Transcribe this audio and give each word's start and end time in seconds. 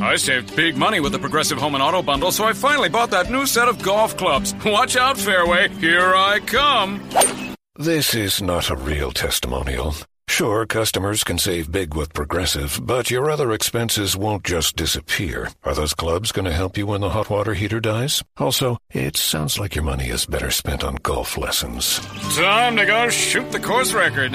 I 0.00 0.16
saved 0.16 0.54
big 0.56 0.76
money 0.76 1.00
with 1.00 1.12
the 1.12 1.18
Progressive 1.18 1.58
Home 1.58 1.74
and 1.74 1.82
Auto 1.82 2.02
bundle, 2.02 2.30
so 2.32 2.44
I 2.44 2.52
finally 2.52 2.88
bought 2.88 3.10
that 3.10 3.30
new 3.30 3.46
set 3.46 3.68
of 3.68 3.82
golf 3.82 4.16
clubs. 4.16 4.54
Watch 4.64 4.96
out, 4.96 5.18
Fairway. 5.18 5.68
Here 5.68 6.14
I 6.14 6.40
come. 6.40 7.08
This 7.76 8.14
is 8.14 8.42
not 8.42 8.70
a 8.70 8.76
real 8.76 9.10
testimonial. 9.10 9.94
Sure, 10.28 10.64
customers 10.64 11.24
can 11.24 11.38
save 11.38 11.72
big 11.72 11.94
with 11.94 12.14
Progressive, 12.14 12.78
but 12.82 13.10
your 13.10 13.28
other 13.28 13.50
expenses 13.50 14.16
won't 14.16 14.44
just 14.44 14.76
disappear. 14.76 15.48
Are 15.64 15.74
those 15.74 15.92
clubs 15.92 16.30
going 16.30 16.44
to 16.44 16.52
help 16.52 16.78
you 16.78 16.86
when 16.86 17.00
the 17.00 17.10
hot 17.10 17.28
water 17.30 17.52
heater 17.52 17.80
dies? 17.80 18.22
Also, 18.36 18.78
it 18.92 19.16
sounds 19.16 19.58
like 19.58 19.74
your 19.74 19.84
money 19.84 20.08
is 20.08 20.26
better 20.26 20.52
spent 20.52 20.84
on 20.84 20.94
golf 21.02 21.36
lessons. 21.36 21.98
Time 22.36 22.76
to 22.76 22.86
go 22.86 23.08
shoot 23.08 23.50
the 23.50 23.58
course 23.58 23.92
record. 23.92 24.32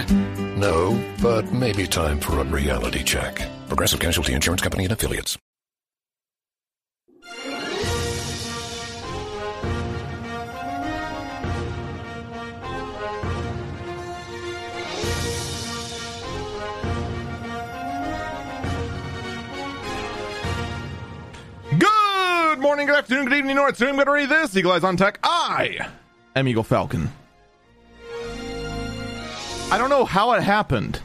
No, 0.58 1.02
but 1.22 1.54
maybe 1.54 1.88
time 1.88 2.20
for 2.20 2.40
a 2.40 2.44
reality 2.44 3.02
check. 3.02 3.42
Progressive 3.70 4.02
Casualty 4.02 4.34
Insurance 4.34 4.62
Company 4.62 4.84
and 4.84 4.94
affiliates. 4.94 5.38
Morning, 22.66 22.88
good 22.88 22.96
afternoon, 22.96 23.26
good 23.26 23.38
evening, 23.38 23.58
North. 23.58 23.78
Soon 23.78 23.90
I'm 23.90 23.94
going 23.94 24.08
to 24.08 24.12
read 24.12 24.28
this. 24.28 24.58
Eagle 24.58 24.72
Eyes 24.72 24.84
on 24.84 24.98
Tech. 24.98 25.20
I 25.22 25.88
am 26.36 26.48
Eagle 26.48 26.64
Falcon. 26.64 27.12
I 29.72 29.78
don't 29.78 29.92
know 29.92 30.04
how 30.04 30.32
it 30.32 30.42
happened, 30.42 31.00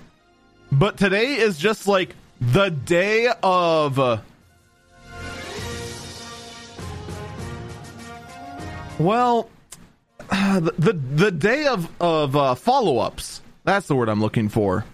but 0.73 0.97
today 0.97 1.35
is 1.35 1.59
just 1.59 1.87
like 1.87 2.17
the 2.41 2.71
day 2.71 3.31
of. 3.43 3.99
Uh, 3.99 4.19
well, 8.99 9.51
the, 10.31 10.73
the 10.79 10.95
the 10.95 11.31
day 11.31 11.67
of 11.67 11.91
of 12.01 12.37
uh, 12.37 12.55
follow 12.55 13.01
ups. 13.01 13.43
That's 13.65 13.87
the 13.87 13.95
word 13.95 14.09
I'm 14.09 14.23
looking 14.23 14.49
for. 14.49 14.87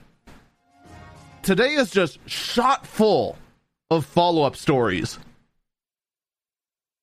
Today 1.44 1.74
is 1.74 1.92
just 1.92 2.18
shot 2.28 2.84
full 2.84 3.36
of 3.88 4.04
follow 4.04 4.42
up 4.42 4.56
stories. 4.56 5.20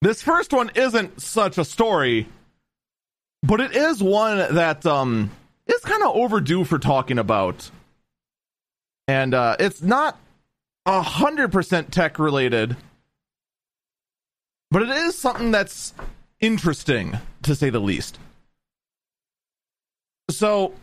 This 0.04 0.22
first 0.22 0.52
one 0.52 0.70
isn't 0.76 1.22
such 1.22 1.58
a 1.58 1.64
story, 1.64 2.28
but 3.42 3.62
it 3.62 3.74
is 3.74 4.04
one 4.04 4.54
that 4.54 4.86
um, 4.86 5.32
is 5.66 5.80
kind 5.80 6.04
of 6.04 6.14
overdue 6.14 6.66
for 6.66 6.78
talking 6.78 7.18
about. 7.18 7.72
And 9.08 9.34
uh, 9.34 9.56
it's 9.62 9.82
not 9.82 10.20
a 10.86 11.02
hundred 11.02 11.54
percent 11.54 11.94
tech 11.94 12.20
related, 12.20 12.76
but 14.70 14.82
it 14.82 14.90
is 14.90 15.18
something 15.18 15.52
that's 15.52 15.94
interesting 16.42 17.18
to 17.44 17.56
say 17.56 17.70
the 17.70 17.80
least. 17.80 18.20
So, 20.30 20.74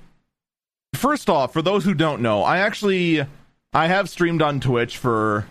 first 0.94 1.28
off, 1.28 1.52
for 1.52 1.60
those 1.60 1.84
who 1.84 1.92
don't 1.92 2.22
know, 2.22 2.42
I 2.42 2.60
actually 2.60 3.26
I 3.74 3.86
have 3.86 4.08
streamed 4.08 4.40
on 4.40 4.60
Twitch 4.60 4.96
for 4.96 5.46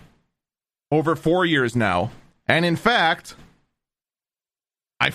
over 0.92 1.16
four 1.16 1.46
years 1.46 1.76
now, 1.76 2.10
and 2.48 2.66
in 2.66 2.76
fact, 2.76 3.36
I 5.00 5.12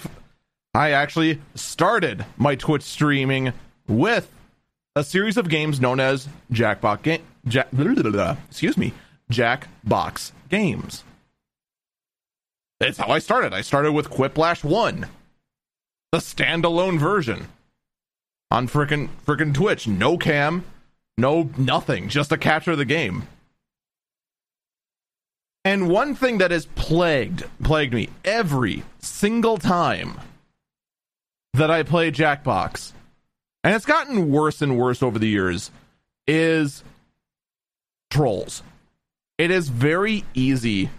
I 0.74 0.90
actually 0.90 1.40
started 1.54 2.24
my 2.36 2.54
Twitch 2.54 2.82
streaming 2.82 3.52
with 3.86 4.30
a 4.96 5.04
series 5.04 5.36
of 5.36 5.48
games 5.48 5.80
known 5.80 6.00
as 6.00 6.28
Jackbox 6.52 7.02
game 7.02 7.22
Jack 7.46 7.68
excuse 8.48 8.76
me 8.76 8.92
Jackbox 9.30 10.32
games. 10.48 11.04
That's 12.80 12.98
how 12.98 13.08
I 13.08 13.18
started. 13.18 13.52
I 13.52 13.60
started 13.60 13.92
with 13.92 14.10
Quiplash 14.10 14.64
One, 14.64 15.06
the 16.12 16.18
standalone 16.18 16.98
version 16.98 17.48
on 18.50 18.68
frickin' 18.68 19.08
frickin' 19.26 19.54
Twitch. 19.54 19.86
No 19.88 20.18
cam, 20.18 20.64
no 21.16 21.50
nothing, 21.56 22.08
just 22.08 22.32
a 22.32 22.38
capture 22.38 22.72
of 22.72 22.78
the 22.78 22.84
game. 22.84 23.26
And 25.64 25.88
one 25.88 26.14
thing 26.14 26.38
that 26.38 26.50
has 26.50 26.66
plagued 26.66 27.44
plagued 27.62 27.94
me 27.94 28.10
every 28.24 28.82
single 28.98 29.56
time 29.56 30.20
that 31.54 31.70
I 31.70 31.82
play 31.82 32.10
Jackbox, 32.10 32.92
and 33.62 33.74
it's 33.74 33.86
gotten 33.86 34.30
worse 34.30 34.60
and 34.60 34.78
worse 34.78 35.02
over 35.02 35.18
the 35.18 35.28
years, 35.28 35.70
is 36.26 36.84
trolls. 38.10 38.62
It 39.38 39.50
is 39.50 39.68
very 39.68 40.24
easy 40.34 40.90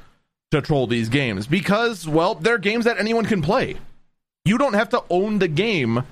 to 0.51 0.61
troll 0.61 0.87
these 0.87 1.09
games 1.09 1.45
because, 1.45 2.07
well, 2.07 2.35
they're 2.35 2.57
games 2.57 2.85
that 2.85 2.97
anyone 2.97 3.25
can 3.25 3.41
play. 3.41 3.77
You 4.45 4.57
don't 4.57 4.73
have 4.73 4.89
to 4.89 5.03
own 5.09 5.39
the 5.39 5.47
game 5.47 6.03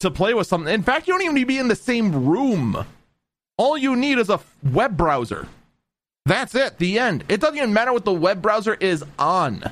to 0.00 0.10
play 0.10 0.34
with 0.34 0.46
something. 0.46 0.72
In 0.72 0.82
fact, 0.82 1.06
you 1.06 1.14
don't 1.14 1.22
even 1.22 1.34
need 1.34 1.42
to 1.42 1.46
be 1.46 1.58
in 1.58 1.68
the 1.68 1.76
same 1.76 2.26
room. 2.26 2.84
All 3.56 3.76
you 3.78 3.96
need 3.96 4.18
is 4.18 4.28
a 4.28 4.40
web 4.62 4.96
browser. 4.96 5.48
That's 6.24 6.54
it, 6.54 6.78
the 6.78 6.98
end. 6.98 7.24
It 7.28 7.40
doesn't 7.40 7.56
even 7.56 7.72
matter 7.72 7.92
what 7.92 8.04
the 8.04 8.12
web 8.12 8.42
browser 8.42 8.74
is 8.74 9.04
on. 9.18 9.64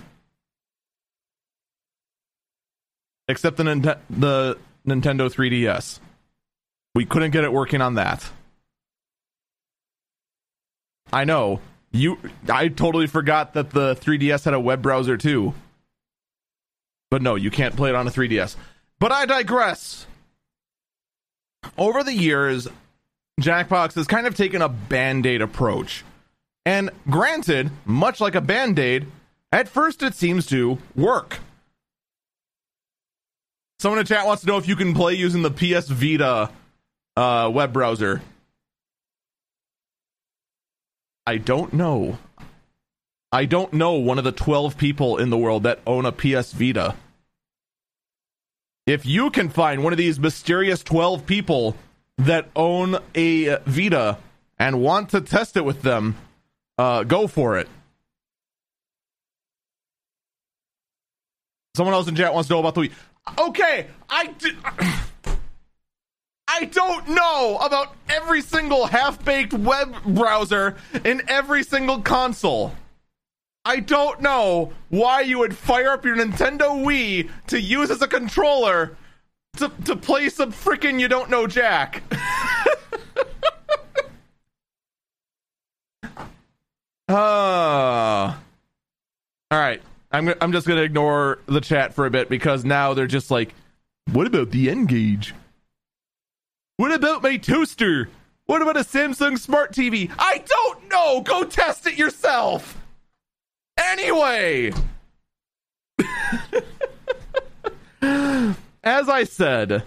Except 3.29 3.57
the, 3.57 3.63
Nint- 3.63 3.99
the 4.11 4.59
Nintendo 4.87 5.33
3DS. 5.33 6.01
We 6.95 7.07
couldn't 7.07 7.31
get 7.31 7.45
it 7.45 7.53
working 7.53 7.81
on 7.81 7.95
that. 7.95 8.29
I 11.13 11.25
know. 11.25 11.61
You 11.93 12.19
I 12.49 12.69
totally 12.69 13.09
forgot 13.09 13.55
that 13.55 13.71
the 13.71 13.97
3DS 13.97 14.45
had 14.45 14.55
a 14.55 14.61
web 14.61 14.81
browser 14.81 15.17
too. 15.17 15.55
But 17.11 17.23
no, 17.23 17.35
you 17.35 17.51
can't 17.51 17.77
play 17.77 17.89
it 17.89 17.97
on 17.97 18.07
a 18.07 18.11
3DS. 18.11 18.55
But 19.01 19.11
I 19.11 19.27
digress. 19.27 20.07
Over 21.77 22.05
the 22.05 22.15
years, 22.15 22.69
Jackbox 23.41 23.95
has 23.95 24.07
kind 24.07 24.27
of 24.27 24.37
taken 24.37 24.63
a 24.63 24.69
band-aid 24.69 25.43
approach 25.43 26.05
and 26.65 26.91
granted, 27.09 27.71
much 27.85 28.21
like 28.21 28.35
a 28.35 28.41
band 28.41 28.79
aid, 28.79 29.07
at 29.53 29.69
first 29.69 30.03
it 30.03 30.15
seems 30.15 30.47
to 30.47 30.79
work. 30.95 31.39
Someone 33.79 33.99
in 33.99 34.07
chat 34.07 34.27
wants 34.27 34.43
to 34.43 34.47
know 34.47 34.59
if 34.59 34.69
you 34.69 34.77
can 34.77 34.95
play 34.95 35.15
using 35.15 35.43
the 35.43 35.51
PS 35.51 35.89
Vita 35.89 36.51
uh, 37.17 37.51
web 37.53 37.73
browser. 37.73 38.21
I 41.27 41.39
don't 41.39 41.73
know. 41.73 42.19
I 43.33 43.45
don't 43.45 43.73
know 43.73 43.93
one 43.93 44.19
of 44.19 44.25
the 44.25 44.33
12 44.33 44.77
people 44.77 45.17
in 45.17 45.31
the 45.31 45.39
world 45.39 45.63
that 45.63 45.81
own 45.87 46.05
a 46.05 46.13
PS 46.13 46.53
Vita. 46.53 46.97
If 48.87 49.07
you 49.07 49.31
can 49.31 49.49
find 49.49 49.85
one 49.85 49.93
of 49.93 49.99
these 49.99 50.19
mysterious 50.19 50.83
12 50.83 51.25
people 51.27 51.77
that 52.19 52.49
own 52.57 52.99
a 53.15 53.57
Vita 53.65 54.19
and 54.59 54.81
want 54.81 55.11
to 55.11 55.21
test 55.21 55.57
it 55.57 55.65
with 55.65 55.83
them, 55.83 56.17
uh, 56.81 57.05
go 57.05 57.27
for 57.27 57.59
it. 57.59 57.69
Someone 61.77 61.95
else 61.95 62.09
in 62.09 62.17
chat 62.17 62.33
wants 62.33 62.49
to 62.49 62.55
know 62.55 62.61
about 62.61 62.75
the. 62.75 62.89
Wii. 62.89 62.93
Okay, 63.39 63.87
I 64.09 64.29
did. 64.29 64.57
I 66.49 66.65
don't 66.65 67.09
know 67.09 67.59
about 67.63 67.95
every 68.09 68.43
single 68.43 68.87
half-baked 68.87 69.53
web 69.53 69.95
browser 70.05 70.77
in 71.05 71.23
every 71.29 71.63
single 71.63 72.01
console. 72.01 72.75
I 73.65 73.81
don't 73.81 74.21
know 74.21 74.73
why 74.89 75.21
you 75.21 75.39
would 75.39 75.55
fire 75.55 75.91
up 75.91 76.05
your 76.05 76.17
Nintendo 76.17 76.71
Wii 76.85 77.31
to 77.49 77.61
use 77.61 77.91
as 77.91 78.01
a 78.03 78.09
controller 78.09 78.97
to 79.59 79.71
to 79.85 79.95
play 79.95 80.31
some 80.31 80.51
freaking 80.51 80.99
you 80.99 81.09
don't 81.09 81.29
know 81.29 81.47
Jack. 81.47 82.03
Uh, 87.11 88.33
all 89.51 89.59
right. 89.59 89.83
I'm 90.21 90.35
I'm 90.43 90.53
just 90.53 90.67
gonna 90.67 90.83
ignore 90.83 91.39
the 91.47 91.63
chat 91.63 91.95
for 91.95 92.05
a 92.05 92.11
bit 92.11 92.29
because 92.29 92.63
now 92.63 92.93
they're 92.93 93.07
just 93.07 93.31
like, 93.31 93.55
what 94.13 94.27
about 94.27 94.51
the 94.51 94.69
N-Gage? 94.69 95.35
What 96.77 96.93
about 96.93 97.23
my 97.23 97.39
toaster? 97.39 98.11
What 98.45 98.61
about 98.61 98.77
a 98.77 98.81
Samsung 98.81 99.39
Smart 99.39 99.73
TV? 99.73 100.11
I 100.19 100.45
don't 100.47 100.89
know. 100.91 101.23
Go 101.23 101.45
test 101.45 101.87
it 101.87 101.97
yourself. 101.97 102.77
Anyway, 103.79 104.73
as 108.83 109.09
I 109.09 109.25
said, 109.25 109.85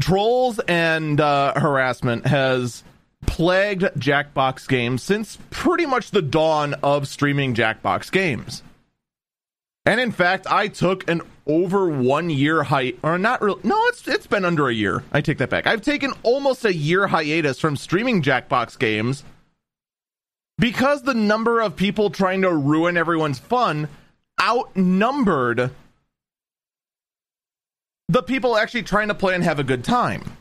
trolls 0.00 0.58
and 0.60 1.20
uh, 1.20 1.52
harassment 1.60 2.26
has 2.26 2.82
plagued 3.26 3.82
Jackbox 3.82 4.66
games 4.66 5.04
since 5.04 5.38
pretty 5.50 5.86
much 5.86 6.10
the 6.10 6.22
dawn 6.22 6.74
of 6.82 7.06
streaming 7.06 7.54
Jackbox 7.54 8.10
games. 8.10 8.64
And 9.86 10.00
in 10.00 10.12
fact, 10.12 10.46
I 10.48 10.68
took 10.68 11.08
an 11.10 11.22
over 11.46 11.88
one 11.88 12.30
year 12.30 12.62
hi 12.62 12.94
or 13.02 13.18
not 13.18 13.42
really 13.42 13.60
no, 13.64 13.78
it's 13.86 14.08
it's 14.08 14.26
been 14.26 14.44
under 14.44 14.68
a 14.68 14.74
year. 14.74 15.04
I 15.12 15.20
take 15.20 15.38
that 15.38 15.50
back. 15.50 15.66
I've 15.66 15.82
taken 15.82 16.12
almost 16.22 16.64
a 16.64 16.74
year 16.74 17.06
hiatus 17.06 17.60
from 17.60 17.76
streaming 17.76 18.22
Jackbox 18.22 18.78
games 18.78 19.24
because 20.58 21.02
the 21.02 21.14
number 21.14 21.60
of 21.60 21.76
people 21.76 22.10
trying 22.10 22.42
to 22.42 22.52
ruin 22.52 22.96
everyone's 22.96 23.38
fun 23.38 23.88
outnumbered 24.40 25.70
the 28.08 28.22
people 28.22 28.56
actually 28.56 28.82
trying 28.82 29.08
to 29.08 29.14
play 29.14 29.34
and 29.34 29.44
have 29.44 29.58
a 29.58 29.64
good 29.64 29.84
time. 29.84 30.36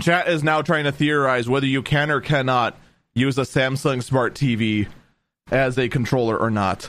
Chat 0.00 0.26
is 0.28 0.42
now 0.42 0.62
trying 0.62 0.84
to 0.84 0.92
theorize 0.92 1.48
whether 1.48 1.66
you 1.66 1.82
can 1.82 2.10
or 2.10 2.20
cannot 2.20 2.76
use 3.14 3.38
a 3.38 3.42
Samsung 3.42 4.02
Smart 4.02 4.34
TV 4.34 4.88
as 5.50 5.78
a 5.78 5.88
controller 5.88 6.38
or 6.38 6.50
not. 6.50 6.88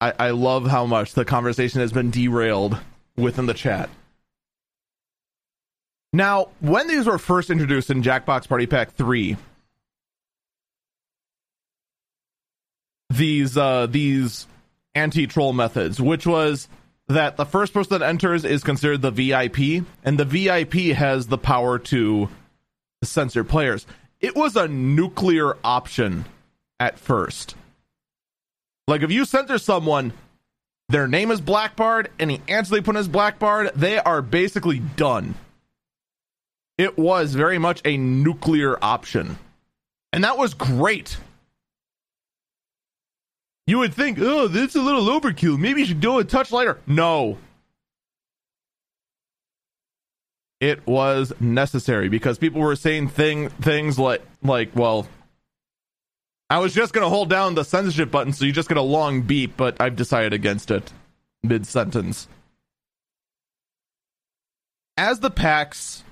I, 0.00 0.12
I 0.18 0.30
love 0.30 0.66
how 0.66 0.86
much 0.86 1.14
the 1.14 1.24
conversation 1.24 1.80
has 1.80 1.92
been 1.92 2.10
derailed 2.10 2.78
within 3.16 3.46
the 3.46 3.54
chat. 3.54 3.88
Now, 6.12 6.48
when 6.60 6.88
these 6.88 7.06
were 7.06 7.18
first 7.18 7.50
introduced 7.50 7.88
in 7.88 8.02
Jackbox 8.02 8.48
Party 8.48 8.66
Pack 8.66 8.94
3, 8.94 9.36
these 13.10 13.56
uh, 13.56 13.86
these 13.86 14.46
anti-troll 14.94 15.52
methods, 15.52 16.00
which 16.00 16.26
was 16.26 16.68
that 17.08 17.36
the 17.36 17.46
first 17.46 17.72
person 17.72 17.98
that 17.98 18.06
enters 18.06 18.44
is 18.44 18.62
considered 18.62 19.02
the 19.02 19.10
VIP, 19.10 19.86
and 20.04 20.18
the 20.18 20.24
VIP 20.24 20.96
has 20.96 21.26
the 21.26 21.38
power 21.38 21.78
to 21.78 22.28
censor 23.02 23.44
players. 23.44 23.86
It 24.20 24.36
was 24.36 24.56
a 24.56 24.68
nuclear 24.68 25.56
option 25.64 26.24
at 26.78 26.98
first. 26.98 27.56
Like 28.86 29.02
if 29.02 29.10
you 29.10 29.24
censor 29.24 29.58
someone, 29.58 30.12
their 30.88 31.08
name 31.08 31.30
is 31.30 31.40
Blackbard, 31.40 32.10
any 32.18 32.42
answer 32.48 32.74
they 32.74 32.80
put 32.80 32.96
in 32.96 33.00
is 33.00 33.08
Blackbard, 33.08 33.70
they 33.74 33.98
are 33.98 34.22
basically 34.22 34.78
done. 34.78 35.34
It 36.78 36.98
was 36.98 37.34
very 37.34 37.58
much 37.58 37.80
a 37.84 37.96
nuclear 37.96 38.76
option. 38.82 39.38
And 40.12 40.24
that 40.24 40.36
was 40.38 40.54
great. 40.54 41.16
You 43.66 43.78
would 43.78 43.94
think, 43.94 44.18
oh, 44.20 44.48
that's 44.48 44.74
a 44.74 44.82
little 44.82 45.04
overkill. 45.04 45.58
Maybe 45.58 45.80
you 45.80 45.86
should 45.86 46.00
do 46.00 46.18
a 46.18 46.24
touch 46.24 46.50
lighter. 46.50 46.78
No. 46.86 47.38
It 50.62 50.86
was 50.86 51.32
necessary 51.40 52.08
because 52.08 52.38
people 52.38 52.60
were 52.60 52.76
saying 52.76 53.08
thing 53.08 53.50
things 53.50 53.98
like 53.98 54.22
like, 54.42 54.70
well, 54.74 55.06
I 56.48 56.58
was 56.58 56.72
just 56.72 56.92
gonna 56.92 57.08
hold 57.08 57.28
down 57.28 57.54
the 57.54 57.64
censorship 57.64 58.10
button, 58.10 58.32
so 58.32 58.44
you 58.44 58.52
just 58.52 58.68
get 58.68 58.78
a 58.78 58.82
long 58.82 59.22
beep, 59.22 59.56
but 59.56 59.80
I've 59.80 59.96
decided 59.96 60.32
against 60.32 60.70
it 60.70 60.92
mid 61.42 61.66
sentence. 61.66 62.28
As 64.96 65.20
the 65.20 65.30
packs 65.30 66.04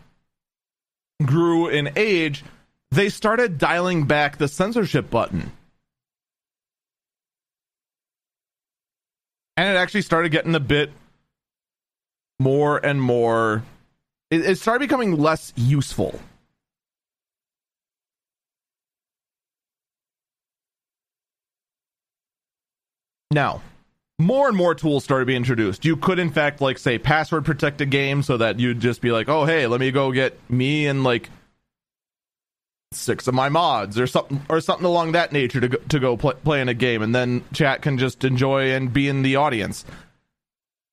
grew 1.24 1.68
in 1.68 1.92
age, 1.96 2.44
they 2.90 3.08
started 3.08 3.56
dialing 3.56 4.04
back 4.04 4.36
the 4.36 4.48
censorship 4.48 5.10
button. 5.10 5.52
and 9.60 9.68
it 9.68 9.78
actually 9.78 10.00
started 10.00 10.32
getting 10.32 10.54
a 10.54 10.60
bit 10.60 10.90
more 12.38 12.78
and 12.78 13.02
more 13.02 13.62
it, 14.30 14.44
it 14.44 14.58
started 14.58 14.80
becoming 14.80 15.18
less 15.18 15.52
useful. 15.56 16.18
Now 23.30 23.62
more 24.20 24.48
and 24.48 24.56
more 24.56 24.74
tools 24.74 25.02
started 25.02 25.26
being 25.26 25.38
introduced. 25.38 25.84
You 25.84 25.96
could 25.96 26.18
in 26.18 26.30
fact 26.30 26.60
like 26.60 26.78
say 26.78 26.98
password 26.98 27.44
protect 27.44 27.80
a 27.80 27.86
game 27.86 28.22
so 28.22 28.36
that 28.36 28.60
you'd 28.60 28.80
just 28.80 29.00
be 29.00 29.10
like 29.10 29.28
oh 29.28 29.44
hey 29.44 29.66
let 29.66 29.80
me 29.80 29.90
go 29.90 30.12
get 30.12 30.38
me 30.48 30.86
and 30.86 31.02
like 31.02 31.30
six 32.92 33.26
of 33.26 33.34
my 33.34 33.48
mods 33.48 33.98
or 33.98 34.06
something 34.06 34.42
or 34.48 34.60
something 34.60 34.84
along 34.84 35.12
that 35.12 35.32
nature 35.32 35.60
to 35.60 35.68
go, 35.68 35.78
to 35.88 35.98
go 35.98 36.16
play, 36.16 36.34
play 36.44 36.60
in 36.60 36.68
a 36.68 36.74
game 36.74 37.02
and 37.02 37.14
then 37.14 37.42
chat 37.52 37.82
can 37.82 37.98
just 37.98 38.24
enjoy 38.24 38.72
and 38.72 38.92
be 38.92 39.08
in 39.08 39.22
the 39.22 39.36
audience. 39.36 39.84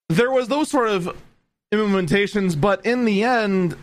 There 0.10 0.32
was 0.32 0.48
those 0.48 0.70
sort 0.70 0.90
of 0.90 1.16
implementations 1.74 2.60
but 2.60 2.86
in 2.86 3.06
the 3.06 3.24
end 3.24 3.76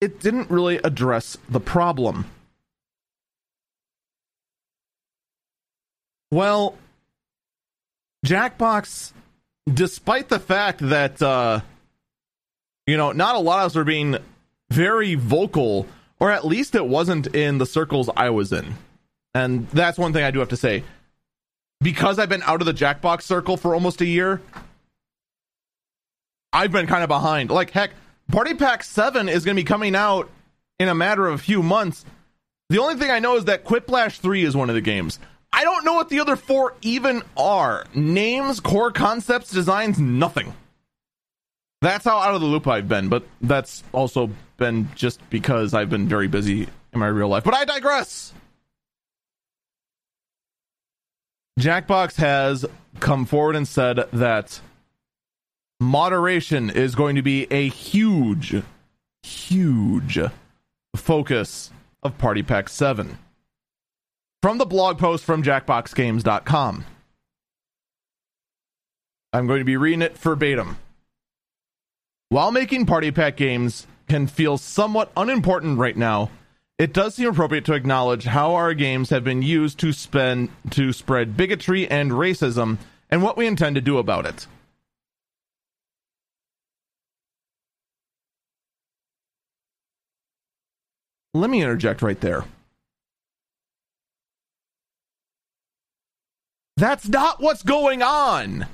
it 0.00 0.20
didn't 0.20 0.50
really 0.50 0.76
address 0.78 1.36
the 1.48 1.60
problem 1.60 2.24
well 6.30 6.76
jackbox 8.24 9.12
despite 9.72 10.28
the 10.28 10.38
fact 10.38 10.80
that 10.80 11.20
uh 11.20 11.60
you 12.86 12.96
know 12.96 13.12
not 13.12 13.34
a 13.34 13.40
lot 13.40 13.60
of 13.60 13.66
us 13.66 13.74
were 13.74 13.84
being 13.84 14.16
very 14.70 15.14
vocal 15.14 15.86
or 16.20 16.30
at 16.30 16.44
least 16.44 16.74
it 16.74 16.86
wasn't 16.86 17.34
in 17.34 17.58
the 17.58 17.66
circles 17.66 18.10
I 18.16 18.30
was 18.30 18.52
in. 18.52 18.74
And 19.34 19.68
that's 19.68 19.98
one 19.98 20.12
thing 20.12 20.24
I 20.24 20.30
do 20.30 20.40
have 20.40 20.48
to 20.48 20.56
say. 20.56 20.84
Because 21.80 22.18
I've 22.18 22.28
been 22.28 22.42
out 22.42 22.60
of 22.60 22.66
the 22.66 22.74
Jackbox 22.74 23.22
circle 23.22 23.56
for 23.56 23.74
almost 23.74 24.00
a 24.00 24.06
year, 24.06 24.40
I've 26.52 26.72
been 26.72 26.86
kind 26.86 27.02
of 27.02 27.08
behind. 27.08 27.50
Like, 27.50 27.70
heck, 27.70 27.90
Party 28.30 28.54
Pack 28.54 28.84
7 28.84 29.28
is 29.28 29.44
going 29.44 29.56
to 29.56 29.62
be 29.62 29.66
coming 29.66 29.94
out 29.94 30.30
in 30.78 30.88
a 30.88 30.94
matter 30.94 31.26
of 31.26 31.34
a 31.34 31.38
few 31.38 31.62
months. 31.62 32.04
The 32.70 32.78
only 32.78 32.96
thing 32.96 33.10
I 33.10 33.18
know 33.18 33.36
is 33.36 33.46
that 33.46 33.64
Quiplash 33.64 34.18
3 34.18 34.44
is 34.44 34.56
one 34.56 34.68
of 34.68 34.74
the 34.74 34.80
games. 34.80 35.18
I 35.52 35.64
don't 35.64 35.84
know 35.84 35.94
what 35.94 36.10
the 36.10 36.20
other 36.20 36.36
four 36.36 36.74
even 36.82 37.22
are. 37.36 37.86
Names, 37.94 38.60
core 38.60 38.92
concepts, 38.92 39.50
designs, 39.50 39.98
nothing. 39.98 40.54
That's 41.80 42.04
how 42.04 42.18
out 42.18 42.34
of 42.34 42.40
the 42.40 42.46
loop 42.46 42.66
I've 42.66 42.88
been, 42.88 43.08
but 43.08 43.24
that's 43.40 43.82
also 43.92 44.30
been 44.56 44.90
just 44.94 45.20
because 45.30 45.74
I've 45.74 45.88
been 45.88 46.08
very 46.08 46.28
busy 46.28 46.68
in 46.92 47.00
my 47.00 47.06
real 47.06 47.28
life. 47.28 47.44
But 47.44 47.54
I 47.54 47.64
digress. 47.64 48.32
Jackbox 51.58 52.16
has 52.16 52.66
come 53.00 53.24
forward 53.24 53.56
and 53.56 53.66
said 53.66 54.08
that 54.12 54.60
moderation 55.80 56.70
is 56.70 56.94
going 56.94 57.16
to 57.16 57.22
be 57.22 57.46
a 57.50 57.68
huge, 57.68 58.62
huge 59.22 60.18
focus 60.96 61.70
of 62.02 62.18
Party 62.18 62.42
Pack 62.42 62.68
7. 62.68 63.18
From 64.42 64.58
the 64.58 64.66
blog 64.66 64.98
post 64.98 65.24
from 65.24 65.42
jackboxgames.com. 65.42 66.84
I'm 69.32 69.46
going 69.46 69.58
to 69.58 69.64
be 69.64 69.76
reading 69.76 70.02
it 70.02 70.16
verbatim. 70.16 70.78
While 72.30 72.50
making 72.50 72.86
Party 72.86 73.10
Pack 73.10 73.36
games 73.36 73.86
can 74.08 74.26
feel 74.26 74.58
somewhat 74.58 75.12
unimportant 75.16 75.78
right 75.78 75.96
now, 75.96 76.30
it 76.78 76.92
does 76.92 77.16
seem 77.16 77.28
appropriate 77.28 77.64
to 77.66 77.74
acknowledge 77.74 78.24
how 78.24 78.54
our 78.54 78.72
games 78.74 79.10
have 79.10 79.24
been 79.24 79.42
used 79.42 79.78
to 79.80 79.92
spend 79.92 80.50
to 80.70 80.92
spread 80.92 81.36
bigotry 81.36 81.88
and 81.90 82.12
racism 82.12 82.78
and 83.10 83.22
what 83.22 83.36
we 83.36 83.46
intend 83.46 83.74
to 83.74 83.80
do 83.80 83.98
about 83.98 84.26
it. 84.26 84.46
Let 91.34 91.50
me 91.50 91.62
interject 91.62 92.02
right 92.02 92.20
there. 92.20 92.44
That's 96.76 97.08
not 97.08 97.40
what's 97.40 97.62
going 97.62 98.02
on. 98.02 98.66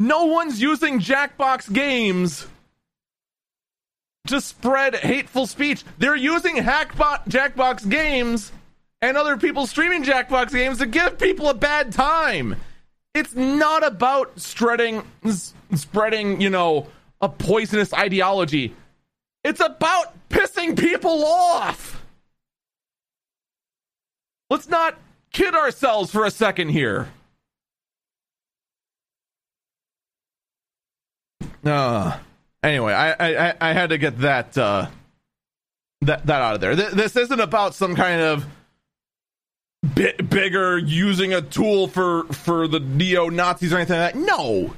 No 0.00 0.24
one's 0.24 0.60
using 0.60 1.00
Jackbox 1.00 1.72
games 1.72 2.46
to 4.26 4.40
spread 4.40 4.96
hateful 4.96 5.46
speech. 5.46 5.84
They're 5.98 6.16
using 6.16 6.56
Hackbot 6.56 7.28
Jackbox 7.28 7.88
games 7.88 8.52
and 9.02 9.16
other 9.16 9.36
people 9.36 9.66
streaming 9.66 10.02
Jackbox 10.02 10.50
games 10.50 10.78
to 10.78 10.86
give 10.86 11.18
people 11.18 11.48
a 11.48 11.54
bad 11.54 11.92
time. 11.92 12.56
It's 13.14 13.34
not 13.34 13.84
about 13.84 14.40
spreading 14.40 15.02
spreading, 15.74 16.40
you 16.40 16.50
know, 16.50 16.88
a 17.20 17.28
poisonous 17.28 17.92
ideology. 17.92 18.74
It's 19.44 19.60
about 19.60 20.14
pissing 20.30 20.78
people 20.78 21.24
off. 21.24 22.02
Let's 24.48 24.68
not 24.68 24.98
kid 25.32 25.54
ourselves 25.54 26.10
for 26.10 26.24
a 26.24 26.30
second 26.30 26.70
here. 26.70 27.08
Uh, 31.64 32.18
anyway, 32.62 32.92
I, 32.92 33.48
I 33.48 33.54
I 33.60 33.72
had 33.72 33.90
to 33.90 33.98
get 33.98 34.18
that 34.18 34.56
uh, 34.56 34.88
that 36.02 36.26
that 36.26 36.42
out 36.42 36.54
of 36.54 36.60
there. 36.60 36.76
This 36.76 37.16
isn't 37.16 37.40
about 37.40 37.74
some 37.74 37.94
kind 37.96 38.20
of 38.20 38.46
bit 39.94 40.30
bigger 40.30 40.78
using 40.78 41.34
a 41.34 41.42
tool 41.42 41.88
for 41.88 42.24
for 42.24 42.68
the 42.68 42.80
neo 42.80 43.28
Nazis 43.28 43.72
or 43.72 43.76
anything 43.76 43.98
like 43.98 44.14
that. 44.14 44.20
No, 44.20 44.74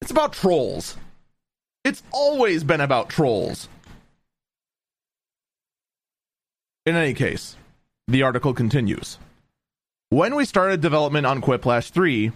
it's 0.00 0.10
about 0.10 0.32
trolls. 0.32 0.96
It's 1.86 2.02
always 2.10 2.64
been 2.64 2.80
about 2.80 3.08
trolls. 3.08 3.68
In 6.84 6.96
any 6.96 7.14
case, 7.14 7.54
the 8.08 8.24
article 8.24 8.52
continues. 8.52 9.18
When 10.10 10.34
we 10.34 10.46
started 10.46 10.80
development 10.80 11.26
on 11.26 11.40
Quiplash 11.40 11.90
3, 11.90 12.32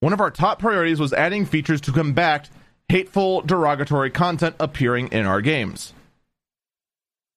one 0.00 0.12
of 0.12 0.20
our 0.20 0.30
top 0.30 0.58
priorities 0.58 1.00
was 1.00 1.14
adding 1.14 1.46
features 1.46 1.80
to 1.80 1.92
combat 1.92 2.50
hateful, 2.90 3.40
derogatory 3.40 4.10
content 4.10 4.54
appearing 4.60 5.08
in 5.08 5.24
our 5.24 5.40
games. 5.40 5.94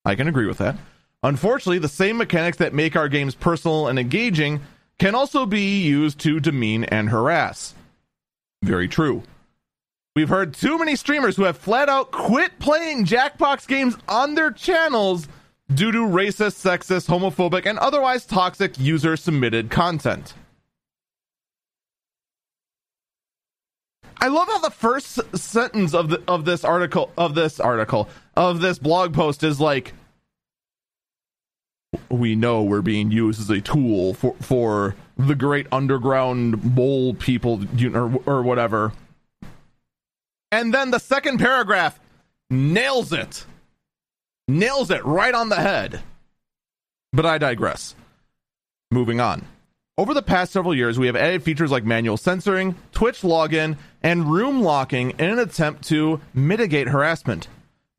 I 0.04 0.16
can 0.16 0.28
agree 0.28 0.48
with 0.48 0.58
that. 0.58 0.76
Unfortunately, 1.24 1.80
the 1.80 1.88
same 1.88 2.18
mechanics 2.18 2.58
that 2.58 2.74
make 2.74 2.98
our 2.98 3.08
games 3.08 3.36
personal 3.36 3.88
and 3.88 3.98
engaging 3.98 4.60
can 5.00 5.16
also 5.16 5.46
be 5.46 5.80
used 5.80 6.20
to 6.20 6.42
demean 6.42 6.84
and 6.84 7.08
harass. 7.08 7.74
Very 8.62 8.90
true. 8.90 9.24
We've 10.18 10.28
heard 10.28 10.56
too 10.56 10.80
many 10.80 10.96
streamers 10.96 11.36
who 11.36 11.44
have 11.44 11.60
flat 11.60 11.90
out 11.90 12.10
quit 12.10 12.58
playing 12.58 13.06
Jackbox 13.06 13.68
games 13.68 13.96
on 14.10 14.34
their 14.34 14.50
channels 14.50 15.28
due 15.72 15.92
to 15.92 16.00
racist, 16.00 16.58
sexist, 16.58 17.06
homophobic, 17.06 17.68
and 17.68 17.78
otherwise 17.78 18.26
toxic 18.26 18.80
user 18.80 19.16
submitted 19.16 19.70
content. 19.70 20.34
I 24.20 24.30
love 24.30 24.48
how 24.48 24.58
the 24.58 24.72
first 24.72 25.20
sentence 25.38 25.94
of 25.94 26.10
the 26.10 26.24
of 26.28 26.46
this 26.46 26.66
article 26.66 27.12
of 27.16 27.36
this 27.36 27.60
article 27.60 28.10
of 28.36 28.60
this 28.60 28.80
blog 28.80 29.14
post 29.14 29.44
is 29.44 29.60
like 29.60 29.94
we 32.10 32.34
know 32.34 32.64
we're 32.64 32.82
being 32.82 33.12
used 33.12 33.40
as 33.40 33.52
a 33.52 33.62
tool 33.62 34.16
for 34.16 34.34
for 34.42 34.96
the 35.16 35.36
great 35.36 35.68
underground 35.72 36.76
mole 36.76 37.14
people 37.14 37.64
or, 37.94 38.20
or 38.26 38.42
whatever. 38.42 38.94
And 40.52 40.74
then 40.74 40.92
the 40.92 41.00
second 41.00 41.40
paragraph 41.40 42.00
nails 42.50 43.14
it. 43.14 43.46
Nails 44.48 44.92
it 44.92 45.04
right 45.06 45.34
on 45.34 45.50
the 45.50 45.56
head. 45.56 46.02
But 47.14 47.26
I 47.26 47.38
digress. 47.38 47.96
Moving 48.92 49.20
on. 49.20 49.46
Over 49.98 50.14
the 50.14 50.22
past 50.22 50.54
several 50.54 50.76
years, 50.76 51.00
we 51.00 51.08
have 51.08 51.16
added 51.16 51.44
features 51.44 51.72
like 51.72 51.84
manual 51.84 52.18
censoring, 52.18 52.76
Twitch 52.92 53.22
login, 53.22 53.78
and 54.04 54.32
room 54.32 54.62
locking 54.62 55.12
in 55.12 55.30
an 55.30 55.40
attempt 55.40 55.88
to 55.88 56.22
mitigate 56.34 56.88
harassment 56.88 57.48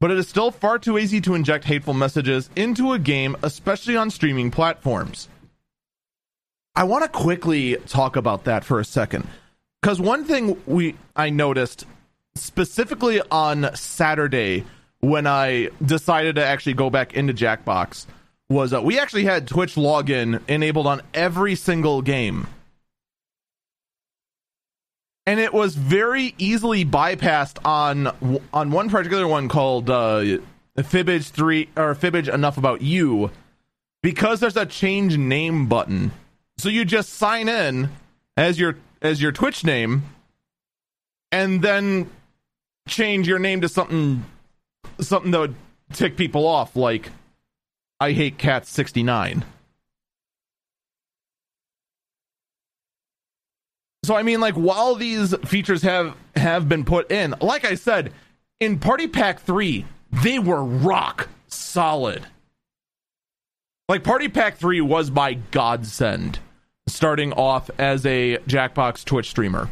but 0.00 0.10
it 0.10 0.18
is 0.18 0.28
still 0.28 0.50
far 0.50 0.78
too 0.78 0.98
easy 0.98 1.20
to 1.22 1.34
inject 1.34 1.64
hateful 1.64 1.94
messages 1.94 2.50
into 2.54 2.92
a 2.92 2.98
game, 2.98 3.36
especially 3.42 3.96
on 3.96 4.10
streaming 4.10 4.50
platforms. 4.50 5.28
I 6.74 6.84
want 6.84 7.04
to 7.04 7.10
quickly 7.10 7.76
talk 7.86 8.14
about 8.14 8.44
that 8.44 8.64
for 8.64 8.78
a 8.78 8.84
second. 8.84 9.26
Because 9.82 10.00
one 10.00 10.24
thing 10.24 10.60
we 10.66 10.94
I 11.16 11.30
noticed 11.30 11.86
specifically 12.38 13.20
on 13.30 13.74
Saturday 13.74 14.64
when 15.00 15.26
I 15.26 15.70
decided 15.84 16.36
to 16.36 16.44
actually 16.44 16.74
go 16.74 16.90
back 16.90 17.14
into 17.14 17.32
Jackbox 17.32 18.06
was 18.48 18.72
uh, 18.72 18.82
we 18.82 18.98
actually 18.98 19.24
had 19.24 19.46
Twitch 19.46 19.74
login 19.74 20.40
enabled 20.48 20.86
on 20.86 21.02
every 21.14 21.54
single 21.54 22.02
game 22.02 22.46
and 25.28 25.38
it 25.38 25.52
was 25.52 25.74
very 25.74 26.34
easily 26.38 26.86
bypassed 26.86 27.58
on 27.66 28.40
on 28.50 28.70
one 28.70 28.88
particular 28.88 29.28
one 29.28 29.46
called 29.46 29.90
uh, 29.90 30.38
Fibbage 30.78 31.28
three 31.28 31.68
or 31.76 31.94
Fibbage 31.94 32.32
Enough 32.32 32.56
About 32.56 32.80
You, 32.80 33.30
because 34.02 34.40
there's 34.40 34.56
a 34.56 34.64
change 34.64 35.18
name 35.18 35.66
button. 35.66 36.12
So 36.56 36.70
you 36.70 36.86
just 36.86 37.10
sign 37.10 37.46
in 37.46 37.90
as 38.38 38.58
your 38.58 38.76
as 39.02 39.20
your 39.20 39.30
Twitch 39.30 39.64
name, 39.64 40.04
and 41.30 41.60
then 41.60 42.08
change 42.88 43.28
your 43.28 43.38
name 43.38 43.60
to 43.60 43.68
something 43.68 44.24
something 45.00 45.30
that 45.30 45.38
would 45.38 45.54
tick 45.92 46.16
people 46.16 46.46
off, 46.46 46.76
like 46.76 47.10
I 48.00 48.12
hate 48.12 48.38
cats 48.38 48.70
sixty 48.70 49.02
nine. 49.02 49.44
So 54.04 54.16
I 54.16 54.22
mean, 54.22 54.40
like 54.40 54.54
while 54.54 54.94
these 54.94 55.34
features 55.44 55.82
have 55.82 56.16
have 56.34 56.68
been 56.68 56.84
put 56.84 57.12
in, 57.12 57.34
like 57.40 57.64
I 57.64 57.74
said, 57.74 58.12
in 58.60 58.78
Party 58.78 59.06
Pack 59.06 59.40
three, 59.40 59.84
they 60.10 60.38
were 60.38 60.64
rock 60.64 61.28
solid. 61.48 62.24
Like 63.88 64.04
Party 64.04 64.28
Pack 64.28 64.56
three 64.56 64.80
was 64.80 65.10
my 65.10 65.34
godsend, 65.34 66.38
starting 66.86 67.32
off 67.32 67.70
as 67.78 68.06
a 68.06 68.38
Jackbox 68.46 69.04
Twitch 69.04 69.30
streamer. 69.30 69.68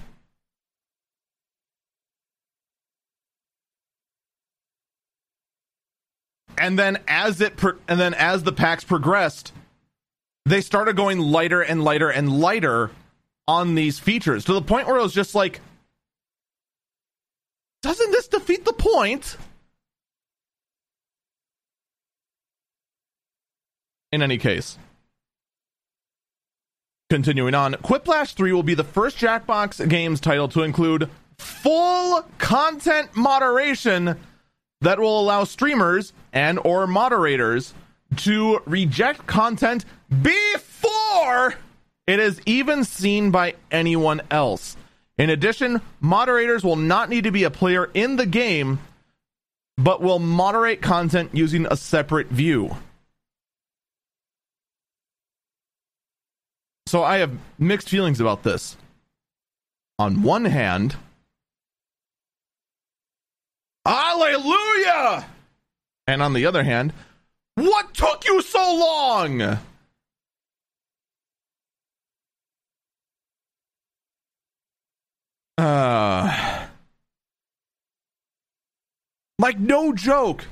And 6.59 6.79
then 6.79 6.99
as 7.07 7.41
it 7.41 7.57
pro- 7.57 7.79
and 7.89 7.99
then 8.01 8.15
as 8.15 8.43
the 8.43 8.53
packs 8.53 8.85
progressed, 8.85 9.53
they 10.45 10.61
started 10.61 10.97
going 10.97 11.19
lighter 11.19 11.61
and 11.61 11.83
lighter 11.83 12.09
and 12.09 12.41
lighter 12.41 12.91
on 13.49 13.75
these 13.75 13.99
features 13.99 14.45
to 14.45 14.53
the 14.53 14.63
point 14.63 14.87
where 14.87 14.97
it 14.97 15.03
was 15.03 15.15
just 15.15 15.35
like, 15.35 15.61
doesn't 17.83 18.11
this 18.11 18.29
defeat 18.29 18.65
the 18.65 18.73
point? 18.73 19.37
In 24.13 24.23
any 24.23 24.39
case, 24.39 24.79
continuing 27.11 27.55
on, 27.55 27.75
Quiplash 27.75 28.35
3 28.35 28.53
will 28.53 28.63
be 28.63 28.75
the 28.75 28.85
first 28.85 29.19
Jackbox 29.19 29.89
Games 29.89 30.21
title 30.21 30.49
to 30.49 30.63
include 30.63 31.11
full 31.39 32.23
content 32.39 33.15
moderation 33.15 34.19
that 34.81 34.99
will 34.99 35.21
allow 35.21 35.45
streamers 35.45 36.13
and 36.33 36.59
or 36.65 36.87
moderators 36.87 37.75
to 38.17 38.61
reject 38.67 39.27
content 39.27 39.85
before 40.23 41.55
it 42.07 42.21
is 42.21 42.41
even 42.47 42.85
seen 42.85 43.31
by 43.31 43.55
anyone 43.71 44.23
else. 44.31 44.77
In 45.19 45.31
addition, 45.31 45.81
moderators 46.01 46.63
will 46.63 46.77
not 46.77 47.09
need 47.09 47.25
to 47.25 47.31
be 47.31 47.45
a 47.45 47.51
player 47.51 47.91
in 47.95 48.17
the 48.17 48.27
game, 48.27 48.79
but 49.77 50.03
will 50.03 50.19
moderate 50.19 50.83
content 50.83 51.31
using 51.33 51.67
a 51.67 51.77
separate 51.77 52.29
view. 52.29 52.77
So 56.87 57.03
I 57.03 57.19
have 57.19 57.33
mixed 57.59 57.89
feelings 57.89 58.21
about 58.21 58.43
this. 58.43 58.77
On 59.99 60.23
one 60.23 60.45
hand, 60.45 60.97
Hallelujah! 63.87 65.25
And 66.09 66.21
on 66.21 66.33
the 66.33 66.47
other 66.47 66.65
hand, 66.65 66.93
what 67.55 67.95
took 67.95 68.27
you 68.27 68.43
so 68.43 68.59
long? 68.59 69.59
Uh, 75.57 76.67
like, 79.39 79.61
no 79.61 79.93
joke. 79.93 80.45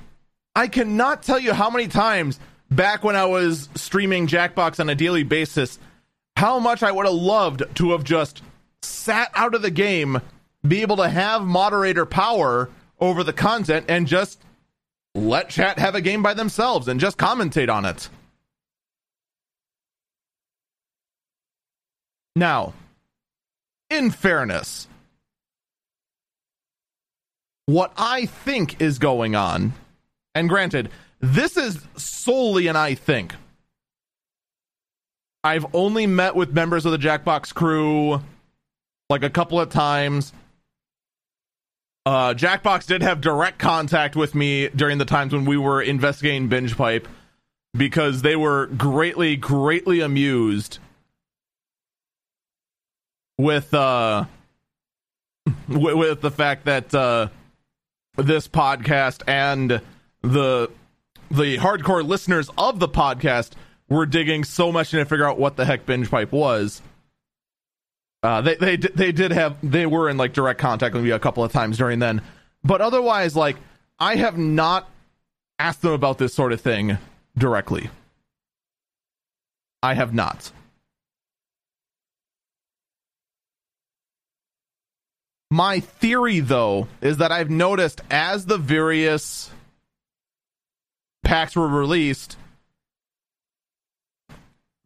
I 0.54 0.68
cannot 0.68 1.24
tell 1.24 1.40
you 1.40 1.52
how 1.52 1.70
many 1.70 1.88
times 1.88 2.38
back 2.70 3.02
when 3.02 3.16
I 3.16 3.24
was 3.24 3.68
streaming 3.74 4.28
Jackbox 4.28 4.78
on 4.78 4.88
a 4.88 4.94
daily 4.94 5.24
basis, 5.24 5.80
how 6.36 6.60
much 6.60 6.84
I 6.84 6.92
would 6.92 7.04
have 7.04 7.14
loved 7.14 7.64
to 7.74 7.90
have 7.90 8.04
just 8.04 8.42
sat 8.82 9.32
out 9.34 9.56
of 9.56 9.62
the 9.62 9.72
game, 9.72 10.20
be 10.66 10.82
able 10.82 10.98
to 10.98 11.08
have 11.08 11.42
moderator 11.42 12.06
power 12.06 12.70
over 13.00 13.24
the 13.24 13.32
content, 13.32 13.86
and 13.88 14.06
just 14.06 14.40
let 15.14 15.48
chat 15.48 15.78
have 15.78 15.94
a 15.94 16.00
game 16.00 16.22
by 16.22 16.34
themselves 16.34 16.88
and 16.88 17.00
just 17.00 17.18
commentate 17.18 17.72
on 17.72 17.84
it. 17.84 18.08
Now, 22.36 22.74
in 23.90 24.10
fairness, 24.10 24.88
what 27.66 27.92
I 27.96 28.26
think 28.26 28.80
is 28.80 28.98
going 28.98 29.36
on, 29.36 29.72
and 30.34 30.48
granted, 30.48 30.90
this 31.20 31.56
is 31.56 31.80
solely 31.96 32.66
an 32.66 32.76
I 32.76 32.94
think. 32.94 33.34
I've 35.44 35.66
only 35.74 36.06
met 36.06 36.34
with 36.34 36.52
members 36.52 36.86
of 36.86 36.92
the 36.92 36.98
Jackbox 36.98 37.54
crew 37.54 38.20
like 39.10 39.22
a 39.22 39.30
couple 39.30 39.60
of 39.60 39.68
times. 39.68 40.32
Uh, 42.06 42.34
Jackbox 42.34 42.87
did 42.87 43.02
have 43.02 43.20
direct 43.20 43.58
contact 43.58 44.14
with 44.14 44.34
me 44.34 44.68
during 44.68 44.99
the 44.99 45.06
times 45.06 45.32
when 45.32 45.44
we 45.46 45.56
were 45.56 45.80
investigating 45.80 46.49
Binge 46.49 46.76
Pipe 46.76 47.08
because 47.75 48.23
they 48.23 48.37
were 48.37 48.66
greatly, 48.66 49.37
greatly 49.37 50.00
amused 50.00 50.78
with 53.38 53.75
uh 53.75 54.25
with, 55.68 55.94
with 55.96 56.20
the 56.20 56.30
fact 56.30 56.66
that 56.66 56.94
uh 56.94 57.28
this 58.16 58.46
podcast 58.46 59.23
and 59.26 59.80
the 60.23 60.70
the 61.30 61.58
hardcore 61.58 62.06
listeners 62.06 62.49
of 62.56 62.78
the 62.78 62.88
podcast 62.88 63.52
were 63.88 64.06
digging 64.06 64.44
so 64.44 64.70
much 64.70 64.90
to 64.90 65.04
figure 65.04 65.28
out 65.28 65.38
what 65.38 65.56
the 65.56 65.64
heck 65.64 65.84
binge 65.84 66.11
pipe 66.11 66.32
was. 66.32 66.80
Uh, 68.25 68.40
they 68.40 68.54
they 68.54 68.76
they 68.76 69.12
did 69.12 69.33
have 69.33 69.59
they 69.62 69.85
were 69.85 70.09
in 70.09 70.16
like 70.16 70.33
direct 70.33 70.59
contact 70.59 70.95
with 70.95 71.04
me 71.04 71.11
a 71.11 71.19
couple 71.19 71.45
of 71.45 71.52
times 71.52 71.76
during 71.76 71.99
then, 71.99 72.23
but 72.64 72.81
otherwise, 72.81 73.37
like 73.37 73.57
I 73.99 74.16
have 74.16 74.38
not 74.38 74.88
asked 75.59 75.83
them 75.83 75.93
about 75.93 76.16
this 76.16 76.33
sort 76.33 76.54
of 76.54 76.61
thing 76.62 76.97
directly. 77.37 77.90
I 79.83 79.93
have 79.93 80.14
not. 80.14 80.50
My 85.50 85.81
theory, 85.81 86.40
though, 86.40 86.88
is 87.02 87.19
that 87.19 87.31
I've 87.31 87.50
noticed 87.50 88.00
as 88.11 88.47
the 88.47 88.57
various 88.57 89.50
packs 91.23 91.54
were 91.54 91.69
released, 91.69 92.38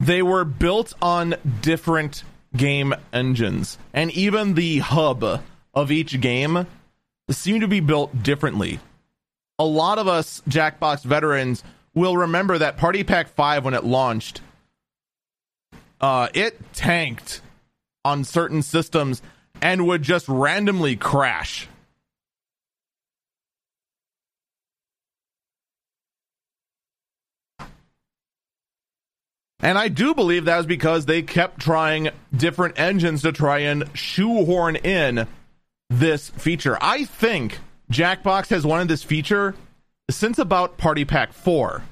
they 0.01 0.23
were 0.23 0.45
built 0.45 0.93
on 1.01 1.37
different 1.63 2.25
game 2.59 2.95
engines. 3.13 3.79
And 3.95 4.11
even 4.11 4.53
the 4.53 4.81
hub 4.81 5.41
of 5.73 5.91
each 5.91 6.21
game 6.21 6.67
seem 7.31 7.61
to 7.61 7.69
be 7.69 7.81
built 7.81 8.23
differently. 8.23 8.81
A 9.59 9.65
lot 9.65 9.99
of 9.99 10.07
us 10.07 10.43
Jackbox 10.49 11.03
veterans 11.03 11.65
will 11.95 12.17
remember 12.17 12.59
that 12.59 12.77
Party 12.77 13.03
Pack 13.03 13.29
5 13.29 13.65
when 13.65 13.75
it 13.75 13.85
launched. 13.85 14.41
Uh, 16.01 16.29
it 16.35 16.61
tanked 16.75 17.41
on 18.05 18.25
certain 18.25 18.63
systems 18.63 19.23
and 19.61 19.87
would 19.87 20.03
just 20.03 20.29
randomly 20.29 20.95
crash. 20.95 21.67
And 29.61 29.77
I 29.77 29.89
do 29.89 30.15
believe 30.15 30.45
that 30.45 30.57
was 30.57 30.67
because 30.67 31.07
they 31.07 31.23
kept 31.23 31.61
trying 31.61 32.11
different 32.35 32.79
engines 32.79 33.23
to 33.23 33.33
try 33.33 33.59
and 33.59 33.85
shoehorn 33.93 34.77
in 34.77 35.27
this 35.91 36.31
feature. 36.31 36.79
I 36.81 37.05
think 37.05 37.59
Jackbox 37.91 38.49
has 38.51 38.65
wanted 38.65 38.89
this 38.89 39.03
feature 39.03 39.57
since 40.11 40.39
about 40.39 40.79
Party 40.79 41.05
Pack 41.05 41.33
4. 41.33 41.83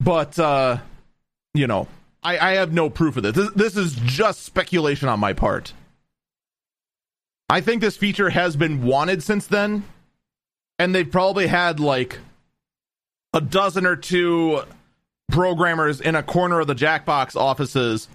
But, 0.00 0.38
uh, 0.38 0.78
you 1.54 1.66
know, 1.66 1.88
I, 2.22 2.38
I 2.38 2.52
have 2.54 2.72
no 2.72 2.90
proof 2.90 3.16
of 3.16 3.22
this. 3.22 3.34
this. 3.34 3.50
This 3.52 3.76
is 3.76 3.94
just 3.94 4.44
speculation 4.44 5.08
on 5.08 5.18
my 5.18 5.32
part. 5.32 5.72
I 7.48 7.62
think 7.62 7.80
this 7.80 7.96
feature 7.96 8.30
has 8.30 8.56
been 8.56 8.84
wanted 8.84 9.22
since 9.22 9.46
then 9.46 9.84
and 10.78 10.94
they've 10.94 11.10
probably 11.10 11.46
had 11.46 11.80
like 11.80 12.18
a 13.32 13.40
dozen 13.40 13.86
or 13.86 13.96
two 13.96 14.62
programmers 15.28 16.00
in 16.00 16.14
a 16.14 16.22
corner 16.22 16.60
of 16.60 16.66
the 16.66 16.74
Jackbox 16.74 17.36
offices 17.36 18.08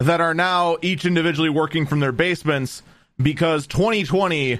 that 0.00 0.20
are 0.20 0.34
now 0.34 0.76
each 0.82 1.04
individually 1.04 1.50
working 1.50 1.86
from 1.86 2.00
their 2.00 2.12
basements 2.12 2.82
because 3.20 3.66
2020 3.66 4.58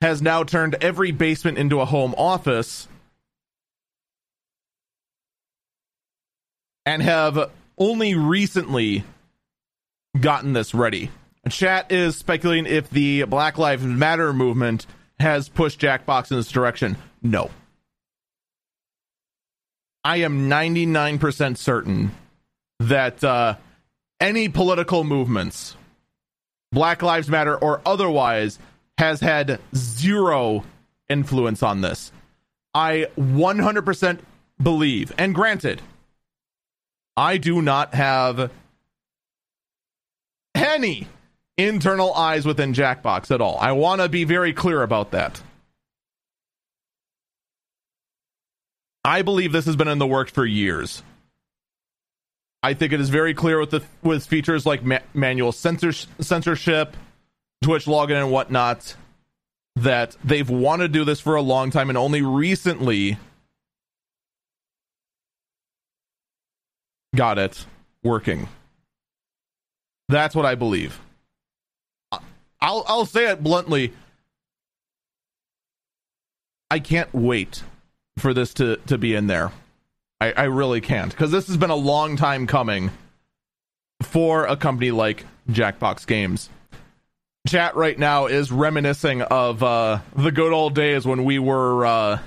has 0.00 0.22
now 0.22 0.44
turned 0.44 0.76
every 0.80 1.12
basement 1.12 1.58
into 1.58 1.80
a 1.80 1.84
home 1.84 2.14
office 2.16 2.88
and 6.84 7.02
have 7.02 7.50
only 7.78 8.14
recently 8.14 9.04
gotten 10.20 10.52
this 10.52 10.74
ready. 10.74 11.10
Chat 11.48 11.92
is 11.92 12.16
speculating 12.16 12.66
if 12.66 12.90
the 12.90 13.24
Black 13.24 13.56
Lives 13.58 13.84
Matter 13.84 14.32
movement 14.32 14.86
has 15.18 15.48
pushed 15.48 15.80
Jackbox 15.80 16.30
in 16.30 16.36
this 16.36 16.50
direction. 16.50 16.96
No. 17.22 17.50
I 20.04 20.18
am 20.18 20.48
99% 20.48 21.56
certain 21.56 22.12
that 22.78 23.24
uh, 23.24 23.56
any 24.20 24.48
political 24.48 25.04
movements, 25.04 25.76
Black 26.70 27.02
Lives 27.02 27.28
Matter 27.28 27.56
or 27.56 27.80
otherwise, 27.84 28.58
has 28.98 29.20
had 29.20 29.60
zero 29.74 30.64
influence 31.08 31.62
on 31.62 31.80
this. 31.80 32.12
I 32.74 33.06
100% 33.18 34.20
believe, 34.62 35.12
and 35.18 35.34
granted, 35.34 35.82
I 37.16 37.38
do 37.38 37.62
not 37.62 37.94
have 37.94 38.50
any 40.54 41.08
internal 41.58 42.12
eyes 42.14 42.44
within 42.44 42.72
Jackbox 42.74 43.30
at 43.30 43.40
all. 43.40 43.58
I 43.58 43.72
want 43.72 44.00
to 44.00 44.08
be 44.08 44.24
very 44.24 44.52
clear 44.52 44.82
about 44.82 45.12
that. 45.12 45.40
I 49.04 49.22
believe 49.22 49.52
this 49.52 49.66
has 49.66 49.76
been 49.76 49.88
in 49.88 49.98
the 49.98 50.06
works 50.06 50.32
for 50.32 50.44
years. 50.44 51.02
I 52.62 52.74
think 52.74 52.92
it 52.92 53.00
is 53.00 53.08
very 53.08 53.34
clear 53.34 53.60
with 53.60 53.70
the 53.70 53.82
with 54.02 54.26
features 54.26 54.66
like 54.66 54.82
ma- 54.82 54.98
manual 55.14 55.52
censors- 55.52 56.08
censorship, 56.18 56.96
Twitch 57.62 57.84
login, 57.84 58.20
and 58.20 58.32
whatnot 58.32 58.96
that 59.76 60.16
they've 60.24 60.50
wanted 60.50 60.88
to 60.88 60.98
do 60.98 61.04
this 61.04 61.20
for 61.20 61.36
a 61.36 61.42
long 61.42 61.70
time 61.70 61.88
and 61.88 61.96
only 61.96 62.22
recently 62.22 63.18
got 67.14 67.38
it 67.38 67.64
working. 68.02 68.48
That's 70.08 70.34
what 70.34 70.46
I 70.46 70.56
believe. 70.56 71.00
I'll 72.60 72.84
I'll 72.86 73.06
say 73.06 73.30
it 73.30 73.42
bluntly. 73.42 73.92
I 76.70 76.78
can't 76.78 77.12
wait 77.14 77.62
for 78.18 78.34
this 78.34 78.54
to 78.54 78.76
to 78.86 78.98
be 78.98 79.14
in 79.14 79.26
there. 79.26 79.52
I, 80.20 80.32
I 80.32 80.44
really 80.44 80.80
can't 80.80 81.10
because 81.10 81.30
this 81.30 81.46
has 81.48 81.56
been 81.56 81.70
a 81.70 81.76
long 81.76 82.16
time 82.16 82.46
coming 82.46 82.90
for 84.02 84.46
a 84.46 84.56
company 84.56 84.90
like 84.90 85.24
Jackbox 85.50 86.06
Games. 86.06 86.50
Chat 87.46 87.76
right 87.76 87.98
now 87.98 88.26
is 88.26 88.50
reminiscing 88.50 89.22
of 89.22 89.62
uh, 89.62 90.00
the 90.16 90.32
good 90.32 90.52
old 90.52 90.74
days 90.74 91.06
when 91.06 91.24
we 91.24 91.38
were 91.38 91.86
uh, 91.86 92.18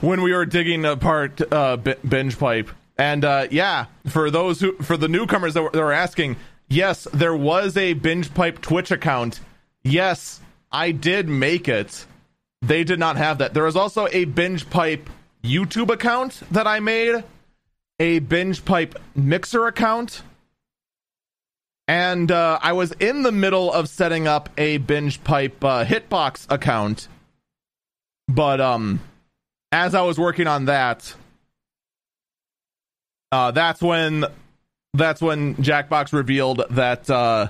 when 0.00 0.22
we 0.22 0.32
were 0.32 0.44
digging 0.44 0.84
apart 0.84 1.40
uh, 1.52 1.76
binge 1.76 2.38
pipe. 2.38 2.70
And 2.98 3.24
uh, 3.24 3.46
yeah, 3.50 3.86
for 4.06 4.30
those 4.30 4.60
who 4.60 4.72
for 4.78 4.96
the 4.96 5.08
newcomers 5.08 5.54
that 5.54 5.62
were, 5.62 5.70
that 5.70 5.80
were 5.80 5.92
asking, 5.92 6.36
yes, 6.68 7.06
there 7.12 7.36
was 7.36 7.76
a 7.76 7.94
binge 7.94 8.32
pipe 8.34 8.60
Twitch 8.60 8.90
account. 8.90 9.40
Yes, 9.82 10.40
I 10.70 10.92
did 10.92 11.28
make 11.28 11.68
it. 11.68 12.06
They 12.62 12.84
did 12.84 12.98
not 12.98 13.16
have 13.16 13.38
that. 13.38 13.54
There 13.54 13.64
was 13.64 13.76
also 13.76 14.08
a 14.10 14.24
binge 14.24 14.68
pipe 14.68 15.08
YouTube 15.42 15.90
account 15.90 16.42
that 16.50 16.66
I 16.66 16.80
made, 16.80 17.22
a 18.00 18.18
binge 18.18 18.64
pipe 18.64 18.98
mixer 19.14 19.66
account, 19.66 20.22
and 21.86 22.30
uh, 22.30 22.58
I 22.60 22.72
was 22.72 22.92
in 22.92 23.22
the 23.22 23.32
middle 23.32 23.72
of 23.72 23.88
setting 23.88 24.28
up 24.28 24.50
a 24.58 24.78
binge 24.78 25.24
pipe 25.24 25.64
uh, 25.64 25.84
hitbox 25.84 26.46
account. 26.50 27.08
But 28.28 28.60
um, 28.60 29.00
as 29.72 29.94
I 29.94 30.02
was 30.02 30.18
working 30.18 30.46
on 30.46 30.66
that, 30.66 31.14
uh, 33.32 33.52
that's 33.52 33.80
when 33.80 34.26
that's 34.94 35.20
when 35.20 35.54
Jackbox 35.56 36.12
revealed 36.12 36.62
that 36.70 37.08
uh, 37.08 37.48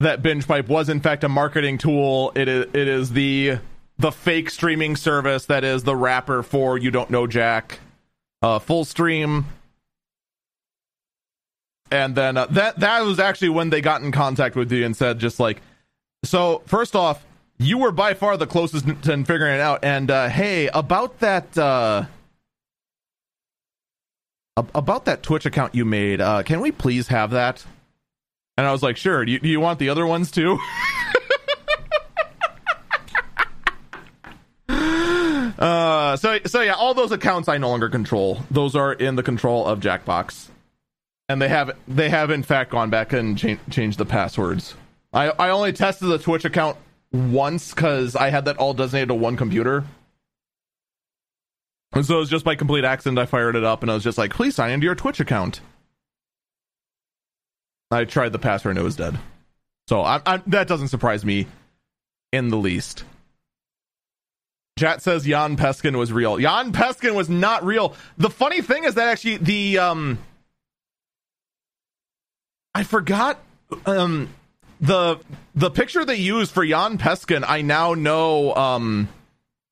that 0.00 0.22
BingePipe 0.22 0.68
was 0.68 0.88
in 0.88 1.00
fact 1.00 1.24
a 1.24 1.28
marketing 1.28 1.78
tool. 1.78 2.32
It 2.34 2.48
is 2.48 2.66
it 2.72 2.88
is 2.88 3.12
the 3.12 3.58
the 3.98 4.12
fake 4.12 4.50
streaming 4.50 4.96
service 4.96 5.46
that 5.46 5.64
is 5.64 5.82
the 5.82 5.96
wrapper 5.96 6.42
for 6.42 6.78
you 6.78 6.90
don't 6.90 7.10
know 7.10 7.26
Jack. 7.26 7.80
Uh, 8.40 8.58
full 8.60 8.84
stream. 8.84 9.46
And 11.90 12.14
then 12.14 12.36
uh, 12.36 12.46
that 12.46 12.80
that 12.80 13.00
was 13.02 13.18
actually 13.18 13.48
when 13.50 13.70
they 13.70 13.80
got 13.80 14.02
in 14.02 14.12
contact 14.12 14.56
with 14.56 14.70
you 14.70 14.84
and 14.84 14.96
said 14.96 15.18
just 15.18 15.40
like 15.40 15.62
so 16.22 16.62
first 16.66 16.94
off 16.94 17.24
you 17.58 17.78
were 17.78 17.90
by 17.90 18.14
far 18.14 18.36
the 18.36 18.46
closest 18.46 18.86
to 19.02 19.24
figuring 19.24 19.54
it 19.54 19.60
out 19.60 19.82
and 19.82 20.10
uh, 20.10 20.28
hey 20.28 20.68
about 20.68 21.18
that 21.20 21.56
uh, 21.56 22.04
about 24.74 25.04
that 25.06 25.22
Twitch 25.22 25.46
account 25.46 25.74
you 25.74 25.84
made, 25.84 26.20
uh, 26.20 26.42
can 26.42 26.60
we 26.60 26.72
please 26.72 27.08
have 27.08 27.30
that? 27.32 27.64
And 28.56 28.66
I 28.66 28.72
was 28.72 28.82
like, 28.82 28.96
sure. 28.96 29.24
Do 29.24 29.32
you, 29.32 29.38
do 29.38 29.48
you 29.48 29.60
want 29.60 29.78
the 29.78 29.88
other 29.88 30.04
ones 30.06 30.30
too? 30.30 30.58
uh, 34.68 36.16
so 36.16 36.38
so 36.44 36.60
yeah, 36.60 36.74
all 36.74 36.94
those 36.94 37.12
accounts 37.12 37.48
I 37.48 37.58
no 37.58 37.68
longer 37.68 37.88
control. 37.88 38.42
Those 38.50 38.74
are 38.74 38.92
in 38.92 39.16
the 39.16 39.22
control 39.22 39.66
of 39.66 39.80
Jackbox, 39.80 40.48
and 41.28 41.40
they 41.40 41.48
have 41.48 41.70
they 41.86 42.08
have 42.08 42.30
in 42.30 42.42
fact 42.42 42.70
gone 42.70 42.90
back 42.90 43.12
and 43.12 43.38
cha- 43.38 43.58
changed 43.70 43.98
the 43.98 44.06
passwords. 44.06 44.74
I 45.12 45.28
I 45.30 45.50
only 45.50 45.72
tested 45.72 46.08
the 46.08 46.18
Twitch 46.18 46.44
account 46.44 46.76
once 47.12 47.72
because 47.72 48.16
I 48.16 48.30
had 48.30 48.44
that 48.46 48.56
all 48.56 48.74
designated 48.74 49.08
to 49.08 49.14
one 49.14 49.36
computer. 49.36 49.84
And 51.92 52.04
so 52.04 52.16
it 52.16 52.20
was 52.20 52.30
just 52.30 52.44
by 52.44 52.54
complete 52.54 52.84
accident 52.84 53.18
I 53.18 53.26
fired 53.26 53.56
it 53.56 53.64
up 53.64 53.82
and 53.82 53.90
I 53.90 53.94
was 53.94 54.04
just 54.04 54.18
like, 54.18 54.34
please 54.34 54.54
sign 54.54 54.70
into 54.70 54.84
your 54.84 54.94
Twitch 54.94 55.20
account. 55.20 55.60
I 57.90 58.04
tried 58.04 58.32
the 58.32 58.38
password 58.38 58.72
and 58.72 58.80
it 58.80 58.84
was 58.84 58.96
dead. 58.96 59.18
So 59.88 60.02
I, 60.02 60.20
I, 60.26 60.42
that 60.48 60.68
doesn't 60.68 60.88
surprise 60.88 61.24
me 61.24 61.46
in 62.32 62.48
the 62.48 62.58
least. 62.58 63.04
Chat 64.78 65.02
says 65.02 65.24
Jan 65.24 65.56
Peskin 65.56 65.96
was 65.96 66.12
real. 66.12 66.38
Jan 66.38 66.72
Peskin 66.72 67.14
was 67.14 67.28
not 67.28 67.64
real. 67.64 67.94
The 68.16 68.30
funny 68.30 68.62
thing 68.62 68.84
is 68.84 68.94
that 68.94 69.08
actually 69.08 69.38
the 69.38 69.78
um 69.78 70.18
I 72.74 72.84
forgot 72.84 73.40
um 73.86 74.28
the 74.80 75.18
the 75.54 75.70
picture 75.70 76.04
they 76.04 76.16
used 76.16 76.52
for 76.52 76.64
Jan 76.64 76.98
Peskin 76.98 77.44
I 77.46 77.62
now 77.62 77.94
know 77.94 78.54
um 78.54 79.08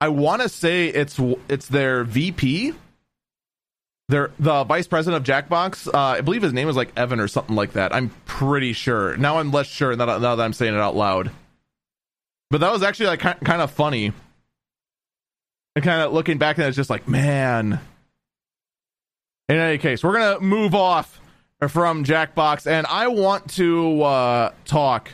I 0.01 0.09
want 0.09 0.43
to 0.43 0.49
say 0.49 0.89
it's 0.89 1.19
it's 1.49 1.69
their 1.69 2.05
VP. 2.05 2.75
there 4.09 4.31
the 4.39 4.65
vice 4.65 4.87
president 4.87 5.27
of 5.27 5.49
Jackbox, 5.49 5.89
uh, 5.89 5.99
I 5.99 6.21
believe 6.21 6.43
his 6.43 6.53
name 6.53 6.67
was 6.67 6.77
like 6.77 6.93
Evan 6.97 7.21
or 7.21 7.29
something 7.29 7.57
like 7.57 7.73
that. 7.73 7.95
I'm 7.95 8.11
pretty 8.27 8.73
sure. 8.73 9.17
Now 9.17 9.39
I'm 9.39 9.51
less 9.51 9.67
sure 9.67 9.97
now 9.97 10.07
that, 10.07 10.21
now 10.21 10.37
that 10.37 10.45
I'm 10.45 10.53
saying 10.53 10.75
it 10.75 10.81
out 10.81 10.97
loud. 10.97 11.31
But 12.51 12.61
that 12.61 12.73
was 12.73 12.83
actually 12.83 13.07
like 13.07 13.21
kind 13.21 13.63
of 13.63 13.71
funny. 13.71 14.13
And 15.75 15.85
kind 15.85 16.01
of 16.01 16.13
looking 16.13 16.39
back, 16.39 16.57
and 16.57 16.67
it's 16.67 16.77
just 16.77 16.91
like, 16.91 17.07
man. 17.09 17.81
In 19.49 19.57
any 19.57 19.79
case, 19.79 20.03
we're 20.03 20.15
gonna 20.15 20.41
move 20.41 20.75
off 20.75 21.21
from 21.69 22.05
Jackbox, 22.05 22.67
and 22.67 22.87
I 22.87 23.09
want 23.09 23.51
to 23.55 24.03
uh, 24.03 24.53
talk 24.65 25.11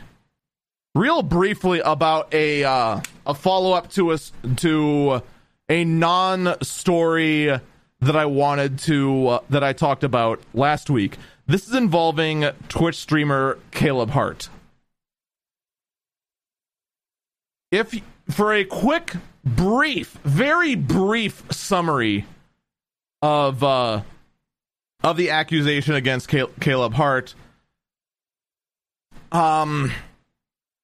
real 0.95 1.21
briefly 1.21 1.79
about 1.79 2.33
a 2.33 2.63
uh, 2.63 3.01
a 3.25 3.33
follow 3.33 3.73
up 3.73 3.89
to 3.91 4.11
us 4.11 4.31
to 4.57 5.21
a 5.69 5.83
non 5.83 6.61
story 6.61 7.59
that 8.01 8.15
I 8.15 8.25
wanted 8.25 8.79
to 8.79 9.27
uh, 9.27 9.39
that 9.49 9.63
I 9.63 9.73
talked 9.73 10.03
about 10.03 10.41
last 10.53 10.89
week. 10.89 11.17
This 11.47 11.67
is 11.67 11.75
involving 11.75 12.45
Twitch 12.69 12.95
streamer 12.95 13.57
Caleb 13.71 14.11
Hart. 14.11 14.49
If 17.71 17.99
for 18.29 18.53
a 18.53 18.63
quick, 18.63 19.13
brief, 19.43 20.17
very 20.23 20.75
brief 20.75 21.43
summary 21.51 22.25
of 23.21 23.63
uh, 23.63 24.03
of 25.03 25.17
the 25.17 25.29
accusation 25.31 25.95
against 25.95 26.29
Caleb 26.29 26.93
Hart, 26.93 27.35
um, 29.31 29.91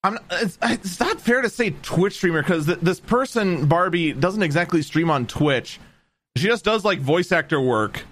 I'm 0.04 0.18
it's, 0.32 0.58
it's 0.62 1.00
not 1.00 1.20
fair 1.20 1.42
to 1.42 1.50
say 1.50 1.72
Twitch 1.82 2.16
streamer 2.16 2.42
because 2.42 2.66
th- 2.66 2.80
this 2.80 3.00
person 3.00 3.66
Barbie 3.66 4.14
doesn't 4.14 4.44
exactly 4.44 4.82
stream 4.82 5.10
on 5.10 5.28
Twitch 5.28 5.80
she 6.40 6.48
just 6.48 6.64
does 6.64 6.86
like 6.86 7.00
voice 7.00 7.32
actor 7.32 7.60
work 7.60 8.04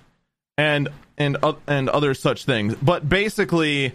and 0.58 0.89
and 1.17 1.38
uh, 1.41 1.54
and 1.67 1.89
other 1.89 2.13
such 2.13 2.45
things. 2.45 2.76
But 2.76 3.08
basically, 3.08 3.93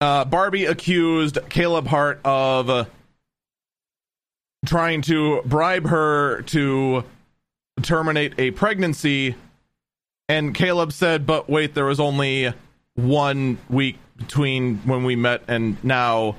uh, 0.00 0.24
Barbie 0.26 0.66
accused 0.66 1.38
Caleb 1.48 1.86
Hart 1.86 2.20
of 2.24 2.88
trying 4.66 5.02
to 5.02 5.42
bribe 5.44 5.86
her 5.86 6.42
to 6.42 7.04
terminate 7.82 8.34
a 8.38 8.50
pregnancy. 8.50 9.36
And 10.28 10.54
Caleb 10.54 10.92
said, 10.92 11.26
"But 11.26 11.48
wait, 11.48 11.74
there 11.74 11.84
was 11.84 12.00
only 12.00 12.52
one 12.94 13.58
week 13.70 13.96
between 14.16 14.78
when 14.78 15.04
we 15.04 15.16
met 15.16 15.42
and 15.48 15.82
now, 15.84 16.36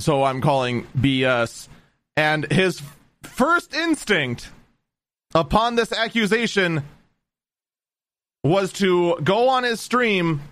so 0.00 0.24
I'm 0.24 0.40
calling 0.40 0.86
BS." 0.98 1.68
And 2.16 2.50
his 2.52 2.82
first 3.22 3.74
instinct 3.74 4.50
upon 5.34 5.76
this 5.76 5.92
accusation 5.92 6.82
was 8.44 8.72
to 8.74 9.16
go 9.22 9.48
on 9.48 9.64
his 9.64 9.80
stream 9.80 10.42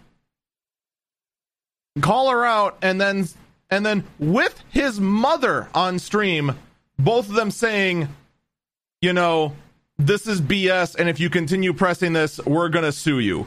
call 2.01 2.31
her 2.31 2.45
out 2.45 2.79
and 2.83 3.01
then 3.01 3.27
and 3.69 3.85
then 3.85 4.05
with 4.19 4.63
his 4.71 5.01
mother 5.01 5.69
on 5.75 5.99
stream 5.99 6.55
both 6.99 7.29
of 7.29 7.35
them 7.35 7.51
saying 7.51 8.09
you 9.03 9.13
know 9.13 9.55
this 9.99 10.27
is 10.27 10.41
bs 10.41 10.95
and 10.95 11.09
if 11.09 11.19
you 11.19 11.29
continue 11.29 11.73
pressing 11.73 12.13
this 12.13 12.39
we're 12.47 12.69
to 12.69 12.93
sue 12.93 13.19
you 13.19 13.47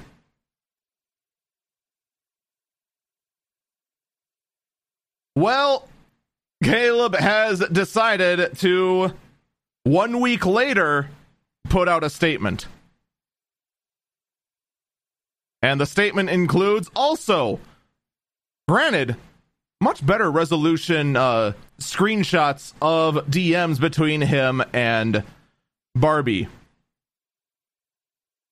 well 5.36 5.88
Caleb 6.64 7.16
has 7.16 7.60
decided 7.60 8.58
to, 8.60 9.14
one 9.84 10.22
week 10.22 10.46
later, 10.46 11.10
put 11.70 11.90
out 11.90 12.04
a 12.04 12.10
statement. 12.10 12.68
And 15.62 15.80
the 15.80 15.86
statement 15.86 16.30
includes 16.30 16.90
also, 16.96 17.60
granted, 18.68 19.18
much 19.82 20.06
better 20.06 20.32
resolution 20.32 21.16
uh, 21.18 21.54
screenshots 21.80 22.74
of 22.82 23.16
DMs 23.28 23.80
between 23.80 24.22
him 24.22 24.64
and 24.72 25.24
Barbie. 25.96 26.48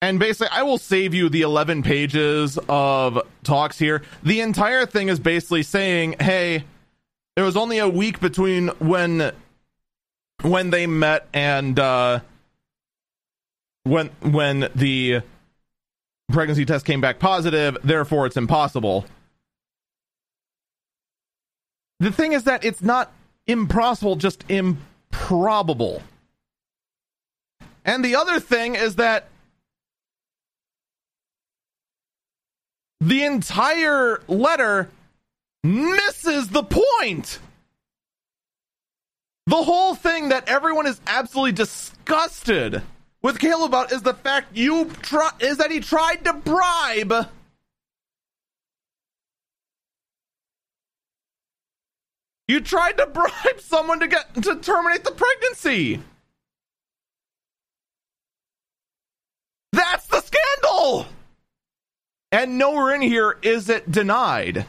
And 0.01 0.17
basically, 0.17 0.49
I 0.51 0.63
will 0.63 0.79
save 0.79 1.13
you 1.13 1.29
the 1.29 1.41
11 1.41 1.83
pages 1.83 2.57
of 2.67 3.21
talks 3.43 3.77
here. 3.77 4.01
The 4.23 4.41
entire 4.41 4.87
thing 4.87 5.09
is 5.09 5.19
basically 5.19 5.61
saying, 5.61 6.15
hey, 6.19 6.63
there 7.35 7.45
was 7.45 7.55
only 7.55 7.77
a 7.77 7.87
week 7.87 8.19
between 8.19 8.69
when 8.79 9.31
when 10.41 10.71
they 10.71 10.87
met 10.87 11.27
and 11.33 11.77
uh, 11.79 12.19
when 13.83 14.07
when 14.21 14.69
the 14.73 15.21
pregnancy 16.31 16.65
test 16.65 16.85
came 16.85 16.99
back 16.99 17.19
positive. 17.19 17.77
Therefore, 17.83 18.25
it's 18.25 18.37
impossible. 18.37 19.05
The 21.99 22.11
thing 22.11 22.33
is 22.33 22.45
that 22.45 22.65
it's 22.65 22.81
not 22.81 23.11
impossible, 23.45 24.15
just 24.15 24.43
improbable. 24.49 26.01
And 27.85 28.03
the 28.03 28.15
other 28.15 28.39
thing 28.39 28.75
is 28.75 28.95
that 28.95 29.29
the 33.01 33.23
entire 33.23 34.21
letter 34.27 34.89
misses 35.63 36.47
the 36.49 36.63
point. 36.63 37.39
The 39.47 39.63
whole 39.63 39.95
thing 39.95 40.29
that 40.29 40.47
everyone 40.47 40.87
is 40.87 41.01
absolutely 41.07 41.53
disgusted 41.53 42.83
with 43.21 43.39
Caleb 43.39 43.71
about 43.71 43.91
is 43.91 44.03
the 44.03 44.13
fact 44.13 44.55
you 44.55 44.85
try 45.01 45.31
is 45.39 45.57
that 45.57 45.71
he 45.71 45.79
tried 45.79 46.23
to 46.25 46.33
bribe 46.33 47.27
You 52.51 52.59
tried 52.59 52.97
to 52.97 53.05
bribe 53.05 53.61
someone 53.61 54.01
to 54.01 54.09
get 54.09 54.33
to 54.43 54.57
terminate 54.57 55.05
the 55.05 55.11
pregnancy. 55.11 56.01
That's 59.71 60.05
the 60.07 60.21
scandal. 60.21 61.07
And 62.32 62.58
nowhere 62.58 62.96
in 62.96 63.02
here 63.02 63.38
is 63.41 63.70
it 63.70 63.91
denied. 63.91 64.65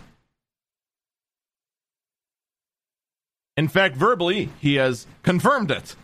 In 3.57 3.69
fact, 3.69 3.97
verbally, 3.97 4.51
he 4.61 4.77
has 4.77 5.07
confirmed 5.23 5.71
it. 5.71 5.95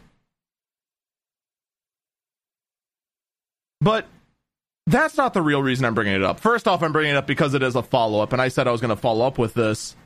But 3.80 4.06
that's 4.86 5.16
not 5.16 5.34
the 5.34 5.42
real 5.42 5.62
reason 5.62 5.84
I'm 5.84 5.94
bringing 5.94 6.14
it 6.14 6.22
up. 6.22 6.40
First 6.40 6.68
off, 6.68 6.82
I'm 6.82 6.92
bringing 6.92 7.14
it 7.14 7.16
up 7.16 7.26
because 7.26 7.54
it 7.54 7.62
is 7.62 7.74
a 7.76 7.82
follow 7.82 8.20
up, 8.20 8.32
and 8.32 8.42
I 8.42 8.48
said 8.48 8.68
I 8.68 8.72
was 8.72 8.80
going 8.80 8.90
to 8.90 8.96
follow 8.96 9.26
up 9.26 9.38
with 9.38 9.54
this. 9.54 9.96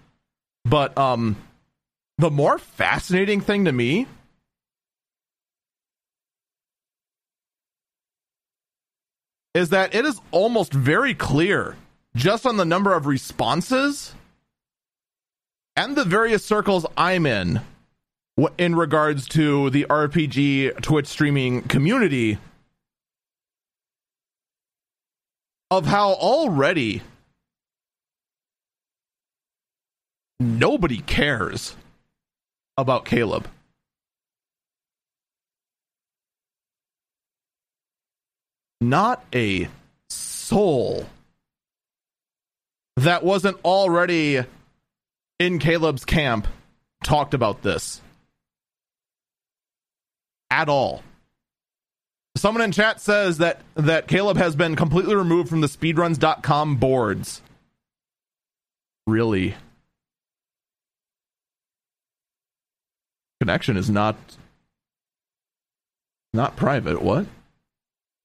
But 0.65 0.97
um, 0.97 1.37
the 2.19 2.31
more 2.31 2.59
fascinating 2.59 3.41
thing 3.41 3.65
to 3.65 3.73
me 3.73 4.07
is 9.55 9.69
that 9.71 9.95
it 9.95 10.05
is 10.05 10.21
almost 10.31 10.73
very 10.73 11.15
clear, 11.15 11.77
just 12.15 12.47
on 12.47 12.57
the 12.57 12.65
number 12.65 12.95
of 12.95 13.07
responses 13.07 14.15
and 15.77 15.97
the 15.97 16.05
various 16.05 16.45
circles 16.45 16.87
I'm 16.97 17.27
in 17.27 17.61
in 18.59 18.75
regards 18.75 19.27
to 19.29 19.71
the 19.71 19.87
RPG 19.89 20.81
Twitch 20.83 21.07
streaming 21.07 21.63
community 21.63 22.39
of 25.71 25.87
how 25.87 26.13
already 26.13 27.03
nobody 30.41 30.99
cares 30.99 31.77
about 32.77 33.05
Caleb. 33.05 33.49
Not 38.83 39.25
a 39.33 39.69
soul 40.11 41.07
that 42.97 43.23
wasn't 43.23 43.59
already 43.65 44.41
in 45.39 45.59
Caleb's 45.61 46.05
camp 46.05 46.49
talked 47.05 47.33
about 47.33 47.63
this 47.63 48.01
at 50.51 50.69
all. 50.69 51.05
Someone 52.37 52.65
in 52.65 52.73
chat 52.73 53.01
says 53.01 53.39
that 53.39 53.61
that 53.77 54.09
Caleb 54.09 54.37
has 54.37 54.57
been 54.57 54.75
completely 54.75 55.15
removed 55.15 55.49
from 55.49 55.61
the 55.61 55.69
speedruns.com 55.69 56.77
boards. 56.77 57.41
Really? 59.07 59.55
Connection 63.41 63.77
is 63.77 63.89
not 63.89 64.17
not 66.33 66.57
private. 66.57 67.01
What? 67.01 67.27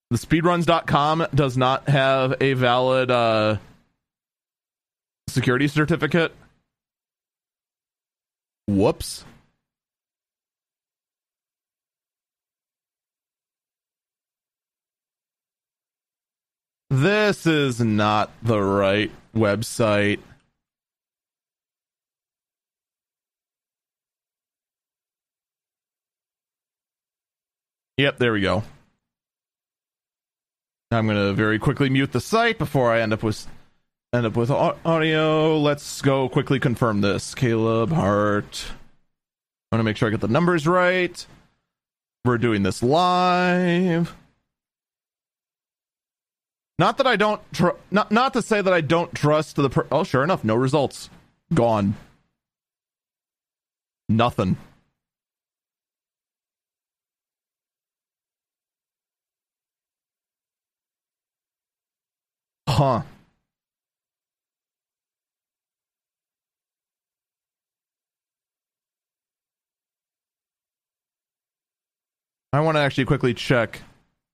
The 0.10 0.18
speedruns.com 0.18 1.28
does 1.36 1.58
not 1.58 1.90
have 1.90 2.36
a 2.40 2.54
valid 2.54 3.12
uh, 3.12 3.58
security 5.28 5.68
certificate. 5.68 6.34
Whoops. 8.68 9.26
This 16.90 17.46
is 17.46 17.82
not 17.82 18.32
the 18.42 18.62
right 18.62 19.12
website. 19.36 20.20
Yep, 27.98 28.20
there 28.20 28.32
we 28.32 28.42
go. 28.42 28.64
I'm 30.92 31.06
going 31.06 31.18
to 31.18 31.34
very 31.34 31.60
quickly 31.60 31.90
mute 31.90 32.14
the 32.14 32.22
site 32.22 32.58
before 32.58 32.92
I 32.92 33.02
end 33.02 33.12
up 33.14 33.22
with 33.22 33.46
end 34.14 34.26
up 34.26 34.38
with 34.38 34.50
audio. 34.50 35.60
Let's 35.60 36.02
go 36.02 36.30
quickly 36.30 36.60
confirm 36.60 37.02
this. 37.02 37.36
Caleb 37.36 37.92
Hart. 37.92 38.66
I 39.72 39.76
want 39.76 39.82
to 39.82 39.84
make 39.84 39.98
sure 39.98 40.08
I 40.08 40.12
get 40.12 40.22
the 40.22 40.30
numbers 40.30 40.66
right. 40.66 41.26
We're 42.24 42.38
doing 42.38 42.64
this 42.64 42.82
live. 42.82 44.16
Not 46.80 46.98
that 47.00 47.08
I 47.08 47.16
don't 47.18 47.42
tr- 47.54 47.70
not 47.92 48.12
not 48.12 48.34
to 48.34 48.42
say 48.42 48.62
that 48.62 48.74
I 48.74 48.82
don't 48.82 49.14
trust 49.14 49.58
the 49.58 49.70
per- 49.70 49.88
Oh, 49.92 50.04
sure 50.04 50.24
enough, 50.24 50.44
no 50.44 50.56
results. 50.56 51.10
Gone. 51.54 51.96
Nothing. 54.08 54.56
Huh. 62.78 63.02
I 72.54 72.60
want 72.60 72.78
to 72.78 72.82
actually 72.82 73.06
quickly 73.06 73.34
check 73.34 73.82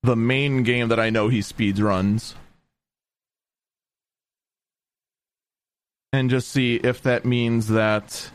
the 0.02 0.18
main 0.18 0.64
game 0.64 0.90
that 0.90 1.00
I 1.00 1.10
know 1.10 1.30
he 1.30 1.42
speeds 1.42 1.82
runs. 1.82 2.36
And 6.12 6.30
just 6.30 6.50
see 6.50 6.76
if 6.76 7.02
that 7.04 7.24
means 7.24 7.70
that 7.70 8.30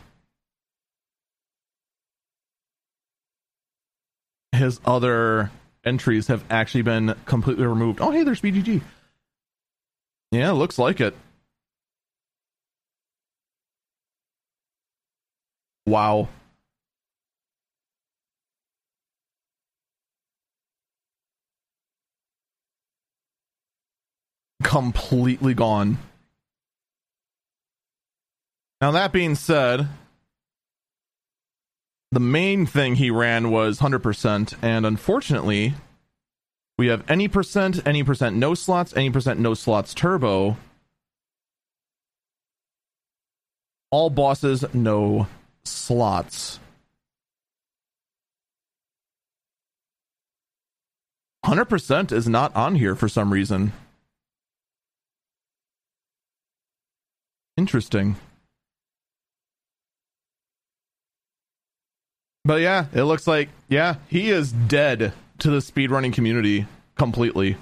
his 4.53 4.81
other 4.87 5.51
entries 5.85 6.29
have 6.29 6.45
actually 6.49 6.81
been 6.81 7.15
completely 7.27 7.67
removed. 7.67 8.01
Oh, 8.01 8.11
hey, 8.11 8.23
there's 8.23 8.41
BGG. 8.41 8.81
Yeah, 10.31 10.53
looks 10.53 10.79
like 10.79 11.01
it. 11.01 11.15
Wow. 15.87 16.29
Completely 24.63 25.55
gone. 25.55 25.97
Now, 28.83 28.91
that 28.93 29.13
being 29.13 29.35
said, 29.35 29.89
the 32.13 32.21
main 32.21 32.67
thing 32.67 32.97
he 32.97 33.11
ran 33.11 33.51
was 33.51 33.81
100%, 33.81 34.55
and 34.63 34.87
unfortunately, 34.87 35.75
we 36.79 36.87
have 36.87 37.05
any 37.11 37.27
percent, 37.27 37.87
any 37.87 38.05
percent 38.05 38.37
no 38.37 38.55
slots, 38.55 38.97
any 38.97 39.11
percent 39.11 39.41
no 39.41 39.53
slots 39.55 39.93
turbo. 39.93 40.57
All 43.91 44.11
bosses, 44.11 44.65
no 44.73 45.27
slots. 45.65 46.61
100% 51.45 52.13
is 52.13 52.29
not 52.29 52.55
on 52.55 52.75
here 52.75 52.95
for 52.95 53.09
some 53.09 53.33
reason. 53.33 53.73
Interesting. 57.57 58.17
But 62.45 62.61
yeah, 62.61 62.87
it 62.93 63.05
looks 63.05 63.27
like, 63.27 63.49
yeah, 63.69 63.97
he 64.09 64.29
is 64.29 64.53
dead 64.53 65.15
to 65.39 65.51
the 65.51 65.59
speedrunning 65.59 66.13
community 66.13 66.67
completely. 66.97 67.57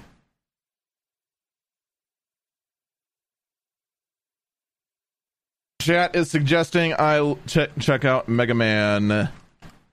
Chat 5.81 6.15
is 6.15 6.29
suggesting 6.29 6.93
I 6.93 7.35
ch- 7.47 7.69
check 7.79 8.03
out 8.03 8.27
Mega 8.27 8.53
Man 8.53 9.29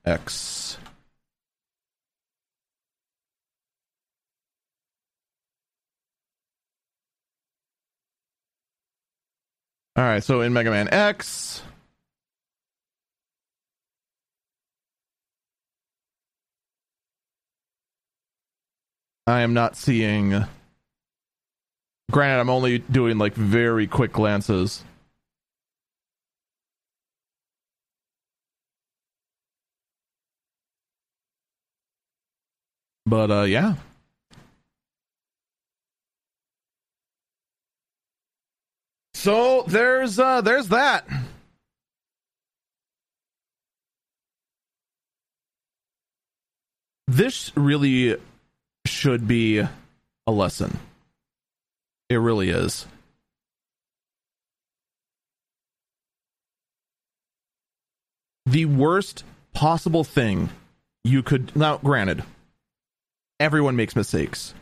X. 0.05 0.77
All 9.97 10.03
right, 10.03 10.25
so 10.25 10.41
in 10.41 10.53
Mega 10.53 10.71
Man 10.71 10.89
X, 10.91 11.63
I 19.27 19.41
am 19.41 19.55
not 19.55 19.77
seeing. 19.77 20.45
Granted, 22.11 22.41
I'm 22.41 22.51
only 22.51 22.79
doing 22.79 23.17
like 23.17 23.35
very 23.35 23.87
quick 23.87 24.13
glances. 24.13 24.85
But 33.07 33.31
uh 33.31 33.43
yeah. 33.43 33.77
So 39.15 39.63
there's 39.67 40.19
uh 40.19 40.43
there's 40.43 40.69
that. 40.69 41.09
This 47.07 47.53
really 47.57 48.17
should 48.87 49.27
be 49.27 49.59
a 50.27 50.33
lesson. 50.33 50.79
It 52.09 52.17
really 52.17 52.51
is. 52.51 52.87
The 58.47 58.67
worst 58.67 59.25
possible 59.53 60.05
thing 60.05 60.51
you 61.03 61.23
could 61.23 61.55
now 61.57 61.79
granted 61.79 62.25
everyone 63.41 63.77
makes 63.77 63.97
mistakes. 63.97 64.55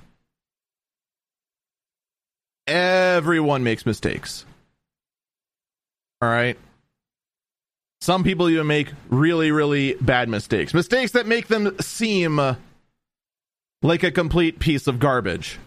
Everyone 2.67 3.65
makes 3.65 3.85
mistakes. 3.85 4.45
All 6.21 6.29
right. 6.29 6.57
Some 8.01 8.25
people 8.25 8.49
even 8.49 8.67
make 8.67 8.89
really, 9.11 9.53
really 9.53 9.95
bad 10.01 10.29
mistakes. 10.29 10.75
Mistakes 10.75 11.13
that 11.13 11.27
make 11.27 11.49
them 11.49 11.77
seem 11.81 12.57
like 13.83 14.05
a 14.05 14.11
complete 14.11 14.59
piece 14.59 14.87
of 14.87 14.99
garbage. 14.99 15.59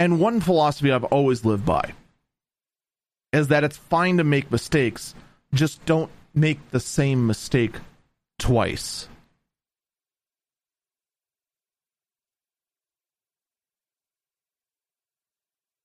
And 0.00 0.20
one 0.20 0.40
philosophy 0.40 0.90
I've 0.90 1.04
always 1.04 1.44
lived 1.44 1.64
by 1.64 1.94
is 3.32 3.48
that 3.48 3.64
it's 3.64 3.76
fine 3.76 4.18
to 4.18 4.24
make 4.24 4.50
mistakes, 4.50 5.14
just 5.54 5.84
don't 5.86 6.10
make 6.34 6.70
the 6.70 6.80
same 6.80 7.26
mistake 7.26 7.76
twice. 8.38 9.08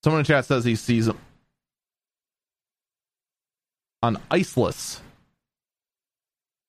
Someone 0.03 0.19
in 0.19 0.25
chat 0.25 0.45
says 0.45 0.63
he 0.63 0.75
sees 0.75 1.09
on 4.01 4.17
iceless. 4.31 4.99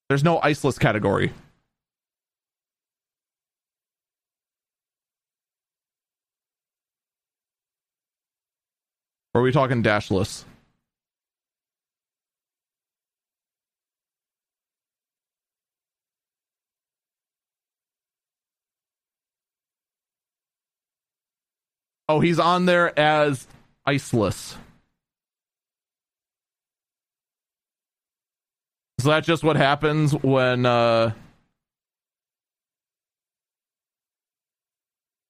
There's 0.09 0.25
no 0.25 0.41
iceless 0.41 0.79
category. 0.79 1.33
Or 9.33 9.41
are 9.41 9.45
we 9.45 9.53
talking 9.53 9.83
dashless? 9.83 10.45
Oh, 22.09 22.19
he's 22.19 22.41
on 22.41 22.67
there 22.67 22.99
as 22.99 23.47
iceless. 23.87 24.57
So 29.01 29.11
that's 29.11 29.27
just 29.27 29.43
what 29.43 29.57
happens 29.57 30.13
when 30.13 30.67
uh 30.67 31.13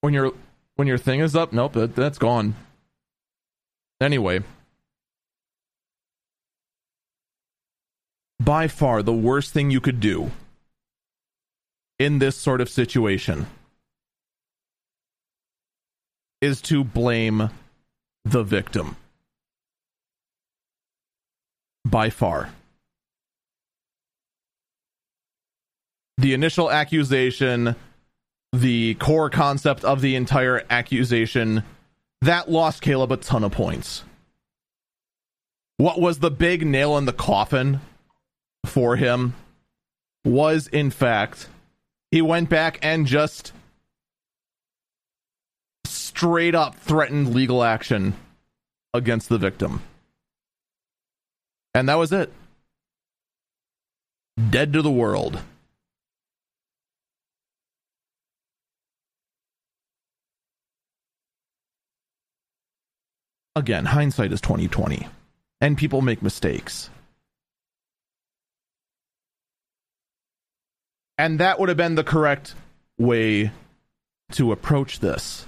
when 0.01 0.13
your 0.13 0.33
when 0.75 0.87
your 0.87 0.97
thing 0.97 1.19
is 1.19 1.35
up. 1.35 1.53
Nope, 1.53 1.73
that, 1.73 1.95
that's 1.95 2.17
gone. 2.17 2.55
Anyway. 3.99 4.41
by 8.41 8.67
far 8.67 9.03
the 9.03 9.13
worst 9.13 9.53
thing 9.53 9.69
you 9.69 9.79
could 9.79 9.99
do 9.99 10.31
in 11.99 12.17
this 12.17 12.35
sort 12.35 12.59
of 12.59 12.67
situation 12.67 13.45
is 16.41 16.59
to 16.59 16.83
blame 16.83 17.49
the 18.25 18.41
victim. 18.41 18.95
By 21.85 22.09
far. 22.09 22.49
The 26.21 26.35
initial 26.35 26.69
accusation, 26.69 27.75
the 28.53 28.93
core 28.95 29.31
concept 29.31 29.83
of 29.83 30.01
the 30.01 30.15
entire 30.15 30.63
accusation, 30.69 31.63
that 32.21 32.47
lost 32.47 32.83
Caleb 32.83 33.11
a 33.11 33.17
ton 33.17 33.43
of 33.43 33.51
points. 33.51 34.03
What 35.77 35.99
was 35.99 36.19
the 36.19 36.29
big 36.29 36.63
nail 36.63 36.95
in 36.95 37.05
the 37.05 37.11
coffin 37.11 37.81
for 38.67 38.97
him 38.97 39.33
was, 40.23 40.67
in 40.67 40.91
fact, 40.91 41.49
he 42.11 42.21
went 42.21 42.49
back 42.49 42.77
and 42.83 43.07
just 43.07 43.51
straight 45.85 46.53
up 46.53 46.75
threatened 46.75 47.33
legal 47.33 47.63
action 47.63 48.13
against 48.93 49.27
the 49.27 49.39
victim. 49.39 49.81
And 51.73 51.89
that 51.89 51.95
was 51.95 52.11
it. 52.11 52.31
Dead 54.51 54.71
to 54.73 54.83
the 54.83 54.91
world. 54.91 55.41
Again, 63.55 63.85
hindsight 63.85 64.31
is 64.31 64.41
2020 64.41 65.07
and 65.59 65.77
people 65.77 66.01
make 66.01 66.21
mistakes. 66.21 66.89
And 71.17 71.39
that 71.39 71.59
would 71.59 71.69
have 71.69 71.77
been 71.77 71.95
the 71.95 72.03
correct 72.03 72.55
way 72.97 73.51
to 74.31 74.51
approach 74.51 74.99
this. 74.99 75.45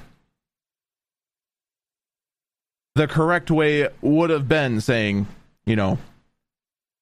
The 2.95 3.07
correct 3.07 3.49
way 3.49 3.87
would 4.01 4.29
have 4.29 4.47
been 4.47 4.81
saying, 4.81 5.27
you 5.65 5.75
know, 5.75 5.97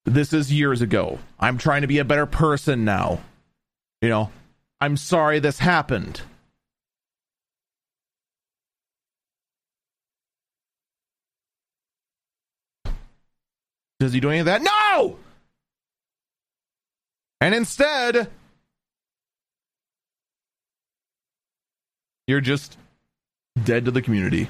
this 0.06 0.32
is 0.32 0.54
years 0.54 0.82
ago. 0.82 1.20
I'm 1.40 1.58
trying 1.58 1.82
to 1.82 1.88
be 1.88 1.98
a 1.98 2.06
better 2.06 2.26
person 2.26 2.86
now. 2.86 3.20
You 4.02 4.10
know, 4.10 4.32
I'm 4.80 4.96
sorry 4.96 5.40
this 5.40 5.60
happened. 5.60 6.22
Does 14.02 14.14
he 14.14 14.20
do 14.20 14.32
any 14.32 14.40
of 14.40 14.48
that? 14.48 14.64
No! 14.64 15.20
And 17.40 17.54
instead, 17.54 18.32
you're 22.26 22.42
just 22.42 22.80
dead 23.64 23.86
to 23.86 23.92
the 23.92 24.02
community. 24.02 24.50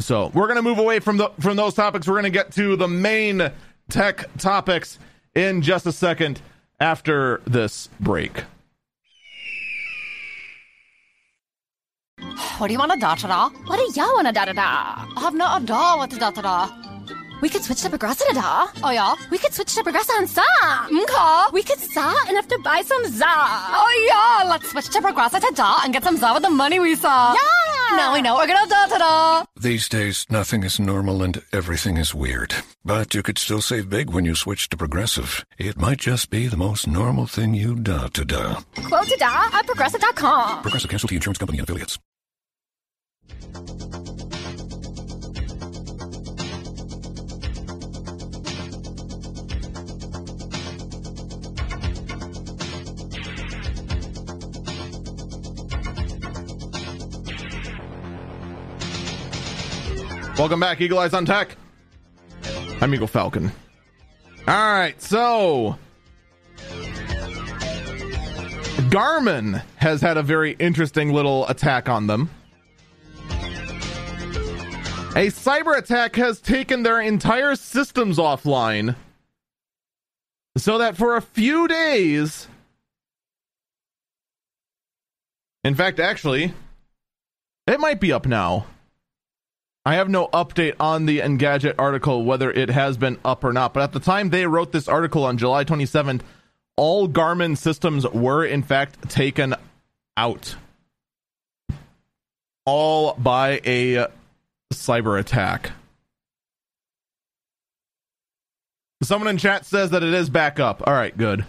So 0.00 0.30
we're 0.32 0.48
gonna 0.48 0.62
move 0.62 0.78
away 0.78 1.00
from 1.00 1.18
the 1.18 1.28
from 1.38 1.56
those 1.56 1.74
topics. 1.74 2.08
We're 2.08 2.14
gonna 2.14 2.30
get 2.30 2.52
to 2.52 2.76
the 2.76 2.88
main 2.88 3.50
tech 3.90 4.34
topics 4.38 4.98
in 5.34 5.60
just 5.60 5.84
a 5.84 5.92
second 5.92 6.40
after 6.80 7.42
this 7.44 7.90
break. 8.00 8.44
What 12.56 12.68
do 12.68 12.72
you 12.72 12.78
want 12.78 12.92
a 12.92 12.98
da 12.98 13.16
da 13.16 13.28
da? 13.28 13.50
What 13.66 13.76
do 13.76 14.00
you 14.00 14.14
want 14.14 14.28
a 14.28 14.32
da 14.32 14.46
da 14.46 14.52
da? 14.54 14.62
I 15.14 15.20
have 15.20 15.34
not 15.34 15.60
a 15.60 15.66
da 15.66 16.00
with 16.00 16.14
a 16.14 16.18
da 16.18 16.30
da 16.30 16.40
da. 16.40 16.79
We 17.40 17.48
could 17.48 17.62
switch 17.62 17.82
to 17.82 17.88
Progressive 17.88 18.34
da. 18.34 18.68
Oh 18.84 18.90
yeah. 18.90 19.14
We 19.30 19.38
could 19.38 19.52
switch 19.52 19.74
to 19.74 19.82
Progressive 19.82 20.14
and 20.18 20.28
sa. 20.28 20.42
Okay. 20.86 21.52
We 21.52 21.62
could 21.62 21.78
sa 21.78 22.14
and 22.28 22.36
have 22.36 22.48
to 22.48 22.58
buy 22.62 22.82
some 22.82 23.04
za. 23.06 23.24
Oh 23.26 23.90
yeah. 24.10 24.48
Let's 24.50 24.70
switch 24.70 24.88
to 24.90 25.00
Progressive 25.00 25.42
da 25.54 25.80
and 25.84 25.92
get 25.92 26.04
some 26.04 26.16
za 26.16 26.32
with 26.34 26.42
the 26.42 26.50
money 26.50 26.78
we 26.80 26.94
saw. 26.94 27.32
Yeah. 27.34 27.96
Now 27.96 28.12
we 28.12 28.22
know 28.22 28.36
we're 28.36 28.46
gonna 28.46 28.68
da 28.68 28.86
da 28.86 28.98
da. 28.98 29.44
These 29.60 29.88
days, 29.88 30.26
nothing 30.30 30.62
is 30.64 30.78
normal 30.78 31.22
and 31.22 31.42
everything 31.52 31.96
is 31.96 32.14
weird. 32.14 32.54
But 32.84 33.14
you 33.14 33.22
could 33.22 33.38
still 33.38 33.60
save 33.60 33.88
big 33.90 34.10
when 34.10 34.24
you 34.24 34.34
switch 34.34 34.68
to 34.70 34.76
Progressive. 34.76 35.44
It 35.58 35.76
might 35.76 35.98
just 35.98 36.30
be 36.30 36.46
the 36.46 36.56
most 36.56 36.86
normal 36.86 37.26
thing 37.26 37.54
you 37.54 37.74
da 37.76 38.08
to 38.08 38.24
da. 38.24 38.60
Quote 38.74 39.08
to 39.08 39.16
da 39.16 39.48
at 39.52 39.66
progressive.com. 39.66 40.62
Progressive 40.62 40.90
Casualty 40.90 41.16
Insurance 41.16 41.38
Company 41.38 41.58
and 41.58 41.68
affiliates. 41.68 41.98
Welcome 60.40 60.60
back, 60.60 60.80
Eagle 60.80 60.98
Eyes 61.00 61.12
on 61.12 61.26
Tech. 61.26 61.54
I'm 62.80 62.94
Eagle 62.94 63.06
Falcon. 63.06 63.52
All 64.48 64.72
right, 64.72 64.98
so 65.02 65.76
Garmin 68.88 69.62
has 69.76 70.00
had 70.00 70.16
a 70.16 70.22
very 70.22 70.52
interesting 70.52 71.12
little 71.12 71.46
attack 71.48 71.90
on 71.90 72.06
them. 72.06 72.30
A 75.10 75.26
cyber 75.26 75.76
attack 75.76 76.16
has 76.16 76.40
taken 76.40 76.84
their 76.84 77.02
entire 77.02 77.54
systems 77.54 78.16
offline 78.16 78.96
so 80.56 80.78
that 80.78 80.96
for 80.96 81.16
a 81.16 81.20
few 81.20 81.68
days, 81.68 82.48
in 85.64 85.74
fact, 85.74 86.00
actually, 86.00 86.54
it 87.66 87.78
might 87.78 88.00
be 88.00 88.10
up 88.10 88.24
now. 88.24 88.64
I 89.84 89.94
have 89.94 90.10
no 90.10 90.28
update 90.28 90.74
on 90.78 91.06
the 91.06 91.20
Engadget 91.20 91.76
article 91.78 92.24
whether 92.24 92.50
it 92.50 92.68
has 92.68 92.98
been 92.98 93.18
up 93.24 93.44
or 93.44 93.52
not, 93.52 93.72
but 93.72 93.82
at 93.82 93.92
the 93.92 94.00
time 94.00 94.28
they 94.28 94.46
wrote 94.46 94.72
this 94.72 94.88
article 94.88 95.24
on 95.24 95.38
July 95.38 95.64
27th, 95.64 96.20
all 96.76 97.08
Garmin 97.08 97.56
systems 97.56 98.06
were 98.08 98.44
in 98.44 98.62
fact 98.62 99.08
taken 99.08 99.54
out. 100.16 100.54
All 102.66 103.14
by 103.14 103.60
a 103.64 104.06
cyber 104.72 105.18
attack. 105.18 105.72
Someone 109.02 109.28
in 109.28 109.38
chat 109.38 109.64
says 109.64 109.90
that 109.90 110.02
it 110.02 110.12
is 110.12 110.28
back 110.28 110.60
up. 110.60 110.82
All 110.86 110.92
right, 110.92 111.16
good. 111.16 111.46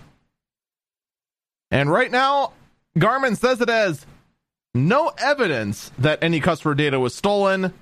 And 1.69 1.91
right 1.91 2.09
now, 2.09 2.53
Garmin 2.97 3.35
says 3.37 3.59
it 3.59 3.67
has 3.67 4.05
no 4.73 5.11
evidence 5.17 5.91
that 5.97 6.23
any 6.23 6.39
customer 6.39 6.73
data 6.75 6.97
was 6.97 7.13
stolen 7.13 7.73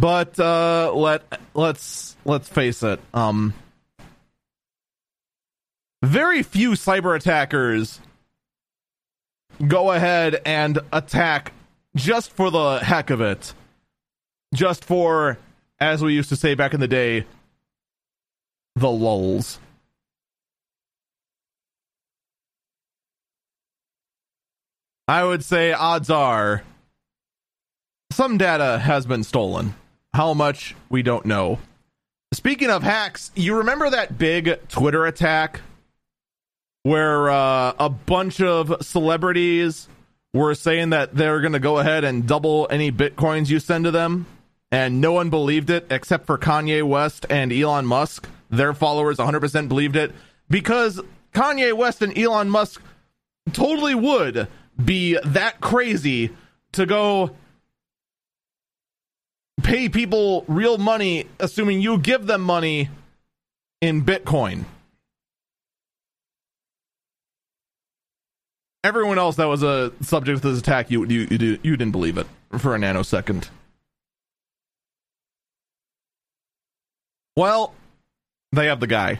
but 0.00 0.38
uh, 0.40 0.92
let 0.94 1.40
let's 1.54 2.16
let's 2.24 2.48
face 2.48 2.82
it. 2.82 3.00
Um, 3.12 3.54
very 6.02 6.42
few 6.42 6.72
cyber 6.72 7.16
attackers 7.16 8.00
go 9.66 9.92
ahead 9.92 10.40
and 10.44 10.78
attack 10.92 11.52
just 11.94 12.32
for 12.32 12.50
the 12.50 12.80
heck 12.80 13.10
of 13.10 13.20
it, 13.20 13.54
just 14.52 14.84
for, 14.84 15.38
as 15.78 16.02
we 16.02 16.12
used 16.12 16.28
to 16.30 16.36
say 16.36 16.54
back 16.54 16.74
in 16.74 16.80
the 16.80 16.88
day, 16.88 17.24
the 18.74 18.90
lulls. 18.90 19.60
I 25.06 25.22
would 25.22 25.44
say 25.44 25.72
odds 25.72 26.10
are 26.10 26.64
some 28.10 28.38
data 28.38 28.78
has 28.78 29.06
been 29.06 29.22
stolen. 29.22 29.74
How 30.14 30.32
much, 30.32 30.76
we 30.88 31.02
don't 31.02 31.26
know. 31.26 31.58
Speaking 32.32 32.70
of 32.70 32.84
hacks, 32.84 33.32
you 33.34 33.56
remember 33.56 33.90
that 33.90 34.16
big 34.16 34.68
Twitter 34.68 35.06
attack 35.06 35.60
where 36.84 37.30
uh, 37.30 37.72
a 37.80 37.88
bunch 37.88 38.40
of 38.40 38.76
celebrities 38.80 39.88
were 40.32 40.54
saying 40.54 40.90
that 40.90 41.16
they're 41.16 41.40
going 41.40 41.54
to 41.54 41.58
go 41.58 41.78
ahead 41.78 42.04
and 42.04 42.28
double 42.28 42.68
any 42.70 42.92
bitcoins 42.92 43.50
you 43.50 43.58
send 43.58 43.86
to 43.86 43.90
them? 43.90 44.26
And 44.70 45.00
no 45.00 45.12
one 45.12 45.30
believed 45.30 45.68
it 45.68 45.88
except 45.90 46.26
for 46.26 46.38
Kanye 46.38 46.84
West 46.84 47.26
and 47.28 47.52
Elon 47.52 47.84
Musk. 47.84 48.28
Their 48.50 48.72
followers 48.72 49.16
100% 49.16 49.68
believed 49.68 49.96
it 49.96 50.12
because 50.48 51.00
Kanye 51.32 51.72
West 51.72 52.02
and 52.02 52.16
Elon 52.16 52.50
Musk 52.50 52.80
totally 53.52 53.96
would 53.96 54.46
be 54.82 55.18
that 55.24 55.60
crazy 55.60 56.30
to 56.70 56.86
go 56.86 57.34
pay 59.62 59.88
people 59.88 60.44
real 60.48 60.78
money, 60.78 61.26
assuming 61.38 61.80
you 61.80 61.98
give 61.98 62.26
them 62.26 62.40
money 62.40 62.90
in 63.80 64.02
Bitcoin. 64.02 64.64
Everyone 68.82 69.18
else 69.18 69.36
that 69.36 69.46
was 69.46 69.62
a 69.62 69.92
subject 70.02 70.36
of 70.36 70.42
this 70.42 70.58
attack, 70.58 70.90
you 70.90 71.06
you 71.06 71.26
you, 71.30 71.58
you 71.62 71.76
didn't 71.76 71.92
believe 71.92 72.18
it 72.18 72.26
for 72.58 72.74
a 72.74 72.78
nanosecond. 72.78 73.48
Well, 77.36 77.74
they 78.52 78.66
have 78.66 78.80
the 78.80 78.86
guy. 78.86 79.18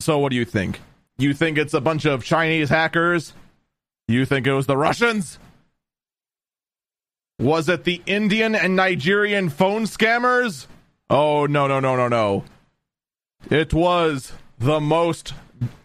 So 0.00 0.18
what 0.18 0.30
do 0.30 0.36
you 0.36 0.44
think? 0.44 0.80
You 1.16 1.32
think 1.32 1.56
it's 1.56 1.72
a 1.72 1.80
bunch 1.80 2.04
of 2.04 2.24
Chinese 2.24 2.68
hackers? 2.68 3.32
You 4.08 4.26
think 4.26 4.46
it 4.46 4.52
was 4.52 4.66
the 4.66 4.76
Russians? 4.76 5.38
Was 7.38 7.68
it 7.68 7.84
the 7.84 8.00
Indian 8.06 8.54
and 8.54 8.76
Nigerian 8.76 9.48
phone 9.48 9.84
scammers? 9.84 10.66
Oh, 11.10 11.46
no, 11.46 11.66
no, 11.66 11.80
no, 11.80 11.96
no, 11.96 12.08
no. 12.08 12.44
It 13.50 13.74
was 13.74 14.32
the 14.58 14.80
most 14.80 15.34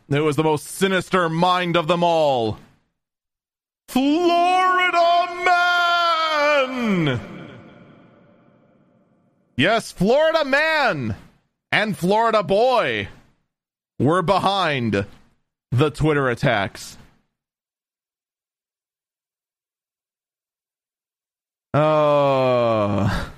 it 0.09 0.21
was 0.21 0.35
the 0.35 0.43
most 0.43 0.65
sinister 0.65 1.29
mind 1.29 1.75
of 1.75 1.87
them 1.87 2.03
all. 2.03 2.57
Florida 3.87 5.27
man! 5.45 7.19
Yes, 9.55 9.91
Florida 9.91 10.45
man 10.45 11.15
and 11.71 11.97
Florida 11.97 12.43
boy 12.43 13.09
were 13.99 14.21
behind 14.21 15.05
the 15.71 15.89
Twitter 15.91 16.29
attacks. 16.29 16.97
Oh, 21.73 23.31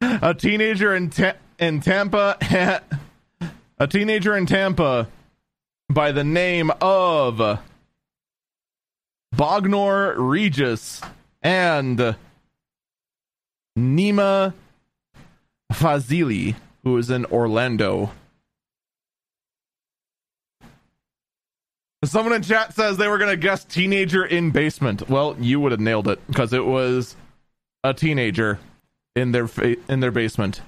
a 0.00 0.34
teenager 0.34 0.94
in 0.94 1.10
Ta- 1.10 1.36
in 1.58 1.80
Tampa, 1.80 2.36
a 3.78 3.86
teenager 3.86 4.36
in 4.36 4.46
Tampa 4.46 5.08
by 5.88 6.10
the 6.10 6.24
name 6.24 6.72
of 6.80 7.60
Bognor 9.36 10.20
Regis 10.20 11.00
and 11.42 12.16
Nima 13.78 14.52
Fazeli, 15.72 16.56
who 16.82 16.96
is 16.96 17.10
in 17.10 17.24
Orlando. 17.26 18.10
Someone 22.04 22.34
in 22.34 22.42
chat 22.42 22.74
says 22.74 22.96
they 22.96 23.08
were 23.08 23.18
going 23.18 23.30
to 23.30 23.36
guess 23.36 23.64
teenager 23.64 24.24
in 24.24 24.50
basement. 24.50 25.08
Well, 25.08 25.36
you 25.40 25.60
would 25.60 25.72
have 25.72 25.80
nailed 25.80 26.08
it 26.08 26.24
because 26.26 26.52
it 26.52 26.64
was 26.64 27.16
a 27.84 27.94
teenager 27.94 28.58
in 29.14 29.32
their 29.32 29.48
fa- 29.48 29.76
in 29.88 30.00
their 30.00 30.10
basement. 30.10 30.60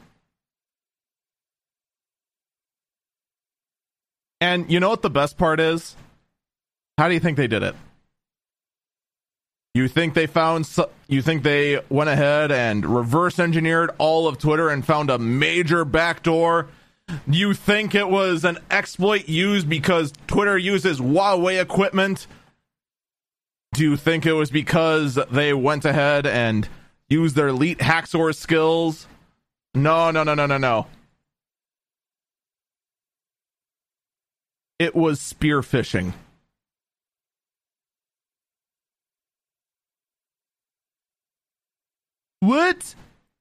And 4.41 4.71
you 4.71 4.81
know 4.81 4.91
what 4.91 5.03
the 5.03 5.11
best 5.11 5.37
part 5.37 5.61
is? 5.61 5.97
How 6.97 7.09
do 7.09 7.15
you 7.15 7.21
think 7.21 7.37
they 7.37 7.47
did 7.47 7.63
it? 7.63 7.75
You 9.75 9.87
think 9.89 10.15
they 10.15 10.27
found 10.27 10.69
you 11.09 11.23
think 11.23 11.43
they 11.43 11.81
went 11.89 12.11
ahead 12.11 12.51
and 12.51 12.85
reverse 12.85 13.39
engineered 13.39 13.91
all 13.99 14.27
of 14.27 14.39
Twitter 14.39 14.69
and 14.71 14.85
found 14.85 15.11
a 15.11 15.19
major 15.19 15.85
backdoor? 15.85 16.69
You 17.27 17.55
think 17.55 17.95
it 17.95 18.09
was 18.09 18.45
an 18.45 18.59
exploit 18.71 19.29
used 19.29 19.69
because 19.69 20.13
Twitter 20.27 20.59
uses 20.59 21.01
Huawei 21.01 21.61
equipment? 21.61 22.27
Do 23.75 23.83
you 23.85 23.97
think 23.97 24.27
it 24.27 24.33
was 24.33 24.51
because 24.51 25.15
they 25.31 25.55
went 25.55 25.85
ahead 25.85 26.27
and 26.27 26.69
used 27.09 27.35
their 27.35 27.49
elite 27.49 27.79
hacksaw 27.79 28.35
skills? 28.35 29.07
No, 29.75 30.11
no, 30.11 30.23
no, 30.23 30.35
no, 30.35 30.47
no, 30.47 30.59
no. 30.59 30.87
It 34.79 34.95
was 34.95 35.21
spear 35.21 35.61
phishing. 35.61 36.13
What? 42.41 42.95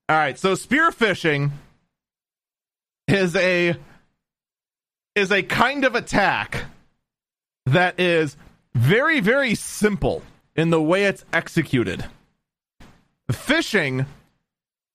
All 0.09 0.17
right, 0.17 0.39
so 0.39 0.55
spear 0.55 0.89
phishing 0.91 1.51
is 3.07 3.35
a 3.35 3.75
is 5.15 5.31
a 5.31 5.43
kind 5.43 5.85
of 5.85 5.95
attack 5.95 6.65
that 7.65 7.99
is 7.99 8.35
very 8.73 9.19
very 9.19 9.53
simple 9.55 10.23
in 10.55 10.71
the 10.71 10.81
way 10.81 11.05
it's 11.05 11.23
executed. 11.31 12.05
Phishing 13.31 14.05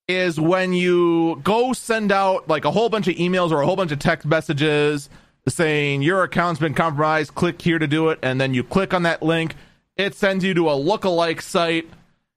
is 0.09 0.41
when 0.41 0.73
you 0.73 1.41
go 1.45 1.73
send 1.73 2.11
out 2.11 2.49
like 2.49 2.65
a 2.65 2.71
whole 2.71 2.89
bunch 2.89 3.09
of 3.09 3.15
emails 3.17 3.51
or 3.51 3.61
a 3.61 3.67
whole 3.67 3.77
bunch 3.77 3.93
of 3.93 3.99
text 3.99 4.27
messages 4.27 5.09
saying 5.49 6.03
your 6.03 6.23
account's 6.23 6.61
been 6.61 6.75
compromised, 6.75 7.35
click 7.35 7.61
here 7.61 7.79
to 7.79 7.87
do 7.87 8.09
it, 8.09 8.19
and 8.23 8.41
then 8.41 8.55
you 8.55 8.63
click 8.63 8.95
on 8.95 9.03
that 9.03 9.23
link, 9.23 9.57
it 9.97 10.15
sends 10.15 10.45
you 10.45 10.55
to 10.55 10.69
a 10.69 10.73
lookalike 10.73 11.43
site, 11.43 11.89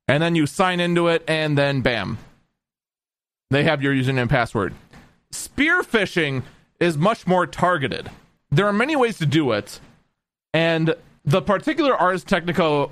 and 0.08 0.22
then 0.22 0.36
you 0.36 0.46
sign 0.46 0.80
into 0.80 1.08
it, 1.08 1.24
and 1.28 1.58
then 1.58 1.82
bam. 1.82 2.18
They 3.52 3.64
have 3.64 3.82
your 3.82 3.94
username 3.94 4.22
and 4.22 4.30
password. 4.30 4.74
Spear 5.32 5.84
phishing 5.84 6.44
is 6.80 6.98
much 6.98 7.28
more 7.28 7.46
targeted. 7.46 8.10
There 8.52 8.68
are 8.68 8.74
many 8.74 8.96
ways 8.96 9.18
to 9.20 9.26
do 9.26 9.52
it, 9.52 9.80
and 10.54 10.96
the 11.24 11.42
particular 11.42 11.96
Ars 11.96 12.24
Technica 12.24 12.90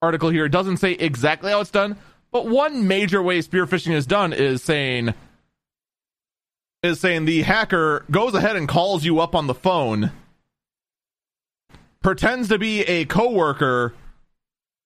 article 0.00 0.30
here 0.30 0.48
doesn't 0.48 0.78
say 0.78 0.92
exactly 0.92 1.50
how 1.50 1.60
it's 1.60 1.70
done, 1.70 1.96
but 2.32 2.46
one 2.46 2.86
major 2.86 3.22
way 3.22 3.40
spear 3.40 3.66
phishing 3.66 3.92
is 3.92 4.06
done 4.06 4.32
is 4.32 4.62
saying 4.62 5.14
is 6.82 7.00
saying 7.00 7.24
the 7.24 7.42
hacker 7.42 8.04
goes 8.10 8.34
ahead 8.34 8.56
and 8.56 8.68
calls 8.68 9.04
you 9.04 9.20
up 9.20 9.34
on 9.34 9.46
the 9.46 9.54
phone, 9.54 10.12
pretends 12.02 12.48
to 12.48 12.58
be 12.58 12.82
a 12.82 13.04
coworker 13.04 13.92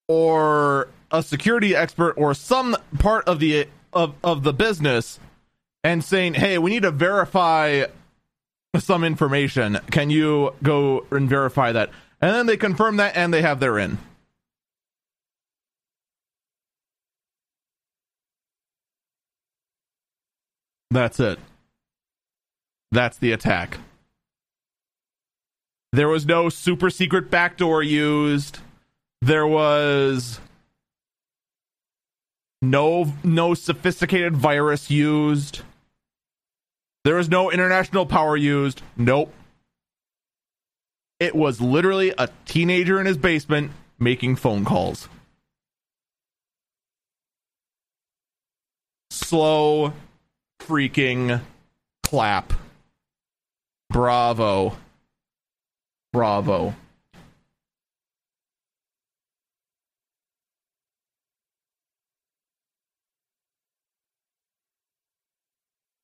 or 0.07 0.89
a 1.11 1.23
security 1.23 1.75
expert 1.75 2.13
or 2.17 2.33
some 2.33 2.75
part 2.99 3.27
of 3.27 3.39
the 3.39 3.67
of, 3.93 4.13
of 4.23 4.43
the 4.43 4.53
business 4.53 5.19
and 5.83 6.03
saying, 6.03 6.33
"Hey, 6.33 6.57
we 6.57 6.71
need 6.71 6.83
to 6.83 6.91
verify 6.91 7.85
some 8.77 9.03
information. 9.03 9.79
Can 9.91 10.09
you 10.09 10.53
go 10.61 11.05
and 11.11 11.29
verify 11.29 11.71
that?" 11.71 11.91
And 12.21 12.33
then 12.33 12.45
they 12.45 12.57
confirm 12.57 12.97
that 12.97 13.15
and 13.15 13.33
they 13.33 13.41
have 13.41 13.59
their 13.59 13.77
in. 13.77 13.97
That's 20.95 21.19
it. 21.19 21.39
That's 22.93 23.17
the 23.17 23.33
attack. 23.33 23.79
There 25.91 26.07
was 26.07 26.25
no 26.25 26.47
super 26.47 26.89
secret 26.89 27.29
backdoor 27.29 27.83
used. 27.83 28.59
There 29.21 29.45
was 29.45 30.39
no 32.61 33.13
no 33.25 33.55
sophisticated 33.55 34.37
virus 34.37 34.89
used. 34.89 35.63
There 37.03 37.15
was 37.15 37.27
no 37.27 37.51
international 37.51 38.05
power 38.05 38.37
used. 38.37 38.81
Nope. 38.95 39.33
It 41.19 41.35
was 41.35 41.59
literally 41.59 42.13
a 42.17 42.29
teenager 42.45 43.01
in 43.01 43.05
his 43.05 43.17
basement 43.17 43.71
making 43.99 44.37
phone 44.37 44.63
calls. 44.63 45.09
Slow 49.09 49.91
freaking 50.67 51.41
clap. 52.03 52.53
Bravo. 53.89 54.77
Bravo. 56.11 56.73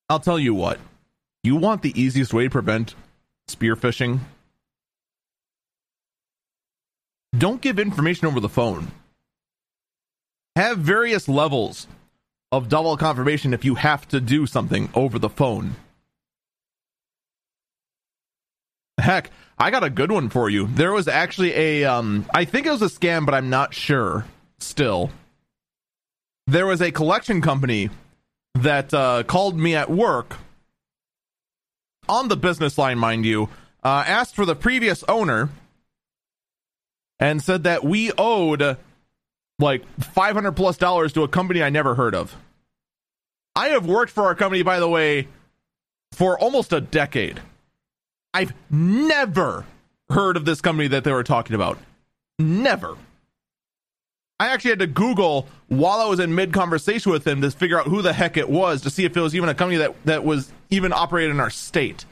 I'll 0.08 0.20
tell 0.20 0.38
you 0.38 0.54
what. 0.54 0.78
You 1.42 1.56
want 1.56 1.82
the 1.82 1.98
easiest 2.00 2.34
way 2.34 2.44
to 2.44 2.50
prevent 2.50 2.94
spear 3.48 3.74
phishing? 3.74 4.20
Don't 7.36 7.62
give 7.62 7.78
information 7.78 8.26
over 8.26 8.38
the 8.38 8.48
phone. 8.48 8.92
Have 10.54 10.78
various 10.78 11.28
levels 11.28 11.86
of 12.52 12.68
double 12.68 12.96
confirmation 12.98 13.54
if 13.54 13.64
you 13.64 13.74
have 13.74 14.06
to 14.08 14.20
do 14.20 14.46
something 14.46 14.90
over 14.94 15.18
the 15.18 15.30
phone. 15.30 15.74
Heck, 18.98 19.30
I 19.58 19.70
got 19.70 19.82
a 19.82 19.90
good 19.90 20.12
one 20.12 20.28
for 20.28 20.50
you. 20.50 20.66
There 20.66 20.92
was 20.92 21.08
actually 21.08 21.54
a, 21.54 21.84
um, 21.84 22.26
I 22.32 22.44
think 22.44 22.66
it 22.66 22.70
was 22.70 22.82
a 22.82 22.86
scam, 22.86 23.24
but 23.24 23.34
I'm 23.34 23.48
not 23.48 23.74
sure 23.74 24.26
still. 24.58 25.10
There 26.46 26.66
was 26.66 26.82
a 26.82 26.92
collection 26.92 27.40
company 27.40 27.88
that 28.54 28.92
uh, 28.92 29.22
called 29.22 29.58
me 29.58 29.74
at 29.74 29.90
work 29.90 30.36
on 32.08 32.28
the 32.28 32.36
business 32.36 32.76
line, 32.76 32.98
mind 32.98 33.24
you, 33.24 33.48
uh, 33.82 34.04
asked 34.06 34.36
for 34.36 34.44
the 34.44 34.54
previous 34.54 35.02
owner 35.04 35.48
and 37.18 37.40
said 37.40 37.64
that 37.64 37.82
we 37.82 38.12
owed 38.18 38.76
like 39.62 39.84
500 40.00 40.52
plus 40.52 40.76
dollars 40.76 41.12
to 41.14 41.22
a 41.22 41.28
company 41.28 41.62
I 41.62 41.70
never 41.70 41.94
heard 41.94 42.14
of. 42.14 42.36
I 43.54 43.68
have 43.68 43.86
worked 43.86 44.12
for 44.12 44.24
our 44.24 44.34
company, 44.34 44.62
by 44.62 44.80
the 44.80 44.88
way, 44.88 45.28
for 46.12 46.38
almost 46.38 46.72
a 46.72 46.80
decade. 46.80 47.40
I've 48.34 48.52
never 48.70 49.66
heard 50.10 50.36
of 50.36 50.44
this 50.44 50.60
company 50.60 50.88
that 50.88 51.04
they 51.04 51.12
were 51.12 51.22
talking 51.22 51.54
about. 51.54 51.78
Never. 52.38 52.96
I 54.40 54.48
actually 54.48 54.70
had 54.70 54.78
to 54.80 54.86
Google 54.86 55.46
while 55.68 56.00
I 56.00 56.06
was 56.06 56.18
in 56.18 56.34
mid 56.34 56.52
conversation 56.52 57.12
with 57.12 57.26
him 57.26 57.42
to 57.42 57.50
figure 57.50 57.78
out 57.78 57.86
who 57.86 58.02
the 58.02 58.12
heck 58.12 58.36
it 58.36 58.48
was 58.48 58.82
to 58.82 58.90
see 58.90 59.04
if 59.04 59.16
it 59.16 59.20
was 59.20 59.34
even 59.36 59.48
a 59.48 59.54
company 59.54 59.78
that, 59.78 59.94
that 60.04 60.24
was 60.24 60.52
even 60.70 60.92
operated 60.92 61.30
in 61.30 61.40
our 61.40 61.50
state. 61.50 62.04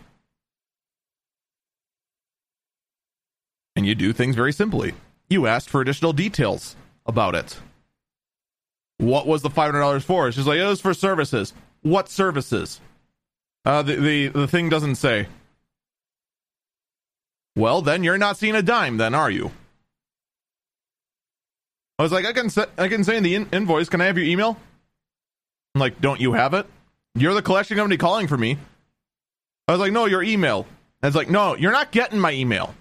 And 3.74 3.86
you 3.86 3.94
do 3.94 4.12
things 4.12 4.36
very 4.36 4.52
simply. 4.52 4.92
You 5.28 5.46
asked 5.46 5.70
for 5.70 5.80
additional 5.80 6.12
details 6.12 6.76
about 7.10 7.34
it. 7.34 7.58
What 8.96 9.26
was 9.26 9.42
the 9.42 9.50
$500 9.50 10.02
for? 10.02 10.32
She's 10.32 10.46
like, 10.46 10.58
it 10.58 10.64
was 10.64 10.80
for 10.80 10.94
services. 10.94 11.52
What 11.82 12.08
services? 12.08 12.80
Uh, 13.64 13.82
the, 13.82 13.96
the, 13.96 14.28
the 14.28 14.48
thing 14.48 14.70
doesn't 14.70 14.96
say. 14.96 15.26
Well, 17.56 17.82
then 17.82 18.02
you're 18.04 18.18
not 18.18 18.38
seeing 18.38 18.54
a 18.54 18.62
dime, 18.62 18.96
then, 18.96 19.14
are 19.14 19.30
you? 19.30 19.50
I 21.98 22.02
was 22.02 22.12
like, 22.12 22.24
I 22.24 22.32
can 22.32 22.48
say, 22.48 22.64
I 22.78 22.88
can 22.88 23.04
say 23.04 23.16
in 23.18 23.22
the 23.22 23.34
in- 23.34 23.48
invoice, 23.52 23.90
can 23.90 24.00
I 24.00 24.06
have 24.06 24.16
your 24.16 24.26
email? 24.26 24.56
I'm 25.74 25.80
like, 25.80 26.00
don't 26.00 26.20
you 26.20 26.32
have 26.32 26.54
it? 26.54 26.66
You're 27.14 27.34
the 27.34 27.42
collection 27.42 27.76
company 27.76 27.98
calling 27.98 28.26
for 28.26 28.38
me. 28.38 28.56
I 29.68 29.72
was 29.72 29.80
like, 29.80 29.92
no, 29.92 30.06
your 30.06 30.22
email. 30.22 30.66
I 31.02 31.06
was 31.06 31.14
like, 31.14 31.28
no, 31.28 31.56
you're 31.56 31.72
not 31.72 31.90
getting 31.90 32.18
my 32.18 32.32
email. 32.32 32.74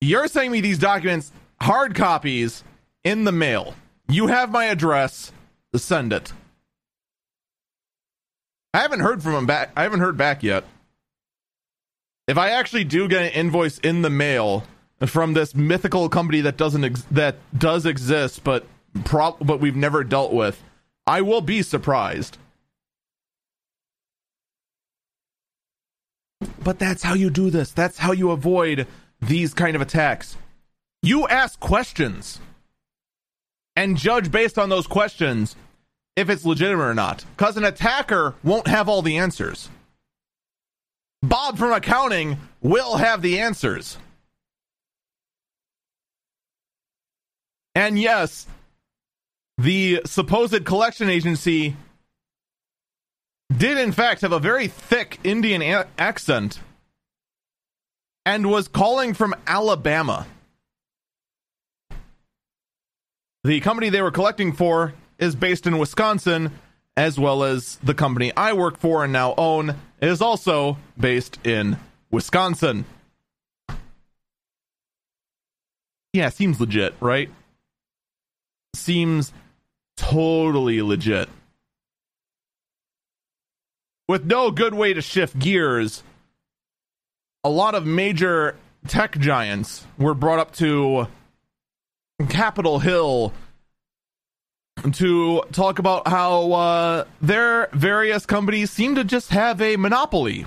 You're 0.00 0.28
sending 0.28 0.52
me 0.52 0.60
these 0.60 0.78
documents, 0.78 1.32
hard 1.60 1.94
copies, 1.94 2.64
in 3.06 3.22
the 3.22 3.32
mail. 3.32 3.74
You 4.08 4.26
have 4.26 4.50
my 4.50 4.64
address. 4.64 5.32
Send 5.74 6.12
it. 6.12 6.32
I 8.74 8.80
haven't 8.80 9.00
heard 9.00 9.22
from 9.22 9.34
him 9.34 9.46
back. 9.46 9.70
I 9.76 9.84
haven't 9.84 10.00
heard 10.00 10.16
back 10.16 10.42
yet. 10.42 10.64
If 12.26 12.36
I 12.36 12.50
actually 12.50 12.84
do 12.84 13.06
get 13.06 13.22
an 13.22 13.30
invoice 13.30 13.78
in 13.78 14.02
the 14.02 14.10
mail 14.10 14.64
from 15.06 15.34
this 15.34 15.54
mythical 15.54 16.08
company 16.08 16.40
that 16.40 16.56
doesn't 16.56 16.84
ex- 16.84 17.06
that 17.12 17.36
does 17.56 17.86
exist, 17.86 18.42
but 18.42 18.66
pro- 19.04 19.36
but 19.40 19.60
we've 19.60 19.76
never 19.76 20.02
dealt 20.02 20.32
with, 20.32 20.60
I 21.06 21.20
will 21.20 21.42
be 21.42 21.62
surprised. 21.62 22.38
But 26.64 26.80
that's 26.80 27.04
how 27.04 27.14
you 27.14 27.30
do 27.30 27.50
this. 27.50 27.70
That's 27.70 27.98
how 27.98 28.12
you 28.12 28.32
avoid 28.32 28.88
these 29.20 29.54
kind 29.54 29.76
of 29.76 29.82
attacks. 29.82 30.36
You 31.02 31.28
ask 31.28 31.60
questions 31.60 32.40
and 33.76 33.96
judge 33.96 34.30
based 34.30 34.58
on 34.58 34.68
those 34.68 34.86
questions 34.86 35.54
if 36.16 36.30
it's 36.30 36.44
legitimate 36.44 36.82
or 36.82 36.94
not. 36.94 37.24
Because 37.36 37.56
an 37.56 37.64
attacker 37.64 38.34
won't 38.42 38.66
have 38.66 38.88
all 38.88 39.02
the 39.02 39.18
answers. 39.18 39.68
Bob 41.22 41.58
from 41.58 41.72
accounting 41.72 42.38
will 42.62 42.96
have 42.96 43.22
the 43.22 43.38
answers. 43.38 43.98
And 47.74 47.98
yes, 47.98 48.46
the 49.58 50.02
supposed 50.06 50.64
collection 50.64 51.10
agency 51.10 51.76
did, 53.54 53.78
in 53.78 53.92
fact, 53.92 54.22
have 54.22 54.32
a 54.32 54.38
very 54.38 54.66
thick 54.66 55.18
Indian 55.22 55.62
a- 55.62 55.86
accent 55.98 56.60
and 58.24 58.50
was 58.50 58.68
calling 58.68 59.14
from 59.14 59.34
Alabama. 59.46 60.26
The 63.46 63.60
company 63.60 63.90
they 63.90 64.02
were 64.02 64.10
collecting 64.10 64.52
for 64.52 64.92
is 65.20 65.36
based 65.36 65.68
in 65.68 65.78
Wisconsin, 65.78 66.50
as 66.96 67.16
well 67.16 67.44
as 67.44 67.76
the 67.76 67.94
company 67.94 68.32
I 68.36 68.54
work 68.54 68.76
for 68.76 69.04
and 69.04 69.12
now 69.12 69.36
own 69.38 69.76
is 70.02 70.20
also 70.20 70.78
based 70.98 71.38
in 71.46 71.76
Wisconsin. 72.10 72.86
Yeah, 76.12 76.30
seems 76.30 76.58
legit, 76.58 76.96
right? 76.98 77.30
Seems 78.74 79.32
totally 79.96 80.82
legit. 80.82 81.28
With 84.08 84.24
no 84.24 84.50
good 84.50 84.74
way 84.74 84.92
to 84.92 85.00
shift 85.00 85.38
gears, 85.38 86.02
a 87.44 87.48
lot 87.48 87.76
of 87.76 87.86
major 87.86 88.56
tech 88.88 89.16
giants 89.20 89.86
were 89.98 90.14
brought 90.14 90.40
up 90.40 90.52
to 90.54 91.06
Capitol 92.28 92.78
Hill 92.78 93.32
to 94.92 95.42
talk 95.52 95.78
about 95.78 96.08
how 96.08 96.52
uh, 96.52 97.04
their 97.20 97.68
various 97.72 98.24
companies 98.24 98.70
seem 98.70 98.94
to 98.94 99.04
just 99.04 99.30
have 99.30 99.60
a 99.60 99.76
monopoly 99.76 100.46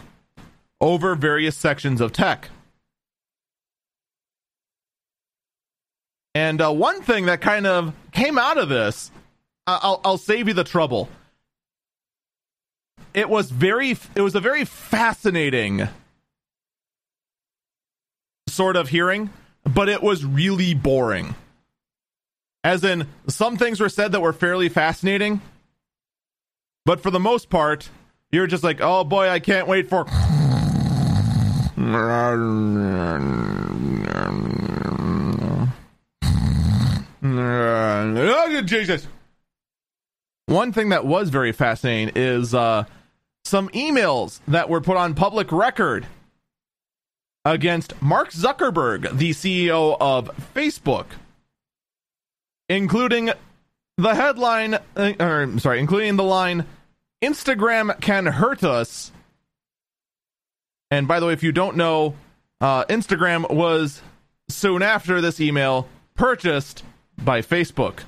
over 0.82 1.16
various 1.16 1.56
sections 1.56 2.02
of 2.02 2.14
tech. 2.14 2.50
And 6.34 6.62
uh, 6.62 6.72
one 6.72 7.02
thing 7.02 7.26
that 7.26 7.42
kind 7.42 7.68
of 7.68 7.94
came 8.12 8.38
out 8.38 8.58
of 8.58 8.70
this, 8.70 9.12
I'll, 9.68 10.00
I'll 10.04 10.18
save 10.18 10.48
you 10.48 10.54
the 10.54 10.64
trouble. 10.64 11.10
It 13.14 13.30
was 13.30 13.52
very, 13.52 13.98
it 14.16 14.22
was 14.22 14.36
a 14.36 14.40
very 14.40 14.66
fascinating 14.66 15.88
sort 18.48 18.76
of 18.76 18.90
hearing, 18.90 19.32
but 19.64 19.90
it 19.90 20.02
was 20.02 20.24
really 20.24 20.74
boring. 20.74 21.36
As 22.64 22.84
in, 22.84 23.08
some 23.28 23.58
things 23.58 23.80
were 23.80 23.90
said 23.90 24.12
that 24.12 24.22
were 24.22 24.34
fairly 24.34 24.70
fascinating, 24.70 25.42
but 26.86 27.02
for 27.02 27.12
the 27.12 27.20
most 27.20 27.50
part, 27.50 27.90
you're 28.32 28.48
just 28.48 28.64
like, 28.64 28.80
oh 28.82 29.04
boy, 29.04 29.30
I 29.30 29.40
can't 29.40 29.68
wait 29.68 29.90
for. 29.90 30.06
Jesus. 38.66 39.08
One 40.46 40.74
thing 40.74 40.90
that 40.90 41.06
was 41.06 41.30
very 41.30 41.52
fascinating 41.52 42.14
is 42.16 42.54
uh, 42.54 42.86
some 43.44 43.70
emails 43.70 44.40
that 44.48 44.70
were 44.70 44.82
put 44.82 44.98
on 44.98 45.14
public 45.14 45.52
record 45.52 46.08
against 47.46 48.00
Mark 48.02 48.32
Zuckerberg, 48.32 49.18
the 49.18 49.32
CEO 49.32 49.96
of 50.00 50.30
Facebook, 50.54 51.06
including 52.70 53.32
the 53.98 54.16
headline, 54.16 54.76
uh, 54.96 55.14
or 55.20 55.60
sorry, 55.60 55.80
including 55.80 56.16
the 56.16 56.24
line, 56.24 56.66
Instagram 57.22 58.00
can 58.00 58.26
hurt 58.26 58.64
us. 58.64 59.12
And 60.92 61.08
by 61.08 61.20
the 61.20 61.28
way, 61.28 61.34
if 61.34 61.44
you 61.44 61.52
don't 61.52 61.76
know, 61.76 62.16
uh, 62.62 62.86
Instagram 62.86 63.50
was 63.52 64.02
soon 64.48 64.82
after 64.82 65.22
this 65.22 65.42
email 65.42 65.88
purchased 66.16 66.84
by 67.18 67.42
Facebook. 67.42 68.04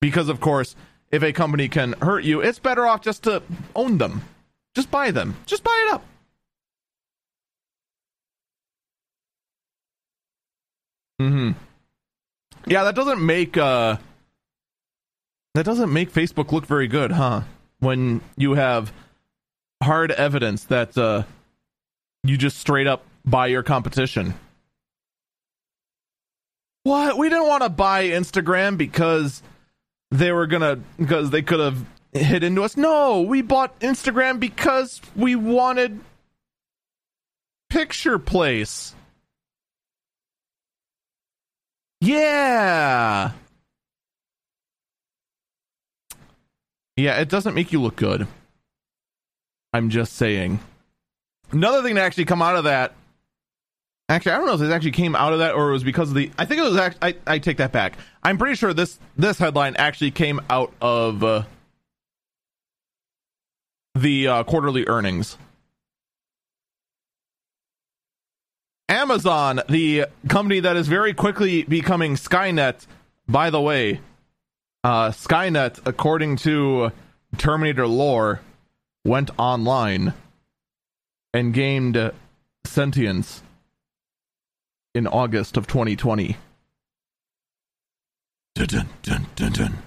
Because, 0.00 0.28
of 0.28 0.40
course, 0.40 0.76
if 1.10 1.22
a 1.22 1.32
company 1.32 1.68
can 1.68 1.94
hurt 2.02 2.24
you, 2.24 2.40
it's 2.40 2.58
better 2.58 2.86
off 2.86 3.00
just 3.00 3.22
to 3.24 3.42
own 3.74 3.98
them. 3.98 4.22
Just 4.74 4.90
buy 4.90 5.10
them. 5.10 5.36
Just 5.46 5.64
buy 5.64 5.86
it 5.86 5.94
up. 5.94 6.04
Hmm. 11.18 11.52
Yeah, 12.66 12.84
that 12.84 12.94
doesn't 12.94 13.24
make 13.24 13.56
uh 13.56 13.96
that 15.54 15.64
doesn't 15.64 15.92
make 15.92 16.12
Facebook 16.12 16.52
look 16.52 16.66
very 16.66 16.88
good, 16.88 17.12
huh? 17.12 17.42
When 17.80 18.20
you 18.36 18.54
have 18.54 18.92
hard 19.82 20.10
evidence 20.12 20.64
that 20.64 20.96
uh 20.96 21.24
you 22.22 22.36
just 22.36 22.58
straight 22.58 22.86
up 22.86 23.04
buy 23.24 23.46
your 23.48 23.62
competition. 23.62 24.34
What? 26.84 27.16
We 27.16 27.28
didn't 27.28 27.46
want 27.46 27.62
to 27.62 27.70
buy 27.70 28.08
Instagram 28.08 28.76
because 28.76 29.42
they 30.10 30.32
were 30.32 30.46
gonna 30.46 30.76
because 30.98 31.30
they 31.30 31.42
could 31.42 31.60
have 31.60 31.84
hit 32.12 32.44
into 32.44 32.62
us. 32.62 32.76
No, 32.76 33.22
we 33.22 33.42
bought 33.42 33.78
Instagram 33.80 34.38
because 34.38 35.00
we 35.16 35.34
wanted 35.34 36.00
picture 37.70 38.18
place. 38.18 38.94
Yeah. 42.04 43.32
Yeah, 46.96 47.20
it 47.20 47.28
doesn't 47.28 47.54
make 47.54 47.72
you 47.72 47.80
look 47.80 47.96
good. 47.96 48.26
I'm 49.72 49.88
just 49.90 50.12
saying. 50.12 50.60
Another 51.50 51.82
thing 51.82 51.94
to 51.94 52.02
actually 52.02 52.26
come 52.26 52.42
out 52.42 52.56
of 52.56 52.64
that. 52.64 52.92
Actually, 54.08 54.32
I 54.32 54.36
don't 54.36 54.46
know 54.46 54.52
if 54.52 54.60
this 54.60 54.70
actually 54.70 54.90
came 54.90 55.16
out 55.16 55.32
of 55.32 55.38
that 55.38 55.54
or 55.54 55.70
it 55.70 55.72
was 55.72 55.82
because 55.82 56.10
of 56.10 56.14
the. 56.14 56.30
I 56.38 56.44
think 56.44 56.60
it 56.60 56.64
was. 56.64 56.76
Act, 56.76 56.98
I 57.00 57.16
I 57.26 57.38
take 57.38 57.56
that 57.56 57.72
back. 57.72 57.96
I'm 58.22 58.36
pretty 58.36 58.54
sure 58.54 58.74
this 58.74 58.98
this 59.16 59.38
headline 59.38 59.74
actually 59.76 60.10
came 60.10 60.40
out 60.50 60.74
of 60.82 61.24
uh, 61.24 61.44
the 63.94 64.28
uh, 64.28 64.44
quarterly 64.44 64.86
earnings. 64.86 65.38
Amazon, 68.88 69.60
the 69.68 70.06
company 70.28 70.60
that 70.60 70.76
is 70.76 70.88
very 70.88 71.14
quickly 71.14 71.62
becoming 71.62 72.16
Skynet, 72.16 72.86
by 73.26 73.50
the 73.50 73.60
way, 73.60 74.00
uh, 74.82 75.08
Skynet, 75.10 75.80
according 75.86 76.36
to 76.36 76.92
Terminator 77.38 77.86
lore, 77.86 78.40
went 79.04 79.30
online 79.38 80.12
and 81.32 81.54
gained 81.54 82.12
sentience 82.64 83.42
in 84.94 85.06
August 85.06 85.56
of 85.56 85.66
2020. 85.66 86.36
Dun, 88.54 88.88
dun, 89.02 89.26
dun. 89.34 89.78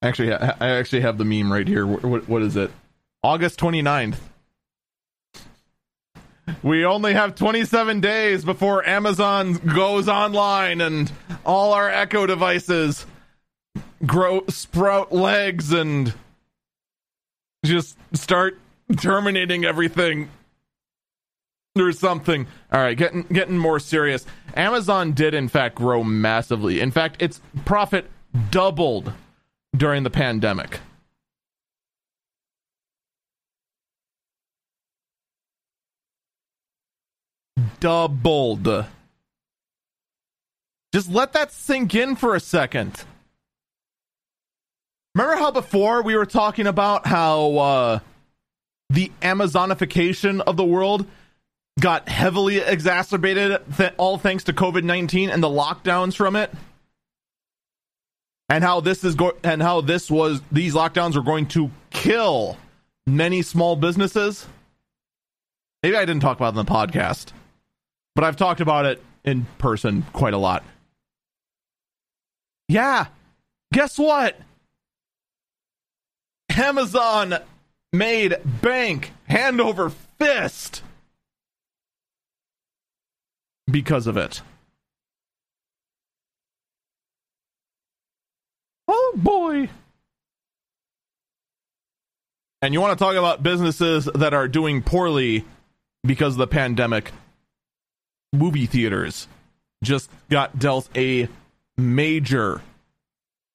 Actually, 0.00 0.32
I 0.32 0.54
I 0.60 0.68
actually 0.70 1.02
have 1.02 1.18
the 1.18 1.24
meme 1.24 1.52
right 1.52 1.66
here. 1.66 1.86
What, 1.86 2.28
what 2.28 2.42
is 2.42 2.56
it? 2.56 2.70
August 3.22 3.58
29th. 3.58 4.18
We 6.62 6.84
only 6.84 7.14
have 7.14 7.34
27 7.34 8.00
days 8.00 8.44
before 8.44 8.86
Amazon 8.86 9.54
goes 9.54 10.08
online 10.08 10.80
and 10.80 11.10
all 11.44 11.72
our 11.72 11.90
Echo 11.90 12.26
devices 12.26 13.06
grow 14.06 14.44
sprout 14.48 15.12
legs 15.12 15.72
and 15.72 16.14
just 17.64 17.96
start 18.12 18.58
terminating 19.00 19.64
everything 19.64 20.28
or 21.76 21.92
something. 21.92 22.46
All 22.72 22.80
right, 22.80 22.96
getting 22.96 23.22
getting 23.22 23.58
more 23.58 23.78
serious. 23.78 24.26
Amazon 24.54 25.12
did 25.12 25.34
in 25.34 25.48
fact 25.48 25.76
grow 25.76 26.02
massively. 26.02 26.80
In 26.80 26.90
fact, 26.90 27.20
its 27.22 27.40
profit 27.64 28.10
doubled 28.50 29.12
during 29.76 30.02
the 30.02 30.10
pandemic. 30.10 30.80
Doubled. 37.80 38.86
Just 40.92 41.10
let 41.10 41.32
that 41.34 41.52
sink 41.52 41.94
in 41.94 42.16
for 42.16 42.34
a 42.34 42.40
second. 42.40 43.04
Remember 45.14 45.36
how 45.36 45.50
before 45.50 46.02
we 46.02 46.16
were 46.16 46.26
talking 46.26 46.66
about 46.66 47.06
how 47.06 47.56
uh, 47.56 47.98
the 48.90 49.10
Amazonification 49.20 50.40
of 50.40 50.56
the 50.56 50.64
world 50.64 51.06
got 51.80 52.08
heavily 52.08 52.58
exacerbated, 52.58 53.60
th- 53.76 53.92
all 53.98 54.18
thanks 54.18 54.44
to 54.44 54.52
COVID 54.52 54.84
nineteen 54.84 55.30
and 55.30 55.42
the 55.42 55.48
lockdowns 55.48 56.16
from 56.16 56.36
it, 56.36 56.52
and 58.48 58.64
how 58.64 58.80
this 58.80 59.04
is 59.04 59.14
go- 59.14 59.36
and 59.44 59.62
how 59.62 59.80
this 59.80 60.10
was 60.10 60.40
these 60.50 60.74
lockdowns 60.74 61.16
were 61.16 61.22
going 61.22 61.46
to 61.48 61.70
kill 61.90 62.56
many 63.06 63.42
small 63.42 63.76
businesses. 63.76 64.46
Maybe 65.82 65.96
I 65.96 66.04
didn't 66.04 66.22
talk 66.22 66.36
about 66.36 66.54
it 66.54 66.58
in 66.58 66.64
the 66.64 66.72
podcast, 66.72 67.32
but 68.18 68.24
I've 68.24 68.34
talked 68.34 68.60
about 68.60 68.84
it 68.84 69.00
in 69.22 69.46
person 69.58 70.04
quite 70.12 70.34
a 70.34 70.38
lot. 70.38 70.64
Yeah, 72.66 73.06
guess 73.72 73.96
what? 73.96 74.36
Amazon 76.50 77.36
made 77.92 78.34
bank 78.60 79.12
hand 79.28 79.60
over 79.60 79.90
fist 80.18 80.82
because 83.70 84.08
of 84.08 84.16
it. 84.16 84.42
Oh 88.88 89.12
boy. 89.14 89.68
And 92.62 92.74
you 92.74 92.80
want 92.80 92.98
to 92.98 93.04
talk 93.04 93.14
about 93.14 93.44
businesses 93.44 94.06
that 94.12 94.34
are 94.34 94.48
doing 94.48 94.82
poorly 94.82 95.44
because 96.04 96.34
of 96.34 96.38
the 96.38 96.48
pandemic? 96.48 97.12
Movie 98.32 98.66
theaters 98.66 99.28
just 99.82 100.10
got 100.28 100.58
dealt 100.58 100.88
a 100.96 101.28
major 101.76 102.62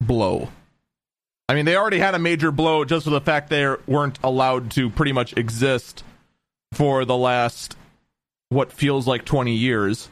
blow. 0.01 0.49
I 1.49 1.55
mean, 1.55 1.65
they 1.65 1.75
already 1.75 1.99
had 1.99 2.15
a 2.15 2.19
major 2.19 2.51
blow 2.51 2.85
just 2.85 3.03
for 3.03 3.09
the 3.09 3.21
fact 3.21 3.49
they 3.49 3.67
weren't 3.85 4.17
allowed 4.23 4.71
to 4.71 4.89
pretty 4.89 5.11
much 5.11 5.35
exist 5.37 6.03
for 6.73 7.05
the 7.05 7.17
last 7.17 7.75
what 8.49 8.71
feels 8.71 9.05
like 9.07 9.25
20 9.25 9.53
years, 9.53 10.09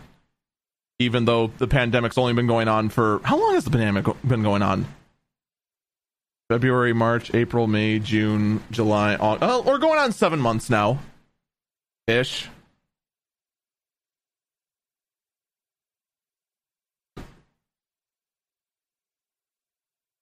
even 1.00 1.26
though 1.26 1.48
the 1.48 1.68
pandemic's 1.68 2.18
only 2.18 2.34
been 2.34 2.48
going 2.48 2.68
on 2.68 2.90
for 2.90 3.22
how 3.24 3.40
long 3.40 3.54
has 3.54 3.64
the 3.64 3.72
pandemic 3.72 4.06
been 4.28 4.44
going 4.44 4.62
on? 4.62 4.86
February, 6.50 6.92
March, 6.92 7.34
April, 7.34 7.66
May, 7.66 8.00
June, 8.00 8.62
July, 8.72 9.16
August. 9.16 9.50
Oh, 9.50 9.62
we're 9.62 9.78
going 9.78 10.00
on 10.00 10.12
seven 10.12 10.40
months 10.40 10.70
now, 10.70 11.00
ish. 12.08 12.50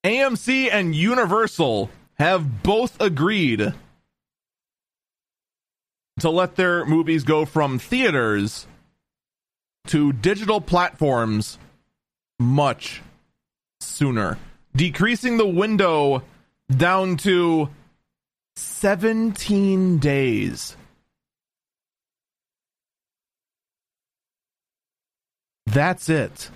AMC 0.04 0.70
and 0.72 0.95
Universal 0.95 1.89
have 2.18 2.64
both 2.64 3.00
agreed 3.02 3.74
to 6.20 6.30
let 6.30 6.56
their 6.56 6.86
movies 6.86 7.24
go 7.24 7.45
from 7.45 7.80
theaters 7.80 8.68
to 9.88 10.14
digital 10.14 10.62
platforms 10.62 11.58
much 12.39 13.02
sooner, 13.82 14.38
decreasing 14.76 15.38
the 15.38 15.47
window 15.47 16.24
down 16.70 17.18
to 17.18 17.70
17 18.56 19.97
days. 19.97 20.76
That's 25.66 26.10
it. 26.10 26.50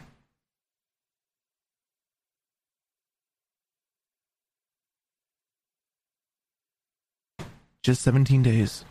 Just 7.84 8.02
17 8.02 8.42
days. 8.44 8.86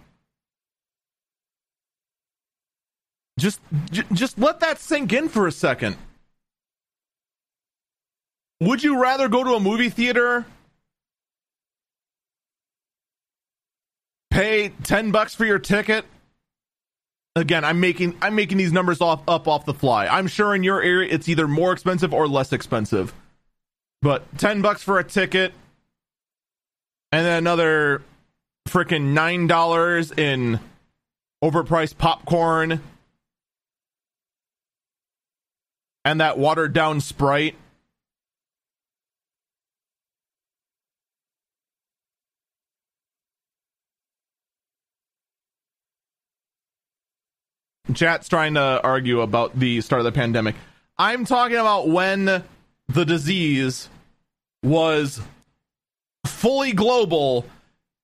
Just 3.38 3.61
j- 3.90 4.05
just 4.12 4.38
let 4.38 4.61
that 4.61 4.78
sink 4.78 5.12
in 5.12 5.28
for 5.28 5.47
a 5.47 5.53
second. 5.53 5.97
Would 8.61 8.82
you 8.84 9.01
rather 9.01 9.28
go 9.28 9.43
to 9.43 9.55
a 9.55 9.61
movie 9.61 9.88
theater 9.88 10.45
pay 14.30 14.68
10 14.84 15.11
bucks 15.11 15.34
for 15.34 15.45
your 15.45 15.59
ticket? 15.59 16.05
Again, 17.34 17.64
I'm 17.64 17.80
making 17.80 18.18
I'm 18.20 18.34
making 18.34 18.59
these 18.59 18.72
numbers 18.72 19.01
off 19.01 19.22
up 19.26 19.49
off 19.49 19.64
the 19.64 19.72
fly. 19.72 20.07
I'm 20.07 20.26
sure 20.26 20.55
in 20.55 20.62
your 20.62 20.82
area 20.82 21.11
it's 21.11 21.30
either 21.30 21.49
more 21.49 21.72
expensive 21.72 22.12
or 22.12 22.28
less 22.28 22.53
expensive. 22.53 23.14
But 24.03 24.36
10 24.38 24.61
bucks 24.61 24.82
for 24.82 24.99
a 24.99 25.05
ticket 25.05 25.55
and 27.11 27.24
then 27.24 27.38
another 27.38 28.03
freaking 28.69 29.13
$9 29.15 30.19
in 30.19 30.61
overpriced 31.43 31.99
popcorn 31.99 32.81
and 36.05 36.21
that 36.21 36.39
watered 36.39 36.73
down 36.73 37.01
Sprite. 37.01 37.57
Chat's 47.95 48.29
trying 48.29 48.55
to 48.55 48.81
argue 48.83 49.21
about 49.21 49.59
the 49.59 49.81
start 49.83 50.01
of 50.01 50.05
the 50.05 50.13
pandemic. 50.13 50.55
I'm 50.97 51.27
talking 51.27 51.57
about 51.57 51.89
when 51.89 52.43
the 52.89 53.05
disease 53.05 53.89
was 54.63 55.21
fully 56.25 56.73
global 56.73 57.45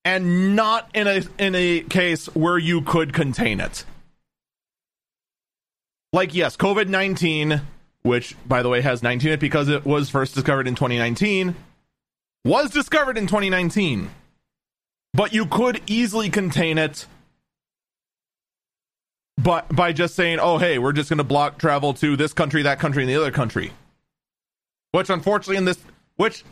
and 0.09 0.57
not 0.57 0.89
in 0.95 1.07
a 1.07 1.23
in 1.39 1.55
a 1.55 1.81
case 1.81 2.35
where 2.35 2.57
you 2.57 2.81
could 2.81 3.13
contain 3.13 3.61
it. 3.61 3.85
Like 6.15 6.35
yes, 6.35 6.57
COVID-19 6.57 7.61
which 8.03 8.35
by 8.47 8.63
the 8.63 8.71
way 8.71 8.81
has 8.81 9.03
19 9.03 9.33
it 9.33 9.41
because 9.41 9.69
it 9.69 9.85
was 9.85 10.09
first 10.09 10.35
discovered 10.35 10.67
in 10.67 10.75
2019, 10.75 11.55
was 12.45 12.71
discovered 12.71 13.19
in 13.19 13.27
2019. 13.27 14.09
But 15.13 15.35
you 15.35 15.45
could 15.45 15.83
easily 15.87 16.31
contain 16.31 16.79
it 16.79 17.05
but 19.37 19.69
by 19.69 19.93
just 19.93 20.15
saying, 20.17 20.39
"Oh, 20.41 20.57
hey, 20.57 20.79
we're 20.79 20.93
just 20.93 21.11
going 21.11 21.19
to 21.19 21.25
block 21.25 21.59
travel 21.59 21.93
to 21.95 22.17
this 22.17 22.33
country, 22.33 22.63
that 22.63 22.81
country, 22.81 23.03
and 23.03 23.11
the 23.11 23.17
other 23.17 23.31
country." 23.31 23.73
Which 24.93 25.11
unfortunately 25.11 25.59
in 25.59 25.67
this 25.67 25.79
which 26.17 26.45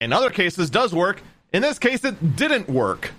in 0.00 0.14
other 0.14 0.30
cases 0.30 0.70
does 0.70 0.94
work, 0.94 1.20
in 1.56 1.62
this 1.62 1.78
case 1.78 2.04
it 2.04 2.36
didn't 2.36 2.68
work. 2.68 3.12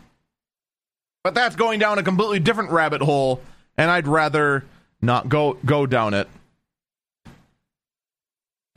But 1.23 1.33
that's 1.33 1.55
going 1.55 1.79
down 1.79 1.97
a 1.97 2.03
completely 2.03 2.39
different 2.39 2.69
rabbit 2.69 3.01
hole 3.01 3.41
and 3.77 3.89
I'd 3.89 4.07
rather 4.07 4.63
not 5.01 5.27
go 5.27 5.57
go 5.65 5.87
down 5.87 6.13
it 6.13 6.27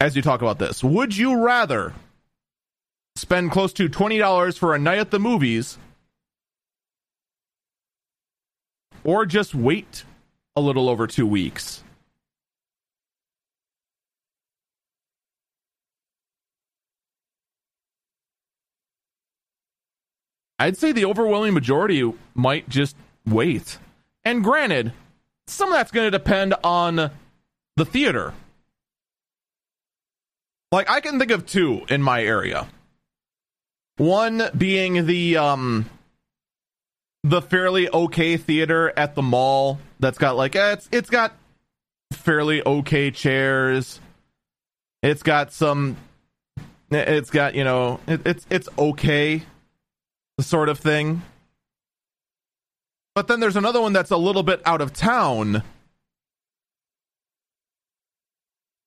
as 0.01 0.17
you 0.17 0.23
talk 0.23 0.41
about 0.41 0.59
this. 0.59 0.83
Would 0.83 1.15
you 1.15 1.45
rather 1.45 1.93
spend 3.17 3.51
close 3.51 3.75
to 3.75 3.91
$20 3.91 4.57
for 4.57 4.75
a 4.75 4.79
night 4.79 4.99
at 4.99 5.11
the 5.11 5.21
movies 5.21 5.77
or 9.05 9.27
just 9.27 9.55
wait 9.55 10.05
a 10.57 10.63
little 10.63 10.89
over 10.89 11.07
two 11.07 11.27
weeks? 11.27 11.85
I'd 20.61 20.77
say 20.77 20.93
the 20.93 21.07
overwhelming 21.07 21.55
majority 21.55 22.13
might 22.35 22.69
just 22.69 22.95
wait. 23.27 23.79
And 24.25 24.45
granted, 24.45 24.93
some 25.47 25.71
of 25.71 25.75
that's 25.75 25.91
going 25.91 26.07
to 26.07 26.11
depend 26.11 26.55
on 26.63 27.11
the 27.77 27.85
theater. 27.87 28.35
Like 30.71 30.91
I 30.91 31.01
can 31.01 31.19
think 31.19 31.31
of 31.31 31.47
two 31.47 31.87
in 31.89 32.03
my 32.03 32.23
area. 32.23 32.69
One 33.97 34.43
being 34.57 35.07
the 35.07 35.39
um 35.39 35.89
the 37.25 37.41
fairly 37.41 37.89
okay 37.89 38.37
theater 38.37 38.93
at 38.99 39.15
the 39.15 39.23
mall 39.23 39.79
that's 39.99 40.19
got 40.19 40.37
like 40.37 40.55
eh, 40.57 40.73
it's 40.73 40.89
it's 40.93 41.11
got 41.11 41.33
fairly 42.13 42.63
okay 42.65 43.11
chairs. 43.11 43.99
It's 45.03 45.23
got 45.23 45.55
some 45.55 45.97
it's 46.91 47.31
got, 47.31 47.55
you 47.55 47.65
know, 47.65 47.99
it, 48.07 48.21
it's 48.27 48.47
it's 48.51 48.69
okay 48.79 49.43
sort 50.43 50.69
of 50.69 50.79
thing. 50.79 51.23
But 53.15 53.29
then 53.29 53.41
there's 53.41 53.57
another 53.57 53.81
one 53.81 53.93
that's 53.93 54.11
a 54.11 54.17
little 54.17 54.43
bit 54.43 54.63
out 54.65 54.81
of 54.81 54.93
town 54.93 55.63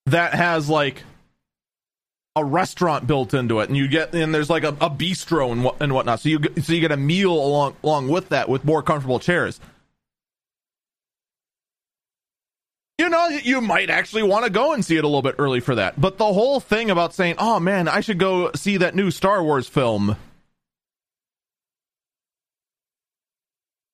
that 0.06 0.34
has 0.34 0.68
like 0.68 1.02
a 2.36 2.44
restaurant 2.44 3.06
built 3.06 3.32
into 3.32 3.60
it, 3.60 3.68
and 3.68 3.76
you 3.76 3.86
get 3.86 4.14
and 4.14 4.34
there's 4.34 4.50
like 4.50 4.64
a, 4.64 4.70
a 4.80 4.90
bistro 4.90 5.52
and 5.52 5.62
what 5.62 5.80
and 5.80 5.92
whatnot. 5.92 6.20
So 6.20 6.28
you 6.30 6.40
so 6.60 6.72
you 6.72 6.80
get 6.80 6.90
a 6.92 6.96
meal 6.96 7.32
along 7.32 7.76
along 7.84 8.08
with 8.08 8.30
that 8.30 8.48
with 8.48 8.64
more 8.64 8.82
comfortable 8.82 9.20
chairs. 9.20 9.60
You 12.98 13.08
know, 13.08 13.26
you 13.28 13.60
might 13.60 13.90
actually 13.90 14.22
want 14.22 14.44
to 14.44 14.50
go 14.50 14.72
and 14.72 14.84
see 14.84 14.96
it 14.96 15.04
a 15.04 15.08
little 15.08 15.22
bit 15.22 15.34
early 15.38 15.58
for 15.60 15.74
that. 15.74 16.00
But 16.00 16.16
the 16.16 16.32
whole 16.32 16.60
thing 16.60 16.90
about 16.90 17.12
saying, 17.14 17.36
"Oh 17.38 17.60
man, 17.60 17.88
I 17.88 18.00
should 18.00 18.18
go 18.18 18.50
see 18.54 18.78
that 18.78 18.94
new 18.94 19.10
Star 19.10 19.42
Wars 19.42 19.68
film." 19.68 20.16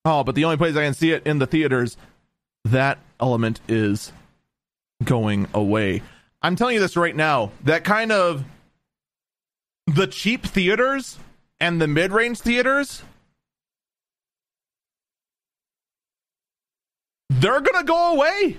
Oh, 0.05 0.25
but 0.25 0.35
the 0.35 0.45
only 0.45 0.57
place 0.57 0.77
I 0.77 0.85
can 0.85 0.95
see 0.95 1.13
it 1.13 1.27
in 1.27 1.39
the 1.39 1.47
theaters, 1.47 1.97
that 2.65 2.99
element 3.19 3.61
is 3.69 4.13
going 5.05 5.47
away. 5.53 6.03
I'm 6.43 6.57
telling 6.57 6.75
you 6.75 6.81
this 6.81 6.97
right 6.97 7.15
now. 7.15 7.53
That 7.65 7.85
kind 7.85 8.13
of 8.13 8.45
the 9.87 10.07
cheap 10.07 10.47
theaters 10.47 11.19
and 11.59 11.81
the 11.81 11.87
mid-range 11.87 12.41
theaters 12.41 13.03
they're 17.29 17.61
going 17.61 17.79
to 17.79 17.85
go 17.85 18.13
away. 18.15 18.59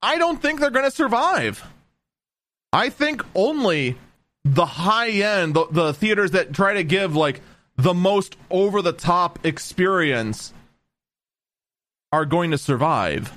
I 0.00 0.16
don't 0.16 0.40
think 0.40 0.60
they're 0.60 0.70
going 0.70 0.84
to 0.84 0.90
survive. 0.90 1.64
I 2.72 2.88
think 2.88 3.22
only 3.34 3.96
the 4.44 4.64
high 4.64 5.10
end, 5.10 5.54
the, 5.54 5.66
the 5.70 5.92
theaters 5.92 6.30
that 6.30 6.52
try 6.52 6.74
to 6.74 6.84
give 6.84 7.14
like 7.14 7.40
the 7.76 7.94
most 7.94 8.36
over 8.50 8.80
the 8.80 8.92
top 8.92 9.44
experience 9.44 10.52
are 12.12 12.26
going 12.26 12.50
to 12.50 12.58
survive. 12.58 13.32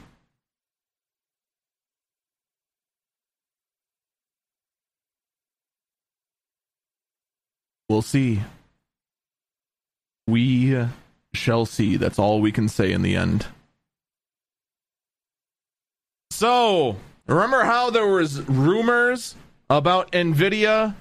We'll 7.87 8.01
see. 8.01 8.41
We 10.27 10.87
shall 11.33 11.65
see. 11.65 11.97
That's 11.97 12.19
all 12.19 12.41
we 12.41 12.51
can 12.51 12.67
say 12.67 12.91
in 12.91 13.01
the 13.01 13.15
end. 13.15 13.47
So, 16.31 16.97
remember 17.27 17.63
how 17.63 17.91
there 17.91 18.07
was 18.07 18.41
rumors 18.41 19.35
about 19.69 20.11
Nvidia 20.11 20.95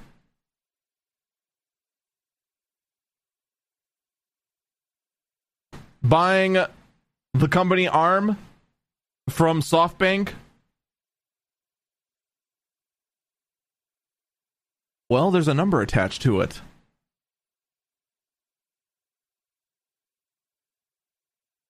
buying 6.03 6.59
the 7.35 7.49
company 7.49 7.87
ARM 7.87 8.39
from 9.28 9.61
SoftBank? 9.61 10.30
Well, 15.11 15.30
there's 15.30 15.49
a 15.49 15.55
number 15.55 15.82
attached 15.82 16.22
to 16.22 16.41
it. 16.41 16.61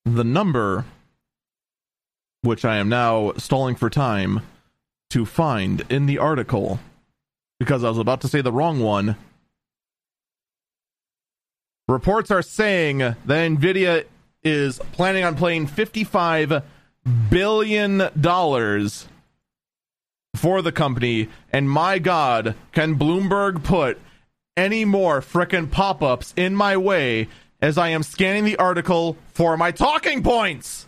The 0.05 0.25
number 0.25 0.85
which 2.43 2.65
I 2.65 2.77
am 2.77 2.91
now 2.91 3.33
stalling 3.39 3.75
for 3.75 3.89
time 3.89 4.43
to 5.11 5.25
find 5.25 5.83
in 5.91 6.05
the 6.05 6.19
article 6.19 6.79
because 7.59 7.83
I 7.83 7.89
was 7.89 7.99
about 7.99 8.21
to 8.21 8.29
say 8.29 8.43
the 8.43 8.53
wrong 8.53 8.81
one. 8.81 9.17
Reports 11.89 12.31
are 12.31 12.43
saying 12.43 12.99
that 12.99 13.17
Nvidia 13.27 14.05
is 14.45 14.79
planning 14.93 15.25
on 15.25 15.37
paying 15.37 15.67
55 15.67 16.63
billion 17.31 18.11
dollars 18.21 19.09
for 20.37 20.63
the 20.63 20.73
company 20.73 21.29
and 21.53 21.71
my 21.71 21.99
god, 21.99 22.55
can 22.73 22.99
Bloomberg 22.99 23.65
put 23.65 23.99
any 24.57 24.85
more 24.85 25.21
frickin' 25.21 25.71
pop-ups 25.71 26.33
in 26.37 26.55
my 26.55 26.77
way 26.77 27.29
as 27.61 27.79
I 27.79 27.89
am 27.89 28.03
scanning 28.03 28.45
the 28.45 28.57
article 28.57 29.17
for 29.33 29.57
my 29.57 29.71
talking 29.71 30.23
points? 30.23 30.87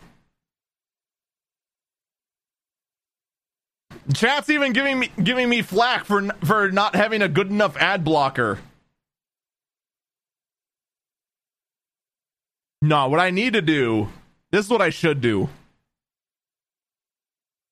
Chat's 4.15 4.51
even 4.51 4.73
giving 4.73 5.01
me 5.01 5.11
giving 5.21 5.49
me 5.49 5.63
flack 5.63 6.05
for 6.05 6.23
for 6.45 6.71
not 6.71 6.95
having 6.95 7.23
a 7.23 7.29
good 7.29 7.51
enough 7.51 7.77
ad 7.77 8.05
blocker. 8.05 8.59
No, 12.87 13.09
what 13.09 13.19
I 13.19 13.31
need 13.31 13.55
to 13.55 13.63
do, 13.63 14.11
this 14.53 14.67
is 14.67 14.71
what 14.71 14.81
I 14.81 14.91
should 14.91 15.21
do. 15.21 15.49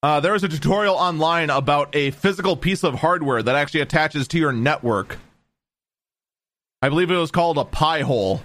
Uh, 0.03 0.19
there 0.19 0.35
is 0.35 0.43
a 0.43 0.49
tutorial 0.49 0.97
online 0.97 1.51
about 1.51 1.95
a 1.95 2.11
physical 2.11 2.57
piece 2.57 2.83
of 2.83 2.97
hardware 2.97 3.41
that 3.41 3.55
actually 3.55 3.81
attaches 3.81 4.27
to 4.29 4.39
your 4.39 4.51
network. 4.51 5.19
I 6.83 6.89
believe 6.89 7.13
it 7.13 7.17
was 7.17 7.31
called 7.31 7.59
a 7.59 7.65
Pi 7.65 8.01
hole. 8.01 8.43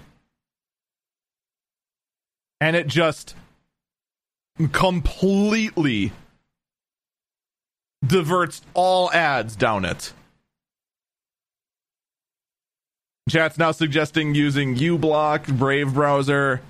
And 2.61 2.75
it 2.75 2.85
just 2.85 3.33
completely 4.71 6.11
diverts 8.05 8.61
all 8.75 9.11
ads 9.11 9.55
down 9.55 9.85
it. 9.85 10.13
Chat's 13.29 13.57
now 13.57 13.71
suggesting 13.71 14.35
using 14.35 14.75
uBlock, 14.75 15.57
Brave 15.57 15.93
browser. 15.93 16.61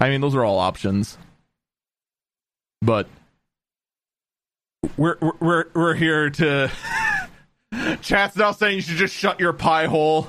I 0.00 0.10
mean, 0.10 0.20
those 0.20 0.34
are 0.34 0.44
all 0.44 0.58
options. 0.58 1.18
But 2.82 3.08
we're 4.96 5.16
we're 5.40 5.64
we're 5.74 5.94
here 5.94 6.30
to 6.30 6.70
Chat's 8.02 8.36
now 8.36 8.52
saying 8.52 8.76
you 8.76 8.82
should 8.82 8.96
just 8.96 9.14
shut 9.14 9.40
your 9.40 9.52
pie 9.52 9.86
hole. 9.86 10.28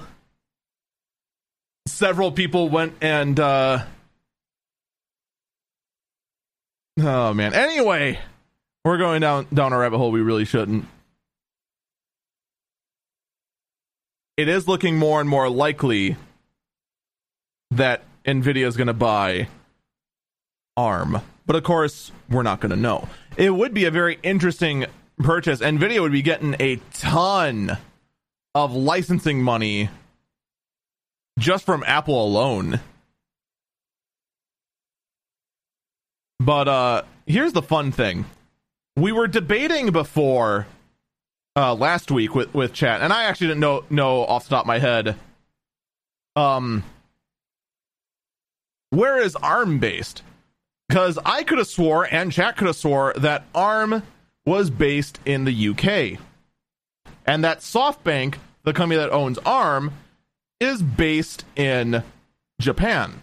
Several 1.87 2.31
people 2.31 2.69
went 2.69 2.93
and 3.01 3.39
uh 3.39 3.83
Oh 6.99 7.33
man. 7.33 7.53
Anyway, 7.53 8.19
we're 8.83 8.97
going 8.97 9.21
down 9.21 9.47
down 9.53 9.73
a 9.73 9.77
rabbit 9.77 9.97
hole 9.97 10.11
we 10.11 10.21
really 10.21 10.45
shouldn't. 10.45 10.85
It 14.39 14.47
is 14.47 14.69
looking 14.69 14.95
more 14.95 15.19
and 15.19 15.29
more 15.29 15.49
likely 15.49 16.15
that 17.71 18.05
Nvidia 18.23 18.65
is 18.65 18.77
going 18.77 18.87
to 18.87 18.93
buy 18.93 19.49
ARM, 20.77 21.19
but 21.45 21.57
of 21.57 21.63
course 21.63 22.13
we're 22.29 22.43
not 22.43 22.61
going 22.61 22.69
to 22.69 22.77
know. 22.77 23.09
It 23.35 23.49
would 23.49 23.73
be 23.73 23.83
a 23.83 23.91
very 23.91 24.17
interesting 24.23 24.85
purchase. 25.17 25.59
Nvidia 25.59 26.01
would 26.01 26.13
be 26.13 26.21
getting 26.21 26.55
a 26.57 26.77
ton 26.93 27.77
of 28.55 28.73
licensing 28.73 29.43
money 29.43 29.89
just 31.37 31.65
from 31.65 31.83
Apple 31.85 32.25
alone. 32.25 32.79
But 36.39 36.69
uh 36.69 37.01
here's 37.27 37.51
the 37.51 37.61
fun 37.61 37.91
thing 37.91 38.23
we 38.95 39.11
were 39.11 39.27
debating 39.27 39.91
before 39.91 40.65
uh, 41.55 41.73
last 41.73 42.11
week 42.11 42.35
with 42.35 42.53
with 42.53 42.73
chat, 42.73 43.01
and 43.01 43.11
I 43.11 43.23
actually 43.23 43.47
didn't 43.47 43.61
know 43.61 43.83
know 43.89 44.25
off 44.25 44.45
the 44.45 44.51
top 44.51 44.63
of 44.63 44.67
my 44.67 44.79
head. 44.79 45.15
Um, 46.35 46.83
where 48.91 49.21
is 49.21 49.35
ARM 49.35 49.79
based? 49.79 50.23
Because 50.87 51.19
I 51.25 51.43
could 51.43 51.57
have 51.57 51.67
swore, 51.67 52.07
and 52.09 52.31
chat 52.31 52.57
could 52.57 52.67
have 52.67 52.75
swore 52.75 53.13
that 53.17 53.43
ARM 53.53 54.03
was 54.45 54.69
based 54.69 55.19
in 55.25 55.45
the 55.45 55.69
UK, 55.69 56.19
and 57.25 57.43
that 57.43 57.59
SoftBank, 57.59 58.35
the 58.63 58.73
company 58.73 58.99
that 58.99 59.11
owns 59.11 59.37
ARM, 59.39 59.91
is 60.59 60.81
based 60.81 61.45
in 61.55 62.03
Japan. 62.59 63.21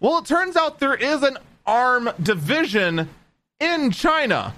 Well, 0.00 0.18
it 0.18 0.26
turns 0.26 0.56
out 0.56 0.78
there 0.78 0.94
is 0.94 1.22
an 1.22 1.38
arm 1.66 2.10
division 2.22 3.08
in 3.60 3.90
China. 3.90 4.54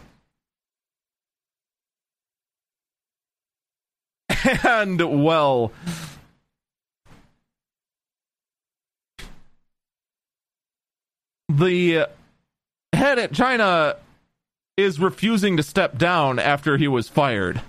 And, 4.64 5.24
well, 5.24 5.72
the 11.48 12.08
head 12.92 13.18
at 13.18 13.32
China 13.32 13.96
is 14.76 14.98
refusing 14.98 15.56
to 15.56 15.62
step 15.62 15.98
down 15.98 16.38
after 16.38 16.76
he 16.76 16.88
was 16.88 17.08
fired. 17.08 17.60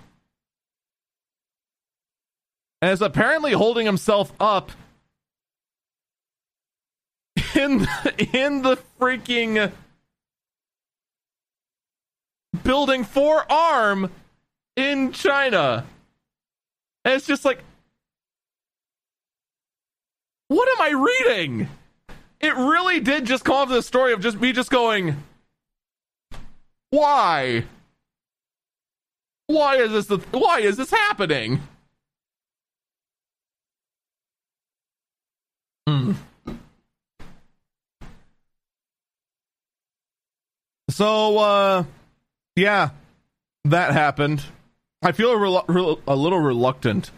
And 2.82 2.92
is 2.92 3.02
apparently 3.02 3.52
holding 3.52 3.86
himself 3.86 4.32
up 4.40 4.72
in 7.56 7.86
in 8.34 8.62
the 8.62 8.78
freaking 9.00 9.72
building 12.64 13.04
for 13.04 13.52
ARM 13.52 14.12
in 14.78 15.12
China. 15.12 15.86
And 17.10 17.16
it's 17.16 17.26
just 17.26 17.44
like, 17.44 17.64
what 20.48 20.70
am 20.70 20.80
I 20.80 21.26
reading? 21.26 21.68
It 22.40 22.54
really 22.54 23.00
did 23.00 23.26
just 23.26 23.44
come 23.44 23.56
off 23.56 23.70
the 23.70 23.82
story 23.82 24.14
of 24.14 24.22
just 24.22 24.40
me 24.40 24.52
just 24.52 24.70
going, 24.70 25.16
why? 26.92 27.64
Why 29.48 29.78
is 29.78 29.92
this 29.92 30.06
the, 30.06 30.18
why 30.38 30.60
is 30.60 30.78
this 30.78 30.92
happening? 30.92 31.64
Hmm. 35.88 36.12
So, 40.92 41.40
uh, 41.40 41.84
yeah, 42.56 42.92
that 43.66 43.94
happened. 43.94 44.44
I 45.02 45.12
feel 45.14 45.32
a, 45.32 45.96
a 46.08 46.16
little 46.16 46.40
reluctant 46.40 47.12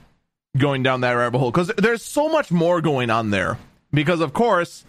going 0.58 0.84
down 0.84 1.02
that 1.02 1.14
rabbit 1.14 1.40
hole 1.40 1.52
because 1.52 1.72
there's 1.78 2.04
so 2.04 2.30
much 2.30 2.52
more 2.52 2.82
going 2.82 3.10
on 3.10 3.32
there. 3.32 3.58
Because, 3.92 4.22
of 4.22 4.34
course, 4.34 4.86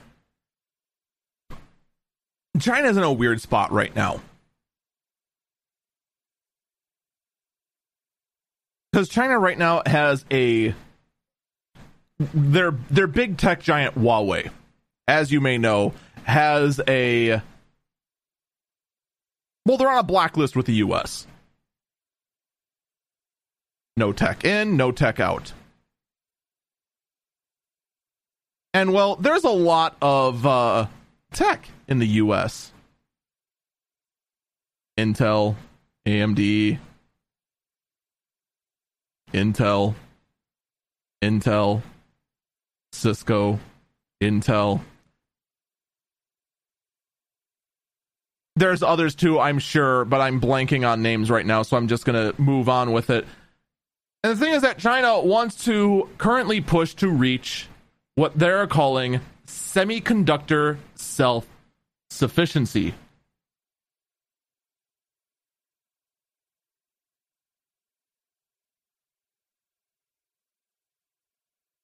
China's 2.61 2.97
in 2.97 3.03
a 3.03 3.13
weird 3.13 3.41
spot 3.41 3.73
right 3.73 3.95
now. 3.97 4.21
Because 8.93 9.09
China 9.09 9.39
right 9.39 9.57
now 9.57 9.83
has 9.87 10.25
a 10.31 10.75
their 12.19 12.73
their 12.91 13.07
big 13.07 13.39
tech 13.39 13.63
giant 13.63 13.99
Huawei, 13.99 14.51
as 15.09 15.33
you 15.33 15.41
may 15.41 15.57
know, 15.57 15.95
has 16.25 16.79
a 16.87 17.41
well, 19.65 19.77
they're 19.79 19.91
on 19.91 19.99
a 19.99 20.03
blacklist 20.03 20.57
with 20.57 20.67
the 20.67 20.75
US. 20.75 21.27
No 23.97 24.13
tech 24.13 24.45
in, 24.45 24.77
no 24.77 24.91
tech 24.93 25.21
out. 25.21 25.53
And 28.75 28.93
well, 28.93 29.17
there's 29.17 29.45
a 29.45 29.51
lot 29.51 29.97
of 30.01 30.47
uh, 30.47 30.87
tech 31.33 31.69
in 31.89 31.99
the 31.99 32.07
US. 32.07 32.73
Intel, 34.99 35.57
AMD, 36.07 36.79
Intel, 39.33 39.95
Intel, 41.23 41.83
Cisco, 42.93 43.59
Intel. 44.23 44.81
There's 48.55 48.83
others 48.83 49.15
too, 49.15 49.41
I'm 49.41 49.59
sure, 49.59 50.05
but 50.05 50.21
I'm 50.21 50.41
blanking 50.41 50.87
on 50.87 51.01
names 51.01 51.31
right 51.31 51.47
now, 51.47 51.63
so 51.63 51.77
I'm 51.77 51.89
just 51.89 52.05
going 52.05 52.33
to 52.33 52.41
move 52.41 52.69
on 52.69 52.93
with 52.93 53.09
it. 53.09 53.27
And 54.25 54.33
the 54.33 54.37
thing 54.37 54.55
is 54.55 54.63
that 54.63 54.79
China 54.79 55.21
wants 55.21 55.65
to 55.65 56.09
currently 56.17 56.61
push 56.61 56.95
to 56.95 57.09
reach 57.09 57.67
what 58.15 58.39
they're 58.39 58.69
calling 58.69 59.21
semiconductor 59.47 60.79
self 60.95 61.47
sufficiency. 62.11 62.95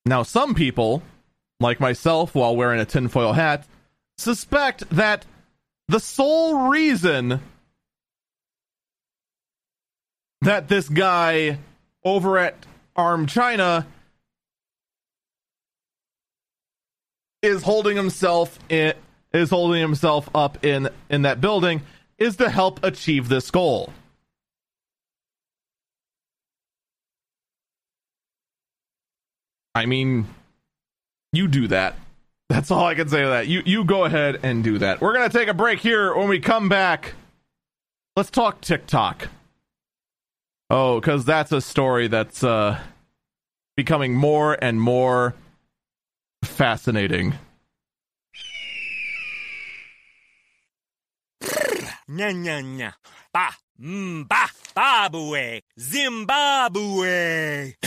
Now, 0.06 0.22
some 0.22 0.54
people, 0.54 1.02
like 1.60 1.80
myself, 1.80 2.34
while 2.34 2.56
wearing 2.56 2.80
a 2.80 2.86
tinfoil 2.86 3.32
hat, 3.32 3.66
suspect 4.16 4.88
that 4.90 5.26
the 5.88 6.00
sole 6.00 6.68
reason 6.68 7.40
that 10.40 10.68
this 10.68 10.88
guy 10.88 11.58
over 12.04 12.38
at 12.38 12.66
Arm 12.96 13.26
China 13.26 13.86
is 17.42 17.62
holding 17.62 17.96
himself 17.96 18.58
in, 18.68 18.94
is 19.32 19.50
holding 19.50 19.80
himself 19.80 20.28
up 20.34 20.64
in 20.64 20.88
in 21.10 21.22
that 21.22 21.40
building 21.40 21.82
is 22.18 22.36
to 22.36 22.50
help 22.50 22.84
achieve 22.84 23.28
this 23.28 23.50
goal. 23.50 23.92
I 29.74 29.86
mean, 29.86 30.26
you 31.32 31.46
do 31.46 31.68
that. 31.68 31.94
That's 32.48 32.70
all 32.70 32.84
I 32.84 32.94
can 32.94 33.08
say 33.08 33.22
to 33.22 33.28
that. 33.28 33.46
You 33.46 33.62
you 33.64 33.84
go 33.84 34.04
ahead 34.04 34.40
and 34.42 34.64
do 34.64 34.78
that. 34.78 35.00
We're 35.00 35.12
gonna 35.12 35.28
take 35.28 35.48
a 35.48 35.54
break 35.54 35.78
here. 35.78 36.16
When 36.16 36.28
we 36.28 36.40
come 36.40 36.68
back, 36.68 37.14
let's 38.16 38.30
talk 38.30 38.60
TikTok. 38.60 39.28
Oh, 40.70 41.00
because 41.00 41.24
that's 41.24 41.50
a 41.52 41.60
story 41.60 42.08
that's 42.08 42.44
uh, 42.44 42.78
becoming 43.76 44.14
more 44.14 44.56
and 44.60 44.80
more 44.80 45.34
fascinating. 46.44 47.34
Nya 52.08 52.32
nya 52.32 52.60
nya. 52.62 52.92
Ba. 53.32 53.48
Mba. 53.80 54.26
Babue. 54.74 55.60
Zimbabwe. 55.78 57.74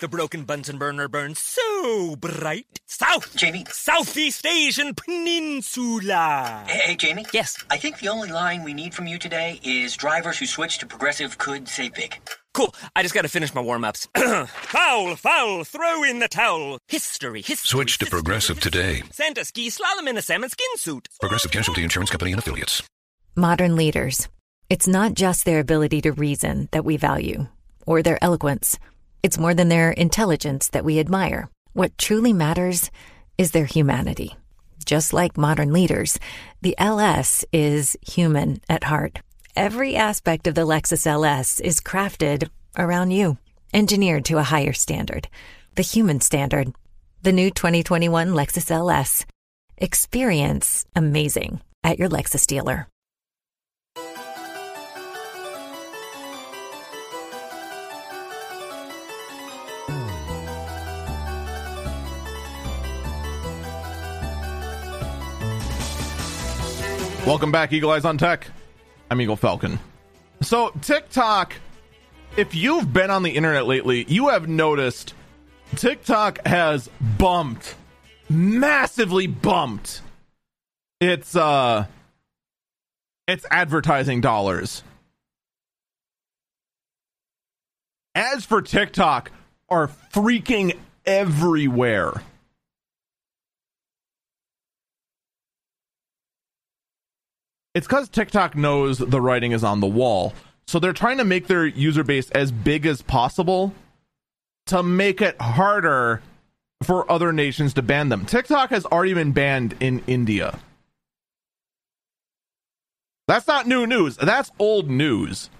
the 0.00 0.08
broken 0.10 0.44
Bunsen 0.44 0.78
burner 0.78 1.08
burns 1.08 1.38
so 1.38 2.16
bright. 2.16 2.80
South. 2.86 3.34
Jamie. 3.36 3.64
Southeast 3.70 4.44
Asian 4.46 4.94
Peninsula. 4.94 6.64
Hey, 6.66 6.78
hey, 6.90 6.96
Jamie? 6.96 7.26
Yes. 7.32 7.62
I 7.70 7.76
think 7.76 7.98
the 8.00 8.08
only 8.08 8.30
line 8.30 8.64
we 8.64 8.74
need 8.74 8.94
from 8.94 9.06
you 9.06 9.18
today 9.18 9.60
is 9.62 9.96
drivers 9.96 10.38
who 10.38 10.46
switch 10.46 10.78
to 10.78 10.86
progressive 10.86 11.38
could 11.38 11.68
save 11.68 11.94
big. 11.94 12.18
Cool. 12.54 12.74
I 12.94 13.02
just 13.02 13.14
got 13.14 13.22
to 13.22 13.28
finish 13.28 13.54
my 13.54 13.60
warm 13.60 13.84
ups. 13.84 14.08
foul, 14.16 15.16
foul, 15.16 15.64
throw 15.64 16.02
in 16.04 16.18
the 16.18 16.28
towel. 16.28 16.78
History, 16.88 17.42
history. 17.42 17.66
Switch 17.68 17.98
to 17.98 18.04
history, 18.06 18.16
Progressive 18.18 18.56
history. 18.56 18.70
today. 18.72 19.02
Santa 19.12 19.44
ski 19.44 19.68
slalom 19.68 20.08
in 20.08 20.16
a 20.16 20.22
salmon 20.22 20.48
skin 20.50 20.68
suit. 20.76 21.08
Progressive 21.20 21.50
Casualty 21.50 21.82
Insurance 21.82 22.10
Company 22.10 22.32
and 22.32 22.38
Affiliates. 22.38 22.82
Modern 23.34 23.76
leaders. 23.76 24.28
It's 24.68 24.88
not 24.88 25.14
just 25.14 25.44
their 25.44 25.60
ability 25.60 26.00
to 26.00 26.12
reason 26.12 26.68
that 26.72 26.84
we 26.84 26.96
value, 26.96 27.46
or 27.86 28.02
their 28.02 28.18
eloquence. 28.22 28.80
It's 29.22 29.38
more 29.38 29.54
than 29.54 29.68
their 29.68 29.92
intelligence 29.92 30.70
that 30.70 30.84
we 30.84 30.98
admire. 30.98 31.48
What 31.72 31.96
truly 31.98 32.32
matters 32.32 32.90
is 33.38 33.52
their 33.52 33.66
humanity. 33.66 34.36
Just 34.84 35.12
like 35.12 35.38
modern 35.38 35.72
leaders, 35.72 36.18
the 36.62 36.74
LS 36.78 37.44
is 37.52 37.96
human 38.02 38.60
at 38.68 38.82
heart. 38.82 39.20
Every 39.54 39.94
aspect 39.94 40.48
of 40.48 40.56
the 40.56 40.66
Lexus 40.66 41.06
LS 41.06 41.60
is 41.60 41.80
crafted 41.80 42.48
around 42.76 43.12
you, 43.12 43.38
engineered 43.72 44.24
to 44.24 44.38
a 44.38 44.42
higher 44.42 44.72
standard, 44.72 45.28
the 45.76 45.82
human 45.82 46.20
standard. 46.20 46.72
The 47.22 47.32
new 47.32 47.50
2021 47.50 48.30
Lexus 48.30 48.68
LS. 48.70 49.26
Experience 49.78 50.84
amazing 50.96 51.60
at 51.84 52.00
your 52.00 52.08
Lexus 52.08 52.46
dealer. 52.46 52.88
Welcome 67.26 67.50
back, 67.50 67.72
Eagle 67.72 67.90
Eyes 67.90 68.04
on 68.04 68.18
Tech. 68.18 68.46
I'm 69.10 69.20
Eagle 69.20 69.34
Falcon. 69.34 69.80
So, 70.42 70.70
TikTok, 70.80 71.54
if 72.36 72.54
you've 72.54 72.92
been 72.92 73.10
on 73.10 73.24
the 73.24 73.30
internet 73.30 73.66
lately, 73.66 74.04
you 74.06 74.28
have 74.28 74.46
noticed 74.46 75.12
TikTok 75.74 76.46
has 76.46 76.88
bumped, 77.18 77.74
massively 78.30 79.26
bumped 79.26 80.02
its 81.00 81.34
uh 81.34 81.86
its 83.26 83.44
advertising 83.50 84.20
dollars. 84.20 84.84
As 88.14 88.44
for 88.44 88.62
TikTok 88.62 89.32
are 89.68 89.88
freaking 90.12 90.78
everywhere. 91.04 92.22
It's 97.76 97.86
because 97.86 98.08
TikTok 98.08 98.56
knows 98.56 98.96
the 98.96 99.20
writing 99.20 99.52
is 99.52 99.62
on 99.62 99.80
the 99.80 99.86
wall. 99.86 100.32
So 100.66 100.78
they're 100.78 100.94
trying 100.94 101.18
to 101.18 101.26
make 101.26 101.46
their 101.46 101.66
user 101.66 102.02
base 102.02 102.30
as 102.30 102.50
big 102.50 102.86
as 102.86 103.02
possible 103.02 103.74
to 104.68 104.82
make 104.82 105.20
it 105.20 105.38
harder 105.38 106.22
for 106.82 107.10
other 107.12 107.34
nations 107.34 107.74
to 107.74 107.82
ban 107.82 108.08
them. 108.08 108.24
TikTok 108.24 108.70
has 108.70 108.86
already 108.86 109.12
been 109.12 109.32
banned 109.32 109.76
in 109.78 110.02
India. 110.06 110.58
That's 113.28 113.46
not 113.46 113.66
new 113.66 113.86
news. 113.86 114.16
That's 114.16 114.50
old 114.58 114.88
news. 114.88 115.50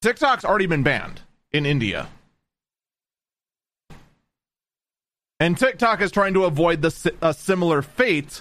TikTok's 0.00 0.46
already 0.46 0.64
been 0.64 0.82
banned 0.82 1.20
in 1.52 1.66
India. 1.66 2.08
And 5.38 5.58
TikTok 5.58 6.00
is 6.00 6.10
trying 6.10 6.32
to 6.32 6.46
avoid 6.46 6.80
the 6.80 7.14
a 7.20 7.34
similar 7.34 7.82
fate 7.82 8.40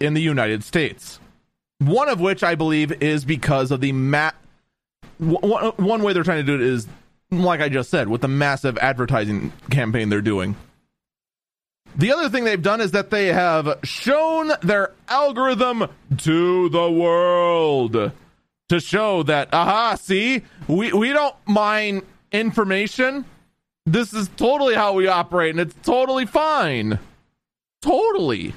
in 0.00 0.14
the 0.14 0.22
United 0.22 0.64
States. 0.64 1.20
One 1.80 2.08
of 2.08 2.20
which 2.20 2.42
I 2.42 2.54
believe 2.54 3.02
is 3.02 3.24
because 3.24 3.70
of 3.70 3.80
the 3.80 3.92
mat. 3.92 4.34
one, 5.18 5.72
one 5.76 6.02
way 6.02 6.12
they're 6.12 6.22
trying 6.22 6.44
to 6.44 6.44
do 6.44 6.54
it 6.54 6.60
is 6.60 6.86
like 7.30 7.60
I 7.60 7.68
just 7.68 7.90
said 7.90 8.08
with 8.08 8.20
the 8.20 8.28
massive 8.28 8.76
advertising 8.78 9.52
campaign 9.70 10.08
they're 10.08 10.20
doing. 10.20 10.56
The 11.96 12.12
other 12.12 12.28
thing 12.28 12.44
they've 12.44 12.62
done 12.62 12.80
is 12.80 12.92
that 12.92 13.10
they 13.10 13.28
have 13.28 13.80
shown 13.82 14.52
their 14.62 14.92
algorithm 15.08 15.88
to 16.18 16.68
the 16.68 16.90
world 16.90 18.12
to 18.68 18.80
show 18.80 19.22
that 19.24 19.48
aha, 19.52 19.96
see, 19.96 20.42
we 20.68 20.92
we 20.92 21.12
don't 21.12 21.34
mind 21.46 22.02
information. 22.30 23.24
This 23.86 24.12
is 24.12 24.28
totally 24.36 24.74
how 24.74 24.92
we 24.92 25.08
operate 25.08 25.50
and 25.50 25.60
it's 25.60 25.74
totally 25.82 26.26
fine. 26.26 26.98
Totally. 27.82 28.54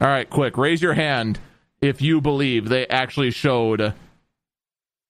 All 0.00 0.08
right, 0.08 0.28
quick, 0.28 0.56
raise 0.56 0.80
your 0.80 0.94
hand 0.94 1.38
if 1.82 2.00
you 2.00 2.22
believe 2.22 2.68
they 2.68 2.86
actually 2.86 3.30
showed 3.30 3.92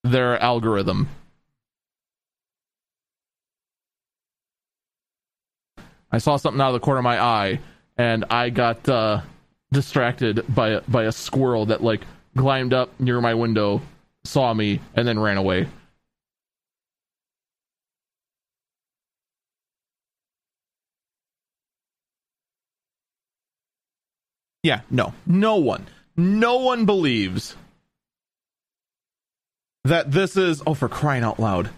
their 0.02 0.36
algorithm. 0.42 1.08
I 6.10 6.18
saw 6.18 6.36
something 6.36 6.60
out 6.60 6.68
of 6.68 6.72
the 6.74 6.80
corner 6.80 6.98
of 6.98 7.04
my 7.04 7.22
eye, 7.22 7.60
and 7.96 8.24
I 8.30 8.50
got 8.50 8.88
uh, 8.88 9.20
distracted 9.70 10.44
by 10.52 10.80
by 10.88 11.04
a 11.04 11.12
squirrel 11.12 11.66
that 11.66 11.84
like 11.84 12.02
climbed 12.36 12.74
up 12.74 12.98
near 12.98 13.20
my 13.20 13.34
window, 13.34 13.80
saw 14.24 14.52
me, 14.52 14.80
and 14.94 15.06
then 15.06 15.20
ran 15.20 15.36
away. 15.36 15.68
Yeah, 24.62 24.80
no, 24.90 25.14
no 25.26 25.56
one, 25.56 25.86
no 26.16 26.58
one 26.58 26.84
believes 26.84 27.56
that 29.84 30.10
this 30.10 30.36
is. 30.36 30.62
Oh, 30.66 30.74
for 30.74 30.88
crying 30.88 31.24
out 31.24 31.40
loud! 31.40 31.70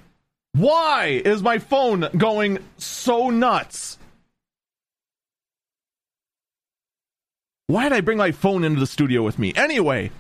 Why 0.53 1.23
is 1.25 1.43
my 1.43 1.59
phone 1.59 2.09
going 2.17 2.59
so 2.79 3.31
nuts? 3.31 3.99
Why 7.69 7.85
did 7.85 7.93
I 7.93 8.01
bring 8.01 8.19
my 8.19 8.33
phone 8.33 8.65
into 8.65 8.81
the 8.81 8.87
studio 8.87 9.23
with 9.23 9.39
me? 9.39 9.55
Anyway, 9.55 10.11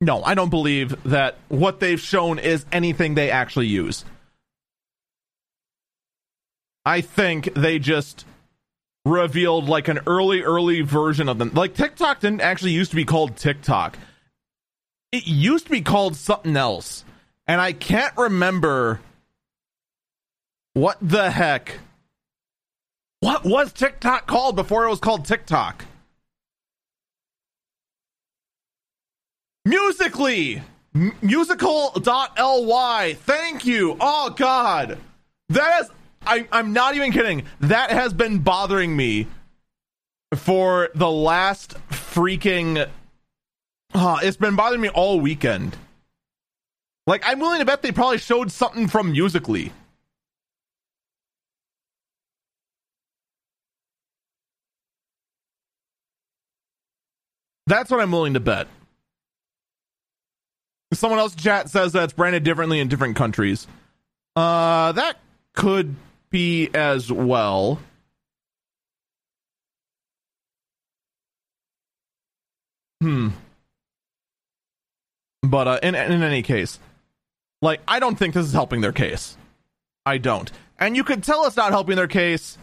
no, 0.00 0.22
I 0.22 0.34
don't 0.34 0.50
believe 0.50 1.02
that 1.04 1.36
what 1.48 1.80
they've 1.80 2.00
shown 2.00 2.38
is 2.38 2.64
anything 2.70 3.14
they 3.14 3.30
actually 3.30 3.66
use. 3.66 4.04
I 6.84 7.00
think 7.00 7.52
they 7.54 7.80
just 7.80 8.24
revealed 9.06 9.68
like 9.68 9.86
an 9.86 10.00
early, 10.06 10.42
early 10.42 10.80
version 10.80 11.28
of 11.28 11.38
them. 11.38 11.52
Like 11.54 11.74
TikTok 11.74 12.20
didn't 12.20 12.40
actually 12.40 12.72
used 12.72 12.90
to 12.90 12.96
be 12.96 13.04
called 13.04 13.36
TikTok. 13.36 13.96
It 15.12 15.26
used 15.26 15.66
to 15.66 15.70
be 15.70 15.80
called 15.80 16.16
something 16.16 16.56
else. 16.56 17.04
And 17.46 17.60
I 17.60 17.72
can't 17.72 18.16
remember 18.16 19.00
what 20.74 20.98
the 21.00 21.30
heck. 21.30 21.78
What 23.20 23.44
was 23.44 23.72
TikTok 23.72 24.26
called 24.26 24.56
before 24.56 24.84
it 24.84 24.90
was 24.90 24.98
called 24.98 25.24
TikTok? 25.24 25.84
Musical.ly! 29.64 30.62
M- 30.94 31.16
musical.ly. 31.22 33.14
Thank 33.20 33.66
you. 33.66 33.96
Oh, 34.00 34.30
God. 34.30 34.98
That 35.48 35.82
is. 35.82 35.90
I, 36.26 36.46
I'm 36.52 36.72
not 36.72 36.94
even 36.96 37.12
kidding. 37.12 37.44
That 37.60 37.90
has 37.90 38.12
been 38.12 38.40
bothering 38.40 38.96
me 38.96 39.26
for 40.34 40.90
the 40.94 41.10
last 41.10 41.74
freaking. 41.90 42.88
Uh, 43.94 44.18
it's 44.22 44.36
been 44.36 44.56
bothering 44.56 44.80
me 44.80 44.88
all 44.88 45.20
weekend. 45.20 45.76
Like, 47.06 47.22
I'm 47.24 47.38
willing 47.38 47.60
to 47.60 47.64
bet 47.64 47.82
they 47.82 47.92
probably 47.92 48.18
showed 48.18 48.50
something 48.50 48.88
from 48.88 49.12
Musical.ly. 49.12 49.70
That's 57.68 57.90
what 57.90 58.00
I'm 58.00 58.12
willing 58.12 58.34
to 58.34 58.40
bet. 58.40 58.68
Someone 60.92 61.18
else 61.18 61.34
chat 61.34 61.68
says 61.68 61.92
that 61.92 62.04
it's 62.04 62.12
branded 62.12 62.44
differently 62.44 62.78
in 62.78 62.88
different 62.88 63.16
countries. 63.16 63.66
Uh, 64.36 64.92
that 64.92 65.18
could 65.52 65.96
be 66.36 66.68
as 66.74 67.10
well. 67.10 67.80
Hmm. 73.00 73.28
But 75.42 75.66
uh, 75.66 75.78
in 75.82 75.94
in 75.94 76.22
any 76.22 76.42
case, 76.42 76.78
like 77.62 77.80
I 77.88 78.00
don't 78.00 78.18
think 78.18 78.34
this 78.34 78.44
is 78.44 78.52
helping 78.52 78.82
their 78.82 78.92
case. 78.92 79.38
I 80.04 80.18
don't. 80.18 80.52
And 80.78 80.94
you 80.94 81.04
could 81.04 81.22
tell 81.24 81.46
it's 81.46 81.56
not 81.56 81.70
helping 81.70 81.96
their 81.96 82.06
case 82.06 82.58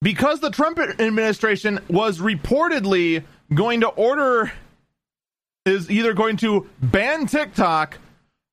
because 0.00 0.40
the 0.40 0.50
Trump 0.50 0.78
administration 0.78 1.80
was 1.88 2.20
reportedly 2.20 3.22
going 3.52 3.82
to 3.82 3.88
order 3.88 4.50
is 5.66 5.90
either 5.90 6.14
going 6.14 6.38
to 6.38 6.66
ban 6.80 7.26
TikTok 7.26 7.98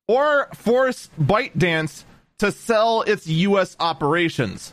or 0.08 0.50
force 0.52 1.08
ByteDance 1.18 2.04
to 2.38 2.52
sell 2.52 3.02
its 3.02 3.26
US 3.26 3.76
operations. 3.80 4.72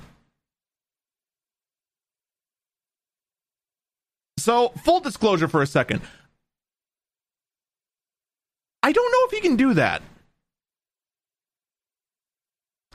So, 4.38 4.70
full 4.84 5.00
disclosure 5.00 5.48
for 5.48 5.62
a 5.62 5.68
second. 5.68 6.02
I 8.82 8.92
don't 8.92 9.12
know 9.12 9.28
if 9.28 9.32
he 9.32 9.40
can 9.40 9.56
do 9.56 9.74
that. 9.76 10.02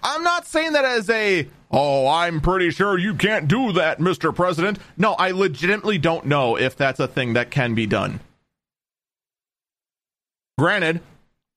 I'm 0.02 0.22
not 0.22 0.46
saying 0.46 0.74
that 0.74 0.84
as 0.84 1.08
a, 1.08 1.48
oh, 1.70 2.06
I'm 2.06 2.40
pretty 2.40 2.70
sure 2.70 2.98
you 2.98 3.14
can't 3.14 3.48
do 3.48 3.72
that, 3.72 3.98
Mr. 3.98 4.34
President. 4.34 4.78
No, 4.96 5.14
I 5.14 5.30
legitimately 5.30 5.98
don't 5.98 6.26
know 6.26 6.56
if 6.56 6.76
that's 6.76 7.00
a 7.00 7.08
thing 7.08 7.32
that 7.32 7.50
can 7.50 7.74
be 7.74 7.86
done. 7.86 8.20
Granted, 10.58 11.00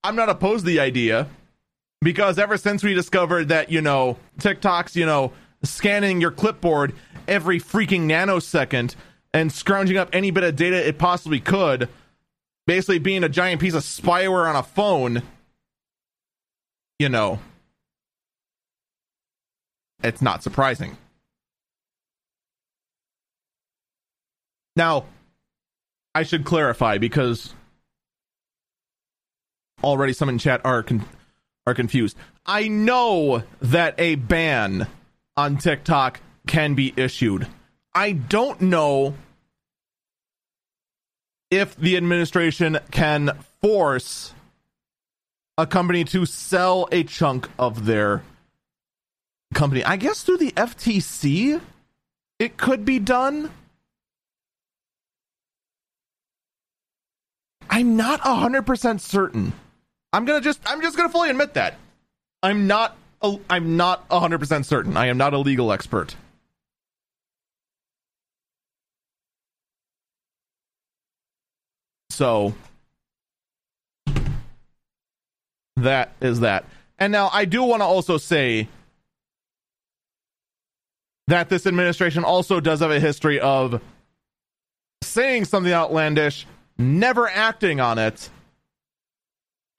I'm 0.03 0.15
not 0.15 0.29
opposed 0.29 0.61
to 0.61 0.67
the 0.67 0.79
idea 0.79 1.27
because 2.01 2.39
ever 2.39 2.57
since 2.57 2.83
we 2.83 2.93
discovered 2.93 3.49
that, 3.49 3.71
you 3.71 3.81
know, 3.81 4.17
TikTok's, 4.39 4.95
you 4.95 5.05
know, 5.05 5.31
scanning 5.63 6.19
your 6.19 6.31
clipboard 6.31 6.93
every 7.27 7.59
freaking 7.59 8.01
nanosecond 8.01 8.95
and 9.33 9.51
scrounging 9.51 9.97
up 9.97 10.09
any 10.11 10.31
bit 10.31 10.43
of 10.43 10.55
data 10.55 10.87
it 10.87 10.97
possibly 10.97 11.39
could, 11.39 11.87
basically 12.65 12.99
being 12.99 13.23
a 13.23 13.29
giant 13.29 13.61
piece 13.61 13.75
of 13.75 13.83
spyware 13.83 14.49
on 14.49 14.55
a 14.55 14.63
phone, 14.63 15.21
you 16.99 17.09
know, 17.09 17.39
it's 20.03 20.21
not 20.21 20.41
surprising. 20.41 20.97
Now, 24.75 25.05
I 26.15 26.23
should 26.23 26.45
clarify 26.45 26.97
because 26.97 27.53
already 29.83 30.13
some 30.13 30.29
in 30.29 30.37
chat 30.37 30.61
are 30.65 30.81
con- 30.83 31.05
are 31.65 31.73
confused. 31.73 32.17
I 32.45 32.67
know 32.67 33.43
that 33.61 33.95
a 33.99 34.15
ban 34.15 34.87
on 35.37 35.57
TikTok 35.57 36.19
can 36.47 36.73
be 36.73 36.93
issued. 36.97 37.47
I 37.93 38.13
don't 38.13 38.61
know 38.61 39.15
if 41.49 41.75
the 41.75 41.97
administration 41.97 42.79
can 42.89 43.37
force 43.61 44.33
a 45.57 45.67
company 45.67 46.03
to 46.05 46.25
sell 46.25 46.87
a 46.91 47.03
chunk 47.03 47.49
of 47.59 47.85
their 47.85 48.23
company. 49.53 49.83
I 49.83 49.97
guess 49.97 50.23
through 50.23 50.37
the 50.37 50.51
FTC 50.51 51.61
it 52.39 52.57
could 52.57 52.85
be 52.85 52.97
done. 52.97 53.51
I'm 57.69 57.95
not 57.95 58.21
100% 58.21 58.99
certain. 58.99 59.53
I'm 60.13 60.25
to 60.25 60.41
just 60.41 60.59
I'm 60.65 60.81
just 60.81 60.97
to 60.97 61.09
fully 61.09 61.29
admit 61.29 61.53
that. 61.53 61.77
I'm 62.43 62.67
not 62.67 62.97
I'm 63.49 63.77
not 63.77 64.07
100% 64.09 64.65
certain. 64.65 64.97
I 64.97 65.07
am 65.07 65.17
not 65.17 65.33
a 65.33 65.37
legal 65.37 65.71
expert. 65.71 66.15
So 72.09 72.53
that 75.77 76.11
is 76.19 76.41
that. 76.41 76.65
And 76.99 77.11
now 77.11 77.29
I 77.31 77.45
do 77.45 77.63
want 77.63 77.81
to 77.81 77.85
also 77.85 78.17
say 78.17 78.67
that 81.27 81.49
this 81.49 81.65
administration 81.65 82.23
also 82.23 82.59
does 82.59 82.81
have 82.81 82.91
a 82.91 82.99
history 82.99 83.39
of 83.39 83.81
saying 85.01 85.45
something 85.45 85.71
outlandish, 85.71 86.45
never 86.77 87.27
acting 87.29 87.79
on 87.79 87.97
it, 87.97 88.29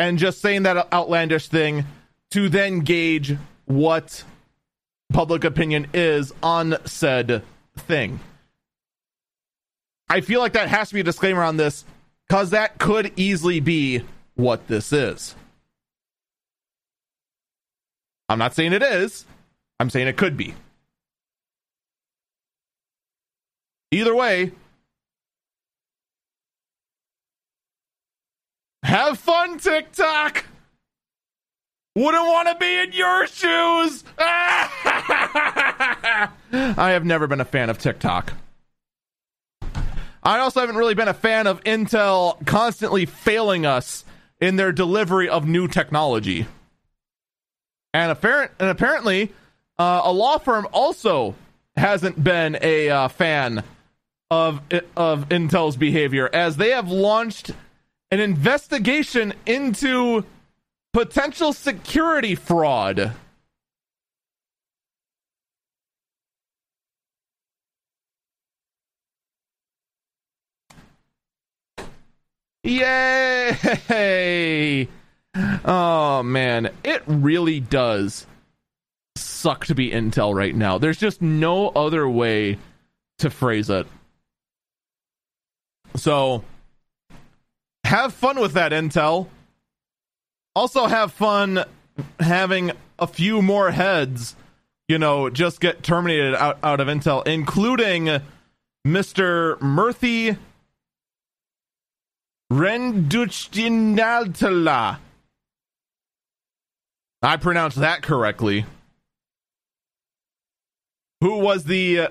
and 0.02 0.18
just 0.18 0.40
saying 0.40 0.64
that 0.64 0.92
outlandish 0.92 1.46
thing 1.46 1.84
to 2.32 2.48
then 2.48 2.80
gauge 2.80 3.36
what 3.66 4.24
public 5.12 5.44
opinion 5.44 5.86
is 5.94 6.32
on 6.42 6.76
said 6.84 7.44
thing. 7.76 8.18
I 10.08 10.20
feel 10.20 10.40
like 10.40 10.54
that 10.54 10.68
has 10.68 10.88
to 10.88 10.94
be 10.94 11.00
a 11.00 11.04
disclaimer 11.04 11.44
on 11.44 11.56
this 11.56 11.84
because 12.26 12.50
that 12.50 12.78
could 12.78 13.12
easily 13.14 13.60
be 13.60 14.02
what 14.34 14.66
this 14.66 14.92
is. 14.92 15.36
I'm 18.28 18.40
not 18.40 18.56
saying 18.56 18.72
it 18.72 18.82
is, 18.82 19.24
I'm 19.78 19.88
saying 19.88 20.08
it 20.08 20.16
could 20.16 20.36
be. 20.36 20.54
Either 23.92 24.16
way, 24.16 24.50
have 28.92 29.18
fun, 29.18 29.58
TikTok! 29.58 30.44
Wouldn't 31.94 32.26
want 32.26 32.48
to 32.48 32.54
be 32.56 32.78
in 32.78 32.92
your 32.92 33.26
shoes! 33.26 34.04
I 34.18 36.28
have 36.52 37.06
never 37.06 37.26
been 37.26 37.40
a 37.40 37.46
fan 37.46 37.70
of 37.70 37.78
TikTok. 37.78 38.34
I 40.22 40.38
also 40.38 40.60
haven't 40.60 40.76
really 40.76 40.94
been 40.94 41.08
a 41.08 41.14
fan 41.14 41.46
of 41.46 41.64
Intel 41.64 42.44
constantly 42.46 43.06
failing 43.06 43.64
us 43.64 44.04
in 44.40 44.56
their 44.56 44.72
delivery 44.72 45.28
of 45.28 45.46
new 45.46 45.68
technology. 45.68 46.46
And, 47.94 48.12
apparent, 48.12 48.52
and 48.60 48.68
apparently, 48.68 49.32
uh, 49.78 50.02
a 50.04 50.12
law 50.12 50.36
firm 50.36 50.68
also 50.70 51.34
hasn't 51.76 52.22
been 52.22 52.58
a 52.60 52.90
uh, 52.90 53.08
fan 53.08 53.64
of 54.30 54.60
of 54.96 55.28
Intel's 55.30 55.76
behavior, 55.76 56.28
as 56.32 56.56
they 56.56 56.70
have 56.70 56.90
launched 56.90 57.52
an 58.12 58.20
investigation 58.20 59.32
into 59.46 60.24
potential 60.92 61.54
security 61.54 62.34
fraud. 62.34 63.12
Yay! 72.62 73.56
Oh 75.64 76.22
man, 76.22 76.68
it 76.84 77.02
really 77.06 77.60
does 77.60 78.26
suck 79.16 79.64
to 79.66 79.74
be 79.74 79.90
Intel 79.90 80.34
right 80.34 80.54
now. 80.54 80.76
There's 80.76 80.98
just 80.98 81.22
no 81.22 81.70
other 81.70 82.06
way 82.06 82.58
to 83.20 83.30
phrase 83.30 83.70
it. 83.70 83.86
So, 85.96 86.44
have 87.92 88.12
fun 88.14 88.40
with 88.40 88.54
that, 88.54 88.72
Intel. 88.72 89.28
Also, 90.56 90.86
have 90.86 91.12
fun 91.12 91.62
having 92.18 92.72
a 92.98 93.06
few 93.06 93.42
more 93.42 93.70
heads, 93.70 94.34
you 94.88 94.98
know, 94.98 95.28
just 95.28 95.60
get 95.60 95.82
terminated 95.82 96.34
out, 96.34 96.58
out 96.62 96.80
of 96.80 96.88
Intel, 96.88 97.26
including 97.26 98.06
Mr. 98.86 99.58
Murthy 99.58 100.38
Renduchinaltala. 102.50 104.98
I 107.22 107.36
pronounced 107.36 107.78
that 107.78 108.00
correctly. 108.02 108.64
Who 111.20 111.36
was 111.38 111.64
the 111.64 112.00
uh, 112.00 112.08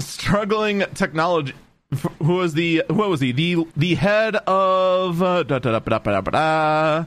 struggling 0.00 0.84
technology 0.94 1.52
who 2.22 2.34
was 2.34 2.54
the 2.54 2.84
what 2.88 3.08
was 3.08 3.20
he 3.20 3.32
the 3.32 3.66
the 3.76 3.94
head 3.94 4.36
of 4.36 5.22
uh, 5.22 5.42
da, 5.42 5.58
da, 5.58 5.78
da, 5.78 7.04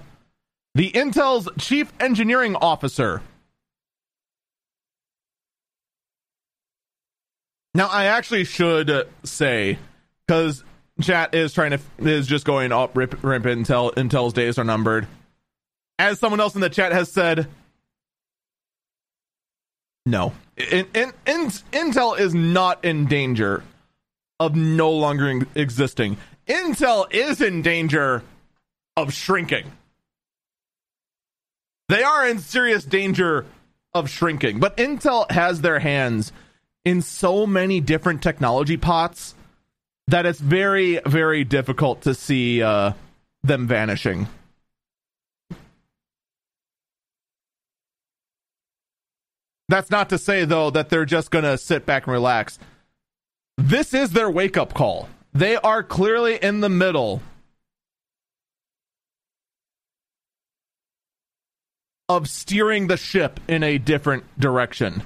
the 0.74 0.92
Intel's 0.92 1.50
chief 1.60 1.92
engineering 2.00 2.56
officer. 2.56 3.22
Now 7.74 7.88
I 7.88 8.06
actually 8.06 8.44
should 8.44 9.08
say 9.24 9.78
because 10.28 10.64
chat 11.02 11.36
is 11.36 11.54
trying 11.54 11.72
to 11.72 11.80
is 12.00 12.28
just 12.28 12.46
going 12.46 12.72
up 12.72 12.98
rip 12.98 13.24
rip 13.24 13.44
Intel 13.44 13.94
Intel's 13.94 14.34
days 14.34 14.58
are 14.58 14.64
numbered. 14.64 15.08
As 16.00 16.20
someone 16.20 16.40
else 16.40 16.56
in 16.56 16.62
the 16.62 16.70
chat 16.70 16.92
has 16.94 17.12
said, 17.12 17.48
no, 20.08 20.34
in, 20.58 20.88
in, 20.96 21.14
in, 21.28 21.46
Intel 21.72 22.20
is 22.20 22.34
not 22.34 22.84
in 22.84 23.06
danger 23.06 23.64
of 24.42 24.56
no 24.56 24.90
longer 24.90 25.46
existing. 25.54 26.18
Intel 26.48 27.06
is 27.14 27.42
in 27.42 27.62
danger 27.62 28.24
of 28.98 29.14
shrinking. 29.14 29.72
They 31.90 32.02
are 32.02 32.28
in 32.28 32.40
serious 32.40 32.84
danger 32.84 33.46
of 33.94 34.10
shrinking, 34.10 34.60
but 34.60 34.78
Intel 34.78 35.30
has 35.30 35.62
their 35.62 35.78
hands 35.78 36.32
in 36.84 37.04
so 37.04 37.46
many 37.46 37.80
different 37.80 38.24
technology 38.24 38.78
pots 38.78 39.36
that 40.08 40.26
it's 40.26 40.40
very, 40.40 41.00
very 41.06 41.44
difficult 41.44 42.02
to 42.02 42.16
see 42.16 42.64
uh, 42.64 42.94
them 43.44 43.68
vanishing. 43.68 44.28
That's 49.70 49.92
not 49.92 50.10
to 50.10 50.18
say, 50.18 50.46
though, 50.46 50.72
that 50.72 50.90
they're 50.90 51.06
just 51.06 51.30
going 51.30 51.46
to 51.46 51.60
sit 51.60 51.86
back 51.86 52.08
and 52.08 52.14
relax. 52.14 52.58
This 53.62 53.94
is 53.94 54.10
their 54.10 54.30
wake 54.30 54.58
up 54.58 54.74
call. 54.74 55.08
They 55.34 55.56
are 55.56 55.84
clearly 55.84 56.36
in 56.36 56.62
the 56.62 56.70
middle 56.70 57.22
of 62.10 62.28
steering 62.28 62.88
the 62.88 62.98
ship 62.98 63.40
in 63.48 63.62
a 63.62 63.78
different 63.78 64.24
direction. 64.40 65.04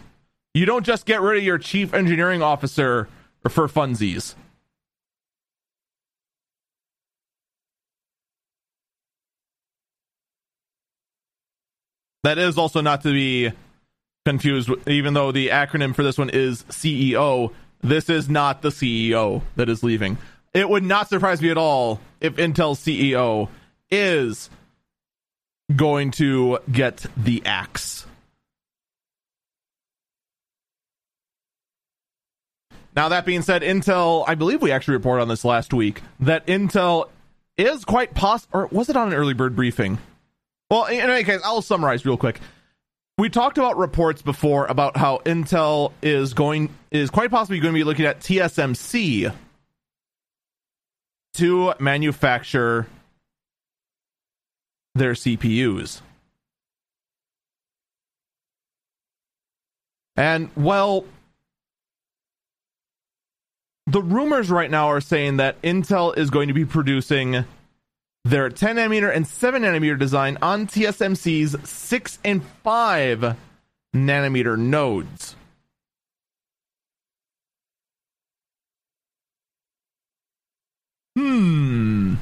You 0.54 0.66
don't 0.66 0.86
just 0.86 1.06
get 1.06 1.20
rid 1.20 1.38
of 1.38 1.44
your 1.44 1.58
chief 1.58 1.94
engineering 1.94 2.42
officer 2.42 3.10
for 3.50 3.68
funsies. 3.68 4.36
That 12.24 12.38
is 12.38 12.58
also 12.58 12.80
not 12.80 13.04
to 13.04 13.12
be 13.12 13.52
confused, 14.26 14.70
even 14.88 15.14
though 15.14 15.34
the 15.34 15.50
acronym 15.50 15.94
for 15.94 16.04
this 16.04 16.18
one 16.18 16.30
is 16.30 16.64
CEO 16.70 17.54
this 17.82 18.10
is 18.10 18.30
not 18.30 18.62
the 18.62 18.70
CEO 18.70 19.42
that 19.56 19.70
is 19.70 19.84
leaving. 19.84 20.18
It 20.54 20.70
would 20.70 20.84
not 20.84 21.10
surprise 21.10 21.42
me 21.42 21.50
at 21.50 21.58
all 21.58 22.00
if 22.22 22.36
Intel's 22.38 22.80
CEO 22.80 23.50
is 23.92 24.50
going 25.76 26.12
to 26.12 26.60
get 26.72 27.06
the 27.18 27.44
axe. 27.46 28.06
Now, 32.96 33.10
that 33.10 33.26
being 33.26 33.42
said, 33.42 33.62
Intel, 33.62 34.24
I 34.26 34.36
believe 34.36 34.62
we 34.62 34.72
actually 34.72 34.94
reported 34.94 35.24
on 35.24 35.28
this 35.28 35.44
last 35.44 35.74
week, 35.74 36.02
that 36.22 36.48
Intel 36.48 37.10
is 37.58 37.84
quite 37.84 38.14
possible, 38.14 38.60
or 38.60 38.68
was 38.72 38.88
it 38.88 38.96
on 38.96 39.10
an 39.10 39.14
early 39.14 39.34
bird 39.34 39.56
briefing? 39.56 39.98
Well, 40.70 40.86
in 40.86 41.02
any 41.02 41.26
case, 41.26 41.42
I'll 41.44 41.62
summarize 41.62 42.06
real 42.06 42.18
quick 42.18 42.40
we 43.18 43.30
talked 43.30 43.58
about 43.58 43.78
reports 43.78 44.22
before 44.22 44.66
about 44.66 44.98
how 44.98 45.20
Intel 45.26 45.94
is 46.02 46.34
going 46.34 46.70
is 46.92 47.10
quite 47.10 47.32
possibly 47.32 47.60
going 47.60 47.74
to 47.74 47.80
be 47.80 47.84
looking 47.84 48.06
at 48.06 48.20
TSMC 48.20 49.34
to 51.36 51.74
manufacture 51.80 52.88
their 54.96 55.14
CPUs. 55.14 56.02
And 60.18 60.50
well, 60.56 61.06
the 63.88 64.02
rumors 64.02 64.50
right 64.50 64.72
now 64.72 64.88
are 64.88 65.02
saying 65.02 65.38
that 65.38 65.62
Intel 65.62 66.18
is 66.18 66.30
going 66.30 66.48
to 66.48 66.54
be 66.54 66.66
producing 66.66 67.46
their 68.26 68.50
10 68.50 68.76
nanometer 68.76 69.16
and 69.16 69.26
7 69.26 69.62
nanometer 69.62 69.98
design 69.98 70.38
on 70.42 70.66
TSMC's 70.66 71.56
6 71.70 72.20
and 72.26 72.44
5 72.44 73.38
nanometer 73.96 74.58
nodes. 74.58 75.36
Hmm. 81.16 82.16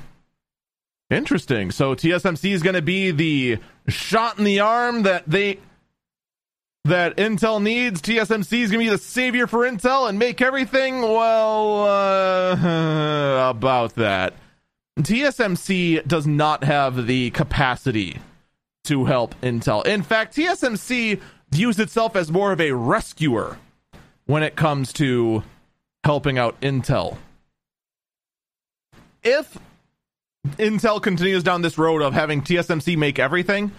Interesting. 1.09 1.71
So 1.71 1.95
TSMC 1.95 2.51
is 2.51 2.61
going 2.61 2.75
to 2.75 2.81
be 2.81 3.11
the 3.11 3.59
shot 3.87 4.37
in 4.37 4.43
the 4.43 4.59
arm 4.59 5.03
that 5.03 5.23
they 5.25 5.59
that 6.83 7.15
Intel 7.15 7.63
needs. 7.63 8.01
TSMC 8.01 8.59
is 8.59 8.71
going 8.71 8.85
to 8.85 8.89
be 8.89 8.89
the 8.89 8.97
savior 8.97 9.47
for 9.47 9.59
Intel 9.59 10.09
and 10.09 10.19
make 10.19 10.41
everything 10.41 11.01
well 11.01 11.83
uh, 11.87 13.49
about 13.49 13.95
that. 13.95 14.33
TSMC 14.99 16.07
does 16.07 16.27
not 16.27 16.63
have 16.63 17.07
the 17.07 17.31
capacity 17.31 18.19
to 18.83 19.05
help 19.05 19.33
Intel. 19.41 19.83
In 19.85 20.03
fact, 20.03 20.35
TSMC 20.35 21.19
views 21.49 21.79
itself 21.79 22.15
as 22.15 22.31
more 22.31 22.51
of 22.51 22.61
a 22.61 22.71
rescuer 22.71 23.57
when 24.25 24.43
it 24.43 24.55
comes 24.55 24.93
to 24.93 25.43
helping 26.03 26.37
out 26.37 26.61
Intel. 26.61 27.17
If 29.23 29.57
Intel 30.57 31.01
continues 31.01 31.41
down 31.43 31.61
this 31.61 31.77
road 31.77 32.01
of 32.01 32.13
having 32.13 32.41
TSMC 32.41 32.97
make 32.97 33.19
everything, 33.19 33.71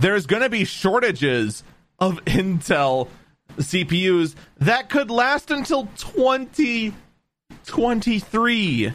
there's 0.00 0.26
going 0.26 0.42
to 0.42 0.48
be 0.48 0.64
shortages 0.64 1.62
of 1.98 2.24
Intel 2.24 3.08
CPUs 3.56 4.34
that 4.58 4.90
could 4.90 5.10
last 5.10 5.50
until 5.50 5.86
2023. 5.96 8.92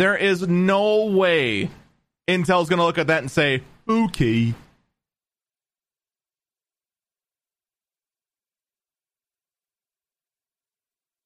There 0.00 0.16
is 0.16 0.48
no 0.48 1.04
way 1.08 1.68
Intel's 2.26 2.70
going 2.70 2.78
to 2.78 2.86
look 2.86 2.96
at 2.96 3.08
that 3.08 3.18
and 3.18 3.30
say, 3.30 3.62
okay. 3.86 4.54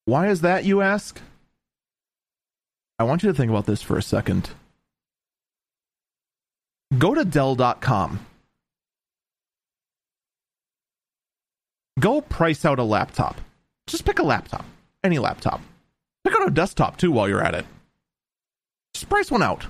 Why 0.07 0.27
is 0.27 0.41
that, 0.41 0.65
you 0.65 0.81
ask? 0.81 1.21
I 2.99 3.05
want 3.05 3.23
you 3.23 3.29
to 3.29 3.35
think 3.37 3.49
about 3.49 3.67
this 3.67 3.81
for 3.81 3.97
a 3.97 4.03
second. 4.03 4.51
Go 6.99 7.15
to 7.15 7.25
Dell.com. 7.25 8.27
Go 12.01 12.23
price 12.23 12.65
out 12.65 12.81
a 12.81 12.83
laptop. 12.83 13.41
Just 13.87 14.05
pick 14.05 14.19
a 14.19 14.25
laptop, 14.25 14.65
any 15.05 15.21
laptop. 15.21 15.61
Pick 16.25 16.35
out 16.35 16.49
a 16.49 16.51
desktop 16.51 16.97
too 16.97 17.13
while 17.13 17.29
you're 17.29 17.41
at 17.41 17.55
it. 17.55 17.67
Just 18.95 19.09
price 19.09 19.31
one 19.31 19.43
out. 19.43 19.67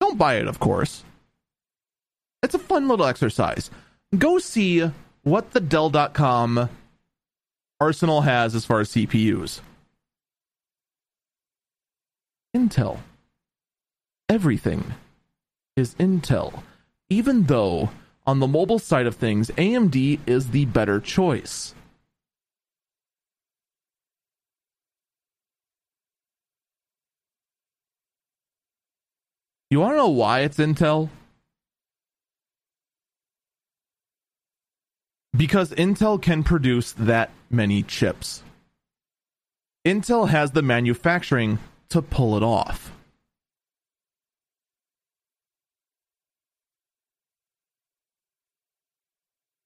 Don't 0.00 0.18
buy 0.18 0.34
it, 0.34 0.46
of 0.46 0.58
course. 0.58 1.04
It's 2.42 2.54
a 2.54 2.58
fun 2.58 2.88
little 2.88 3.06
exercise. 3.06 3.70
Go 4.18 4.38
see 4.38 4.90
what 5.22 5.52
the 5.52 5.60
Dell.com 5.60 6.68
arsenal 7.80 8.20
has 8.20 8.54
as 8.54 8.64
far 8.64 8.80
as 8.80 8.90
CPUs. 8.90 9.60
Intel. 12.54 12.98
Everything 14.28 14.94
is 15.76 15.94
Intel, 15.96 16.62
even 17.08 17.44
though 17.44 17.90
on 18.26 18.40
the 18.40 18.46
mobile 18.46 18.78
side 18.78 19.06
of 19.06 19.16
things, 19.16 19.50
AMD 19.50 20.20
is 20.26 20.50
the 20.50 20.64
better 20.66 21.00
choice. 21.00 21.74
You 29.74 29.80
want 29.80 29.94
to 29.94 29.96
know 29.96 30.08
why 30.08 30.42
it's 30.42 30.58
Intel? 30.58 31.08
Because 35.36 35.72
Intel 35.72 36.22
can 36.22 36.44
produce 36.44 36.92
that 36.92 37.32
many 37.50 37.82
chips. 37.82 38.44
Intel 39.84 40.28
has 40.28 40.52
the 40.52 40.62
manufacturing 40.62 41.58
to 41.88 42.00
pull 42.00 42.36
it 42.36 42.44
off. 42.44 42.92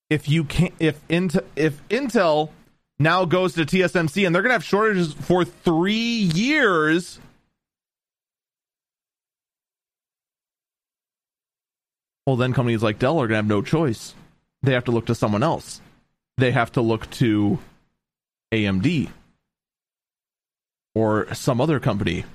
If 0.09 0.26
you 0.26 0.44
can't, 0.44 0.72
if 0.78 1.06
Intel, 1.09 1.44
if 1.55 1.86
Intel 1.90 2.48
now 2.98 3.26
goes 3.26 3.52
to 3.56 3.66
TSMC 3.66 4.24
and 4.24 4.35
they're 4.35 4.40
going 4.40 4.52
to 4.52 4.55
have 4.55 4.64
shortages 4.64 5.12
for 5.12 5.44
three 5.44 6.30
years, 6.32 7.20
well, 12.29 12.37
then 12.37 12.53
companies 12.53 12.83
like 12.83 12.99
Dell 12.99 13.15
are 13.15 13.27
going 13.27 13.31
to 13.31 13.37
have 13.37 13.47
no 13.47 13.63
choice. 13.63 14.15
They 14.63 14.75
have 14.75 14.85
to 14.85 14.91
look 14.91 15.07
to 15.07 15.15
someone 15.15 15.43
else. 15.43 15.81
They 16.37 16.51
have 16.51 16.71
to 16.73 16.83
look 16.83 17.09
to 17.13 17.59
AMD 18.53 19.09
or 20.95 21.33
some 21.35 21.59
other 21.59 21.81
company. 21.81 22.27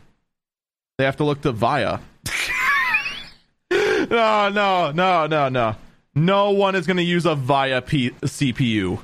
They 0.98 1.06
have 1.06 1.18
to 1.18 1.24
look 1.24 1.42
to 1.42 1.52
VIA. 1.52 2.02
no, 3.72 4.50
no, 4.50 4.92
no, 4.92 5.28
no, 5.28 5.50
no. 5.50 5.76
No 6.16 6.50
one 6.50 6.74
is 6.74 6.88
going 6.88 6.98
to 6.98 7.04
use 7.04 7.28
a 7.28 7.36
VIA 7.36 7.84
P- 7.84 8.16
CPU. 8.24 8.98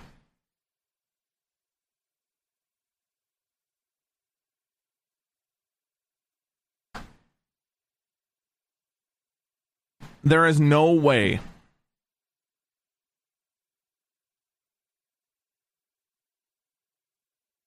There 10.24 10.46
is 10.46 10.60
no 10.60 10.92
way 10.92 11.40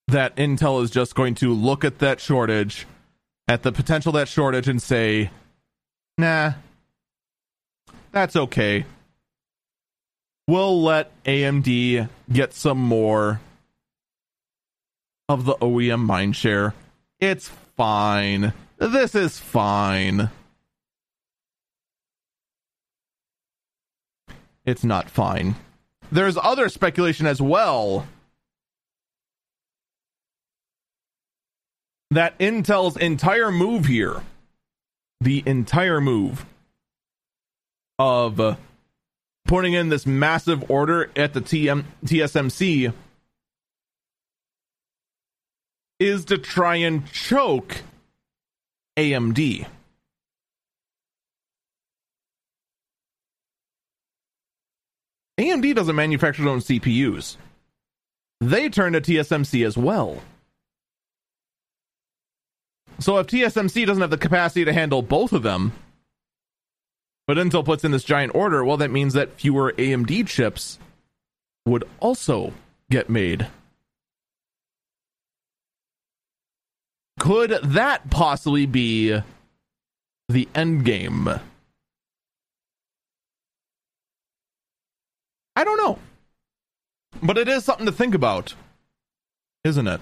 that 0.09 0.37
Intel 0.37 0.83
is 0.83 0.91
just 0.91 1.15
going 1.15 1.35
to 1.37 1.53
look 1.53 1.85
at 1.85 1.99
that 1.99 2.21
shortage, 2.21 2.87
at 3.49 3.63
the 3.63 3.73
potential 3.73 4.13
that 4.13 4.29
shortage, 4.29 4.69
and 4.69 4.81
say, 4.81 5.31
nah, 6.19 6.53
that's 8.13 8.37
okay. 8.37 8.85
We'll 10.47 10.83
let 10.83 11.11
AMD 11.25 12.09
get 12.31 12.53
some 12.53 12.79
more 12.79 13.41
of 15.29 15.47
the 15.47 15.55
OEM 15.55 16.07
mindshare. 16.07 16.75
It's 17.19 17.49
fine. 17.77 18.53
This 18.77 19.15
is 19.15 19.39
fine. 19.39 20.31
It's 24.65 24.85
not 24.85 25.11
fine. 25.11 25.57
There's 26.11 26.37
other 26.37 26.69
speculation 26.69 27.27
as 27.27 27.41
well 27.41 28.07
that 32.11 32.39
Intel's 32.39 32.97
entire 32.97 33.51
move 33.51 33.87
here, 33.87 34.23
the 35.21 35.43
entire 35.47 36.01
move 36.01 36.45
of 37.99 38.59
putting 39.47 39.73
in 39.73 39.89
this 39.89 40.07
massive 40.07 40.71
order 40.71 41.11
at 41.17 41.33
the 41.33 41.41
TM, 41.41 41.85
TSMC 42.05 42.93
is 45.99 46.25
to 46.27 46.39
try 46.39 46.77
and 46.77 47.11
choke 47.11 47.83
AMD. 48.97 49.67
AMD 55.39 55.75
doesn't 55.75 55.97
manufacture 55.97 56.43
their 56.43 56.53
own 56.53 56.61
CPUs. 56.61 57.37
They 58.41 58.69
turn 58.69 58.93
to 58.93 59.01
TSMC 59.01 59.65
as 59.67 59.77
well. 59.77 60.21
So 62.99 63.19
if 63.19 63.27
TSMC 63.27 63.87
doesn't 63.87 64.01
have 64.01 64.11
the 64.11 64.19
capacity 64.19 64.65
to 64.65 64.73
handle 64.73 65.03
both 65.03 65.33
of 65.33 65.43
them, 65.43 65.73
but 67.27 67.37
Intel 67.37 67.65
puts 67.65 67.85
in 67.85 67.93
this 67.93 68.05
giant 68.05 68.35
order, 68.35 68.65
well, 68.65 68.77
that 68.77 68.91
means 68.91 69.15
that 69.15 69.33
fewer 69.33 69.73
AMD 69.79 70.27
chips 70.27 70.79
would 71.67 71.85
also 72.01 72.53
get 72.91 73.09
made. 73.09 73.47
Could 77.19 77.59
that 77.63 78.11
possibly 78.11 78.67
be 78.67 79.21
the 80.29 80.49
end 80.55 80.85
game? 80.85 81.29
I 85.55 85.65
don't 85.65 85.77
know. 85.77 85.99
But 87.23 87.39
it 87.39 87.49
is 87.49 87.65
something 87.65 87.87
to 87.87 87.93
think 87.93 88.15
about, 88.15 88.55
isn't 89.65 89.87
it? 89.87 90.01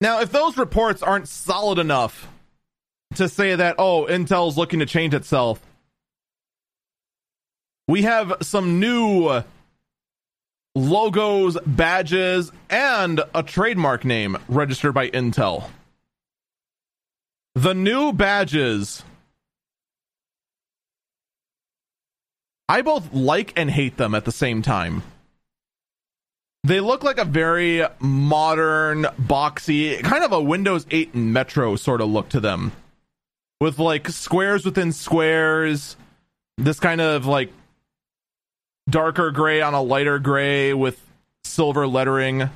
Now, 0.00 0.20
if 0.20 0.30
those 0.30 0.56
reports 0.56 1.02
aren't 1.02 1.28
solid 1.28 1.78
enough 1.78 2.28
to 3.14 3.28
say 3.28 3.54
that, 3.54 3.76
oh, 3.78 4.06
Intel's 4.08 4.56
looking 4.56 4.80
to 4.80 4.86
change 4.86 5.14
itself, 5.14 5.60
we 7.88 8.02
have 8.02 8.34
some 8.42 8.78
new 8.78 9.42
logos, 10.74 11.56
badges, 11.64 12.52
and 12.68 13.22
a 13.34 13.42
trademark 13.42 14.04
name 14.04 14.36
registered 14.48 14.92
by 14.92 15.08
Intel. 15.08 15.70
The 17.54 17.74
new 17.74 18.12
badges. 18.12 19.02
I 22.68 22.82
both 22.82 23.12
like 23.12 23.52
and 23.56 23.70
hate 23.70 23.96
them 23.96 24.14
at 24.14 24.24
the 24.24 24.32
same 24.32 24.62
time. 24.62 25.02
They 26.64 26.80
look 26.80 27.04
like 27.04 27.18
a 27.18 27.24
very 27.24 27.84
modern, 28.00 29.04
boxy, 29.20 30.02
kind 30.02 30.24
of 30.24 30.32
a 30.32 30.42
Windows 30.42 30.84
8 30.90 31.14
Metro 31.14 31.76
sort 31.76 32.00
of 32.00 32.08
look 32.08 32.28
to 32.30 32.40
them. 32.40 32.72
With 33.60 33.78
like 33.78 34.08
squares 34.08 34.64
within 34.64 34.92
squares, 34.92 35.96
this 36.58 36.80
kind 36.80 37.00
of 37.00 37.24
like 37.24 37.52
darker 38.90 39.30
gray 39.30 39.60
on 39.60 39.74
a 39.74 39.82
lighter 39.82 40.18
gray 40.18 40.74
with 40.74 41.00
silver 41.44 41.86
lettering. 41.86 42.50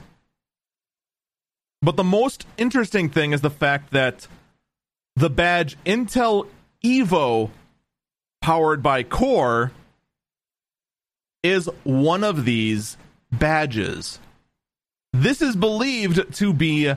But 1.81 1.97
the 1.97 2.05
most 2.05 2.47
interesting 2.59 3.09
thing 3.11 3.33
is 3.33 3.43
the 3.43 3.49
fact 3.49 3.93
that 3.93 4.27
the 5.15 5.31
badge 5.31 5.77
Intel 5.87 6.49
Evo 6.85 7.51
powered 8.43 8.83
by 8.83 9.05
Core 9.05 9.71
is 11.43 11.69
one 11.85 12.25
of 12.25 12.45
these 12.45 12.97
badges. 13.33 14.19
This 15.13 15.43
is 15.43 15.57
believed 15.57 16.35
to 16.37 16.53
be 16.53 16.93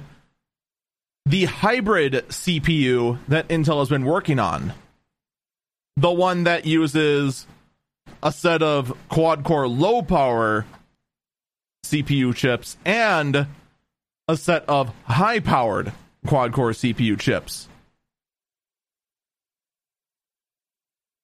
the 1.26 1.45
hybrid 1.45 2.14
CPU 2.30 3.18
that 3.28 3.48
Intel 3.48 3.80
has 3.80 3.90
been 3.90 4.06
working 4.06 4.40
on. 4.40 4.74
The 5.95 6.11
one 6.11 6.44
that 6.44 6.65
uses 6.65 7.48
a 8.22 8.32
set 8.32 8.61
of 8.61 8.98
quad 9.10 9.44
core 9.44 9.68
low 9.68 10.02
power 10.02 10.65
CPU 11.86 12.36
chips 12.36 12.78
and 12.86 13.48
a 14.28 14.38
set 14.38 14.68
of 14.68 14.94
high 15.06 15.40
powered 15.40 15.91
quad 16.26 16.53
core 16.53 16.72
CPU 16.72 17.20
chips. 17.20 17.68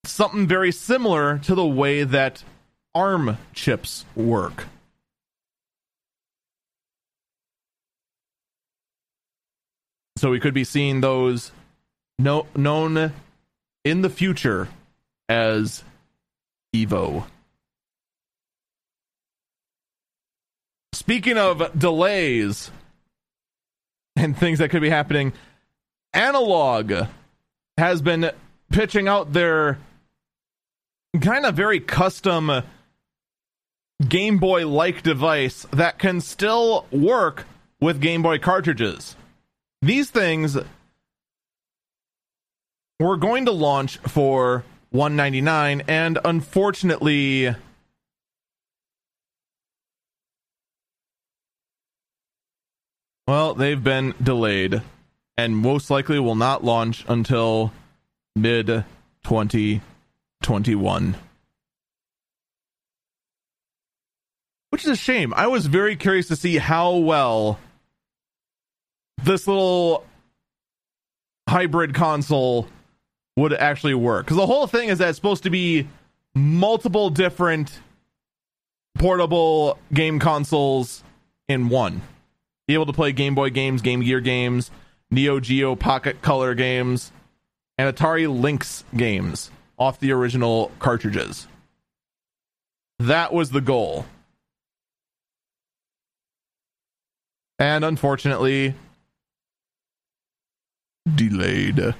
Something 0.05 0.47
very 0.47 0.71
similar 0.71 1.37
to 1.39 1.55
the 1.55 1.65
way 1.65 2.03
that 2.03 2.43
ARM 2.95 3.37
chips 3.53 4.05
work. 4.15 4.67
So 10.17 10.31
we 10.31 10.39
could 10.39 10.53
be 10.53 10.65
seeing 10.65 11.01
those 11.01 11.51
no, 12.17 12.45
known 12.55 13.13
in 13.85 14.01
the 14.01 14.09
future 14.09 14.67
as 15.29 15.83
Evo. 16.75 17.25
Speaking 20.93 21.37
of 21.37 21.71
delays 21.79 22.69
and 24.15 24.37
things 24.37 24.59
that 24.59 24.69
could 24.69 24.81
be 24.81 24.89
happening, 24.89 25.31
Analogue 26.13 27.07
has 27.77 28.01
been 28.01 28.29
pitching 28.69 29.07
out 29.07 29.31
their 29.31 29.79
kind 31.21 31.45
of 31.45 31.55
very 31.55 31.79
custom 31.79 32.61
Game 34.07 34.37
Boy 34.37 34.65
like 34.65 35.03
device 35.03 35.65
that 35.71 35.99
can 35.99 36.21
still 36.21 36.85
work 36.91 37.45
with 37.81 37.99
Game 37.99 38.21
Boy 38.21 38.39
cartridges. 38.39 39.17
These 39.81 40.09
things 40.09 40.57
were 42.99 43.17
going 43.17 43.45
to 43.45 43.51
launch 43.51 43.97
for 43.97 44.63
199 44.91 45.83
and 45.87 46.17
unfortunately 46.25 47.55
well 53.27 53.53
they've 53.53 53.83
been 53.83 54.15
delayed 54.21 54.81
and 55.37 55.55
most 55.55 55.89
likely 55.91 56.19
will 56.19 56.35
not 56.35 56.63
launch 56.63 57.05
until 57.07 57.71
mid 58.35 58.65
2021 59.23 61.15
which 64.79 64.85
is 64.85 64.99
a 64.99 65.01
shame 65.01 65.33
i 65.35 65.47
was 65.47 65.65
very 65.65 65.95
curious 65.95 66.27
to 66.27 66.35
see 66.35 66.57
how 66.57 66.95
well 66.95 67.59
this 69.23 69.47
little 69.47 70.05
hybrid 71.47 71.93
console 71.93 72.67
would 73.35 73.53
actually 73.53 73.93
work. 73.93 74.25
Because 74.25 74.37
the 74.37 74.45
whole 74.45 74.67
thing 74.67 74.89
is 74.89 74.99
that 74.99 75.09
it's 75.09 75.17
supposed 75.17 75.43
to 75.43 75.49
be 75.49 75.87
multiple 76.35 77.09
different 77.09 77.79
portable 78.97 79.77
game 79.93 80.19
consoles 80.19 81.03
in 81.47 81.69
one. 81.69 82.01
Be 82.67 82.73
able 82.73 82.85
to 82.85 82.93
play 82.93 83.11
Game 83.11 83.33
Boy 83.33 83.49
games, 83.49 83.81
Game 83.81 84.01
Gear 84.01 84.19
games, 84.19 84.69
Neo 85.09 85.39
Geo 85.39 85.75
Pocket 85.75 86.21
Color 86.21 86.53
games, 86.53 87.11
and 87.77 87.93
Atari 87.95 88.27
Lynx 88.29 88.83
games 88.95 89.49
off 89.77 89.99
the 89.99 90.11
original 90.11 90.71
cartridges. 90.79 91.47
That 92.99 93.33
was 93.33 93.49
the 93.51 93.61
goal. 93.61 94.05
And 97.59 97.83
unfortunately, 97.83 98.73
delayed. 101.15 101.93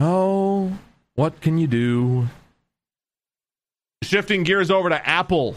Oh, 0.00 0.72
what 1.14 1.40
can 1.40 1.56
you 1.58 1.68
do? 1.68 2.28
Shifting 4.02 4.42
gears 4.42 4.70
over 4.70 4.88
to 4.88 5.08
Apple. 5.08 5.54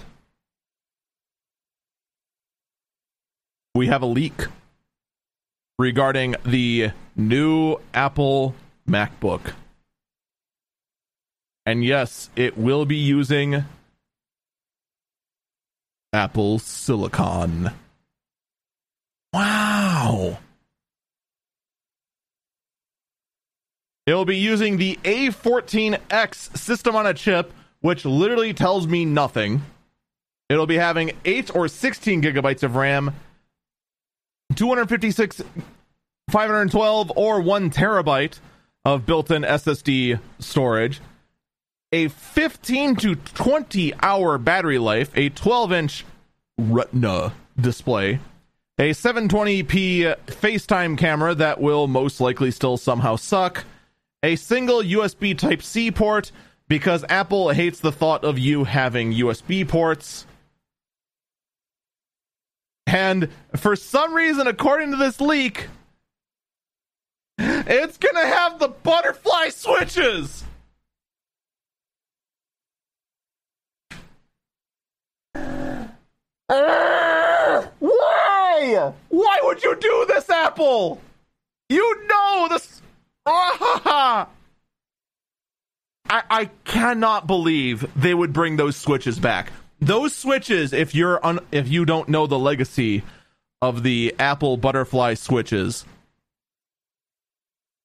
We 3.73 3.87
have 3.87 4.03
a 4.03 4.05
leak 4.05 4.33
regarding 5.79 6.35
the 6.45 6.91
new 7.15 7.77
Apple 7.95 8.53
MacBook. 8.87 9.53
And 11.65 11.83
yes, 11.83 12.29
it 12.35 12.57
will 12.57 12.85
be 12.85 12.97
using 12.97 13.63
Apple 16.13 16.59
Silicon. 16.59 17.71
Wow. 19.33 20.37
It 24.05 24.13
will 24.13 24.25
be 24.25 24.37
using 24.37 24.77
the 24.77 24.99
A14X 25.03 26.57
system 26.57 26.95
on 26.95 27.07
a 27.07 27.13
chip, 27.13 27.51
which 27.81 28.05
literally 28.05 28.53
tells 28.53 28.85
me 28.85 29.05
nothing. 29.05 29.63
It'll 30.49 30.67
be 30.67 30.77
having 30.77 31.13
8 31.25 31.55
or 31.55 31.67
16 31.67 32.21
gigabytes 32.21 32.61
of 32.61 32.75
RAM, 32.75 33.15
256, 34.55 35.41
512, 36.29 37.11
or 37.15 37.41
1 37.41 37.71
terabyte 37.71 38.39
of 38.85 39.05
built 39.05 39.31
in 39.31 39.43
SSD 39.43 40.19
storage, 40.39 40.99
a 41.93 42.07
15 42.07 42.95
to 42.95 43.15
20 43.15 43.93
hour 44.01 44.39
battery 44.39 44.79
life, 44.79 45.11
a 45.15 45.29
12 45.29 45.71
inch 45.71 46.05
Retina 46.57 47.33
display, 47.59 48.19
a 48.79 48.89
720p 48.89 50.15
FaceTime 50.25 50.97
camera 50.97 51.35
that 51.35 51.61
will 51.61 51.87
most 51.87 52.19
likely 52.19 52.49
still 52.49 52.77
somehow 52.77 53.15
suck, 53.15 53.63
a 54.23 54.35
single 54.35 54.81
USB 54.81 55.37
Type 55.37 55.61
C 55.61 55.91
port 55.91 56.31
because 56.67 57.05
Apple 57.09 57.49
hates 57.49 57.79
the 57.79 57.91
thought 57.91 58.23
of 58.23 58.39
you 58.39 58.63
having 58.63 59.13
USB 59.13 59.67
ports. 59.67 60.25
And 62.87 63.29
for 63.55 63.75
some 63.75 64.15
reason, 64.15 64.47
according 64.47 64.91
to 64.91 64.97
this 64.97 65.21
leak, 65.21 65.67
it's 67.37 67.97
to 68.15 68.27
have 68.27 68.57
the 68.57 68.69
butterfly 68.69 69.49
switches. 69.49 70.43
Uh, 76.49 77.65
why? 77.79 78.93
Why 79.09 79.39
would 79.43 79.63
you 79.63 79.75
do 79.75 80.05
this, 80.07 80.29
Apple? 80.29 81.01
You 81.69 82.07
know 82.07 82.47
this. 82.49 82.81
I, 83.25 84.27
I 86.09 86.49
cannot 86.65 87.25
believe 87.27 87.85
they 87.95 88.13
would 88.13 88.33
bring 88.33 88.57
those 88.57 88.75
switches 88.75 89.19
back. 89.19 89.51
Those 89.79 90.15
switches, 90.15 90.73
if 90.73 90.93
you're 90.93 91.25
un, 91.25 91.39
if 91.51 91.67
you 91.67 91.85
don't 91.85 92.09
know 92.09 92.27
the 92.27 92.39
legacy 92.39 93.03
of 93.61 93.83
the 93.83 94.13
Apple 94.19 94.57
butterfly 94.57 95.15
switches, 95.15 95.85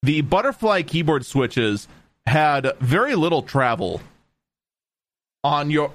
the 0.03 0.21
butterfly 0.21 0.83
keyboard 0.83 1.25
switches 1.25 1.87
had 2.25 2.71
very 2.79 3.15
little 3.15 3.41
travel 3.41 4.01
on 5.43 5.71
your 5.71 5.91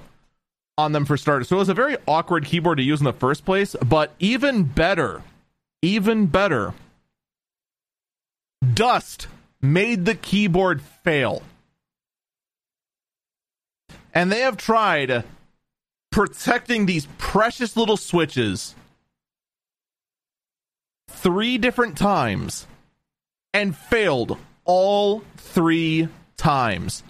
on 0.77 0.91
them 0.91 1.05
for 1.05 1.17
starters. 1.17 1.47
So 1.47 1.55
it 1.55 1.59
was 1.59 1.69
a 1.69 1.73
very 1.73 1.97
awkward 2.07 2.45
keyboard 2.45 2.77
to 2.77 2.83
use 2.83 2.99
in 2.99 3.05
the 3.05 3.13
first 3.13 3.45
place, 3.45 3.75
but 3.85 4.13
even 4.19 4.63
better, 4.63 5.23
even 5.81 6.27
better, 6.27 6.73
dust 8.73 9.27
made 9.61 10.05
the 10.05 10.15
keyboard 10.15 10.81
fail. 10.81 11.43
And 14.13 14.31
they 14.31 14.41
have 14.41 14.57
tried 14.57 15.23
protecting 16.11 16.85
these 16.85 17.07
precious 17.17 17.75
little 17.75 17.97
switches 17.97 18.75
three 21.09 21.57
different 21.57 21.97
times 21.97 22.67
and 23.53 23.75
failed 23.75 24.37
all 24.63 25.23
three 25.37 26.07
times. 26.37 27.03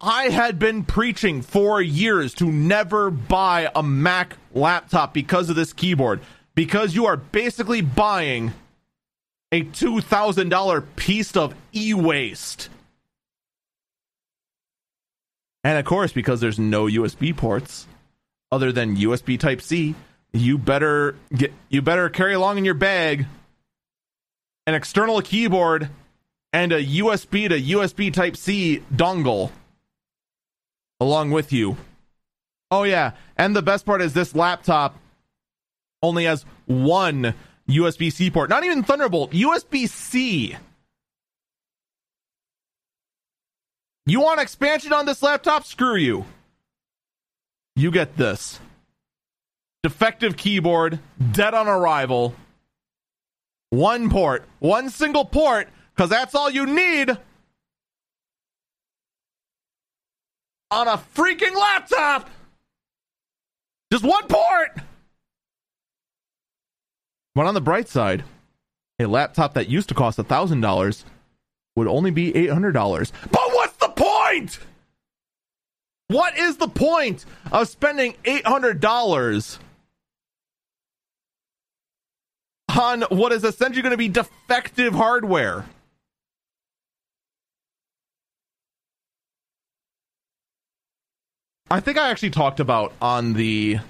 I 0.00 0.28
had 0.28 0.58
been 0.58 0.84
preaching 0.84 1.42
for 1.42 1.80
years 1.80 2.34
to 2.34 2.44
never 2.44 3.10
buy 3.10 3.70
a 3.74 3.82
Mac 3.82 4.36
laptop 4.52 5.14
because 5.14 5.50
of 5.50 5.56
this 5.56 5.72
keyboard. 5.72 6.20
Because 6.54 6.94
you 6.94 7.06
are 7.06 7.16
basically 7.16 7.80
buying 7.80 8.52
a 9.50 9.62
$2,000 9.62 10.84
piece 10.96 11.36
of 11.36 11.54
e 11.74 11.94
waste. 11.94 12.68
And 15.62 15.78
of 15.78 15.84
course, 15.84 16.12
because 16.12 16.40
there's 16.40 16.58
no 16.58 16.84
USB 16.84 17.34
ports 17.34 17.86
other 18.52 18.70
than 18.70 18.96
USB 18.96 19.38
Type 19.40 19.62
C, 19.62 19.94
you 20.32 20.58
better 20.58 21.16
get 21.34 21.52
you 21.68 21.80
better 21.80 22.08
carry 22.08 22.34
along 22.34 22.58
in 22.58 22.64
your 22.64 22.74
bag 22.74 23.26
an 24.66 24.74
external 24.74 25.20
keyboard 25.22 25.88
and 26.52 26.72
a 26.72 26.84
USB 26.84 27.48
to 27.48 27.60
USB 27.60 28.12
Type 28.12 28.36
C 28.36 28.82
dongle 28.94 29.50
along 31.04 31.30
with 31.30 31.52
you. 31.52 31.76
Oh 32.70 32.82
yeah, 32.84 33.12
and 33.36 33.54
the 33.54 33.62
best 33.62 33.84
part 33.84 34.00
is 34.00 34.14
this 34.14 34.34
laptop 34.34 34.96
only 36.02 36.24
has 36.24 36.44
one 36.66 37.34
USB 37.68 38.10
C 38.10 38.30
port. 38.30 38.48
Not 38.50 38.64
even 38.64 38.82
Thunderbolt, 38.82 39.32
USB 39.32 39.88
C. 39.88 40.56
You 44.06 44.20
want 44.20 44.40
expansion 44.40 44.92
on 44.92 45.06
this 45.06 45.22
laptop? 45.22 45.64
Screw 45.64 45.96
you. 45.96 46.24
You 47.76 47.90
get 47.90 48.16
this. 48.16 48.58
Defective 49.82 50.36
keyboard, 50.36 51.00
dead 51.32 51.52
on 51.52 51.68
arrival. 51.68 52.34
One 53.70 54.08
port, 54.08 54.44
one 54.58 54.88
single 54.88 55.24
port, 55.24 55.68
because 55.94 56.08
that's 56.08 56.34
all 56.34 56.48
you 56.48 56.66
need 56.66 57.16
on 60.70 60.88
a 60.88 61.00
freaking 61.14 61.54
laptop. 61.54 62.30
Just 63.92 64.04
one 64.04 64.26
port. 64.26 64.78
But 67.34 67.46
on 67.46 67.54
the 67.54 67.60
bright 67.60 67.88
side, 67.88 68.24
a 68.98 69.06
laptop 69.06 69.54
that 69.54 69.68
used 69.68 69.88
to 69.88 69.94
cost 69.94 70.18
$1,000 70.18 71.04
would 71.76 71.88
only 71.88 72.10
be 72.10 72.32
$800. 72.32 73.12
But 73.30 73.42
what's 73.52 73.76
the 73.76 73.88
point? 73.88 74.58
What 76.08 76.36
is 76.38 76.58
the 76.58 76.68
point 76.68 77.24
of 77.50 77.68
spending 77.68 78.14
$800 78.24 79.58
on 82.76 83.02
what 83.02 83.32
is 83.32 83.42
essentially 83.42 83.82
going 83.82 83.90
to 83.90 83.96
be 83.96 84.08
defective 84.08 84.94
hardware? 84.94 85.64
I 91.74 91.80
think 91.80 91.98
I 91.98 92.10
actually 92.10 92.30
talked 92.30 92.60
about 92.60 92.92
on 93.02 93.32
the 93.32 93.80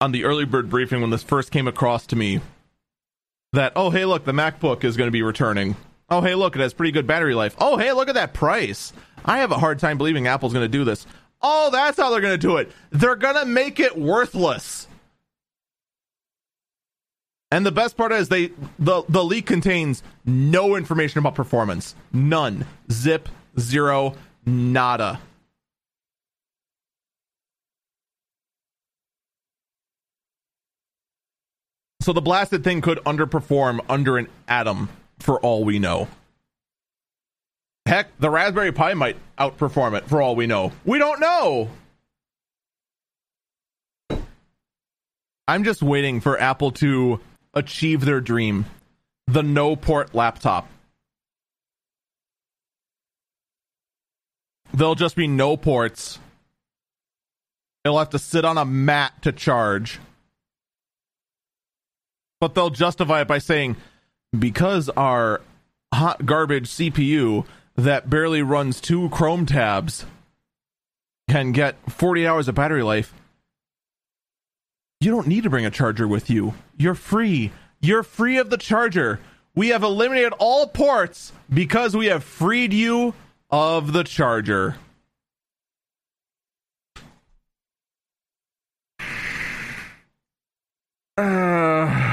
on 0.00 0.12
the 0.12 0.22
early 0.22 0.44
bird 0.44 0.70
briefing 0.70 1.00
when 1.00 1.10
this 1.10 1.24
first 1.24 1.50
came 1.50 1.66
across 1.66 2.06
to 2.06 2.16
me 2.16 2.42
that 3.54 3.72
oh 3.74 3.90
hey 3.90 4.04
look 4.04 4.24
the 4.24 4.30
MacBook 4.30 4.84
is 4.84 4.96
going 4.96 5.08
to 5.08 5.12
be 5.12 5.24
returning. 5.24 5.74
Oh 6.08 6.20
hey 6.20 6.36
look 6.36 6.54
it 6.54 6.60
has 6.60 6.72
pretty 6.72 6.92
good 6.92 7.08
battery 7.08 7.34
life. 7.34 7.56
Oh 7.58 7.76
hey 7.76 7.92
look 7.92 8.08
at 8.08 8.14
that 8.14 8.34
price. 8.34 8.92
I 9.24 9.38
have 9.38 9.50
a 9.50 9.58
hard 9.58 9.80
time 9.80 9.98
believing 9.98 10.28
Apple's 10.28 10.52
going 10.52 10.64
to 10.64 10.68
do 10.68 10.84
this. 10.84 11.08
Oh 11.42 11.70
that's 11.72 11.98
how 11.98 12.10
they're 12.10 12.20
going 12.20 12.38
to 12.38 12.46
do 12.46 12.58
it. 12.58 12.70
They're 12.90 13.16
going 13.16 13.34
to 13.34 13.46
make 13.46 13.80
it 13.80 13.98
worthless. 13.98 14.86
And 17.50 17.66
the 17.66 17.72
best 17.72 17.96
part 17.96 18.12
is 18.12 18.28
they 18.28 18.52
the 18.78 19.02
the 19.08 19.24
leak 19.24 19.46
contains 19.46 20.04
no 20.24 20.76
information 20.76 21.18
about 21.18 21.34
performance. 21.34 21.96
None. 22.12 22.64
Zip, 22.92 23.28
zero, 23.58 24.14
nada. 24.46 25.18
So 32.04 32.12
the 32.12 32.20
blasted 32.20 32.62
thing 32.62 32.82
could 32.82 32.98
underperform 33.04 33.80
under 33.88 34.18
an 34.18 34.28
atom 34.46 34.90
for 35.20 35.40
all 35.40 35.64
we 35.64 35.78
know. 35.78 36.06
Heck, 37.86 38.08
the 38.18 38.28
Raspberry 38.28 38.72
Pi 38.72 38.92
might 38.92 39.16
outperform 39.38 39.96
it 39.96 40.06
for 40.06 40.20
all 40.20 40.36
we 40.36 40.46
know. 40.46 40.70
We 40.84 40.98
don't 40.98 41.18
know. 41.18 41.70
I'm 45.48 45.64
just 45.64 45.82
waiting 45.82 46.20
for 46.20 46.38
Apple 46.38 46.72
to 46.72 47.20
achieve 47.54 48.04
their 48.04 48.20
dream 48.20 48.66
the 49.26 49.42
no 49.42 49.74
port 49.74 50.14
laptop. 50.14 50.68
There'll 54.74 54.94
just 54.94 55.16
be 55.16 55.26
no 55.26 55.56
ports. 55.56 56.18
It'll 57.82 57.98
have 57.98 58.10
to 58.10 58.18
sit 58.18 58.44
on 58.44 58.58
a 58.58 58.66
mat 58.66 59.22
to 59.22 59.32
charge 59.32 60.00
but 62.40 62.54
they'll 62.54 62.70
justify 62.70 63.22
it 63.22 63.28
by 63.28 63.38
saying 63.38 63.76
because 64.38 64.88
our 64.90 65.40
hot 65.92 66.26
garbage 66.26 66.68
CPU 66.68 67.46
that 67.76 68.10
barely 68.10 68.42
runs 68.42 68.80
two 68.80 69.08
Chrome 69.10 69.46
tabs 69.46 70.04
can 71.28 71.52
get 71.52 71.76
40 71.90 72.26
hours 72.26 72.48
of 72.48 72.54
battery 72.54 72.82
life. 72.82 73.14
You 75.00 75.10
don't 75.10 75.26
need 75.26 75.44
to 75.44 75.50
bring 75.50 75.66
a 75.66 75.70
charger 75.70 76.06
with 76.06 76.30
you. 76.30 76.54
You're 76.76 76.94
free. 76.94 77.52
You're 77.80 78.02
free 78.02 78.38
of 78.38 78.50
the 78.50 78.56
charger. 78.56 79.20
We 79.54 79.68
have 79.68 79.82
eliminated 79.82 80.32
all 80.38 80.66
ports 80.66 81.32
because 81.52 81.96
we 81.96 82.06
have 82.06 82.24
freed 82.24 82.72
you 82.72 83.14
of 83.50 83.92
the 83.92 84.04
charger. 84.04 84.76
Uh... 91.16 92.03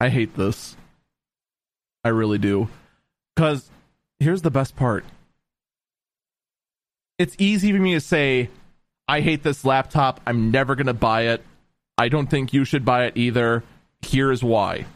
I 0.00 0.08
hate 0.08 0.36
this. 0.36 0.76
I 2.04 2.10
really 2.10 2.38
do. 2.38 2.68
Because 3.34 3.70
here's 4.18 4.42
the 4.42 4.50
best 4.50 4.76
part 4.76 5.04
it's 7.18 7.34
easy 7.38 7.72
for 7.72 7.78
me 7.78 7.94
to 7.94 8.00
say, 8.00 8.48
I 9.08 9.20
hate 9.20 9.42
this 9.42 9.64
laptop. 9.64 10.20
I'm 10.26 10.50
never 10.50 10.76
going 10.76 10.86
to 10.86 10.94
buy 10.94 11.22
it. 11.22 11.42
I 11.96 12.08
don't 12.08 12.28
think 12.28 12.52
you 12.52 12.64
should 12.64 12.84
buy 12.84 13.06
it 13.06 13.16
either. 13.16 13.64
Here's 14.02 14.42
why. 14.44 14.86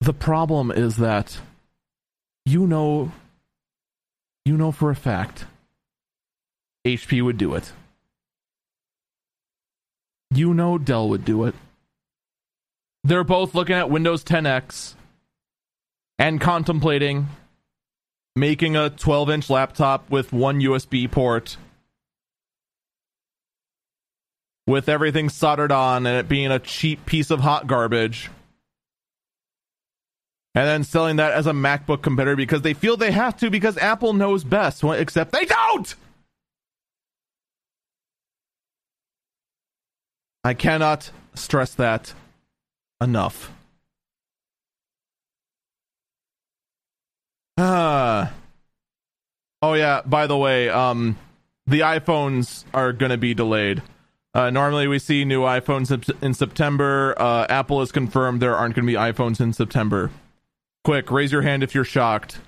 The 0.00 0.12
problem 0.12 0.70
is 0.70 0.96
that 0.96 1.38
you 2.44 2.66
know 2.66 3.12
you 4.44 4.56
know 4.56 4.70
for 4.70 4.90
a 4.90 4.96
fact 4.96 5.46
HP 6.84 7.22
would 7.24 7.38
do 7.38 7.54
it. 7.54 7.72
You 10.34 10.52
know 10.52 10.78
Dell 10.78 11.08
would 11.08 11.24
do 11.24 11.44
it. 11.44 11.54
They're 13.04 13.24
both 13.24 13.54
looking 13.54 13.76
at 13.76 13.90
Windows 13.90 14.24
10X 14.24 14.94
and 16.18 16.40
contemplating 16.40 17.28
making 18.34 18.76
a 18.76 18.90
12 18.90 19.30
inch 19.30 19.50
laptop 19.50 20.10
with 20.10 20.32
one 20.32 20.60
USB 20.60 21.10
port 21.10 21.56
with 24.66 24.88
everything 24.88 25.28
soldered 25.28 25.70
on 25.70 26.06
and 26.06 26.16
it 26.18 26.28
being 26.28 26.50
a 26.50 26.58
cheap 26.58 27.04
piece 27.06 27.30
of 27.30 27.40
hot 27.40 27.66
garbage. 27.66 28.30
And 30.56 30.66
then 30.66 30.84
selling 30.84 31.16
that 31.16 31.32
as 31.32 31.46
a 31.46 31.52
MacBook 31.52 32.02
competitor 32.02 32.36
because 32.36 32.62
they 32.62 32.74
feel 32.74 32.96
they 32.96 33.10
have 33.10 33.36
to 33.38 33.50
because 33.50 33.76
Apple 33.78 34.12
knows 34.12 34.44
best, 34.44 34.82
except 34.84 35.32
they 35.32 35.44
don't! 35.44 35.94
I 40.44 40.54
cannot 40.54 41.10
stress 41.34 41.74
that 41.74 42.12
enough. 43.00 43.50
Ah. 47.56 48.32
Oh 49.62 49.72
yeah, 49.74 50.02
by 50.04 50.26
the 50.26 50.36
way, 50.36 50.68
um 50.68 51.16
the 51.66 51.80
iPhones 51.80 52.64
are 52.74 52.92
going 52.92 53.10
to 53.10 53.16
be 53.16 53.32
delayed. 53.32 53.82
Uh, 54.34 54.50
normally 54.50 54.86
we 54.86 54.98
see 54.98 55.24
new 55.24 55.42
iPhones 55.42 56.12
in 56.22 56.34
September. 56.34 57.14
Uh, 57.16 57.46
Apple 57.48 57.80
has 57.80 57.90
confirmed 57.90 58.42
there 58.42 58.54
aren't 58.54 58.74
going 58.74 58.86
to 58.86 58.92
be 58.92 58.98
iPhones 58.98 59.40
in 59.40 59.52
September. 59.52 60.10
Quick, 60.82 61.10
raise 61.10 61.32
your 61.32 61.42
hand 61.42 61.62
if 61.62 61.74
you're 61.74 61.84
shocked. 61.84 62.38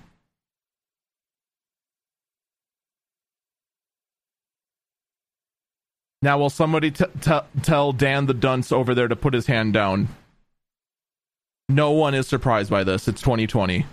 Now, 6.23 6.39
will 6.39 6.51
somebody 6.51 6.91
t- 6.91 7.05
t- 7.21 7.39
tell 7.63 7.93
Dan 7.93 8.27
the 8.27 8.35
dunce 8.35 8.73
over 8.73 8.95
there 8.95 9.09
to 9.09 9.17
put 9.17 9.35
his 9.35 9.47
hand 9.47 9.73
down? 9.75 10.09
No 11.69 11.91
one 11.91 12.15
is 12.15 12.27
surprised 12.27 12.71
by 12.71 12.85
this. 12.85 13.09
It's 13.09 13.21
2020. 13.21 13.85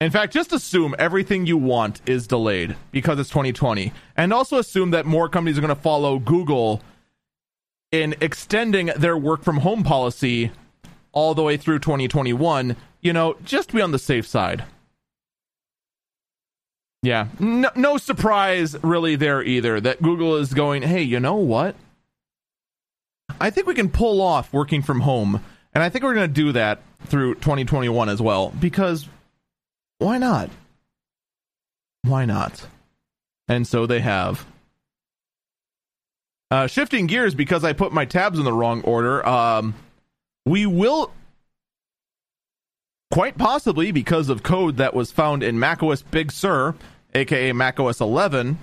In 0.00 0.10
fact, 0.10 0.32
just 0.32 0.52
assume 0.52 0.94
everything 0.98 1.46
you 1.46 1.56
want 1.56 2.00
is 2.06 2.26
delayed 2.26 2.76
because 2.92 3.18
it's 3.18 3.30
2020. 3.30 3.92
And 4.16 4.32
also 4.32 4.58
assume 4.58 4.92
that 4.92 5.06
more 5.06 5.28
companies 5.28 5.58
are 5.58 5.60
going 5.60 5.74
to 5.74 5.80
follow 5.80 6.18
Google 6.18 6.82
in 7.90 8.14
extending 8.20 8.86
their 8.96 9.16
work 9.16 9.42
from 9.42 9.58
home 9.58 9.82
policy 9.82 10.52
all 11.12 11.34
the 11.34 11.42
way 11.42 11.56
through 11.56 11.80
2021, 11.80 12.76
you 13.00 13.12
know, 13.12 13.36
just 13.44 13.72
be 13.72 13.80
on 13.80 13.90
the 13.90 13.98
safe 13.98 14.26
side. 14.26 14.64
Yeah, 17.02 17.28
no, 17.38 17.70
no 17.76 17.96
surprise 17.96 18.76
really 18.82 19.16
there 19.16 19.42
either 19.42 19.80
that 19.80 20.02
Google 20.02 20.36
is 20.36 20.52
going, 20.52 20.82
hey, 20.82 21.02
you 21.02 21.20
know 21.20 21.36
what? 21.36 21.76
I 23.40 23.50
think 23.50 23.66
we 23.66 23.74
can 23.74 23.88
pull 23.88 24.20
off 24.20 24.52
working 24.52 24.82
from 24.82 25.00
home. 25.00 25.44
And 25.74 25.84
I 25.84 25.90
think 25.90 26.04
we're 26.04 26.14
going 26.14 26.28
to 26.28 26.34
do 26.34 26.52
that 26.52 26.80
through 27.06 27.36
2021 27.36 28.08
as 28.08 28.20
well 28.20 28.52
because 28.58 29.08
why 29.98 30.18
not? 30.18 30.50
Why 32.02 32.24
not? 32.24 32.66
And 33.46 33.66
so 33.66 33.86
they 33.86 34.00
have. 34.00 34.44
Uh, 36.50 36.66
shifting 36.66 37.06
gears 37.06 37.34
because 37.34 37.62
I 37.62 37.74
put 37.74 37.92
my 37.92 38.06
tabs 38.06 38.38
in 38.38 38.44
the 38.44 38.52
wrong 38.52 38.80
order. 38.82 39.24
Um, 39.26 39.74
we 40.46 40.66
will 40.66 41.12
quite 43.10 43.38
possibly 43.38 43.92
because 43.92 44.28
of 44.28 44.42
code 44.42 44.76
that 44.76 44.94
was 44.94 45.10
found 45.10 45.42
in 45.42 45.58
macOS 45.58 46.02
Big 46.02 46.32
Sur, 46.32 46.74
aka 47.14 47.52
macOS 47.52 48.00
11, 48.00 48.58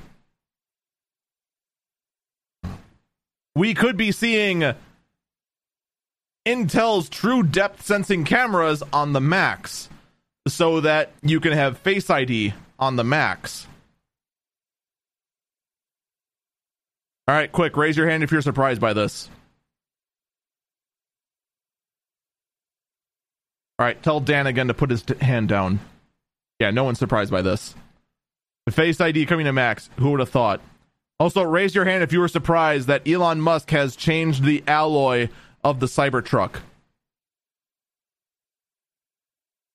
we 3.55 3.73
could 3.73 3.97
be 3.97 4.11
seeing 4.11 4.73
Intel's 6.45 7.09
true 7.09 7.41
depth 7.41 7.85
sensing 7.85 8.23
cameras 8.23 8.83
on 8.93 9.13
the 9.13 9.21
Macs 9.21 9.89
so 10.47 10.81
that 10.81 11.11
you 11.23 11.39
can 11.39 11.53
have 11.53 11.77
Face 11.79 12.09
ID 12.09 12.53
on 12.77 12.97
the 12.97 13.03
Macs. 13.03 13.67
All 17.27 17.33
right, 17.33 17.51
quick, 17.51 17.75
raise 17.75 17.97
your 17.97 18.07
hand 18.07 18.21
if 18.21 18.31
you're 18.31 18.43
surprised 18.43 18.79
by 18.79 18.93
this. 18.93 19.29
All 23.77 23.85
right, 23.85 24.01
tell 24.01 24.21
Dan 24.21 24.47
again 24.47 24.67
to 24.67 24.73
put 24.73 24.89
his 24.89 25.03
hand 25.19 25.49
down. 25.49 25.81
Yeah, 26.59 26.71
no 26.71 26.85
one's 26.85 26.99
surprised 26.99 27.31
by 27.31 27.41
this. 27.41 27.75
The 28.65 28.71
Face 28.71 29.01
ID 29.01 29.25
coming 29.25 29.45
to 29.45 29.53
Macs. 29.53 29.89
Who 29.97 30.11
would 30.11 30.21
have 30.21 30.29
thought? 30.29 30.61
Also, 31.19 31.43
raise 31.43 31.75
your 31.75 31.85
hand 31.85 32.01
if 32.03 32.13
you 32.13 32.19
were 32.19 32.27
surprised 32.27 32.87
that 32.87 33.07
Elon 33.07 33.41
Musk 33.41 33.69
has 33.71 33.95
changed 33.95 34.43
the 34.43 34.63
alloy 34.65 35.29
of 35.63 35.79
the 35.79 35.85
Cybertruck. 35.87 36.59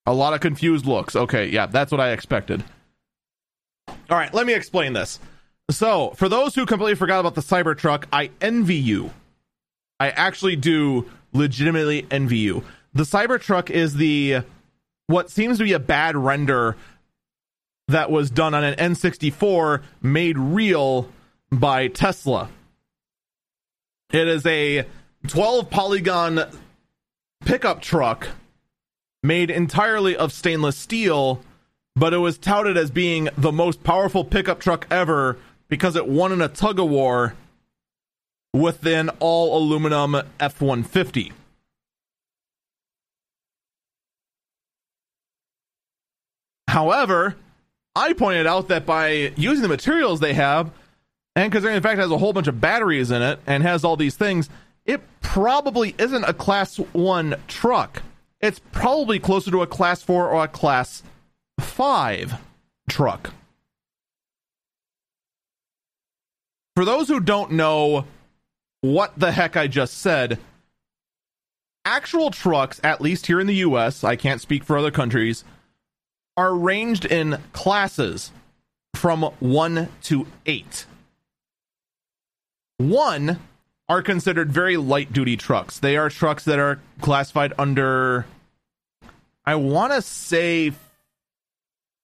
A 0.06 0.14
lot 0.14 0.32
of 0.32 0.40
confused 0.40 0.86
looks. 0.86 1.14
Okay, 1.14 1.48
yeah, 1.48 1.66
that's 1.66 1.92
what 1.92 2.00
I 2.00 2.12
expected. 2.12 2.64
All 3.88 4.16
right, 4.16 4.32
let 4.32 4.46
me 4.46 4.54
explain 4.54 4.94
this. 4.94 5.20
So, 5.70 6.10
for 6.16 6.28
those 6.28 6.54
who 6.54 6.66
completely 6.66 6.96
forgot 6.96 7.20
about 7.20 7.34
the 7.34 7.42
Cybertruck, 7.42 8.04
I 8.12 8.30
envy 8.40 8.76
you. 8.76 9.12
I 10.00 10.10
actually 10.10 10.56
do 10.56 11.08
legitimately 11.32 12.06
envy 12.10 12.38
you 12.38 12.64
the 12.92 13.04
Cybertruck 13.04 13.70
is 13.70 13.94
the 13.94 14.42
what 15.06 15.30
seems 15.30 15.58
to 15.58 15.64
be 15.64 15.72
a 15.72 15.78
bad 15.78 16.16
render 16.16 16.76
that 17.88 18.10
was 18.10 18.30
done 18.30 18.54
on 18.54 18.62
an 18.62 18.74
N64 18.74 19.82
made 20.00 20.38
real 20.38 21.08
by 21.50 21.88
Tesla. 21.88 22.48
It 24.12 24.28
is 24.28 24.46
a 24.46 24.86
12 25.26 25.70
polygon 25.70 26.44
pickup 27.44 27.82
truck 27.82 28.28
made 29.22 29.50
entirely 29.50 30.16
of 30.16 30.32
stainless 30.32 30.76
steel, 30.76 31.42
but 31.96 32.14
it 32.14 32.18
was 32.18 32.38
touted 32.38 32.76
as 32.76 32.90
being 32.90 33.28
the 33.36 33.52
most 33.52 33.82
powerful 33.82 34.24
pickup 34.24 34.60
truck 34.60 34.86
ever 34.90 35.36
because 35.68 35.96
it 35.96 36.06
won 36.06 36.32
in 36.32 36.40
a 36.40 36.48
tug 36.48 36.78
of 36.78 36.88
war 36.88 37.34
with 38.52 38.84
an 38.86 39.10
all 39.20 39.56
aluminum 39.58 40.16
F 40.38 40.60
150. 40.60 41.32
However, 46.70 47.34
I 47.96 48.12
pointed 48.12 48.46
out 48.46 48.68
that 48.68 48.86
by 48.86 49.32
using 49.36 49.62
the 49.62 49.68
materials 49.68 50.20
they 50.20 50.34
have, 50.34 50.70
and 51.34 51.50
considering 51.50 51.76
in 51.76 51.82
fact 51.82 51.98
has 51.98 52.12
a 52.12 52.18
whole 52.18 52.32
bunch 52.32 52.46
of 52.46 52.60
batteries 52.60 53.10
in 53.10 53.22
it 53.22 53.40
and 53.44 53.64
has 53.64 53.82
all 53.82 53.96
these 53.96 54.14
things, 54.14 54.48
it 54.84 55.00
probably 55.20 55.96
isn't 55.98 56.22
a 56.22 56.32
class 56.32 56.76
one 56.76 57.34
truck. 57.48 58.04
It's 58.40 58.60
probably 58.70 59.18
closer 59.18 59.50
to 59.50 59.62
a 59.62 59.66
class 59.66 60.00
four 60.04 60.30
or 60.30 60.44
a 60.44 60.48
class 60.48 61.02
five 61.58 62.34
truck. 62.88 63.34
For 66.76 66.84
those 66.84 67.08
who 67.08 67.18
don't 67.18 67.50
know 67.50 68.04
what 68.80 69.18
the 69.18 69.32
heck 69.32 69.56
I 69.56 69.66
just 69.66 69.98
said, 69.98 70.38
actual 71.84 72.30
trucks, 72.30 72.80
at 72.84 73.00
least 73.00 73.26
here 73.26 73.40
in 73.40 73.48
the 73.48 73.56
US, 73.56 74.04
I 74.04 74.14
can't 74.14 74.40
speak 74.40 74.62
for 74.62 74.78
other 74.78 74.92
countries, 74.92 75.42
are 76.40 76.54
ranged 76.54 77.04
in 77.04 77.36
classes 77.52 78.32
from 78.94 79.24
1 79.40 79.88
to 80.04 80.26
8. 80.46 80.86
1 82.78 83.38
are 83.90 84.00
considered 84.00 84.50
very 84.50 84.78
light 84.78 85.12
duty 85.12 85.36
trucks. 85.36 85.78
They 85.78 85.98
are 85.98 86.08
trucks 86.08 86.46
that 86.46 86.58
are 86.58 86.80
classified 87.02 87.52
under 87.58 88.24
I 89.44 89.56
want 89.56 89.92
to 89.92 90.00
say 90.00 90.72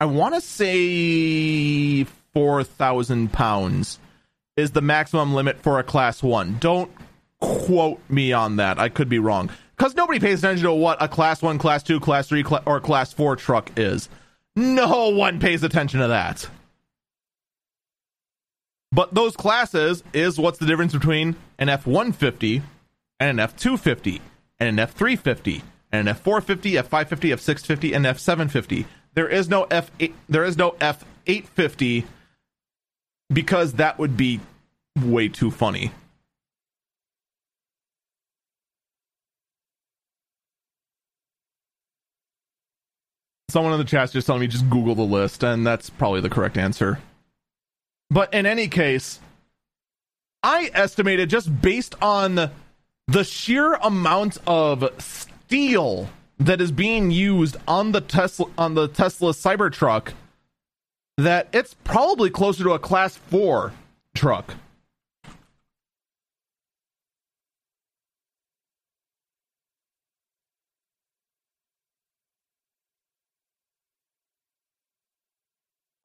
I 0.01 0.05
want 0.05 0.35
to 0.35 0.43
say 0.43 2.05
4,000 2.35 3.33
pounds 3.33 3.99
is 4.59 4.73
the 4.73 4.83
maximum 4.83 5.33
limit 5.33 5.63
for 5.63 5.79
a 5.79 5.83
class 5.83 6.23
1. 6.23 6.59
Don't 6.61 6.91
quote 7.41 8.03
me 8.11 8.35
on 8.35 8.57
that. 8.57 8.79
I 8.79 8.91
could 8.91 9.09
be 9.09 9.19
wrong. 9.19 9.49
Because 9.77 9.95
nobody 9.95 10.21
pays 10.21 10.41
attention 10.41 10.65
to 10.67 10.75
what 10.75 11.03
a 11.03 11.09
class 11.09 11.41
1, 11.41 11.57
class 11.57 11.83
2, 11.83 12.01
class 12.01 12.29
3, 12.29 12.45
cl- 12.45 12.63
or 12.67 12.81
class 12.81 13.15
4 13.15 13.37
truck 13.37 13.71
is. 13.79 14.11
No 14.57 15.11
one 15.11 15.39
pays 15.39 15.63
attention 15.63 16.01
to 16.01 16.09
that. 16.09 16.49
But 18.91 19.13
those 19.13 19.37
classes 19.37 20.03
is 20.15 20.39
what's 20.39 20.59
the 20.59 20.65
difference 20.65 20.95
between 20.95 21.37
an 21.59 21.69
F 21.69 21.87
150 21.87 22.63
and 23.21 23.31
an 23.31 23.39
F 23.39 23.55
250 23.57 24.23
and 24.59 24.69
an 24.71 24.79
F 24.79 24.93
350 24.93 25.63
and 25.93 26.01
an 26.01 26.09
F 26.09 26.21
450, 26.21 26.79
F 26.79 26.87
550, 26.87 27.33
F 27.33 27.41
650, 27.41 27.95
and 27.95 28.07
F 28.07 28.19
750. 28.19 28.87
There 29.15 29.29
is 29.29 29.49
no 29.49 29.65
F 29.65 29.91
8, 30.01 30.15
there 30.29 30.45
is 30.45 30.57
no 30.57 30.77
F 30.81 31.05
850 31.27 32.07
because 33.31 33.75
that 33.75 33.99
would 33.99 34.17
be 34.17 34.41
way 34.97 35.29
too 35.29 35.51
funny. 35.51 35.93
Someone 43.49 43.73
in 43.73 43.79
the 43.79 43.85
chat 43.85 44.11
just 44.11 44.27
telling 44.27 44.41
me 44.41 44.47
just 44.47 44.69
Google 44.69 44.95
the 44.95 45.03
list, 45.03 45.43
and 45.43 45.67
that's 45.67 45.91
probably 45.91 46.21
the 46.21 46.31
correct 46.31 46.57
answer. 46.57 46.99
But 48.11 48.33
in 48.33 48.47
any 48.47 48.69
case, 48.69 49.21
I 50.43 50.71
estimated 50.75 51.31
just 51.31 51.61
based 51.61 51.95
on 52.01 52.51
the 53.09 53.25
sheer 53.25 53.75
amount 53.75 54.39
of 54.47 54.91
steel 55.01 56.09
that 56.39 56.61
is 56.61 56.71
being 56.71 57.11
used 57.11 57.57
on 57.67 57.93
the 57.93 58.01
Tesla 58.01 58.47
on 58.59 58.75
the 58.75 58.89
Tesla 58.89 59.33
Cybertruck 59.33 60.13
that 61.17 61.49
it's 61.53 61.75
probably 61.85 62.29
closer 62.29 62.63
to 62.65 62.73
a 62.73 62.79
class 62.79 63.17
4 63.17 63.73
truck. 64.15 64.55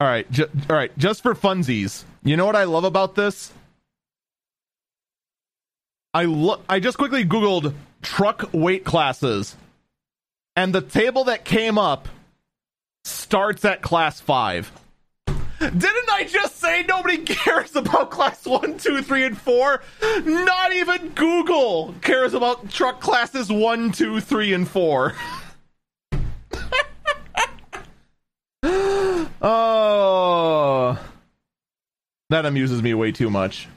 All 0.02 0.08
right, 0.08 0.28
ju- 0.32 0.50
all 0.68 0.74
right. 0.74 0.90
Just 0.98 1.22
for 1.22 1.32
funsies, 1.32 2.02
you 2.24 2.36
know 2.36 2.44
what 2.44 2.56
I 2.56 2.64
love 2.64 2.82
about 2.82 3.14
this? 3.14 3.52
I 6.12 6.24
look. 6.24 6.64
I 6.68 6.80
just 6.80 6.98
quickly 6.98 7.24
Googled 7.24 7.72
truck 8.02 8.50
weight 8.52 8.82
classes, 8.84 9.56
and 10.56 10.74
the 10.74 10.80
table 10.80 11.22
that 11.24 11.44
came 11.44 11.78
up 11.78 12.08
starts 13.04 13.64
at 13.64 13.80
class 13.80 14.20
five. 14.20 14.72
Didn't 15.60 16.10
I 16.10 16.24
just 16.24 16.58
say 16.58 16.82
nobody 16.82 17.18
cares 17.24 17.76
about 17.76 18.10
class 18.10 18.44
one, 18.44 18.78
two, 18.78 19.02
three, 19.02 19.22
and 19.22 19.38
four? 19.38 19.84
Not 20.24 20.72
even 20.72 21.10
Google 21.10 21.94
cares 22.02 22.34
about 22.34 22.70
truck 22.70 23.00
classes 23.00 23.52
one, 23.52 23.92
two, 23.92 24.18
three, 24.20 24.52
and 24.52 24.66
four. 24.66 25.14
Oh, 29.44 30.96
that 32.30 32.46
amuses 32.46 32.80
me 32.80 32.94
way 32.94 33.10
too 33.10 33.28
much. 33.28 33.68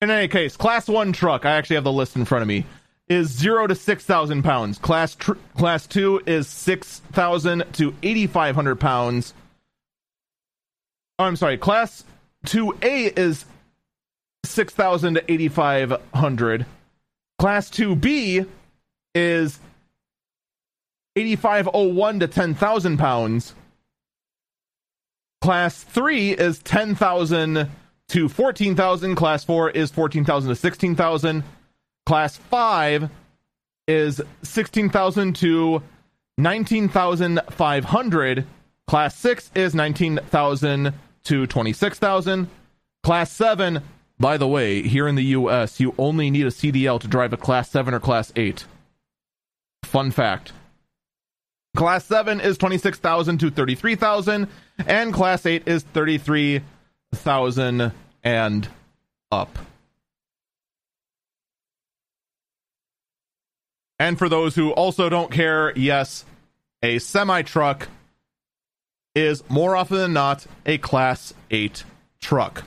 In 0.00 0.10
any 0.10 0.28
case, 0.28 0.56
class 0.56 0.88
one 0.88 1.12
truck, 1.12 1.44
I 1.44 1.52
actually 1.52 1.76
have 1.76 1.84
the 1.84 1.92
list 1.92 2.16
in 2.16 2.24
front 2.24 2.40
of 2.42 2.48
me, 2.48 2.64
is 3.08 3.28
zero 3.28 3.66
to 3.66 3.74
six 3.74 4.04
thousand 4.04 4.42
pounds. 4.42 4.78
Class 4.78 5.14
tr- 5.14 5.34
class 5.56 5.86
two 5.86 6.22
is 6.26 6.48
six 6.48 7.00
thousand 7.12 7.64
to 7.74 7.94
eighty 8.02 8.26
five 8.26 8.54
hundred 8.54 8.80
pounds. 8.80 9.34
Oh, 11.18 11.24
I'm 11.24 11.36
sorry. 11.36 11.58
Class 11.58 12.04
two 12.46 12.76
A 12.80 13.12
is 13.14 13.44
six 14.44 14.72
thousand 14.72 15.14
to 15.14 15.30
eighty 15.30 15.48
five 15.48 16.00
hundred. 16.14 16.64
Class 17.38 17.68
two 17.68 17.94
B 17.94 18.46
is 19.14 19.60
8501 21.16 22.20
to 22.20 22.28
10,000 22.28 22.96
pounds. 22.96 23.54
Class 25.40 25.82
3 25.82 26.32
is 26.32 26.60
10,000 26.60 27.68
to 28.08 28.28
14,000. 28.28 29.14
Class 29.16 29.44
4 29.44 29.70
is 29.70 29.90
14,000 29.90 30.50
to 30.50 30.56
16,000. 30.56 31.44
Class 32.06 32.36
5 32.36 33.10
is 33.88 34.22
16,000 34.42 35.34
to 35.36 35.82
19,500. 36.38 38.46
Class 38.86 39.16
6 39.16 39.50
is 39.54 39.74
19,000 39.74 40.94
to 41.24 41.46
26,000. 41.46 42.48
Class 43.02 43.32
7, 43.32 43.82
by 44.18 44.36
the 44.36 44.46
way, 44.46 44.82
here 44.82 45.08
in 45.08 45.16
the 45.16 45.24
US, 45.24 45.80
you 45.80 45.94
only 45.98 46.30
need 46.30 46.46
a 46.46 46.50
CDL 46.50 47.00
to 47.00 47.08
drive 47.08 47.32
a 47.32 47.36
Class 47.36 47.70
7 47.70 47.94
or 47.94 48.00
Class 48.00 48.32
8. 48.36 48.64
Fun 49.84 50.10
fact. 50.10 50.52
Class 51.74 52.04
7 52.04 52.40
is 52.40 52.58
26,000 52.58 53.38
to 53.38 53.50
33,000 53.50 54.46
and 54.86 55.12
class 55.12 55.46
8 55.46 55.66
is 55.66 55.82
33,000 55.82 57.92
and 58.22 58.68
up. 59.30 59.58
And 63.98 64.18
for 64.18 64.28
those 64.28 64.54
who 64.54 64.72
also 64.72 65.08
don't 65.08 65.30
care, 65.30 65.72
yes, 65.78 66.26
a 66.82 66.98
semi 66.98 67.42
truck 67.42 67.88
is 69.14 69.42
more 69.48 69.76
often 69.76 69.96
than 69.96 70.12
not 70.12 70.46
a 70.66 70.76
class 70.78 71.32
8 71.50 71.84
truck. 72.20 72.64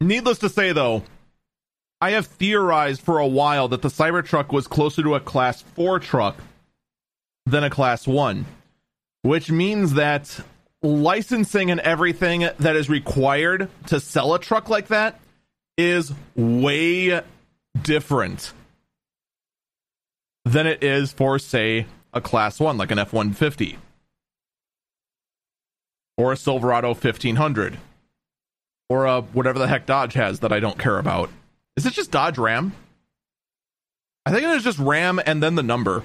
Needless 0.00 0.38
to 0.38 0.48
say, 0.48 0.72
though, 0.72 1.02
I 2.00 2.10
have 2.10 2.26
theorized 2.26 3.02
for 3.02 3.18
a 3.18 3.26
while 3.26 3.68
that 3.68 3.82
the 3.82 3.88
Cybertruck 3.88 4.52
was 4.52 4.68
closer 4.68 5.02
to 5.02 5.16
a 5.16 5.20
Class 5.20 5.62
4 5.62 5.98
truck 5.98 6.36
than 7.46 7.64
a 7.64 7.70
Class 7.70 8.06
1, 8.06 8.46
which 9.22 9.50
means 9.50 9.94
that 9.94 10.40
licensing 10.82 11.70
and 11.72 11.80
everything 11.80 12.48
that 12.58 12.76
is 12.76 12.88
required 12.88 13.68
to 13.86 13.98
sell 13.98 14.34
a 14.34 14.38
truck 14.38 14.68
like 14.68 14.88
that 14.88 15.18
is 15.76 16.12
way 16.36 17.20
different 17.82 18.52
than 20.44 20.68
it 20.68 20.84
is 20.84 21.12
for, 21.12 21.38
say, 21.40 21.86
a 22.12 22.20
Class 22.20 22.60
1, 22.60 22.78
like 22.78 22.92
an 22.92 22.98
F 23.00 23.12
150 23.12 23.78
or 26.16 26.32
a 26.32 26.36
Silverado 26.36 26.88
1500 26.88 27.78
or 28.88 29.06
uh, 29.06 29.20
whatever 29.20 29.58
the 29.58 29.68
heck 29.68 29.86
Dodge 29.86 30.14
has 30.14 30.40
that 30.40 30.52
I 30.52 30.60
don't 30.60 30.78
care 30.78 30.98
about. 30.98 31.30
Is 31.76 31.86
it 31.86 31.92
just 31.92 32.10
Dodge 32.10 32.38
Ram? 32.38 32.74
I 34.26 34.30
think 34.30 34.44
it 34.44 34.50
is 34.50 34.64
just 34.64 34.78
Ram 34.78 35.20
and 35.24 35.42
then 35.42 35.54
the 35.54 35.62
number. 35.62 36.04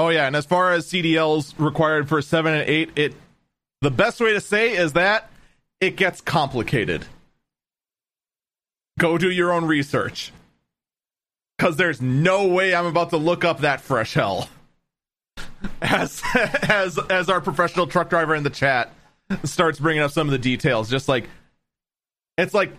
Oh 0.00 0.10
yeah, 0.10 0.26
and 0.28 0.36
as 0.36 0.46
far 0.46 0.72
as 0.72 0.86
CDLs 0.86 1.54
required 1.58 2.08
for 2.08 2.22
7 2.22 2.52
and 2.52 2.68
8, 2.68 2.90
it 2.94 3.14
the 3.80 3.90
best 3.90 4.20
way 4.20 4.32
to 4.32 4.40
say 4.40 4.76
is 4.76 4.92
that 4.92 5.28
it 5.80 5.96
gets 5.96 6.20
complicated. 6.20 7.06
Go 8.98 9.18
do 9.18 9.30
your 9.30 9.52
own 9.52 9.64
research 9.64 10.32
because 11.58 11.76
there's 11.76 12.00
no 12.00 12.46
way 12.46 12.74
I'm 12.74 12.86
about 12.86 13.10
to 13.10 13.16
look 13.16 13.44
up 13.44 13.60
that 13.60 13.80
fresh 13.80 14.14
hell. 14.14 14.48
As 15.82 16.22
as 16.34 16.98
as 17.10 17.28
our 17.28 17.40
professional 17.40 17.86
truck 17.86 18.10
driver 18.10 18.34
in 18.34 18.44
the 18.44 18.50
chat 18.50 18.92
starts 19.44 19.80
bringing 19.80 20.02
up 20.02 20.12
some 20.12 20.28
of 20.28 20.32
the 20.32 20.38
details, 20.38 20.88
just 20.88 21.08
like 21.08 21.28
it's 22.36 22.54
like 22.54 22.72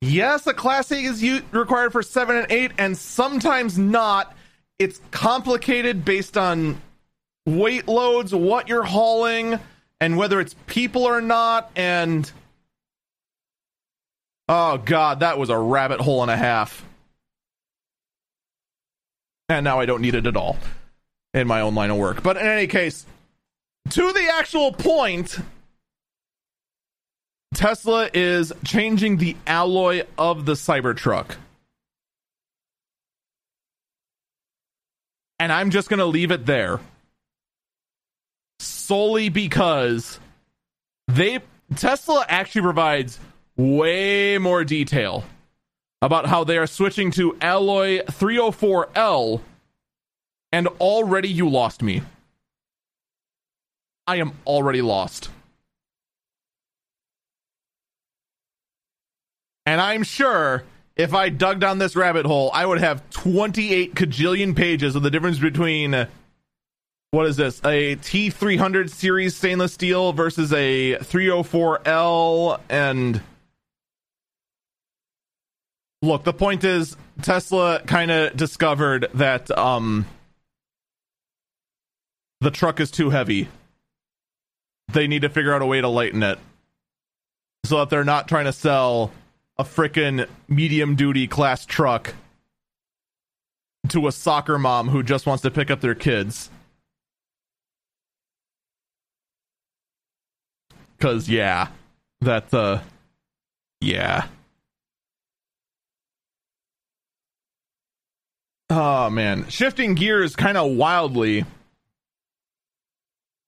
yes, 0.00 0.46
a 0.46 0.54
class 0.54 0.90
A 0.90 0.96
is 0.96 1.22
u- 1.22 1.42
required 1.52 1.92
for 1.92 2.02
seven 2.02 2.36
and 2.36 2.50
eight, 2.50 2.72
and 2.78 2.96
sometimes 2.96 3.78
not. 3.78 4.34
It's 4.78 5.00
complicated 5.12 6.04
based 6.04 6.36
on 6.36 6.80
weight 7.46 7.86
loads, 7.86 8.34
what 8.34 8.68
you're 8.68 8.82
hauling, 8.82 9.60
and 10.00 10.16
whether 10.16 10.40
it's 10.40 10.56
people 10.66 11.04
or 11.04 11.20
not, 11.20 11.70
and 11.76 12.30
oh 14.48 14.78
god, 14.78 15.20
that 15.20 15.38
was 15.38 15.50
a 15.50 15.58
rabbit 15.58 16.00
hole 16.00 16.22
and 16.22 16.30
a 16.30 16.36
half 16.36 16.84
and 19.48 19.64
now 19.64 19.80
I 19.80 19.86
don't 19.86 20.00
need 20.00 20.14
it 20.14 20.26
at 20.26 20.36
all 20.36 20.58
in 21.32 21.46
my 21.46 21.60
own 21.60 21.74
line 21.74 21.90
of 21.90 21.96
work. 21.96 22.22
But 22.22 22.36
in 22.36 22.46
any 22.46 22.66
case, 22.66 23.04
to 23.90 24.12
the 24.12 24.30
actual 24.32 24.72
point, 24.72 25.38
Tesla 27.54 28.08
is 28.12 28.52
changing 28.64 29.18
the 29.18 29.36
alloy 29.46 30.04
of 30.18 30.46
the 30.46 30.54
Cybertruck. 30.54 31.36
And 35.38 35.52
I'm 35.52 35.70
just 35.70 35.88
going 35.88 35.98
to 35.98 36.06
leave 36.06 36.30
it 36.30 36.46
there. 36.46 36.80
Solely 38.60 39.28
because 39.28 40.18
they 41.08 41.40
Tesla 41.76 42.24
actually 42.28 42.62
provides 42.62 43.18
way 43.56 44.38
more 44.38 44.64
detail 44.64 45.24
about 46.04 46.26
how 46.26 46.44
they 46.44 46.58
are 46.58 46.66
switching 46.66 47.10
to 47.10 47.34
Alloy 47.40 48.00
304L, 48.04 49.40
and 50.52 50.68
already 50.78 51.30
you 51.30 51.48
lost 51.48 51.82
me. 51.82 52.02
I 54.06 54.16
am 54.16 54.32
already 54.46 54.82
lost. 54.82 55.30
And 59.64 59.80
I'm 59.80 60.02
sure 60.02 60.64
if 60.94 61.14
I 61.14 61.30
dug 61.30 61.58
down 61.58 61.78
this 61.78 61.96
rabbit 61.96 62.26
hole, 62.26 62.50
I 62.52 62.66
would 62.66 62.80
have 62.80 63.08
28 63.08 63.94
cajillion 63.94 64.54
pages 64.54 64.94
of 64.94 65.02
the 65.02 65.10
difference 65.10 65.38
between 65.38 65.94
uh, 65.94 66.06
what 67.12 67.24
is 67.24 67.38
this? 67.38 67.60
A 67.64 67.96
T300 67.96 68.90
series 68.90 69.36
stainless 69.36 69.72
steel 69.72 70.12
versus 70.12 70.52
a 70.52 70.96
304L 70.96 72.60
and 72.68 73.22
look, 76.04 76.24
the 76.24 76.32
point 76.32 76.64
is 76.64 76.96
Tesla 77.22 77.80
kind 77.86 78.10
of 78.10 78.36
discovered 78.36 79.08
that 79.14 79.50
um 79.56 80.06
the 82.40 82.50
truck 82.50 82.80
is 82.80 82.90
too 82.90 83.10
heavy. 83.10 83.48
They 84.92 85.06
need 85.06 85.22
to 85.22 85.28
figure 85.28 85.54
out 85.54 85.62
a 85.62 85.66
way 85.66 85.80
to 85.80 85.88
lighten 85.88 86.22
it 86.22 86.38
so 87.64 87.78
that 87.78 87.90
they're 87.90 88.04
not 88.04 88.28
trying 88.28 88.44
to 88.44 88.52
sell 88.52 89.12
a 89.56 89.64
freaking 89.64 90.28
medium 90.46 90.94
duty 90.94 91.26
class 91.26 91.64
truck 91.64 92.14
to 93.88 94.06
a 94.06 94.12
soccer 94.12 94.58
mom 94.58 94.88
who 94.88 95.02
just 95.02 95.26
wants 95.26 95.42
to 95.42 95.50
pick 95.50 95.70
up 95.70 95.80
their 95.80 95.94
kids. 95.94 96.50
Cause 100.98 101.28
yeah, 101.28 101.68
that 102.20 102.52
uh 102.52 102.80
yeah. 103.80 104.26
Oh 108.70 109.10
man, 109.10 109.48
shifting 109.48 109.94
gears 109.94 110.36
kind 110.36 110.56
of 110.56 110.72
wildly. 110.72 111.44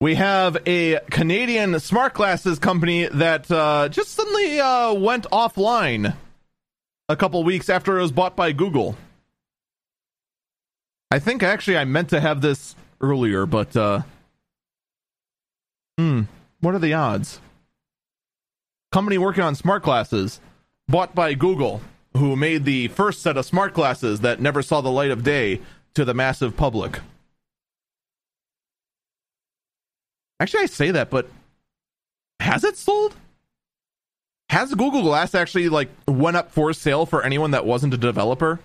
We 0.00 0.16
have 0.16 0.58
a 0.66 1.00
Canadian 1.10 1.80
smart 1.80 2.12
glasses 2.12 2.58
company 2.58 3.06
that 3.06 3.50
uh, 3.50 3.88
just 3.88 4.10
suddenly 4.10 4.60
uh, 4.60 4.92
went 4.92 5.24
offline 5.32 6.14
a 7.08 7.16
couple 7.16 7.42
weeks 7.44 7.70
after 7.70 7.98
it 7.98 8.02
was 8.02 8.12
bought 8.12 8.36
by 8.36 8.52
Google. 8.52 8.96
I 11.10 11.18
think 11.18 11.42
actually 11.42 11.78
I 11.78 11.84
meant 11.84 12.10
to 12.10 12.20
have 12.20 12.42
this 12.42 12.76
earlier, 13.00 13.46
but 13.46 13.74
uh, 13.74 14.02
hmm, 15.96 16.22
what 16.60 16.74
are 16.74 16.78
the 16.78 16.92
odds? 16.92 17.40
Company 18.92 19.16
working 19.16 19.44
on 19.44 19.54
smart 19.54 19.82
glasses 19.82 20.40
bought 20.88 21.14
by 21.14 21.32
Google 21.32 21.80
who 22.16 22.36
made 22.36 22.64
the 22.64 22.88
first 22.88 23.22
set 23.22 23.36
of 23.36 23.44
smart 23.44 23.74
glasses 23.74 24.20
that 24.20 24.40
never 24.40 24.62
saw 24.62 24.80
the 24.80 24.90
light 24.90 25.10
of 25.10 25.22
day 25.22 25.60
to 25.94 26.04
the 26.04 26.14
massive 26.14 26.56
public. 26.56 27.00
Actually, 30.38 30.64
I 30.64 30.66
say 30.66 30.90
that, 30.90 31.10
but 31.10 31.28
has 32.40 32.64
it 32.64 32.76
sold? 32.76 33.14
Has 34.50 34.74
Google 34.74 35.02
Glass 35.02 35.34
actually 35.34 35.68
like 35.68 35.88
went 36.06 36.36
up 36.36 36.52
for 36.52 36.72
sale 36.72 37.06
for 37.06 37.22
anyone 37.22 37.50
that 37.52 37.66
wasn't 37.66 37.94
a 37.94 37.98
developer? 37.98 38.60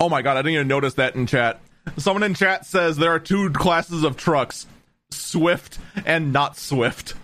Oh 0.00 0.08
my 0.08 0.22
god, 0.22 0.36
I 0.36 0.42
didn't 0.42 0.54
even 0.54 0.68
notice 0.68 0.94
that 0.94 1.14
in 1.14 1.26
chat. 1.26 1.60
Someone 1.98 2.22
in 2.22 2.34
chat 2.34 2.66
says 2.66 2.96
there 2.96 3.12
are 3.12 3.18
two 3.18 3.50
classes 3.50 4.04
of 4.04 4.16
trucks, 4.16 4.66
Swift 5.10 5.78
and 6.06 6.32
not 6.32 6.56
Swift. 6.56 7.14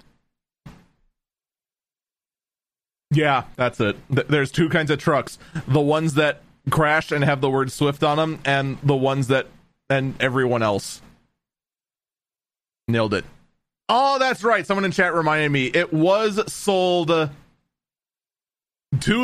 Yeah, 3.10 3.44
that's 3.56 3.80
it. 3.80 3.96
There's 4.08 4.52
two 4.52 4.68
kinds 4.68 4.90
of 4.90 4.98
trucks: 4.98 5.38
the 5.66 5.80
ones 5.80 6.14
that 6.14 6.42
crash 6.70 7.10
and 7.10 7.24
have 7.24 7.40
the 7.40 7.50
word 7.50 7.72
Swift 7.72 8.02
on 8.02 8.16
them, 8.16 8.38
and 8.44 8.78
the 8.82 8.96
ones 8.96 9.28
that 9.28 9.48
and 9.88 10.14
everyone 10.20 10.62
else. 10.62 11.02
Nailed 12.88 13.14
it. 13.14 13.24
Oh, 13.88 14.18
that's 14.18 14.44
right. 14.44 14.64
Someone 14.64 14.84
in 14.84 14.92
chat 14.92 15.14
reminded 15.14 15.50
me. 15.50 15.66
It 15.66 15.92
was 15.92 16.40
sold 16.52 17.08
to 17.08 17.30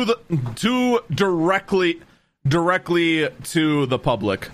the 0.05 0.19
to 0.55 0.99
directly 1.09 2.01
directly 2.45 3.29
to 3.43 3.85
the 3.85 3.99
public. 3.99 4.49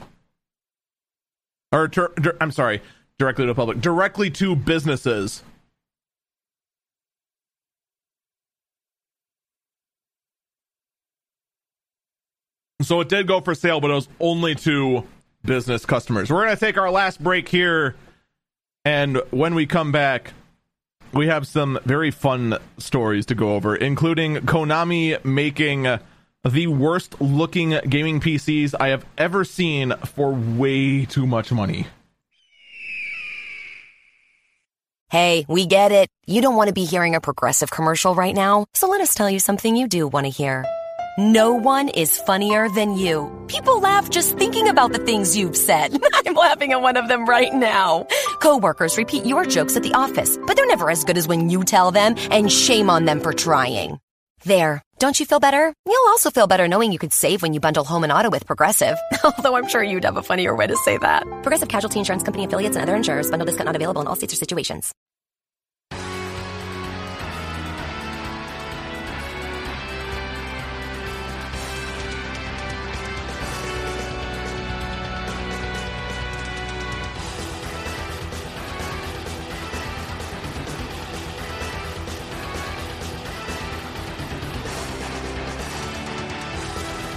Or 1.71 1.87
ter, 1.87 2.11
I'm 2.39 2.51
sorry, 2.51 2.81
directly 3.17 3.45
to 3.45 3.47
the 3.47 3.55
public. 3.55 3.81
Directly 3.81 4.29
to 4.31 4.55
businesses 4.55 5.41
So 12.83 13.01
it 13.01 13.09
did 13.09 13.27
go 13.27 13.41
for 13.41 13.55
sale, 13.55 13.79
but 13.81 13.91
it 13.91 13.95
was 13.95 14.09
only 14.19 14.55
to 14.55 15.05
business 15.43 15.85
customers. 15.85 16.31
We're 16.31 16.45
going 16.45 16.55
to 16.55 16.59
take 16.59 16.77
our 16.77 16.91
last 16.91 17.21
break 17.21 17.49
here. 17.49 17.95
And 18.85 19.21
when 19.31 19.55
we 19.55 19.65
come 19.65 19.91
back, 19.91 20.33
we 21.13 21.27
have 21.27 21.47
some 21.47 21.79
very 21.85 22.11
fun 22.11 22.57
stories 22.77 23.25
to 23.27 23.35
go 23.35 23.55
over, 23.55 23.75
including 23.75 24.37
Konami 24.37 25.23
making 25.23 25.87
the 26.43 26.67
worst 26.67 27.21
looking 27.21 27.79
gaming 27.87 28.19
PCs 28.19 28.73
I 28.79 28.89
have 28.89 29.05
ever 29.17 29.45
seen 29.45 29.93
for 30.05 30.33
way 30.33 31.05
too 31.05 31.25
much 31.25 31.51
money. 31.51 31.87
Hey, 35.09 35.45
we 35.47 35.67
get 35.67 35.91
it. 35.91 36.09
You 36.25 36.41
don't 36.41 36.55
want 36.55 36.69
to 36.69 36.73
be 36.73 36.85
hearing 36.85 37.13
a 37.13 37.21
progressive 37.21 37.69
commercial 37.69 38.15
right 38.15 38.33
now, 38.33 38.65
so 38.73 38.89
let 38.89 38.99
us 38.99 39.13
tell 39.13 39.29
you 39.29 39.39
something 39.39 39.75
you 39.75 39.87
do 39.87 40.07
want 40.07 40.25
to 40.25 40.31
hear. 40.31 40.65
No 41.17 41.53
one 41.53 41.89
is 41.89 42.19
funnier 42.21 42.69
than 42.69 42.97
you. 42.97 43.29
People 43.47 43.79
laugh 43.81 44.09
just 44.09 44.35
thinking 44.35 44.67
about 44.67 44.93
the 44.93 44.97
things 44.97 45.37
you've 45.37 45.55
said. 45.55 45.95
I'm 46.13 46.33
laughing 46.33 46.71
at 46.71 46.81
one 46.81 46.97
of 46.97 47.07
them 47.07 47.27
right 47.27 47.53
now. 47.53 48.07
Coworkers 48.39 48.97
repeat 48.97 49.23
your 49.23 49.45
jokes 49.45 49.77
at 49.77 49.83
the 49.83 49.93
office, 49.93 50.39
but 50.47 50.55
they're 50.55 50.65
never 50.65 50.89
as 50.89 51.03
good 51.03 51.19
as 51.19 51.27
when 51.27 51.51
you 51.51 51.63
tell 51.63 51.91
them, 51.91 52.15
and 52.31 52.51
shame 52.51 52.89
on 52.89 53.05
them 53.05 53.19
for 53.19 53.31
trying. 53.31 53.99
There. 54.43 54.81
Don't 54.97 55.19
you 55.19 55.27
feel 55.27 55.39
better? 55.39 55.71
You'll 55.85 56.07
also 56.07 56.31
feel 56.31 56.47
better 56.47 56.67
knowing 56.67 56.91
you 56.91 56.97
could 56.97 57.13
save 57.13 57.43
when 57.43 57.53
you 57.53 57.59
bundle 57.59 57.83
home 57.83 58.03
and 58.03 58.11
auto 58.11 58.31
with 58.31 58.47
Progressive. 58.47 58.97
Although 59.23 59.55
I'm 59.55 59.67
sure 59.67 59.83
you'd 59.83 60.05
have 60.05 60.17
a 60.17 60.23
funnier 60.23 60.55
way 60.55 60.65
to 60.65 60.75
say 60.77 60.97
that. 60.97 61.21
Progressive 61.43 61.69
Casualty 61.69 61.99
Insurance 61.99 62.23
Company 62.23 62.45
affiliates 62.45 62.75
and 62.75 62.81
other 62.81 62.95
insurers. 62.95 63.29
Bundle 63.29 63.45
discount 63.45 63.67
not 63.67 63.75
available 63.75 64.01
in 64.01 64.07
all 64.07 64.15
states 64.15 64.33
or 64.33 64.37
situations. 64.37 64.95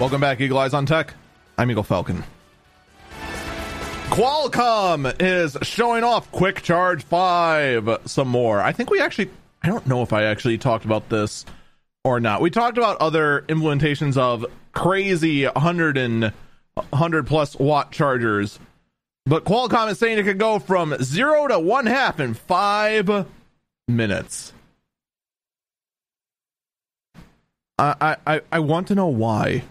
Welcome 0.07 0.21
back, 0.21 0.41
Eagle 0.41 0.59
Eyes 0.59 0.73
on 0.73 0.87
Tech. 0.87 1.15
I'm 1.59 1.69
Eagle 1.69 1.83
Falcon. 1.83 2.23
Qualcomm 4.05 5.13
is 5.21 5.57
showing 5.63 6.05
off 6.05 6.31
Quick 6.31 6.63
Charge 6.63 7.03
5 7.03 8.03
some 8.05 8.29
more. 8.29 8.61
I 8.61 8.71
think 8.71 8.89
we 8.89 9.01
actually, 9.01 9.31
I 9.65 9.67
don't 9.67 9.85
know 9.85 10.03
if 10.03 10.13
I 10.13 10.23
actually 10.23 10.59
talked 10.59 10.85
about 10.85 11.09
this 11.09 11.45
or 12.05 12.21
not. 12.21 12.41
We 12.41 12.51
talked 12.51 12.79
about 12.79 12.99
other 12.99 13.45
implementations 13.49 14.17
of 14.17 14.47
crazy 14.71 15.45
100 15.45 15.97
and 15.97 16.33
100 16.75 17.27
plus 17.27 17.57
watt 17.57 17.91
chargers, 17.91 18.61
but 19.25 19.43
Qualcomm 19.45 19.91
is 19.91 19.99
saying 19.99 20.19
it 20.19 20.23
could 20.23 20.39
go 20.39 20.61
from 20.61 20.95
zero 21.03 21.49
to 21.49 21.59
one 21.59 21.87
half 21.87 22.21
in 22.21 22.35
five 22.35 23.27
minutes. 23.89 24.53
I, 27.77 28.17
I, 28.25 28.41
I 28.53 28.61
want 28.61 28.87
to 28.87 28.95
know 28.95 29.09
why. 29.09 29.65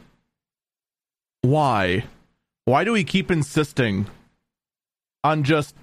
Why? 1.45 2.05
Why 2.65 2.83
do 2.83 2.91
we 2.93 3.03
keep 3.03 3.29
insisting 3.29 4.07
on 5.23 5.43
just 5.43 5.75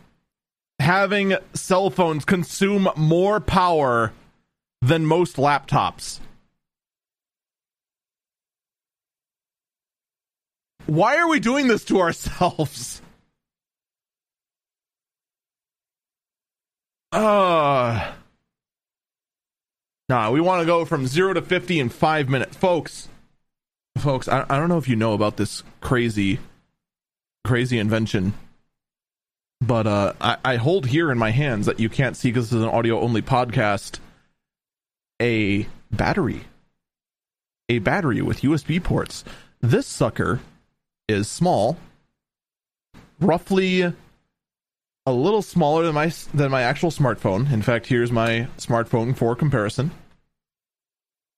having 0.80 1.36
cell 1.54 1.88
phones 1.88 2.24
consume 2.24 2.88
more 2.96 3.38
power 3.38 4.12
than 4.80 5.06
most 5.06 5.36
laptops? 5.36 6.18
Why 10.86 11.16
are 11.18 11.28
we 11.28 11.38
doing 11.38 11.68
this 11.68 11.84
to 11.84 12.00
ourselves? 12.00 13.00
Uh 17.12 18.14
Nah, 20.08 20.30
we 20.32 20.40
want 20.40 20.60
to 20.60 20.66
go 20.66 20.84
from 20.84 21.06
0 21.06 21.34
to 21.34 21.42
50 21.42 21.78
in 21.78 21.88
5 21.88 22.28
minutes. 22.28 22.56
Folks, 22.56 23.08
folks, 23.98 24.28
I, 24.28 24.44
I 24.48 24.58
don't 24.58 24.68
know 24.68 24.78
if 24.78 24.88
you 24.88 24.96
know 24.96 25.12
about 25.12 25.36
this 25.36 25.62
crazy, 25.80 26.38
crazy 27.44 27.78
invention, 27.78 28.34
but 29.60 29.86
uh, 29.86 30.12
I, 30.20 30.36
I 30.44 30.56
hold 30.56 30.86
here 30.86 31.10
in 31.10 31.18
my 31.18 31.30
hands 31.30 31.66
that 31.66 31.80
you 31.80 31.88
can't 31.88 32.16
see 32.16 32.30
because 32.30 32.50
this 32.50 32.58
is 32.58 32.62
an 32.62 32.68
audio 32.70 33.00
only 33.00 33.22
podcast 33.22 33.98
a 35.20 35.68
battery. 35.90 36.42
A 37.68 37.78
battery 37.78 38.20
with 38.20 38.42
USB 38.42 38.82
ports. 38.82 39.24
This 39.60 39.86
sucker 39.86 40.40
is 41.08 41.28
small, 41.28 41.76
roughly 43.20 43.82
a 43.82 45.12
little 45.12 45.42
smaller 45.42 45.84
than 45.84 45.94
my 45.94 46.12
than 46.34 46.50
my 46.50 46.62
actual 46.62 46.90
smartphone. 46.90 47.50
In 47.52 47.62
fact, 47.62 47.86
here's 47.86 48.10
my 48.10 48.48
smartphone 48.58 49.16
for 49.16 49.36
comparison 49.36 49.92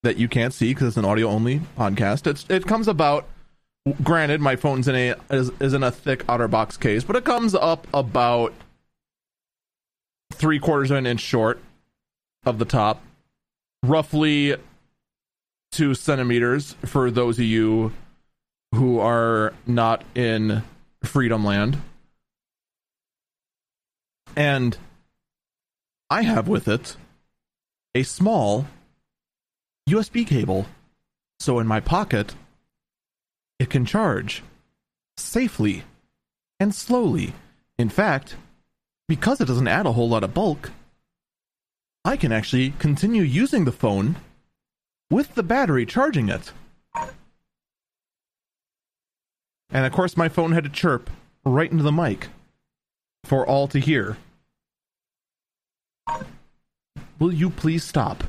that 0.04 0.16
you 0.16 0.28
can't 0.28 0.54
see 0.54 0.72
because 0.72 0.88
it's 0.88 0.96
an 0.96 1.04
audio 1.04 1.28
only 1.28 1.60
podcast. 1.76 2.26
It's 2.26 2.46
it 2.48 2.66
comes 2.66 2.88
about. 2.88 3.26
Granted, 4.02 4.40
my 4.40 4.56
phone's 4.56 4.88
in 4.88 4.94
a 4.94 5.14
is, 5.30 5.50
is 5.60 5.74
in 5.74 5.82
a 5.82 5.90
thick 5.90 6.26
OtterBox 6.26 6.80
case, 6.80 7.04
but 7.04 7.16
it 7.16 7.24
comes 7.24 7.54
up 7.54 7.86
about 7.92 8.54
three 10.32 10.58
quarters 10.58 10.90
of 10.90 10.96
an 10.96 11.06
inch 11.06 11.20
short 11.20 11.60
of 12.46 12.58
the 12.58 12.64
top, 12.64 13.02
roughly 13.82 14.56
two 15.70 15.94
centimeters 15.94 16.76
for 16.86 17.10
those 17.10 17.38
of 17.38 17.44
you 17.44 17.92
who 18.74 19.00
are 19.00 19.52
not 19.66 20.02
in 20.14 20.62
Freedom 21.02 21.44
Land. 21.44 21.80
And 24.36 24.76
I 26.08 26.22
have 26.22 26.48
with 26.48 26.68
it 26.68 26.96
a 27.94 28.02
small 28.02 28.66
USB 29.88 30.26
cable. 30.26 30.66
So 31.40 31.58
in 31.58 31.66
my 31.66 31.80
pocket, 31.80 32.34
it 33.58 33.70
can 33.70 33.84
charge 33.84 34.42
safely 35.16 35.84
and 36.58 36.74
slowly. 36.74 37.34
In 37.78 37.88
fact, 37.88 38.36
because 39.08 39.40
it 39.40 39.48
doesn't 39.48 39.68
add 39.68 39.86
a 39.86 39.92
whole 39.92 40.08
lot 40.08 40.24
of 40.24 40.34
bulk, 40.34 40.70
I 42.04 42.16
can 42.16 42.32
actually 42.32 42.70
continue 42.78 43.22
using 43.22 43.64
the 43.64 43.72
phone 43.72 44.16
with 45.10 45.34
the 45.34 45.42
battery 45.42 45.86
charging 45.86 46.28
it. 46.28 46.52
And 49.70 49.84
of 49.84 49.92
course, 49.92 50.16
my 50.16 50.28
phone 50.28 50.52
had 50.52 50.64
to 50.64 50.70
chirp 50.70 51.10
right 51.44 51.70
into 51.70 51.82
the 51.82 51.92
mic 51.92 52.28
for 53.24 53.46
all 53.46 53.68
to 53.68 53.78
hear. 53.78 54.16
Will 57.18 57.32
you 57.32 57.50
please 57.50 57.84
stop? 57.84 58.24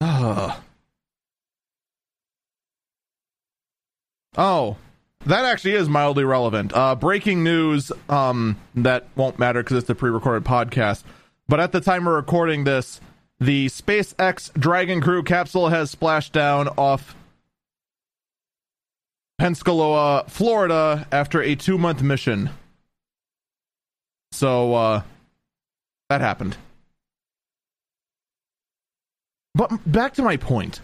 Uh. 0.00 0.56
Oh, 4.36 4.76
that 5.24 5.44
actually 5.44 5.74
is 5.74 5.88
mildly 5.88 6.24
relevant. 6.24 6.72
Uh, 6.74 6.94
breaking 6.94 7.42
news 7.42 7.90
um, 8.08 8.56
that 8.74 9.06
won't 9.16 9.38
matter 9.38 9.62
because 9.62 9.78
it's 9.78 9.90
a 9.90 9.94
pre 9.94 10.10
recorded 10.10 10.44
podcast. 10.44 11.02
But 11.48 11.60
at 11.60 11.72
the 11.72 11.80
time 11.80 12.04
we're 12.04 12.16
recording 12.16 12.64
this, 12.64 13.00
the 13.40 13.66
SpaceX 13.66 14.52
Dragon 14.54 15.00
Crew 15.00 15.22
capsule 15.22 15.68
has 15.68 15.90
splashed 15.90 16.32
down 16.32 16.68
off 16.68 17.14
Pensacola, 19.38 20.24
Florida, 20.28 21.06
after 21.12 21.40
a 21.42 21.54
two 21.54 21.78
month 21.78 22.02
mission. 22.02 22.50
So, 24.32 24.74
uh, 24.74 25.02
that 26.08 26.20
happened. 26.20 26.56
But 29.56 29.90
back 29.90 30.12
to 30.14 30.22
my 30.22 30.36
point. 30.36 30.80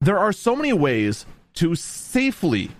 There 0.00 0.18
are 0.18 0.32
so 0.32 0.56
many 0.56 0.72
ways 0.72 1.24
to 1.54 1.76
safely 1.76 2.72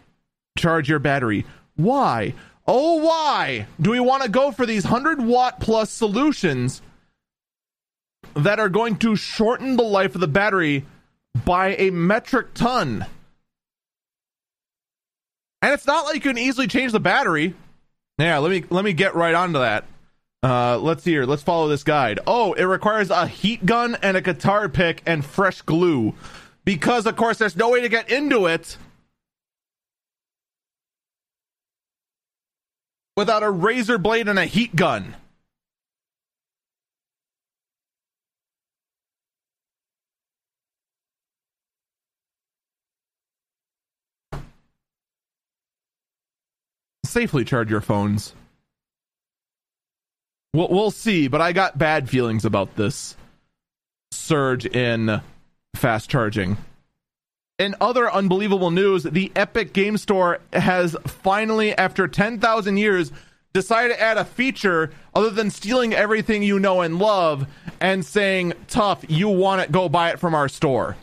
charge 0.58 0.88
your 0.88 0.98
battery. 0.98 1.46
Why? 1.76 2.34
Oh, 2.66 2.96
why 2.96 3.68
do 3.80 3.92
we 3.92 4.00
want 4.00 4.24
to 4.24 4.28
go 4.28 4.50
for 4.50 4.66
these 4.66 4.82
100 4.82 5.22
watt 5.22 5.60
plus 5.60 5.90
solutions 5.90 6.82
that 8.34 8.58
are 8.58 8.68
going 8.68 8.96
to 8.96 9.14
shorten 9.14 9.76
the 9.76 9.84
life 9.84 10.16
of 10.16 10.20
the 10.20 10.26
battery 10.26 10.84
by 11.44 11.76
a 11.76 11.90
metric 11.90 12.52
ton? 12.54 13.06
And 15.62 15.72
it's 15.72 15.86
not 15.86 16.04
like 16.04 16.16
you 16.16 16.20
can 16.20 16.38
easily 16.38 16.66
change 16.66 16.90
the 16.90 17.00
battery. 17.00 17.54
Yeah, 18.18 18.38
let 18.38 18.50
me 18.50 18.64
let 18.70 18.84
me 18.84 18.92
get 18.92 19.14
right 19.14 19.34
onto 19.34 19.60
that. 19.60 19.84
Uh, 20.42 20.78
let's 20.78 21.02
see 21.02 21.10
here. 21.10 21.24
Let's 21.24 21.42
follow 21.42 21.68
this 21.68 21.82
guide. 21.82 22.20
Oh, 22.26 22.52
it 22.52 22.64
requires 22.64 23.10
a 23.10 23.26
heat 23.26 23.66
gun 23.66 23.96
and 24.02 24.16
a 24.16 24.20
guitar 24.20 24.68
pick 24.68 25.02
and 25.04 25.24
fresh 25.24 25.62
glue. 25.62 26.14
Because, 26.64 27.06
of 27.06 27.16
course, 27.16 27.38
there's 27.38 27.56
no 27.56 27.70
way 27.70 27.80
to 27.80 27.88
get 27.88 28.10
into 28.10 28.46
it 28.46 28.76
without 33.16 33.42
a 33.42 33.50
razor 33.50 33.98
blade 33.98 34.28
and 34.28 34.38
a 34.38 34.44
heat 34.44 34.76
gun. 34.76 35.16
Safely 47.04 47.44
charge 47.44 47.70
your 47.70 47.80
phones. 47.80 48.34
We'll, 50.54 50.68
we'll 50.68 50.90
see, 50.90 51.28
but 51.28 51.40
I 51.40 51.52
got 51.52 51.78
bad 51.78 52.08
feelings 52.08 52.44
about 52.44 52.74
this 52.76 53.16
surge 54.10 54.66
in 54.66 55.20
fast 55.74 56.10
charging. 56.10 56.56
In 57.58 57.74
other 57.80 58.10
unbelievable 58.10 58.70
news, 58.70 59.02
the 59.02 59.32
Epic 59.34 59.72
Game 59.72 59.98
Store 59.98 60.38
has 60.52 60.96
finally, 61.06 61.76
after 61.76 62.06
10,000 62.06 62.76
years, 62.76 63.10
decided 63.52 63.94
to 63.94 64.00
add 64.00 64.16
a 64.16 64.24
feature 64.24 64.92
other 65.14 65.30
than 65.30 65.50
stealing 65.50 65.92
everything 65.92 66.42
you 66.42 66.60
know 66.60 66.82
and 66.82 66.98
love 66.98 67.46
and 67.80 68.04
saying, 68.04 68.52
tough, 68.68 69.04
you 69.08 69.28
want 69.28 69.62
it, 69.62 69.72
go 69.72 69.88
buy 69.88 70.10
it 70.10 70.20
from 70.20 70.34
our 70.34 70.48
store. 70.48 70.96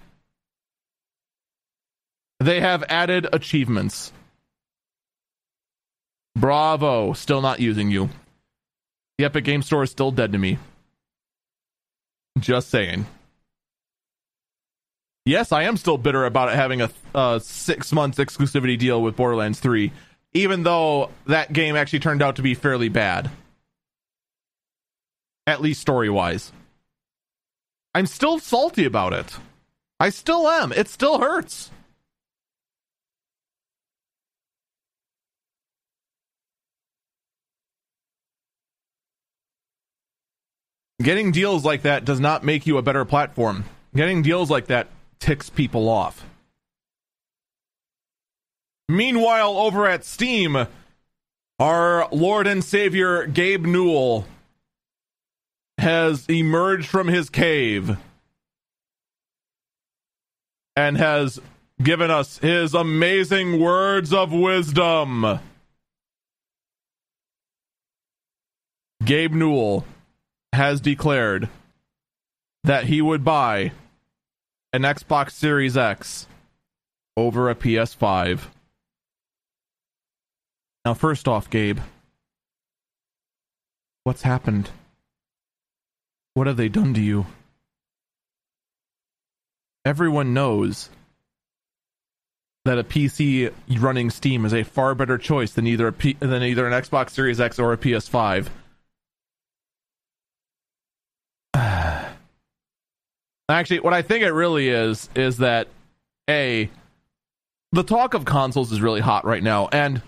They 2.39 2.61
have 2.61 2.83
added 2.89 3.27
achievements. 3.33 4.13
Bravo, 6.35 7.13
still 7.13 7.41
not 7.41 7.59
using 7.59 7.89
you. 7.91 8.09
The 9.17 9.25
Epic 9.25 9.45
Game 9.45 9.61
Store 9.61 9.83
is 9.83 9.91
still 9.91 10.11
dead 10.11 10.31
to 10.33 10.37
me. 10.37 10.57
Just 12.39 12.69
saying. 12.69 13.05
Yes, 15.25 15.51
I 15.51 15.63
am 15.63 15.77
still 15.77 15.97
bitter 15.97 16.25
about 16.25 16.49
it 16.49 16.55
having 16.55 16.81
a, 16.81 16.89
a 17.15 17.39
six 17.43 17.91
months 17.91 18.19
exclusivity 18.19 18.77
deal 18.77 19.01
with 19.01 19.15
Borderlands 19.15 19.59
3, 19.59 19.91
even 20.33 20.63
though 20.63 21.09
that 21.25 21.51
game 21.51 21.75
actually 21.75 21.99
turned 21.99 22.21
out 22.21 22.35
to 22.35 22.41
be 22.41 22.53
fairly 22.53 22.89
bad. 22.89 23.31
At 25.47 25.61
least 25.61 25.81
story 25.81 26.09
wise. 26.09 26.51
I'm 27.93 28.05
still 28.05 28.39
salty 28.39 28.85
about 28.85 29.13
it. 29.13 29.37
I 29.99 30.09
still 30.09 30.47
am. 30.47 30.73
It 30.73 30.89
still 30.89 31.19
hurts. 31.19 31.71
Getting 41.01 41.31
deals 41.31 41.65
like 41.65 41.81
that 41.81 42.05
does 42.05 42.19
not 42.19 42.43
make 42.43 42.65
you 42.65 42.77
a 42.77 42.81
better 42.81 43.03
platform. 43.03 43.65
Getting 43.95 44.21
deals 44.21 44.49
like 44.49 44.67
that 44.67 44.87
ticks 45.19 45.49
people 45.49 45.89
off. 45.89 46.25
Meanwhile, 48.87 49.57
over 49.57 49.87
at 49.87 50.05
Steam, 50.05 50.67
our 51.59 52.07
Lord 52.11 52.47
and 52.47 52.63
Savior 52.63 53.25
Gabe 53.25 53.65
Newell 53.65 54.25
has 55.77 56.25
emerged 56.29 56.87
from 56.87 57.07
his 57.07 57.29
cave 57.29 57.97
and 60.75 60.97
has 60.97 61.39
given 61.81 62.09
us 62.11 62.37
his 62.37 62.73
amazing 62.73 63.59
words 63.59 64.13
of 64.13 64.31
wisdom. 64.31 65.39
Gabe 69.03 69.33
Newell 69.33 69.85
has 70.55 70.81
declared 70.81 71.49
that 72.63 72.85
he 72.85 73.01
would 73.01 73.23
buy 73.23 73.71
an 74.73 74.81
Xbox 74.81 75.31
Series 75.31 75.77
X 75.77 76.27
over 77.15 77.49
a 77.49 77.55
PS5. 77.55 78.47
Now, 80.83 80.93
first 80.93 81.27
off, 81.27 81.49
Gabe, 81.49 81.79
what's 84.03 84.23
happened? 84.23 84.69
What 86.33 86.47
have 86.47 86.57
they 86.57 86.69
done 86.69 86.93
to 86.93 87.01
you? 87.01 87.25
Everyone 89.85 90.33
knows 90.33 90.89
that 92.65 92.79
a 92.79 92.83
PC 92.83 93.53
running 93.79 94.09
Steam 94.09 94.43
is 94.45 94.53
a 94.53 94.63
far 94.63 94.95
better 94.95 95.17
choice 95.17 95.53
than 95.53 95.67
either 95.67 95.91
P- 95.91 96.17
than 96.19 96.43
either 96.43 96.67
an 96.67 96.73
Xbox 96.73 97.11
Series 97.11 97.39
X 97.39 97.59
or 97.59 97.71
a 97.71 97.77
PS5. 97.77 98.47
Actually, 103.47 103.79
what 103.79 103.93
I 103.93 104.01
think 104.01 104.23
it 104.23 104.31
really 104.31 104.69
is 104.69 105.07
is 105.15 105.37
that 105.37 105.67
a 106.29 106.69
the 107.71 107.83
talk 107.83 108.13
of 108.13 108.25
consoles 108.25 108.71
is 108.71 108.81
really 108.81 109.01
hot 109.01 109.25
right 109.25 109.43
now, 109.43 109.67
and 109.71 110.01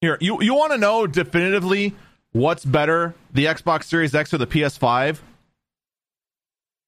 here 0.00 0.16
you 0.20 0.42
you 0.42 0.54
want 0.54 0.72
to 0.72 0.78
know 0.78 1.06
definitively 1.06 1.94
what's 2.32 2.64
better, 2.64 3.14
the 3.32 3.44
Xbox 3.44 3.84
Series 3.84 4.14
X 4.14 4.32
or 4.32 4.38
the 4.38 4.46
PS5? 4.46 5.18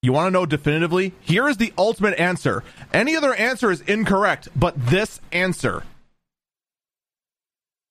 You 0.03 0.13
want 0.15 0.29
to 0.29 0.31
know 0.31 0.47
definitively? 0.47 1.13
Here 1.21 1.47
is 1.47 1.59
the 1.59 1.75
ultimate 1.77 2.19
answer. 2.19 2.65
Any 2.95 3.15
other 3.15 3.35
answer 3.35 3.71
is 3.71 3.83
incorrect, 3.83 4.49
but 4.57 4.75
this 4.87 5.21
answer. 5.33 5.83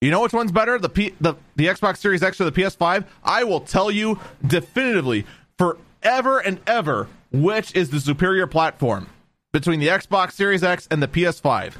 You 0.01 0.09
know 0.09 0.21
which 0.21 0.33
one's 0.33 0.51
better, 0.51 0.79
the 0.79 0.89
P, 0.89 1.13
the 1.21 1.35
the 1.55 1.67
Xbox 1.67 1.97
Series 1.97 2.23
X 2.23 2.41
or 2.41 2.45
the 2.45 2.51
PS5? 2.51 3.05
I 3.23 3.43
will 3.43 3.59
tell 3.59 3.91
you 3.91 4.19
definitively 4.47 5.27
forever 5.59 6.39
and 6.39 6.59
ever 6.65 7.07
which 7.31 7.75
is 7.75 7.89
the 7.89 7.99
superior 7.99 8.47
platform 8.47 9.09
between 9.51 9.79
the 9.79 9.87
Xbox 9.87 10.33
Series 10.33 10.63
X 10.63 10.87
and 10.89 11.01
the 11.01 11.07
PS5? 11.07 11.75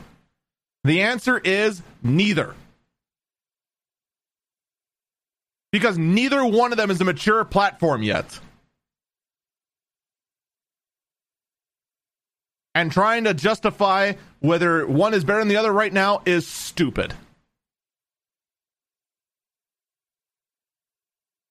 The 0.84 1.02
answer 1.02 1.40
is 1.40 1.82
neither. 2.02 2.56
Because 5.72 5.98
neither 5.98 6.44
one 6.44 6.72
of 6.72 6.78
them 6.78 6.90
is 6.90 7.00
a 7.02 7.06
mature 7.06 7.44
platform 7.46 8.02
yet. 8.02 8.40
And 12.74 12.92
trying 12.92 13.26
to 13.26 13.34
justify 13.34 14.14
whether 14.40 14.88
one 14.88 15.14
is 15.14 15.24
better 15.24 15.40
than 15.40 15.48
the 15.48 15.58
other 15.58 15.72
right 15.74 15.92
now 15.92 16.22
is 16.26 16.48
stupid. 16.48 17.14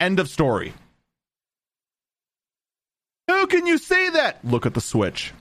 End 0.00 0.20
of 0.20 0.28
story. 0.28 0.72
How 3.38 3.46
can 3.46 3.68
you 3.68 3.78
say 3.78 4.10
that? 4.10 4.44
Look 4.44 4.66
at 4.66 4.74
the 4.74 4.80
Switch. 4.80 5.32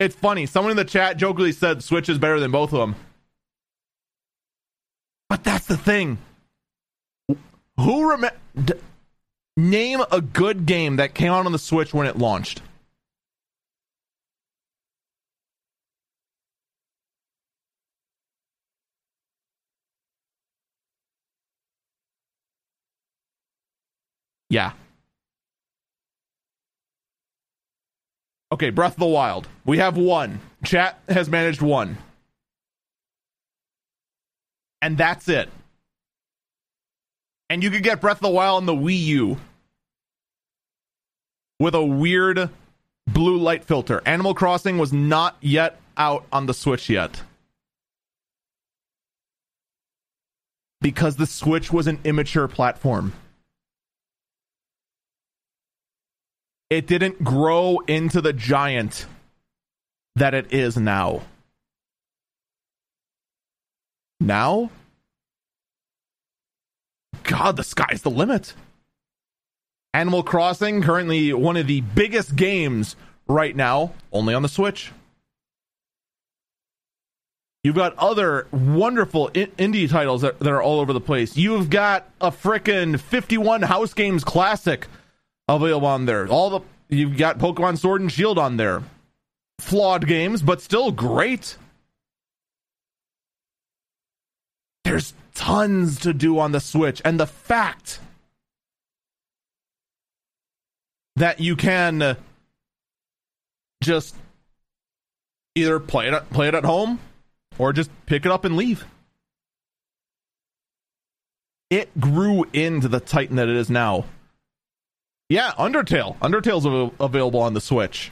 It's 0.00 0.16
funny. 0.16 0.46
Someone 0.46 0.72
in 0.72 0.76
the 0.76 0.84
chat 0.84 1.16
jokingly 1.16 1.52
said 1.52 1.84
Switch 1.84 2.08
is 2.08 2.18
better 2.18 2.40
than 2.40 2.50
both 2.50 2.72
of 2.72 2.80
them. 2.80 2.96
But 5.28 5.44
that's 5.44 5.66
the 5.66 5.76
thing. 5.76 6.18
Who 7.76 8.10
remember? 8.10 8.36
D- 8.60 8.74
name 9.56 10.02
a 10.10 10.20
good 10.20 10.66
game 10.66 10.96
that 10.96 11.14
came 11.14 11.30
out 11.30 11.46
on 11.46 11.52
the 11.52 11.58
Switch 11.60 11.94
when 11.94 12.08
it 12.08 12.18
launched. 12.18 12.62
Yeah. 24.50 24.72
Okay, 28.54 28.70
Breath 28.70 28.92
of 28.92 29.00
the 29.00 29.06
Wild. 29.06 29.48
We 29.64 29.78
have 29.78 29.96
one. 29.96 30.38
Chat 30.62 31.00
has 31.08 31.28
managed 31.28 31.60
one. 31.60 31.98
And 34.80 34.96
that's 34.96 35.28
it. 35.28 35.50
And 37.50 37.64
you 37.64 37.70
could 37.72 37.82
get 37.82 38.00
Breath 38.00 38.18
of 38.18 38.22
the 38.22 38.28
Wild 38.28 38.58
on 38.58 38.66
the 38.66 38.72
Wii 38.72 39.06
U 39.06 39.38
with 41.58 41.74
a 41.74 41.84
weird 41.84 42.48
blue 43.08 43.38
light 43.38 43.64
filter. 43.64 44.00
Animal 44.06 44.34
Crossing 44.34 44.78
was 44.78 44.92
not 44.92 45.36
yet 45.40 45.80
out 45.96 46.24
on 46.32 46.46
the 46.46 46.54
Switch 46.54 46.88
yet. 46.88 47.22
Because 50.80 51.16
the 51.16 51.26
Switch 51.26 51.72
was 51.72 51.88
an 51.88 51.98
immature 52.04 52.46
platform. 52.46 53.14
It 56.70 56.86
didn't 56.86 57.22
grow 57.22 57.78
into 57.86 58.20
the 58.20 58.32
giant 58.32 59.06
that 60.16 60.34
it 60.34 60.52
is 60.52 60.76
now. 60.76 61.22
Now? 64.20 64.70
God, 67.24 67.56
the 67.56 67.64
sky's 67.64 68.02
the 68.02 68.10
limit. 68.10 68.54
Animal 69.92 70.22
Crossing, 70.22 70.82
currently 70.82 71.32
one 71.32 71.56
of 71.56 71.66
the 71.66 71.80
biggest 71.80 72.34
games 72.36 72.96
right 73.28 73.54
now, 73.54 73.92
only 74.12 74.34
on 74.34 74.42
the 74.42 74.48
Switch. 74.48 74.92
You've 77.62 77.76
got 77.76 77.96
other 77.96 78.46
wonderful 78.50 79.30
indie 79.30 79.88
titles 79.88 80.20
that, 80.20 80.38
that 80.40 80.50
are 80.50 80.60
all 80.60 80.80
over 80.80 80.92
the 80.92 81.00
place. 81.00 81.36
You've 81.36 81.70
got 81.70 82.10
a 82.20 82.30
frickin' 82.30 83.00
51 83.00 83.62
House 83.62 83.94
Games 83.94 84.22
Classic 84.22 84.86
available 85.48 85.86
on 85.86 86.06
there. 86.06 86.26
All 86.28 86.50
the 86.50 86.60
you've 86.88 87.16
got 87.16 87.38
Pokemon 87.38 87.78
Sword 87.78 88.00
and 88.00 88.10
Shield 88.10 88.38
on 88.38 88.56
there. 88.56 88.82
Flawed 89.60 90.06
games, 90.06 90.42
but 90.42 90.60
still 90.60 90.90
great. 90.90 91.56
There's 94.84 95.14
tons 95.34 96.00
to 96.00 96.12
do 96.12 96.38
on 96.38 96.52
the 96.52 96.60
Switch, 96.60 97.00
and 97.04 97.18
the 97.18 97.26
fact 97.26 98.00
that 101.16 101.40
you 101.40 101.56
can 101.56 102.16
just 103.82 104.16
either 105.54 105.78
play 105.78 106.08
it 106.08 106.30
play 106.30 106.48
it 106.48 106.54
at 106.54 106.64
home 106.64 106.98
or 107.58 107.72
just 107.72 107.90
pick 108.06 108.26
it 108.26 108.32
up 108.32 108.44
and 108.44 108.56
leave. 108.56 108.84
it 111.74 111.98
grew 111.98 112.46
into 112.52 112.88
the 112.88 113.00
Titan 113.00 113.36
that 113.36 113.48
it 113.48 113.56
is 113.56 113.68
now. 113.68 114.04
Yeah, 115.28 115.52
Undertale. 115.52 116.16
Undertale's 116.18 116.66
av- 116.66 116.94
available 117.00 117.40
on 117.40 117.54
the 117.54 117.60
Switch. 117.60 118.10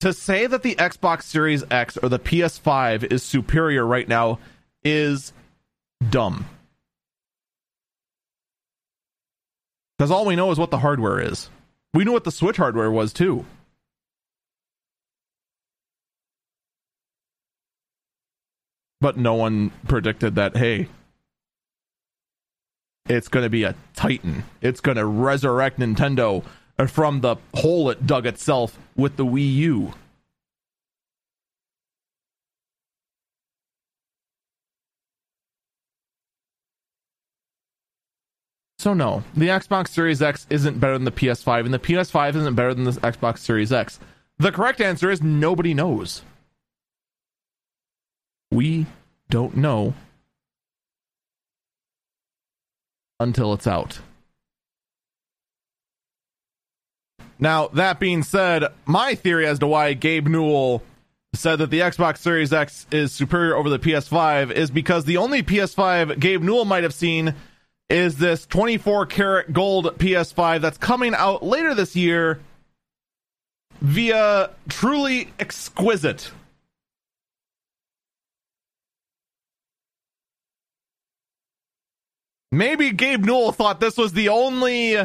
To 0.00 0.12
say 0.12 0.46
that 0.46 0.62
the 0.62 0.76
Xbox 0.76 1.22
Series 1.24 1.64
X 1.70 1.96
or 1.96 2.08
the 2.08 2.20
PS5 2.20 3.12
is 3.12 3.22
superior 3.22 3.84
right 3.84 4.06
now 4.06 4.38
is 4.84 5.32
dumb. 6.08 6.46
Because 9.98 10.12
all 10.12 10.24
we 10.24 10.36
know 10.36 10.52
is 10.52 10.58
what 10.58 10.70
the 10.70 10.78
hardware 10.78 11.20
is. 11.20 11.50
We 11.92 12.04
knew 12.04 12.12
what 12.12 12.22
the 12.22 12.30
Switch 12.30 12.56
hardware 12.58 12.90
was 12.92 13.12
too. 13.12 13.44
But 19.00 19.16
no 19.16 19.34
one 19.34 19.70
predicted 19.86 20.34
that, 20.34 20.56
hey, 20.56 20.88
it's 23.08 23.28
going 23.28 23.44
to 23.44 23.50
be 23.50 23.64
a 23.64 23.74
Titan. 23.94 24.44
It's 24.60 24.80
going 24.80 24.96
to 24.96 25.06
resurrect 25.06 25.78
Nintendo 25.78 26.44
from 26.88 27.20
the 27.20 27.36
hole 27.54 27.90
it 27.90 28.06
dug 28.06 28.26
itself 28.26 28.78
with 28.96 29.16
the 29.16 29.24
Wii 29.24 29.54
U. 29.54 29.94
So 38.78 38.94
no, 38.94 39.24
the 39.34 39.48
Xbox 39.48 39.88
Series 39.88 40.22
X 40.22 40.46
isn't 40.50 40.78
better 40.78 40.92
than 40.92 41.04
the 41.04 41.10
PS5, 41.10 41.64
and 41.64 41.74
the 41.74 41.80
PS5 41.80 42.36
isn't 42.36 42.54
better 42.54 42.74
than 42.74 42.84
the 42.84 42.92
Xbox 42.92 43.38
Series 43.38 43.72
X. 43.72 43.98
The 44.38 44.52
correct 44.52 44.80
answer 44.80 45.10
is 45.10 45.20
nobody 45.20 45.74
knows. 45.74 46.22
We 48.50 48.86
don't 49.30 49.56
know 49.56 49.94
until 53.20 53.52
it's 53.52 53.66
out. 53.66 54.00
Now, 57.38 57.68
that 57.68 58.00
being 58.00 58.22
said, 58.22 58.64
my 58.84 59.14
theory 59.14 59.46
as 59.46 59.60
to 59.60 59.66
why 59.66 59.92
Gabe 59.94 60.26
Newell 60.26 60.82
said 61.34 61.56
that 61.56 61.70
the 61.70 61.80
Xbox 61.80 62.18
Series 62.18 62.52
X 62.52 62.86
is 62.90 63.12
superior 63.12 63.54
over 63.54 63.68
the 63.68 63.78
PS5 63.78 64.50
is 64.50 64.70
because 64.70 65.04
the 65.04 65.18
only 65.18 65.42
PS5 65.42 66.18
Gabe 66.18 66.42
Newell 66.42 66.64
might 66.64 66.82
have 66.82 66.94
seen 66.94 67.34
is 67.88 68.16
this 68.18 68.44
24 68.46 69.06
karat 69.06 69.52
gold 69.52 69.86
PS5 69.98 70.60
that's 70.60 70.78
coming 70.78 71.14
out 71.14 71.42
later 71.42 71.74
this 71.74 71.94
year 71.94 72.40
via 73.80 74.50
Truly 74.68 75.32
Exquisite. 75.38 76.30
Maybe 82.50 82.92
Gabe 82.92 83.24
Newell 83.24 83.52
thought 83.52 83.80
this 83.80 83.96
was 83.96 84.12
the 84.12 84.30
only 84.30 84.96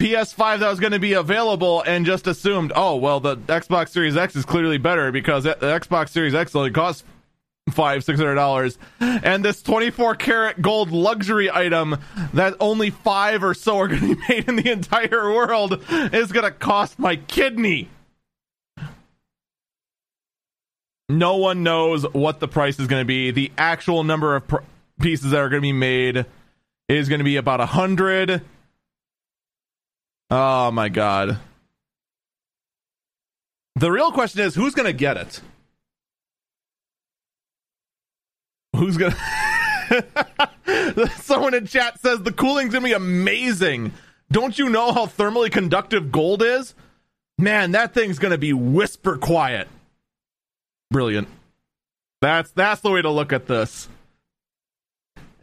PS5 0.00 0.60
that 0.60 0.70
was 0.70 0.78
going 0.78 0.92
to 0.92 1.00
be 1.00 1.14
available 1.14 1.82
and 1.82 2.06
just 2.06 2.26
assumed, 2.26 2.72
oh, 2.76 2.96
well, 2.96 3.18
the 3.18 3.36
Xbox 3.36 3.88
Series 3.88 4.16
X 4.16 4.36
is 4.36 4.44
clearly 4.44 4.78
better 4.78 5.10
because 5.10 5.44
the 5.44 5.54
Xbox 5.54 6.10
Series 6.10 6.34
X 6.34 6.54
only 6.54 6.70
costs 6.70 7.02
five 7.70 8.04
six 8.04 8.18
hundred 8.18 8.36
dollars. 8.36 8.78
And 9.00 9.44
this 9.44 9.62
24 9.62 10.14
karat 10.14 10.62
gold 10.62 10.90
luxury 10.90 11.50
item 11.50 11.98
that 12.32 12.54
only 12.60 12.90
five 12.90 13.42
or 13.42 13.54
so 13.54 13.78
are 13.78 13.88
going 13.88 14.00
to 14.00 14.14
be 14.14 14.22
made 14.28 14.48
in 14.48 14.56
the 14.56 14.70
entire 14.70 15.32
world 15.34 15.82
is 15.90 16.32
going 16.32 16.44
to 16.44 16.50
cost 16.50 16.98
my 16.98 17.16
kidney. 17.16 17.88
No 21.08 21.36
one 21.36 21.62
knows 21.62 22.04
what 22.12 22.38
the 22.38 22.48
price 22.48 22.78
is 22.78 22.86
going 22.86 23.00
to 23.00 23.06
be. 23.06 23.30
The 23.30 23.50
actual 23.56 24.04
number 24.04 24.36
of 24.36 24.46
pr- 24.46 24.56
pieces 25.00 25.30
that 25.30 25.38
are 25.38 25.48
going 25.48 25.62
to 25.62 25.66
be 25.66 25.72
made 25.72 26.26
is 26.88 27.08
going 27.08 27.18
to 27.18 27.24
be 27.24 27.36
about 27.36 27.60
a 27.60 27.66
hundred 27.66 28.42
oh 30.30 30.70
my 30.70 30.88
god 30.88 31.38
the 33.76 33.90
real 33.90 34.10
question 34.12 34.40
is 34.40 34.54
who's 34.54 34.74
going 34.74 34.86
to 34.86 34.92
get 34.92 35.16
it 35.16 35.40
Who's 38.78 38.96
gonna? 38.96 39.16
Someone 41.16 41.54
in 41.54 41.66
chat 41.66 42.00
says 42.00 42.22
the 42.22 42.32
cooling's 42.32 42.72
gonna 42.72 42.84
be 42.84 42.92
amazing. 42.92 43.92
Don't 44.30 44.56
you 44.56 44.68
know 44.68 44.92
how 44.92 45.06
thermally 45.06 45.50
conductive 45.50 46.12
gold 46.12 46.42
is? 46.42 46.74
Man, 47.38 47.72
that 47.72 47.92
thing's 47.92 48.20
gonna 48.20 48.38
be 48.38 48.52
whisper 48.52 49.16
quiet. 49.16 49.66
Brilliant. 50.92 51.26
That's 52.20 52.52
that's 52.52 52.80
the 52.82 52.90
way 52.90 53.02
to 53.02 53.10
look 53.10 53.32
at 53.32 53.46
this. 53.46 53.88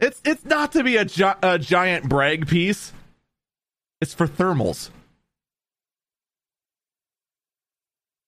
It's 0.00 0.20
it's 0.24 0.44
not 0.44 0.72
to 0.72 0.84
be 0.84 0.96
a, 0.96 1.04
gi- 1.04 1.40
a 1.42 1.58
giant 1.58 2.08
brag 2.08 2.46
piece. 2.46 2.92
It's 4.00 4.12
for 4.12 4.26
thermals. 4.26 4.90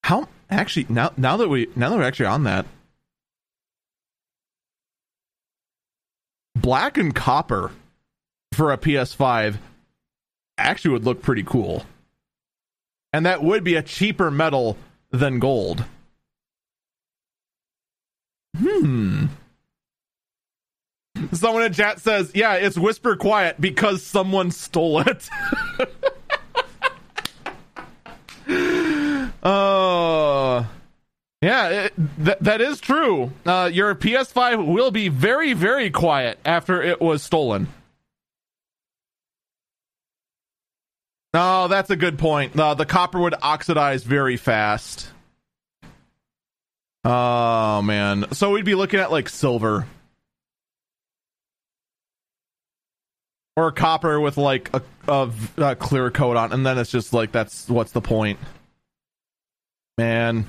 How 0.04 0.28
actually 0.48 0.86
now 0.88 1.12
now 1.16 1.36
that 1.36 1.48
we 1.48 1.68
now 1.76 1.90
that 1.90 1.98
we're 1.98 2.04
actually 2.04 2.26
on 2.26 2.44
that, 2.44 2.64
black 6.56 6.96
and 6.96 7.14
copper 7.14 7.72
for 8.54 8.72
a 8.72 8.78
PS5 8.78 9.58
actually 10.56 10.92
would 10.92 11.04
look 11.04 11.22
pretty 11.22 11.42
cool. 11.42 11.84
And 13.12 13.26
that 13.26 13.42
would 13.42 13.64
be 13.64 13.74
a 13.74 13.82
cheaper 13.82 14.30
metal 14.30 14.76
than 15.10 15.38
gold. 15.38 15.84
Hmm. 18.56 19.26
Someone 21.32 21.64
in 21.64 21.72
chat 21.72 22.00
says, 22.00 22.32
yeah, 22.34 22.54
it's 22.54 22.78
whisper 22.78 23.16
quiet 23.16 23.60
because 23.60 24.02
someone 24.02 24.50
stole 24.50 25.00
it. 25.00 25.28
Oh. 29.42 29.42
uh, 29.42 30.64
yeah, 31.40 31.88
that 32.18 32.60
is 32.60 32.80
true. 32.80 33.32
Uh, 33.46 33.70
your 33.72 33.94
PS5 33.94 34.66
will 34.66 34.90
be 34.90 35.08
very, 35.08 35.52
very 35.52 35.90
quiet 35.90 36.38
after 36.44 36.82
it 36.82 37.00
was 37.00 37.22
stolen. 37.22 37.68
Oh, 41.34 41.68
that's 41.68 41.90
a 41.90 41.96
good 41.96 42.18
point. 42.18 42.58
Uh, 42.58 42.74
the 42.74 42.86
copper 42.86 43.20
would 43.20 43.34
oxidize 43.40 44.02
very 44.02 44.36
fast. 44.36 45.08
Oh, 47.04 47.82
man. 47.82 48.32
So 48.32 48.50
we'd 48.50 48.64
be 48.64 48.74
looking 48.74 48.98
at 48.98 49.12
like 49.12 49.28
silver. 49.28 49.86
Or 53.58 53.72
copper 53.72 54.20
with 54.20 54.36
like 54.36 54.70
a, 54.72 54.80
a, 55.08 55.28
a 55.56 55.74
clear 55.74 56.12
coat 56.12 56.36
on, 56.36 56.52
and 56.52 56.64
then 56.64 56.78
it's 56.78 56.92
just 56.92 57.12
like, 57.12 57.32
that's 57.32 57.68
what's 57.68 57.90
the 57.90 58.00
point? 58.00 58.38
Man. 59.96 60.46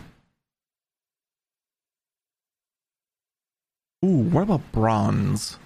Ooh, 4.05 4.29
what 4.29 4.43
about 4.43 4.71
bronze? 4.71 5.57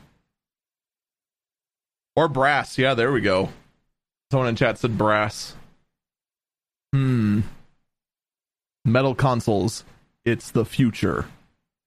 Or 2.15 2.29
brass. 2.29 2.77
Yeah, 2.77 2.93
there 2.93 3.11
we 3.11 3.19
go. 3.19 3.49
Someone 4.31 4.47
in 4.47 4.55
chat 4.55 4.77
said 4.77 4.97
brass. 4.97 5.53
Hmm. 6.93 7.41
Metal 8.85 9.15
consoles. 9.15 9.83
It's 10.23 10.49
the 10.49 10.63
future. 10.63 11.25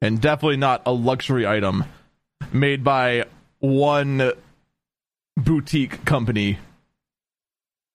And 0.02 0.20
definitely 0.20 0.58
not 0.58 0.82
a 0.84 0.92
luxury 0.92 1.46
item 1.46 1.84
made 2.52 2.84
by 2.84 3.24
one 3.60 4.34
boutique 5.36 6.04
company. 6.04 6.58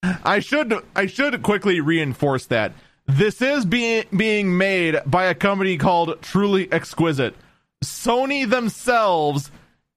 I 0.03 0.39
should 0.39 0.73
I 0.95 1.05
should 1.05 1.43
quickly 1.43 1.79
reinforce 1.79 2.45
that. 2.47 2.73
This 3.07 3.41
is 3.41 3.65
being 3.65 4.05
being 4.15 4.57
made 4.57 4.99
by 5.05 5.25
a 5.25 5.35
company 5.35 5.77
called 5.77 6.21
Truly 6.21 6.71
Exquisite 6.71 7.35
Sony 7.83 8.47
themselves 8.47 9.51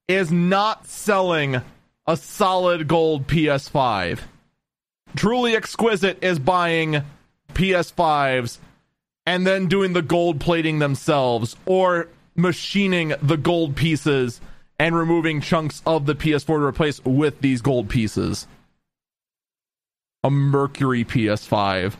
is 0.09 0.33
not 0.33 0.87
selling 0.87 1.61
a 2.07 2.17
solid 2.17 2.89
gold 2.89 3.27
PS5. 3.27 4.21
Truly 5.17 5.55
Exquisite 5.55 6.23
is 6.23 6.39
buying 6.39 7.03
PS5s 7.53 8.59
and 9.27 9.47
then 9.47 9.67
doing 9.67 9.93
the 9.93 10.03
gold 10.03 10.41
plating 10.41 10.79
themselves 10.79 11.57
or 11.67 12.09
machining 12.35 13.15
the 13.23 13.37
gold 13.37 13.77
pieces 13.77 14.41
and 14.79 14.97
removing 14.97 15.41
chunks 15.41 15.83
of 15.87 16.07
the 16.07 16.15
PS4 16.15 16.47
to 16.47 16.65
replace 16.65 17.05
with 17.05 17.41
these 17.41 17.63
gold 17.63 17.89
pieces. 17.89 18.47
A 20.23 20.31
Mercury 20.31 21.05
PS5. 21.05 21.95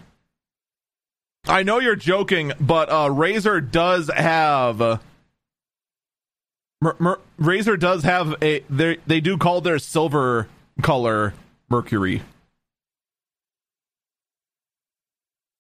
I 1.47 1.63
know 1.63 1.79
you're 1.79 1.97
joking, 1.97 2.53
but 2.59 2.89
uh, 2.89 3.09
Razer 3.09 3.71
does 3.71 4.09
have 4.09 5.01
Mer- 6.85 6.97
Mer- 6.99 7.21
Razer 7.41 7.79
does 7.79 8.03
have 8.03 8.35
a 8.43 8.61
they 8.69 8.99
they 9.07 9.21
do 9.21 9.39
call 9.39 9.61
their 9.61 9.79
silver 9.79 10.49
color 10.83 11.35
Mercury. 11.71 12.23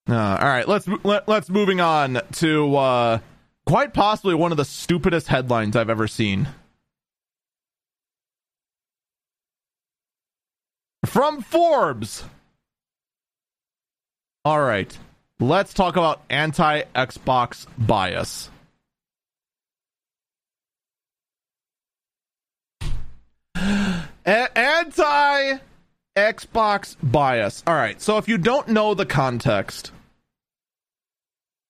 Uh, 0.08 0.14
all 0.14 0.46
right, 0.48 0.68
let's 0.68 0.86
let, 1.02 1.26
let's 1.26 1.48
moving 1.48 1.80
on 1.80 2.20
to 2.32 2.76
uh, 2.76 3.18
quite 3.64 3.94
possibly 3.94 4.34
one 4.34 4.50
of 4.50 4.58
the 4.58 4.64
stupidest 4.66 5.28
headlines 5.28 5.76
I've 5.76 5.88
ever 5.88 6.06
seen. 6.06 6.48
From 11.04 11.42
Forbes. 11.42 12.24
All 14.44 14.60
right. 14.60 14.96
Let's 15.40 15.74
talk 15.74 15.96
about 15.96 16.22
anti 16.30 16.82
Xbox 16.94 17.66
bias. 17.78 18.50
anti 24.24 25.58
Xbox 26.16 26.96
bias. 27.02 27.62
All 27.66 27.74
right. 27.74 28.00
So 28.00 28.18
if 28.18 28.28
you 28.28 28.38
don't 28.38 28.68
know 28.68 28.94
the 28.94 29.06
context, 29.06 29.90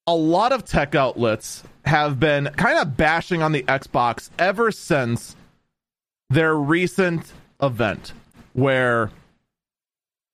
a 0.07 0.15
lot 0.15 0.53
of 0.53 0.65
tech 0.65 0.95
outlets 0.95 1.63
have 1.85 2.21
been 2.21 2.51
kind 2.57 2.79
of 2.79 2.97
bashing 2.97 3.43
on 3.43 3.53
the 3.53 3.63
Xbox 3.63 4.31
ever 4.39 4.71
since 4.71 5.37
their 6.31 6.55
recent 6.55 7.33
event 7.61 8.13
where 8.53 9.11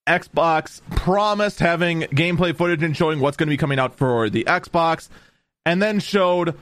Xbox 0.07 0.81
promised 0.95 1.59
having 1.59 2.01
gameplay 2.01 2.55
footage 2.55 2.83
and 2.83 2.95
showing 2.95 3.19
what's 3.19 3.37
going 3.37 3.47
to 3.47 3.53
be 3.53 3.57
coming 3.57 3.79
out 3.79 3.95
for 3.95 4.29
the 4.29 4.43
Xbox 4.45 5.09
and 5.65 5.81
then 5.81 5.99
showed 5.99 6.55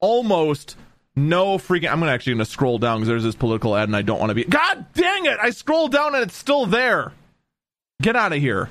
almost 0.00 0.76
no 1.14 1.56
freaking 1.56 1.90
I'm 1.90 1.98
gonna 2.00 2.12
actually 2.12 2.34
gonna 2.34 2.44
scroll 2.44 2.78
down 2.78 2.98
because 2.98 3.08
there's 3.08 3.22
this 3.24 3.34
political 3.34 3.74
ad 3.74 3.88
and 3.88 3.96
I 3.96 4.02
don't 4.02 4.18
want 4.18 4.30
to 4.30 4.34
be 4.34 4.44
God 4.44 4.86
dang 4.94 5.24
it! 5.24 5.38
I 5.40 5.50
scroll 5.50 5.88
down 5.88 6.14
and 6.14 6.22
it's 6.22 6.36
still 6.36 6.66
there. 6.66 7.12
Get 8.02 8.16
out 8.16 8.32
of 8.34 8.38
here. 8.38 8.68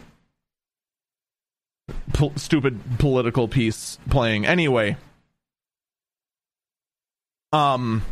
Po- 2.14 2.34
stupid 2.36 2.80
political 3.00 3.48
piece 3.48 3.98
playing. 4.10 4.46
Anyway. 4.46 4.98
Um 7.52 8.04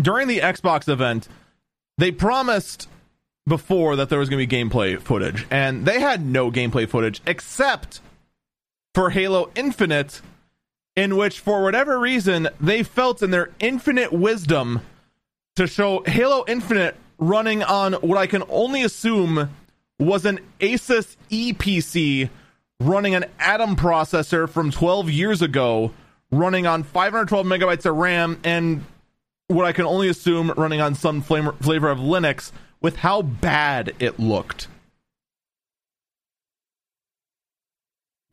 during 0.00 0.28
the 0.28 0.38
Xbox 0.38 0.88
event, 0.88 1.28
they 1.98 2.10
promised 2.10 2.88
before 3.46 3.96
that 3.96 4.08
there 4.08 4.18
was 4.18 4.28
going 4.28 4.40
to 4.40 4.46
be 4.46 4.56
gameplay 4.56 4.98
footage, 5.00 5.46
and 5.50 5.84
they 5.84 6.00
had 6.00 6.24
no 6.24 6.50
gameplay 6.50 6.88
footage 6.88 7.20
except 7.26 8.00
for 8.94 9.10
Halo 9.10 9.50
Infinite, 9.54 10.22
in 10.96 11.16
which, 11.16 11.40
for 11.40 11.62
whatever 11.62 11.98
reason, 11.98 12.48
they 12.60 12.82
felt 12.82 13.22
in 13.22 13.30
their 13.30 13.50
infinite 13.60 14.12
wisdom 14.12 14.80
to 15.56 15.66
show 15.66 16.02
Halo 16.06 16.44
Infinite 16.48 16.96
running 17.18 17.62
on 17.62 17.94
what 17.94 18.16
I 18.16 18.26
can 18.26 18.44
only 18.48 18.82
assume 18.82 19.50
was 19.98 20.24
an 20.24 20.38
Asus 20.60 21.16
Eee 21.30 21.52
PC 21.52 22.30
running 22.80 23.14
an 23.14 23.24
Atom 23.40 23.74
processor 23.74 24.48
from 24.48 24.70
12 24.70 25.10
years 25.10 25.42
ago, 25.42 25.92
running 26.30 26.66
on 26.66 26.84
512 26.84 27.44
megabytes 27.44 27.86
of 27.86 27.96
RAM, 27.96 28.38
and 28.44 28.84
what 29.48 29.64
I 29.66 29.72
can 29.72 29.86
only 29.86 30.08
assume 30.08 30.52
running 30.56 30.80
on 30.80 30.94
some 30.94 31.22
flavor, 31.22 31.52
flavor 31.60 31.90
of 31.90 31.98
Linux 31.98 32.52
with 32.80 32.96
how 32.96 33.22
bad 33.22 33.94
it 33.98 34.18
looked. 34.20 34.68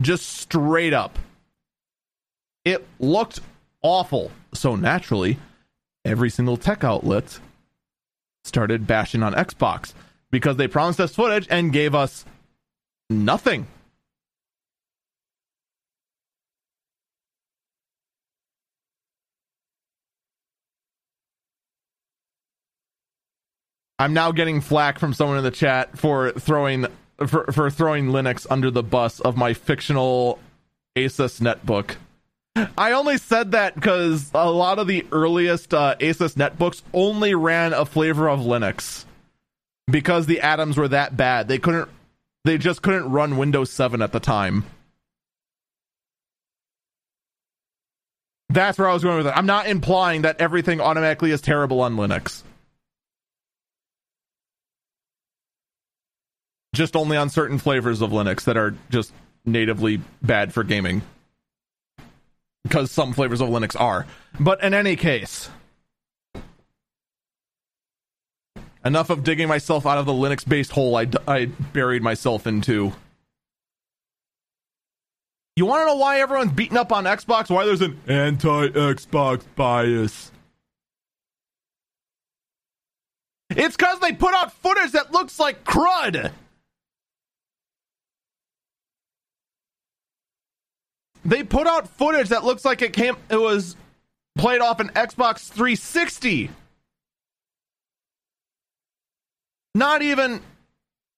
Just 0.00 0.26
straight 0.26 0.92
up. 0.92 1.18
It 2.64 2.86
looked 3.00 3.40
awful. 3.82 4.30
So 4.52 4.76
naturally, 4.76 5.38
every 6.04 6.30
single 6.30 6.56
tech 6.56 6.84
outlet 6.84 7.40
started 8.44 8.86
bashing 8.86 9.22
on 9.22 9.32
Xbox 9.32 9.94
because 10.30 10.56
they 10.56 10.68
promised 10.68 11.00
us 11.00 11.14
footage 11.14 11.46
and 11.50 11.72
gave 11.72 11.94
us 11.94 12.24
nothing. 13.08 13.66
I'm 23.98 24.12
now 24.12 24.32
getting 24.32 24.60
flack 24.60 24.98
from 24.98 25.14
someone 25.14 25.38
in 25.38 25.44
the 25.44 25.50
chat 25.50 25.96
for 25.98 26.32
throwing 26.32 26.86
for, 27.26 27.50
for 27.52 27.70
throwing 27.70 28.08
Linux 28.08 28.46
under 28.50 28.70
the 28.70 28.82
bus 28.82 29.20
of 29.20 29.36
my 29.36 29.54
fictional 29.54 30.38
Asus 30.96 31.40
netbook. 31.40 31.96
I 32.76 32.92
only 32.92 33.18
said 33.18 33.52
that 33.52 33.74
because 33.74 34.30
a 34.34 34.50
lot 34.50 34.78
of 34.78 34.86
the 34.86 35.06
earliest 35.12 35.74
uh, 35.74 35.96
Asus 36.00 36.34
netbooks 36.34 36.82
only 36.92 37.34
ran 37.34 37.72
a 37.72 37.84
flavor 37.84 38.28
of 38.28 38.40
Linux 38.40 39.04
because 39.90 40.26
the 40.26 40.40
atoms 40.40 40.76
were 40.76 40.88
that 40.88 41.16
bad. 41.16 41.48
They 41.48 41.58
couldn't, 41.58 41.88
they 42.44 42.58
just 42.58 42.82
couldn't 42.82 43.10
run 43.10 43.36
Windows 43.36 43.70
7 43.70 44.00
at 44.00 44.12
the 44.12 44.20
time. 44.20 44.64
That's 48.48 48.78
where 48.78 48.88
I 48.88 48.94
was 48.94 49.02
going 49.02 49.18
with 49.18 49.26
it. 49.26 49.36
I'm 49.36 49.46
not 49.46 49.66
implying 49.66 50.22
that 50.22 50.40
everything 50.40 50.80
automatically 50.80 51.30
is 51.32 51.40
terrible 51.42 51.80
on 51.82 51.96
Linux. 51.96 52.42
Just 56.76 56.94
only 56.94 57.16
on 57.16 57.30
certain 57.30 57.56
flavors 57.56 58.02
of 58.02 58.10
Linux 58.10 58.44
that 58.44 58.58
are 58.58 58.74
just 58.90 59.10
natively 59.46 59.98
bad 60.20 60.52
for 60.52 60.62
gaming 60.62 61.00
because 62.64 62.90
some 62.90 63.14
flavors 63.14 63.40
of 63.40 63.48
Linux 63.48 63.80
are. 63.80 64.06
But 64.38 64.62
in 64.62 64.74
any 64.74 64.94
case, 64.94 65.48
enough 68.84 69.08
of 69.08 69.24
digging 69.24 69.48
myself 69.48 69.86
out 69.86 69.96
of 69.96 70.04
the 70.04 70.12
Linux 70.12 70.46
based 70.46 70.72
hole 70.72 70.96
I, 70.96 71.06
I 71.26 71.46
buried 71.46 72.02
myself 72.02 72.46
into. 72.46 72.92
You 75.56 75.64
want 75.64 75.80
to 75.80 75.86
know 75.86 75.96
why 75.96 76.20
everyone's 76.20 76.52
beating 76.52 76.76
up 76.76 76.92
on 76.92 77.04
Xbox? 77.04 77.48
Why 77.48 77.64
there's 77.64 77.80
an 77.80 77.98
anti 78.06 78.68
Xbox 78.68 79.44
bias? 79.54 80.30
It's 83.48 83.78
because 83.78 83.98
they 84.00 84.12
put 84.12 84.34
out 84.34 84.52
footage 84.52 84.92
that 84.92 85.12
looks 85.12 85.38
like 85.38 85.64
crud! 85.64 86.32
They 91.26 91.42
put 91.42 91.66
out 91.66 91.88
footage 91.88 92.28
that 92.28 92.44
looks 92.44 92.64
like 92.64 92.82
it 92.82 92.92
came 92.92 93.16
it 93.28 93.36
was 93.36 93.76
played 94.36 94.60
off 94.60 94.80
an 94.80 94.88
Xbox 94.90 95.48
360. 95.48 96.50
Not 99.74 100.02
even 100.02 100.40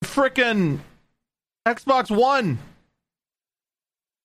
frickin' 0.04 0.80
Xbox 1.66 2.10
One. 2.14 2.58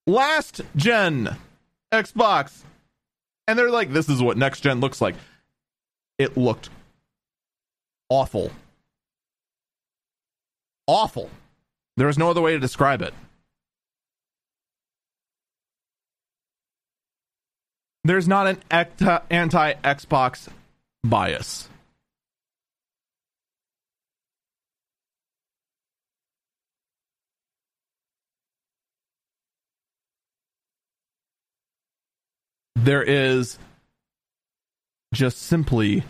Last 0.08 0.62
gen 0.76 1.38
Xbox. 1.92 2.64
And 3.48 3.60
they're 3.60 3.70
like, 3.70 3.92
this 3.92 4.10
is 4.10 4.22
what 4.22 4.38
next 4.38 4.62
gen 4.62 4.80
looks 4.80 5.02
like. 5.02 5.16
It 6.18 6.38
looked 6.38 6.70
awful. 8.10 8.52
Awful. 10.88 11.30
There 11.98 12.10
is 12.10 12.18
no 12.18 12.30
other 12.30 12.42
way 12.42 12.54
to 12.54 12.60
describe 12.60 13.02
it. 13.02 13.14
There's 18.04 18.28
not 18.28 18.48
an 18.48 18.58
anti 19.30 19.74
Xbox 19.74 20.48
bias. 21.04 21.70
There 32.76 33.04
is 33.04 33.58
just 35.14 35.38
simply 35.38 36.04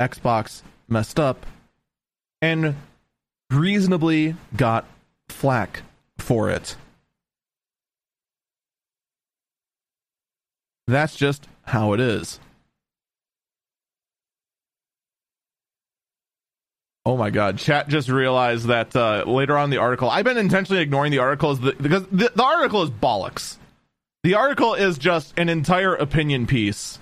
Xbox 0.00 0.62
messed 0.88 1.20
up 1.20 1.44
and 2.40 2.76
reasonably 3.50 4.36
got 4.56 4.86
flack 5.28 5.82
for 6.16 6.48
it. 6.48 6.76
That's 10.86 11.16
just 11.16 11.46
how 11.62 11.92
it 11.92 12.00
is. 12.00 12.40
Oh 17.04 17.16
my 17.16 17.30
god, 17.30 17.58
chat 17.58 17.88
just 17.88 18.08
realized 18.08 18.66
that 18.66 18.94
uh, 18.94 19.24
later 19.26 19.58
on 19.58 19.70
the 19.70 19.78
article, 19.78 20.08
I've 20.08 20.24
been 20.24 20.38
intentionally 20.38 20.82
ignoring 20.82 21.10
the 21.10 21.18
articles 21.18 21.58
because 21.58 22.06
the, 22.06 22.30
the 22.34 22.42
article 22.42 22.82
is 22.82 22.90
bollocks. 22.90 23.56
The 24.22 24.34
article 24.34 24.74
is 24.74 24.98
just 24.98 25.36
an 25.36 25.48
entire 25.48 25.94
opinion 25.94 26.46
piece. 26.46 27.00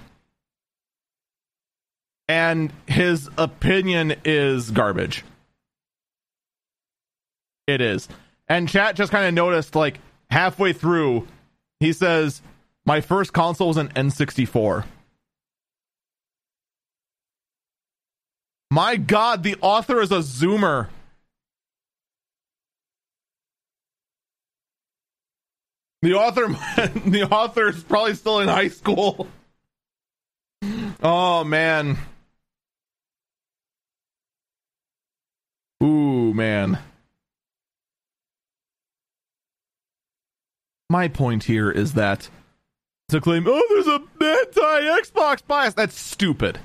And 2.29 2.73
his 2.87 3.29
opinion 3.37 4.15
is 4.25 4.71
garbage. 4.71 5.25
It 7.67 7.81
is. 7.81 8.09
And 8.49 8.69
chat 8.69 8.97
just 8.97 9.13
kind 9.13 9.27
of 9.27 9.35
noticed, 9.35 9.75
like, 9.75 9.99
halfway 10.31 10.73
through, 10.73 11.27
he 11.79 11.93
says, 11.93 12.41
my 12.87 13.01
first 13.01 13.33
console 13.33 13.69
was 13.69 13.77
an 13.77 13.89
N64. 13.89 14.85
My 18.71 18.97
god, 18.97 19.43
the 19.43 19.57
author 19.61 20.01
is 20.01 20.13
a 20.13 20.19
zoomer. 20.19 20.89
The 26.03 26.15
author, 26.15 26.47
the 27.09 27.29
author 27.31 27.69
is 27.69 27.83
probably 27.83 28.15
still 28.15 28.41
in 28.41 28.49
high 28.49 28.69
school. 28.69 29.29
Oh 31.03 31.45
man. 31.45 31.99
Ooh 35.83 36.33
man. 36.35 36.79
My 40.89 41.09
point 41.09 41.45
here 41.45 41.71
is 41.71 41.95
that 41.95 42.29
to 43.11 43.21
claim, 43.21 43.45
oh, 43.47 43.63
there's 43.69 43.87
a 43.87 44.01
anti 44.25 45.01
Xbox 45.03 45.47
bias, 45.47 45.75
that's 45.75 45.99
stupid. 45.99 46.59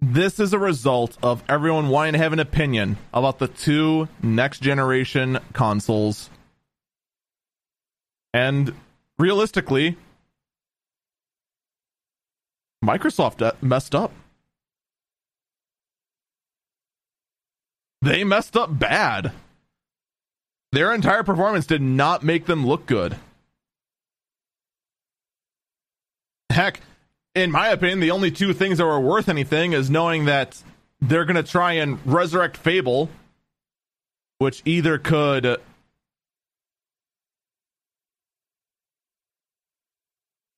This 0.00 0.40
is 0.40 0.52
a 0.52 0.58
result 0.58 1.16
of 1.22 1.44
everyone 1.48 1.88
wanting 1.88 2.14
to 2.14 2.18
have 2.18 2.32
an 2.32 2.40
opinion 2.40 2.98
about 3.14 3.38
the 3.38 3.46
two 3.46 4.08
next 4.20 4.60
generation 4.60 5.38
consoles. 5.52 6.28
And 8.34 8.74
realistically, 9.18 9.96
Microsoft 12.84 13.42
uh, 13.42 13.52
messed 13.60 13.94
up. 13.94 14.10
They 18.00 18.24
messed 18.24 18.56
up 18.56 18.76
bad. 18.76 19.30
Their 20.72 20.94
entire 20.94 21.22
performance 21.22 21.66
did 21.66 21.82
not 21.82 22.22
make 22.22 22.46
them 22.46 22.66
look 22.66 22.86
good. 22.86 23.16
Heck, 26.48 26.80
in 27.34 27.50
my 27.50 27.68
opinion, 27.68 28.00
the 28.00 28.10
only 28.10 28.30
two 28.30 28.54
things 28.54 28.78
that 28.78 28.86
were 28.86 29.00
worth 29.00 29.28
anything 29.28 29.74
is 29.74 29.90
knowing 29.90 30.24
that 30.24 30.62
they're 31.00 31.26
going 31.26 31.36
to 31.36 31.42
try 31.42 31.72
and 31.72 31.98
resurrect 32.06 32.56
Fable, 32.56 33.10
which 34.38 34.62
either 34.64 34.98
could 34.98 35.58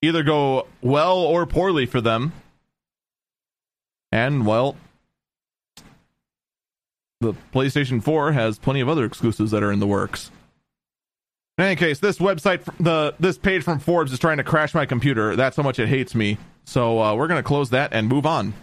either 0.03 0.23
go 0.23 0.67
well 0.81 1.19
or 1.19 1.47
poorly 1.47 1.87
for 1.87 2.01
them. 2.01 2.33
And 4.13 4.47
well, 4.47 4.77
the 7.21 7.35
PlayStation 7.53 8.03
4 8.03 8.33
has 8.33 8.59
plenty 8.59 8.81
of 8.81 8.89
other 8.89 9.05
exclusives 9.05 9.51
that 9.51 9.63
are 9.63 9.73
in 9.73 9.81
the 9.81 9.87
works. 9.87 10.31
In 11.57 11.65
any 11.65 11.77
case, 11.77 12.01
this 12.01 12.19
website, 12.19 12.65
the 12.81 13.15
this 13.21 13.39
page 13.39 13.63
from 13.63 13.79
Forbes 13.79 14.13
is 14.13 14.19
trying 14.19 14.39
to 14.39 14.45
crash 14.45 14.75
my 14.75 14.87
computer. 14.87 15.37
That's 15.37 15.57
how 15.57 15.63
much 15.63 15.79
it 15.79 15.87
hates 15.87 16.15
me. 16.15 16.39
So 16.65 17.01
uh, 17.01 17.15
we're 17.15 17.29
going 17.29 17.39
to 17.39 17.47
close 17.47 17.71
that 17.71 17.93
and 17.93 18.09
move 18.09 18.27
on. 18.27 18.55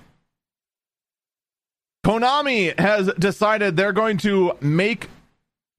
Konami 2.05 2.77
has 2.77 3.09
decided 3.13 3.77
they're 3.77 3.93
going 3.93 4.17
to 4.17 4.57
make 4.59 5.07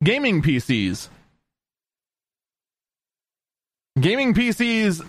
gaming 0.02 0.40
PCs. 0.40 1.08
Gaming 4.00 4.32
PCs 4.32 5.06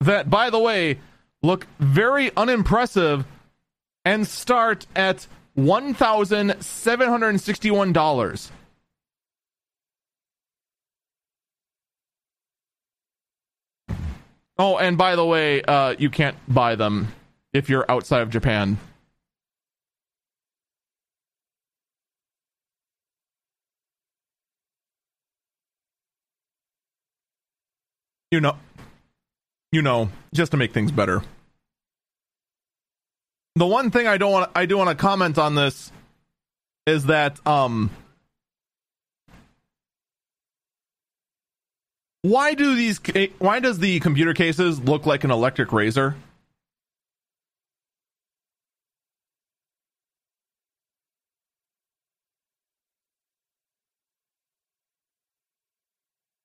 that, 0.00 0.28
by 0.28 0.50
the 0.50 0.58
way, 0.58 0.98
look 1.42 1.66
very 1.78 2.30
unimpressive 2.36 3.24
and 4.04 4.26
start 4.26 4.86
at 4.94 5.26
$1,761. 5.58 8.50
Oh, 14.60 14.76
and 14.76 14.98
by 14.98 15.14
the 15.16 15.24
way, 15.24 15.62
uh, 15.62 15.94
you 15.98 16.10
can't 16.10 16.36
buy 16.46 16.76
them 16.76 17.08
if 17.52 17.68
you're 17.68 17.84
outside 17.90 18.22
of 18.22 18.30
Japan. 18.30 18.78
You 28.30 28.40
know, 28.40 28.56
you 29.72 29.82
know, 29.82 30.10
just 30.34 30.52
to 30.52 30.56
make 30.56 30.72
things 30.72 30.92
better. 30.92 31.22
The 33.58 33.66
one 33.66 33.90
thing 33.90 34.06
I 34.06 34.18
don't 34.18 34.30
want, 34.30 34.52
I 34.54 34.66
do 34.66 34.78
want 34.78 34.88
to 34.88 34.94
comment 34.94 35.36
on 35.36 35.56
this 35.56 35.90
is 36.86 37.06
that 37.06 37.44
um 37.44 37.90
Why 42.22 42.54
do 42.54 42.76
these? 42.76 43.00
Why 43.38 43.58
does 43.58 43.80
the 43.80 43.98
computer 43.98 44.32
cases 44.32 44.78
look 44.80 45.06
like 45.06 45.24
an 45.24 45.32
electric 45.32 45.72
razor? 45.72 46.14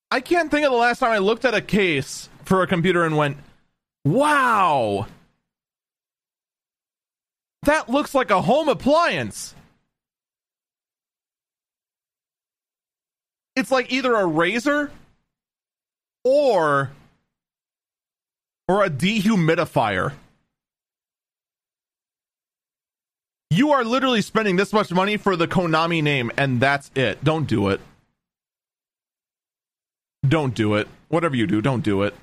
I 0.09 0.19
can't 0.19 0.49
think 0.49 0.65
of 0.65 0.71
the 0.71 0.77
last 0.77 0.97
time 0.97 1.11
I 1.11 1.19
looked 1.19 1.45
at 1.45 1.53
a 1.53 1.61
case 1.61 2.29
for 2.43 2.63
a 2.63 2.67
computer 2.67 3.03
and 3.03 3.17
went, 3.17 3.37
"Wow, 4.03 5.07
that 7.65 7.89
looks 7.89 8.13
like 8.13 8.31
a 8.31 8.41
home 8.41 8.69
appliance." 8.69 9.55
It's 13.55 13.71
like 13.71 13.91
either 13.91 14.15
a 14.15 14.25
razor 14.25 14.91
or 16.23 16.91
or 18.67 18.83
a 18.83 18.89
dehumidifier. 18.89 20.13
You 23.51 23.71
are 23.71 23.83
literally 23.83 24.21
spending 24.21 24.55
this 24.55 24.73
much 24.73 24.91
money 24.91 25.17
for 25.17 25.35
the 25.35 25.47
Konami 25.47 26.01
name, 26.01 26.31
and 26.37 26.59
that's 26.59 26.89
it. 26.95 27.23
Don't 27.23 27.45
do 27.45 27.69
it. 27.69 27.81
Don't 30.27 30.55
do 30.55 30.73
it. 30.73 30.87
Whatever 31.09 31.35
you 31.35 31.45
do, 31.45 31.61
don't 31.61 31.83
do 31.83 32.01
it. 32.01 32.15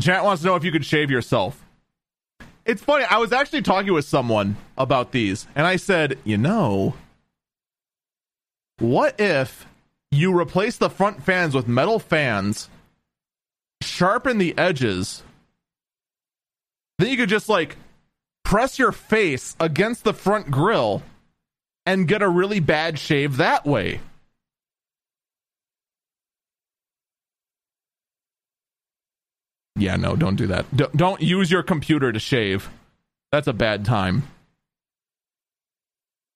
Chat 0.00 0.22
wants 0.22 0.42
to 0.42 0.48
know 0.48 0.54
if 0.54 0.62
you 0.62 0.70
could 0.70 0.84
shave 0.84 1.10
yourself. 1.10 1.65
It's 2.66 2.82
funny, 2.82 3.04
I 3.04 3.18
was 3.18 3.32
actually 3.32 3.62
talking 3.62 3.92
with 3.92 4.04
someone 4.04 4.56
about 4.76 5.12
these, 5.12 5.46
and 5.54 5.64
I 5.64 5.76
said, 5.76 6.18
you 6.24 6.36
know, 6.36 6.94
what 8.80 9.20
if 9.20 9.66
you 10.10 10.36
replace 10.36 10.76
the 10.76 10.90
front 10.90 11.22
fans 11.22 11.54
with 11.54 11.68
metal 11.68 12.00
fans, 12.00 12.68
sharpen 13.82 14.38
the 14.38 14.58
edges, 14.58 15.22
then 16.98 17.08
you 17.08 17.16
could 17.16 17.28
just 17.28 17.48
like 17.48 17.76
press 18.44 18.80
your 18.80 18.90
face 18.90 19.54
against 19.60 20.02
the 20.02 20.12
front 20.12 20.50
grill 20.50 21.02
and 21.86 22.08
get 22.08 22.20
a 22.20 22.28
really 22.28 22.58
bad 22.58 22.98
shave 22.98 23.36
that 23.36 23.64
way. 23.64 24.00
Yeah, 29.76 29.96
no, 29.96 30.16
don't 30.16 30.36
do 30.36 30.46
that. 30.48 30.74
D- 30.74 30.86
don't 30.96 31.20
use 31.20 31.50
your 31.50 31.62
computer 31.62 32.10
to 32.12 32.18
shave. 32.18 32.68
That's 33.30 33.46
a 33.46 33.52
bad 33.52 33.84
time. 33.84 34.22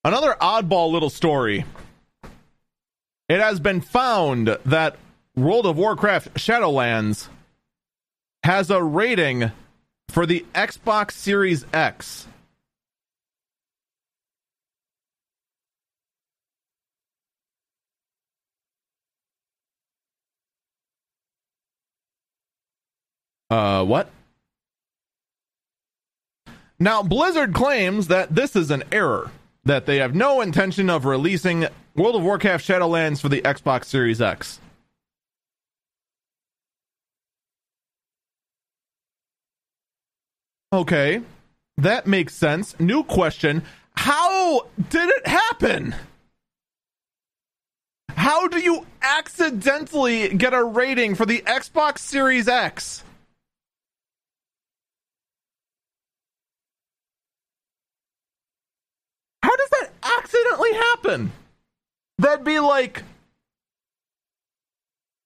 Another 0.05 0.37
oddball 0.41 0.93
little 0.93 1.11
story 1.11 1.65
it 3.29 3.41
has 3.41 3.61
been 3.61 3.81
found 3.81 4.59
that 4.67 4.97
World 5.37 5.65
of 5.65 5.77
Warcraft 5.77 6.35
Shadowlands 6.35 7.29
has 8.43 8.71
a 8.71 8.83
rating 8.83 9.53
for 10.09 10.27
the 10.27 10.45
Xbox 10.53 11.12
Series 11.12 11.65
X. 11.73 12.27
Uh, 23.51 23.85
what? 23.85 24.09
Now, 26.78 27.02
Blizzard 27.02 27.52
claims 27.52 28.06
that 28.09 28.35
this 28.35 28.56
is 28.56 28.70
an 28.70 28.85
error, 28.90 29.31
that 29.64 29.85
they 29.85 29.98
have 29.98 30.14
no 30.14 30.40
intention 30.40 30.89
of 30.89 31.05
releasing 31.05 31.66
World 31.94 32.16
of 32.16 32.22
Warcraft 32.22 32.66
Shadowlands 32.66 33.20
for 33.20 33.28
the 33.28 33.43
Xbox 33.43 33.86
Series 33.86 34.20
X. 34.20 34.60
Okay, 40.72 41.20
that 41.78 42.06
makes 42.06 42.32
sense. 42.35 42.78
New 42.78 43.02
question 43.02 43.64
How 43.97 44.68
did 44.89 45.09
it 45.10 45.27
happen? 45.27 45.94
How 48.10 48.48
do 48.48 48.60
you 48.60 48.86
accidentally 49.02 50.28
get 50.28 50.55
a 50.55 50.62
rating 50.62 51.14
for 51.16 51.27
the 51.27 51.43
Xbox 51.43 51.98
Series 51.98 52.47
X? 52.48 53.02
How 59.43 59.49
does 59.61 59.81
that 59.81 59.91
accidentally 60.19 60.73
happen? 60.73 61.32
That'd 62.19 62.45
be 62.45 62.61
like 62.61 63.03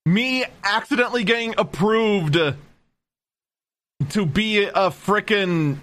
me 0.06 0.44
accidentally 0.62 1.24
getting 1.24 1.54
approved 1.58 2.34
to 4.10 4.26
be 4.26 4.64
a 4.64 4.90
freaking 4.90 5.78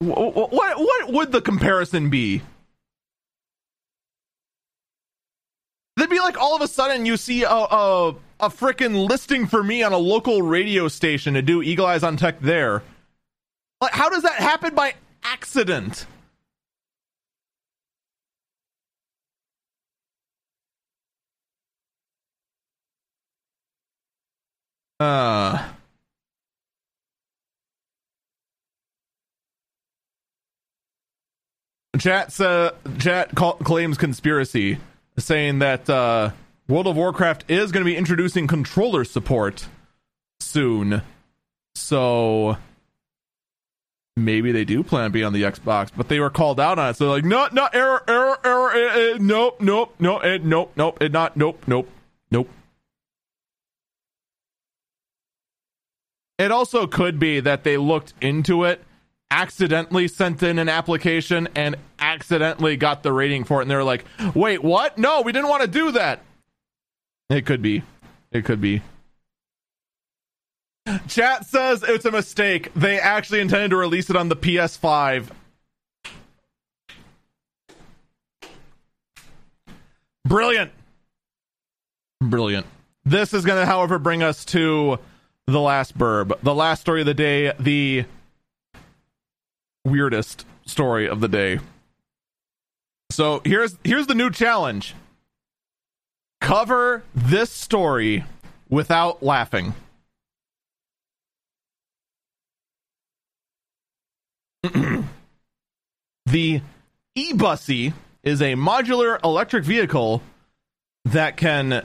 what 0.00 0.52
what 0.52 1.12
would 1.12 1.32
the 1.32 1.40
comparison 1.40 2.10
be? 2.10 2.42
That'd 5.96 6.10
be 6.10 6.18
like 6.18 6.36
all 6.38 6.56
of 6.56 6.62
a 6.62 6.68
sudden 6.68 7.06
you 7.06 7.16
see 7.16 7.44
a 7.44 7.48
a, 7.48 8.14
a 8.40 8.48
freaking 8.50 9.08
listing 9.08 9.46
for 9.46 9.62
me 9.62 9.82
on 9.82 9.92
a 9.92 9.98
local 9.98 10.42
radio 10.42 10.88
station 10.88 11.34
to 11.34 11.42
do 11.42 11.62
Eagle 11.62 11.86
Eyes 11.86 12.02
on 12.02 12.16
Tech 12.16 12.40
there. 12.40 12.82
Like, 13.80 13.92
how 13.92 14.08
does 14.08 14.22
that 14.22 14.34
happen 14.34 14.74
by 14.74 14.94
accident? 15.22 16.06
Uh. 25.00 25.70
Chat 31.98 32.40
uh, 32.40 32.72
chat 32.98 33.34
call, 33.36 33.54
claims 33.54 33.96
conspiracy, 33.98 34.78
saying 35.16 35.60
that 35.60 35.88
uh, 35.88 36.30
World 36.68 36.88
of 36.88 36.96
Warcraft 36.96 37.44
is 37.48 37.70
going 37.70 37.84
to 37.84 37.88
be 37.88 37.96
introducing 37.96 38.46
controller 38.46 39.04
support 39.04 39.68
soon. 40.40 41.02
So 41.76 42.56
maybe 44.16 44.50
they 44.52 44.64
do 44.64 44.82
plan 44.82 45.04
to 45.04 45.10
be 45.10 45.22
on 45.22 45.32
the 45.32 45.42
Xbox, 45.42 45.90
but 45.96 46.08
they 46.08 46.18
were 46.20 46.30
called 46.30 46.58
out 46.58 46.78
on 46.78 46.90
it. 46.90 46.96
So 46.96 47.10
like, 47.10 47.24
no, 47.24 47.48
no, 47.52 47.68
error, 47.72 48.02
error, 48.08 48.38
error, 48.44 48.70
uh, 48.70 49.14
uh, 49.14 49.18
nope, 49.20 49.60
nope, 49.60 49.94
no, 49.98 50.16
uh, 50.18 50.38
nope, 50.42 50.72
nope, 50.76 51.00
it 51.00 51.12
not, 51.12 51.36
nope, 51.36 51.62
nope, 51.66 51.88
nope. 52.30 52.48
It 56.38 56.50
also 56.50 56.86
could 56.86 57.18
be 57.18 57.40
that 57.40 57.64
they 57.64 57.76
looked 57.76 58.14
into 58.20 58.64
it 58.64 58.82
accidentally 59.30 60.06
sent 60.06 60.42
in 60.42 60.58
an 60.58 60.68
application 60.68 61.48
and 61.54 61.76
accidentally 61.98 62.76
got 62.76 63.02
the 63.02 63.12
rating 63.12 63.42
for 63.44 63.60
it 63.60 63.62
and 63.62 63.70
they 63.70 63.74
were 63.74 63.84
like 63.84 64.04
wait 64.34 64.62
what? 64.62 64.98
No 64.98 65.22
we 65.22 65.32
didn't 65.32 65.48
want 65.48 65.62
to 65.62 65.68
do 65.68 65.92
that. 65.92 66.20
It 67.30 67.46
could 67.46 67.62
be. 67.62 67.82
It 68.30 68.44
could 68.44 68.60
be. 68.60 68.82
Chat 71.08 71.46
says 71.46 71.82
it's 71.82 72.04
a 72.04 72.10
mistake. 72.10 72.72
They 72.74 73.00
actually 73.00 73.40
intended 73.40 73.70
to 73.70 73.76
release 73.76 74.10
it 74.10 74.16
on 74.16 74.28
the 74.28 74.36
ps5 74.36 75.30
brilliant. 80.24 80.72
Brilliant. 82.20 82.66
This 83.04 83.34
is 83.34 83.44
going 83.44 83.60
to 83.60 83.66
however 83.66 83.98
bring 83.98 84.22
us 84.22 84.44
to 84.46 84.98
the 85.46 85.60
last 85.60 85.96
burb 85.96 86.40
the 86.42 86.54
last 86.54 86.80
story 86.80 87.00
of 87.00 87.06
the 87.06 87.14
day 87.14 87.52
the 87.58 88.04
weirdest 89.84 90.46
story 90.66 91.08
of 91.08 91.20
the 91.20 91.28
day. 91.28 91.60
So 93.10 93.42
here's 93.44 93.76
here's 93.84 94.06
the 94.06 94.14
new 94.14 94.30
challenge. 94.30 94.94
Cover 96.40 97.04
this 97.14 97.50
story 97.50 98.24
without 98.68 99.22
laughing. 99.22 99.74
the 106.26 106.62
e-bussy 107.14 107.92
is 108.22 108.40
a 108.40 108.54
modular 108.54 109.22
electric 109.22 109.64
vehicle 109.64 110.22
that 111.04 111.36
can 111.36 111.84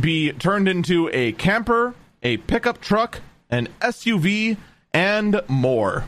be 0.00 0.32
turned 0.32 0.68
into 0.68 1.10
a 1.12 1.32
camper, 1.32 1.94
a 2.24 2.38
pickup 2.38 2.80
truck, 2.80 3.20
an 3.50 3.68
SUV, 3.80 4.56
and 4.92 5.40
more. 5.46 6.06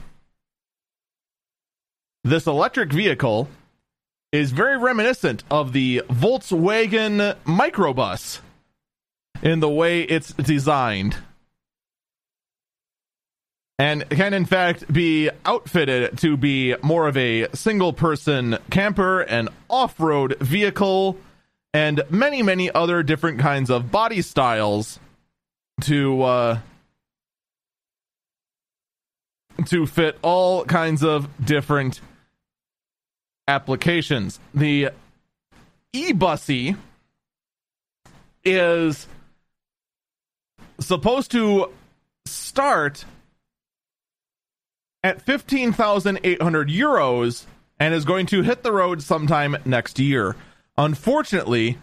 This 2.25 2.47
electric 2.47 2.93
vehicle 2.93 3.49
is 4.33 4.51
very 4.51 4.77
reminiscent 4.77 5.45
of 5.51 5.73
the 5.73 6.03
Volkswagen 6.09 7.37
microbus 7.45 8.41
in 9.43 9.61
the 9.61 9.69
way 9.69 10.03
it's 10.03 10.33
designed. 10.33 11.17
And 13.79 14.09
can, 14.09 14.33
in 14.33 14.47
fact, 14.47 14.91
be 14.91 15.31
outfitted 15.45 16.19
to 16.19 16.37
be 16.39 16.75
more 16.83 17.07
of 17.07 17.17
a 17.17 17.49
single 17.55 17.93
person 17.93 18.57
camper, 18.71 19.21
an 19.21 19.51
off 19.69 20.01
road 20.01 20.37
vehicle, 20.41 21.19
and 21.75 22.03
many, 22.09 22.43
many 22.43 22.73
other 22.73 23.03
different 23.03 23.39
kinds 23.39 23.69
of 23.69 23.93
body 23.93 24.23
styles 24.23 24.99
to 25.83 26.23
uh, 26.23 26.59
to 29.67 29.87
fit 29.87 30.19
all 30.23 30.65
kinds 30.65 31.03
of 31.03 31.29
different 31.45 32.01
applications. 33.49 34.41
The 34.55 34.91
eBussy 35.95 36.77
is 38.45 39.07
supposed 40.81 41.31
to 41.33 41.73
start 42.27 43.05
at 45.03 45.23
15,800 45.23 46.69
euros 46.69 47.45
and 47.79 47.95
is 47.95 48.05
going 48.05 48.27
to 48.27 48.43
hit 48.43 48.63
the 48.63 48.73
road 48.73 49.03
sometime 49.03 49.57
next 49.65 49.99
year. 49.99 50.37
Unfortunately, 50.77 51.79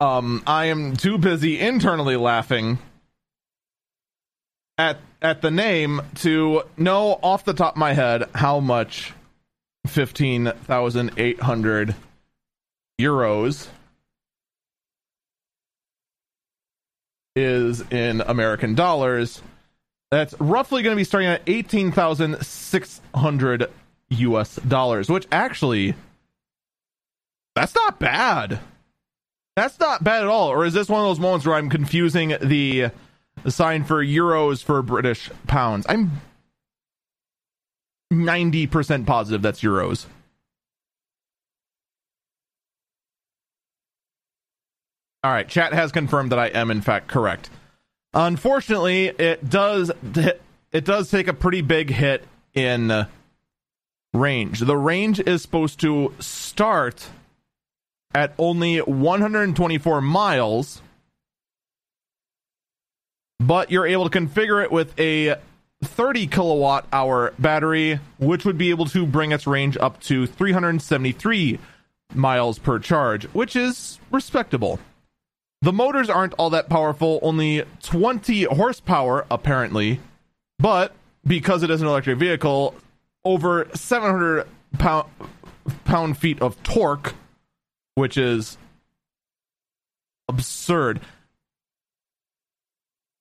um, 0.00 0.42
I 0.46 0.66
am 0.66 0.96
too 0.96 1.18
busy 1.18 1.58
internally 1.60 2.16
laughing 2.16 2.78
at 4.78 4.98
at 5.22 5.42
the 5.42 5.50
name 5.50 6.00
to 6.16 6.62
know 6.76 7.18
off 7.22 7.44
the 7.44 7.52
top 7.52 7.74
of 7.74 7.78
my 7.78 7.92
head 7.92 8.28
how 8.34 8.58
much 8.60 9.12
15,800 9.86 11.94
euros 13.00 13.68
is 17.36 17.82
in 17.90 18.20
American 18.22 18.74
dollars. 18.74 19.42
That's 20.10 20.34
roughly 20.40 20.82
going 20.82 20.94
to 20.94 21.00
be 21.00 21.04
starting 21.04 21.28
at 21.28 21.42
18,600 21.46 23.70
US 24.08 24.56
dollars, 24.56 25.08
which 25.08 25.28
actually 25.30 25.94
that's 27.54 27.74
not 27.74 28.00
bad. 28.00 28.60
That's 29.56 29.78
not 29.78 30.02
bad 30.04 30.22
at 30.22 30.28
all. 30.28 30.48
Or 30.48 30.64
is 30.64 30.74
this 30.74 30.88
one 30.88 31.00
of 31.00 31.06
those 31.06 31.20
moments 31.20 31.46
where 31.46 31.56
I'm 31.56 31.68
confusing 31.68 32.36
the 32.40 32.90
the 33.42 33.50
sign 33.50 33.84
for 33.84 34.04
euros 34.04 34.62
for 34.62 34.82
British 34.82 35.30
pounds. 35.46 35.86
I'm 35.88 36.20
90% 38.12 39.06
positive 39.06 39.42
that's 39.42 39.62
euros. 39.62 40.06
All 45.22 45.30
right, 45.30 45.46
chat 45.46 45.72
has 45.74 45.92
confirmed 45.92 46.32
that 46.32 46.38
I 46.38 46.46
am 46.46 46.70
in 46.70 46.80
fact 46.80 47.08
correct. 47.08 47.50
Unfortunately, 48.14 49.08
it 49.08 49.48
does 49.48 49.90
it 50.72 50.84
does 50.84 51.10
take 51.10 51.28
a 51.28 51.34
pretty 51.34 51.60
big 51.60 51.90
hit 51.90 52.24
in 52.54 53.06
range. 54.14 54.60
The 54.60 54.76
range 54.76 55.20
is 55.20 55.42
supposed 55.42 55.78
to 55.80 56.14
start 56.20 57.06
at 58.14 58.34
only 58.38 58.78
124 58.78 60.00
miles 60.00 60.82
but 63.40 63.70
you're 63.70 63.86
able 63.86 64.08
to 64.08 64.18
configure 64.18 64.62
it 64.62 64.70
with 64.70 64.98
a 65.00 65.34
30 65.82 66.26
kilowatt 66.26 66.86
hour 66.92 67.32
battery, 67.38 67.98
which 68.18 68.44
would 68.44 68.58
be 68.58 68.70
able 68.70 68.84
to 68.84 69.06
bring 69.06 69.32
its 69.32 69.46
range 69.46 69.78
up 69.78 69.98
to 70.02 70.26
373 70.26 71.58
miles 72.14 72.58
per 72.58 72.78
charge, 72.78 73.24
which 73.32 73.56
is 73.56 73.98
respectable. 74.10 74.78
The 75.62 75.72
motors 75.72 76.10
aren't 76.10 76.34
all 76.34 76.50
that 76.50 76.68
powerful, 76.68 77.18
only 77.22 77.64
20 77.82 78.44
horsepower 78.44 79.26
apparently, 79.30 80.00
but 80.58 80.92
because 81.26 81.62
it 81.62 81.70
is 81.70 81.80
an 81.80 81.88
electric 81.88 82.18
vehicle, 82.18 82.74
over 83.24 83.68
700 83.74 84.46
pound, 84.78 85.08
pound 85.84 86.18
feet 86.18 86.40
of 86.42 86.62
torque, 86.62 87.14
which 87.94 88.16
is 88.16 88.56
absurd. 90.28 91.00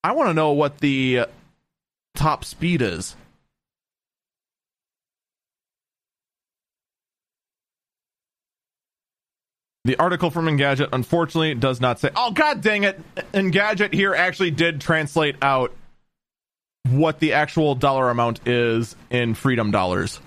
I 0.04 0.14
want 0.14 0.30
to 0.30 0.34
know 0.34 0.54
what 0.54 0.78
the 0.80 1.20
uh, 1.20 1.26
top 2.16 2.46
speed 2.46 2.82
is. 2.82 3.16
The 9.86 9.96
article 9.98 10.30
from 10.30 10.46
Engadget 10.46 10.90
unfortunately 10.94 11.56
does 11.56 11.82
not 11.82 12.00
say. 12.00 12.12
Oh 12.16 12.32
god 12.32 12.62
dang 12.62 12.84
it! 12.84 13.02
Engadget 13.34 13.94
here 13.94 14.14
actually 14.14 14.52
did 14.52 14.82
translate 14.82 15.36
out 15.41 15.74
what 16.88 17.20
the 17.20 17.34
actual 17.34 17.76
dollar 17.76 18.10
amount 18.10 18.48
is 18.48 18.96
in 19.10 19.34
freedom 19.34 19.72
dollars. 19.72 20.20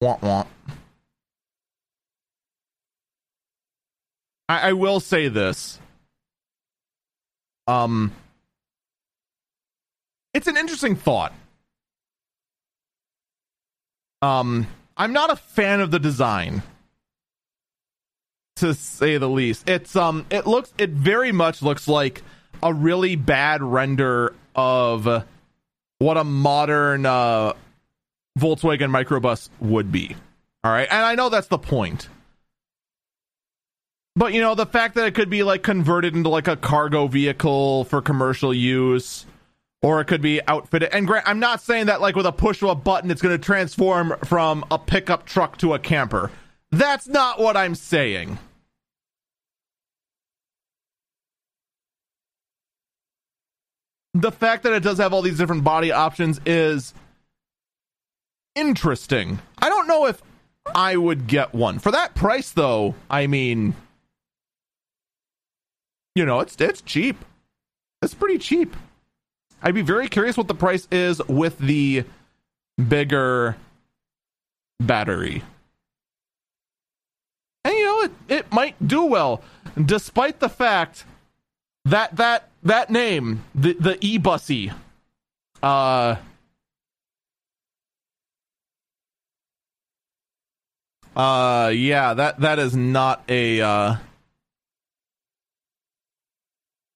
Want. 0.00 0.46
I, 4.48 4.68
I 4.68 4.72
will 4.74 5.00
say 5.00 5.28
this. 5.28 5.78
Um, 7.66 8.12
it's 10.34 10.46
an 10.46 10.56
interesting 10.56 10.96
thought. 10.96 11.32
Um, 14.22 14.66
I'm 14.96 15.12
not 15.12 15.30
a 15.30 15.36
fan 15.36 15.80
of 15.80 15.90
the 15.90 15.98
design, 15.98 16.62
to 18.56 18.74
say 18.74 19.18
the 19.18 19.28
least. 19.28 19.68
It's 19.68 19.96
um, 19.96 20.26
it 20.30 20.46
looks, 20.46 20.72
it 20.78 20.90
very 20.90 21.32
much 21.32 21.62
looks 21.62 21.88
like 21.88 22.22
a 22.62 22.72
really 22.72 23.16
bad 23.16 23.62
render 23.62 24.34
of 24.54 25.24
what 25.98 26.16
a 26.16 26.24
modern 26.24 27.06
uh, 27.06 27.54
Volkswagen 28.36 28.90
microbus 28.90 29.48
would 29.60 29.90
be. 29.90 30.16
All 30.64 30.72
right, 30.72 30.88
and 30.90 31.04
I 31.04 31.14
know 31.14 31.28
that's 31.28 31.48
the 31.48 31.58
point. 31.58 32.08
But 34.16 34.32
you 34.32 34.40
know, 34.40 34.54
the 34.54 34.66
fact 34.66 34.94
that 34.94 35.06
it 35.06 35.14
could 35.14 35.30
be 35.30 35.42
like 35.42 35.62
converted 35.62 36.16
into 36.16 36.28
like 36.28 36.48
a 36.48 36.56
cargo 36.56 37.06
vehicle 37.06 37.84
for 37.84 38.00
commercial 38.00 38.52
use, 38.52 39.26
or 39.82 40.00
it 40.00 40.06
could 40.06 40.22
be 40.22 40.40
outfitted. 40.48 40.88
And 40.92 41.06
grant, 41.06 41.28
I'm 41.28 41.38
not 41.38 41.60
saying 41.60 41.86
that 41.86 42.00
like 42.00 42.16
with 42.16 42.26
a 42.26 42.32
push 42.32 42.62
of 42.62 42.70
a 42.70 42.74
button, 42.74 43.10
it's 43.10 43.20
going 43.20 43.38
to 43.38 43.44
transform 43.44 44.16
from 44.24 44.64
a 44.70 44.78
pickup 44.78 45.26
truck 45.26 45.58
to 45.58 45.74
a 45.74 45.78
camper. 45.78 46.30
That's 46.72 47.06
not 47.06 47.38
what 47.38 47.56
I'm 47.56 47.74
saying. 47.74 48.38
The 54.14 54.32
fact 54.32 54.62
that 54.62 54.72
it 54.72 54.82
does 54.82 54.96
have 54.96 55.12
all 55.12 55.20
these 55.20 55.36
different 55.36 55.62
body 55.62 55.92
options 55.92 56.40
is 56.46 56.94
interesting. 58.56 59.38
I 59.58 59.68
don't 59.68 59.86
know 59.86 60.06
if 60.06 60.20
I 60.74 60.96
would 60.96 61.28
get 61.28 61.54
one. 61.54 61.78
For 61.78 61.92
that 61.92 62.16
price 62.16 62.50
though, 62.50 62.96
I 63.08 63.28
mean 63.28 63.74
you 66.16 66.24
know, 66.24 66.40
it's 66.40 66.56
it's 66.58 66.80
cheap. 66.80 67.24
It's 68.02 68.14
pretty 68.14 68.38
cheap. 68.38 68.74
I'd 69.62 69.74
be 69.74 69.82
very 69.82 70.08
curious 70.08 70.36
what 70.36 70.48
the 70.48 70.54
price 70.54 70.88
is 70.90 71.22
with 71.28 71.58
the 71.58 72.04
bigger 72.88 73.56
battery. 74.80 75.42
And 77.64 77.74
you 77.74 77.84
know, 77.84 78.02
it, 78.02 78.12
it 78.28 78.52
might 78.52 78.86
do 78.86 79.04
well, 79.04 79.42
despite 79.84 80.40
the 80.40 80.48
fact 80.48 81.04
that 81.84 82.16
that 82.16 82.48
that 82.62 82.88
name, 82.90 83.44
the 83.54 83.74
the 83.74 83.98
e 84.00 84.16
bussy, 84.16 84.72
uh 85.62 86.16
uh 91.16 91.72
yeah, 91.74 92.12
that 92.12 92.40
that 92.40 92.58
is 92.58 92.76
not 92.76 93.24
a 93.28 93.60
uh 93.62 93.96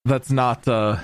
that's 0.05 0.30
not 0.30 0.68
uh 0.68 0.98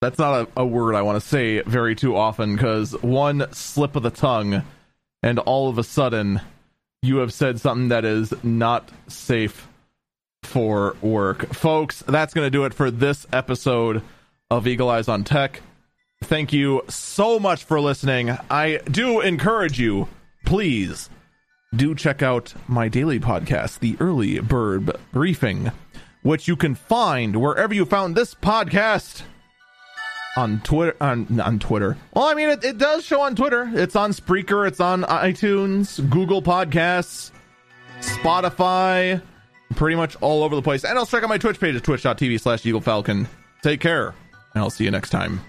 that's 0.00 0.18
not 0.18 0.42
a, 0.56 0.60
a 0.60 0.66
word 0.66 0.94
I 0.94 1.02
want 1.02 1.20
to 1.20 1.28
say 1.28 1.60
very 1.62 1.96
too 1.96 2.14
often 2.14 2.54
because 2.54 2.92
one 3.02 3.52
slip 3.52 3.96
of 3.96 4.04
the 4.04 4.10
tongue 4.10 4.62
and 5.24 5.38
all 5.40 5.68
of 5.68 5.78
a 5.78 5.82
sudden 5.82 6.40
you 7.02 7.16
have 7.16 7.32
said 7.32 7.60
something 7.60 7.88
that 7.88 8.04
is 8.04 8.32
not 8.44 8.90
safe 9.08 9.66
for 10.44 10.96
work. 11.02 11.52
Folks, 11.52 12.02
that's 12.06 12.32
to 12.32 12.50
do 12.50 12.64
it 12.64 12.74
for 12.74 12.90
this 12.90 13.26
episode 13.32 14.02
of 14.50 14.66
Eagle 14.66 14.88
Eyes 14.88 15.08
on 15.08 15.24
Tech. 15.24 15.62
Thank 16.22 16.52
you 16.52 16.82
so 16.88 17.40
much 17.40 17.64
for 17.64 17.80
listening. 17.80 18.30
I 18.50 18.80
do 18.90 19.20
encourage 19.20 19.80
you, 19.80 20.08
please 20.44 21.10
do 21.76 21.94
check 21.94 22.22
out 22.22 22.54
my 22.68 22.88
daily 22.88 23.20
podcast, 23.20 23.80
The 23.80 23.96
Early 24.00 24.40
Bird 24.40 24.96
Briefing 25.12 25.70
which 26.24 26.48
you 26.48 26.56
can 26.56 26.74
find 26.74 27.36
wherever 27.36 27.72
you 27.72 27.84
found 27.84 28.16
this 28.16 28.34
podcast 28.34 29.22
on 30.36 30.60
Twitter. 30.62 30.96
On, 31.00 31.38
on 31.38 31.58
Twitter. 31.60 31.96
Well, 32.12 32.24
I 32.24 32.34
mean, 32.34 32.48
it, 32.48 32.64
it 32.64 32.78
does 32.78 33.04
show 33.04 33.20
on 33.20 33.36
Twitter. 33.36 33.70
It's 33.72 33.94
on 33.94 34.10
Spreaker. 34.10 34.66
It's 34.66 34.80
on 34.80 35.02
iTunes, 35.02 36.00
Google 36.10 36.42
Podcasts, 36.42 37.30
Spotify, 38.00 39.22
pretty 39.76 39.96
much 39.96 40.16
all 40.16 40.42
over 40.42 40.56
the 40.56 40.62
place. 40.62 40.84
And 40.84 40.98
also 40.98 41.16
check 41.16 41.22
out 41.22 41.28
my 41.28 41.38
Twitch 41.38 41.60
page 41.60 41.76
at 41.76 41.84
twitch.tv 41.84 42.40
slash 42.40 42.66
Eagle 42.66 42.80
Falcon. 42.80 43.28
Take 43.62 43.80
care, 43.80 44.14
and 44.54 44.62
I'll 44.62 44.70
see 44.70 44.84
you 44.84 44.90
next 44.90 45.10
time. 45.10 45.40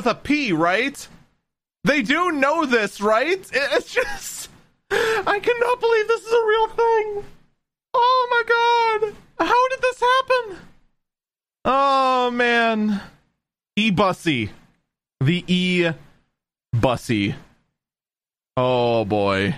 With 0.00 0.06
a 0.06 0.14
P, 0.14 0.50
right? 0.50 1.06
They 1.84 2.00
do 2.00 2.32
know 2.32 2.64
this, 2.64 3.02
right? 3.02 3.46
It's 3.52 3.92
just 3.92 4.48
I 4.90 5.38
cannot 5.42 5.78
believe 5.78 6.08
this 6.08 6.22
is 6.22 6.32
a 6.32 6.46
real 6.46 6.68
thing. 6.68 7.24
Oh 7.92 8.28
my 8.30 8.42
god. 8.48 9.46
How 9.46 9.68
did 9.68 9.82
this 9.82 10.00
happen? 10.00 10.56
Oh 11.66 12.30
man. 12.30 13.02
E 13.76 13.90
bussy. 13.90 14.48
The 15.20 15.44
E 15.46 15.90
bussy. 16.72 17.34
Oh 18.56 19.04
boy. 19.04 19.54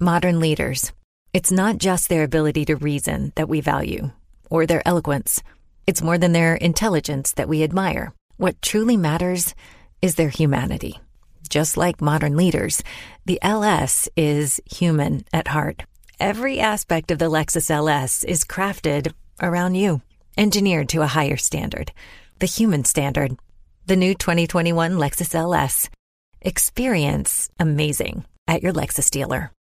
Modern 0.00 0.40
leaders. 0.40 0.90
It's 1.32 1.52
not 1.52 1.78
just 1.78 2.08
their 2.08 2.24
ability 2.24 2.64
to 2.64 2.74
reason 2.74 3.32
that 3.36 3.48
we 3.48 3.60
value, 3.60 4.10
or 4.50 4.66
their 4.66 4.82
eloquence. 4.84 5.44
It's 5.86 6.02
more 6.02 6.18
than 6.18 6.32
their 6.32 6.56
intelligence 6.56 7.30
that 7.34 7.48
we 7.48 7.62
admire. 7.62 8.12
What 8.38 8.62
truly 8.62 8.96
matters 8.96 9.52
is 10.00 10.14
their 10.14 10.28
humanity. 10.28 11.00
Just 11.50 11.76
like 11.76 12.00
modern 12.00 12.36
leaders, 12.36 12.84
the 13.24 13.40
LS 13.42 14.08
is 14.16 14.60
human 14.64 15.24
at 15.32 15.48
heart. 15.48 15.82
Every 16.20 16.60
aspect 16.60 17.10
of 17.10 17.18
the 17.18 17.28
Lexus 17.28 17.68
LS 17.68 18.22
is 18.22 18.44
crafted 18.44 19.12
around 19.42 19.74
you, 19.74 20.02
engineered 20.36 20.88
to 20.90 21.02
a 21.02 21.08
higher 21.08 21.36
standard, 21.36 21.90
the 22.38 22.46
human 22.46 22.84
standard. 22.84 23.36
The 23.86 23.96
new 23.96 24.14
2021 24.14 24.92
Lexus 24.92 25.34
LS. 25.34 25.90
Experience 26.40 27.50
amazing 27.58 28.24
at 28.46 28.62
your 28.62 28.72
Lexus 28.72 29.10
dealer. 29.10 29.50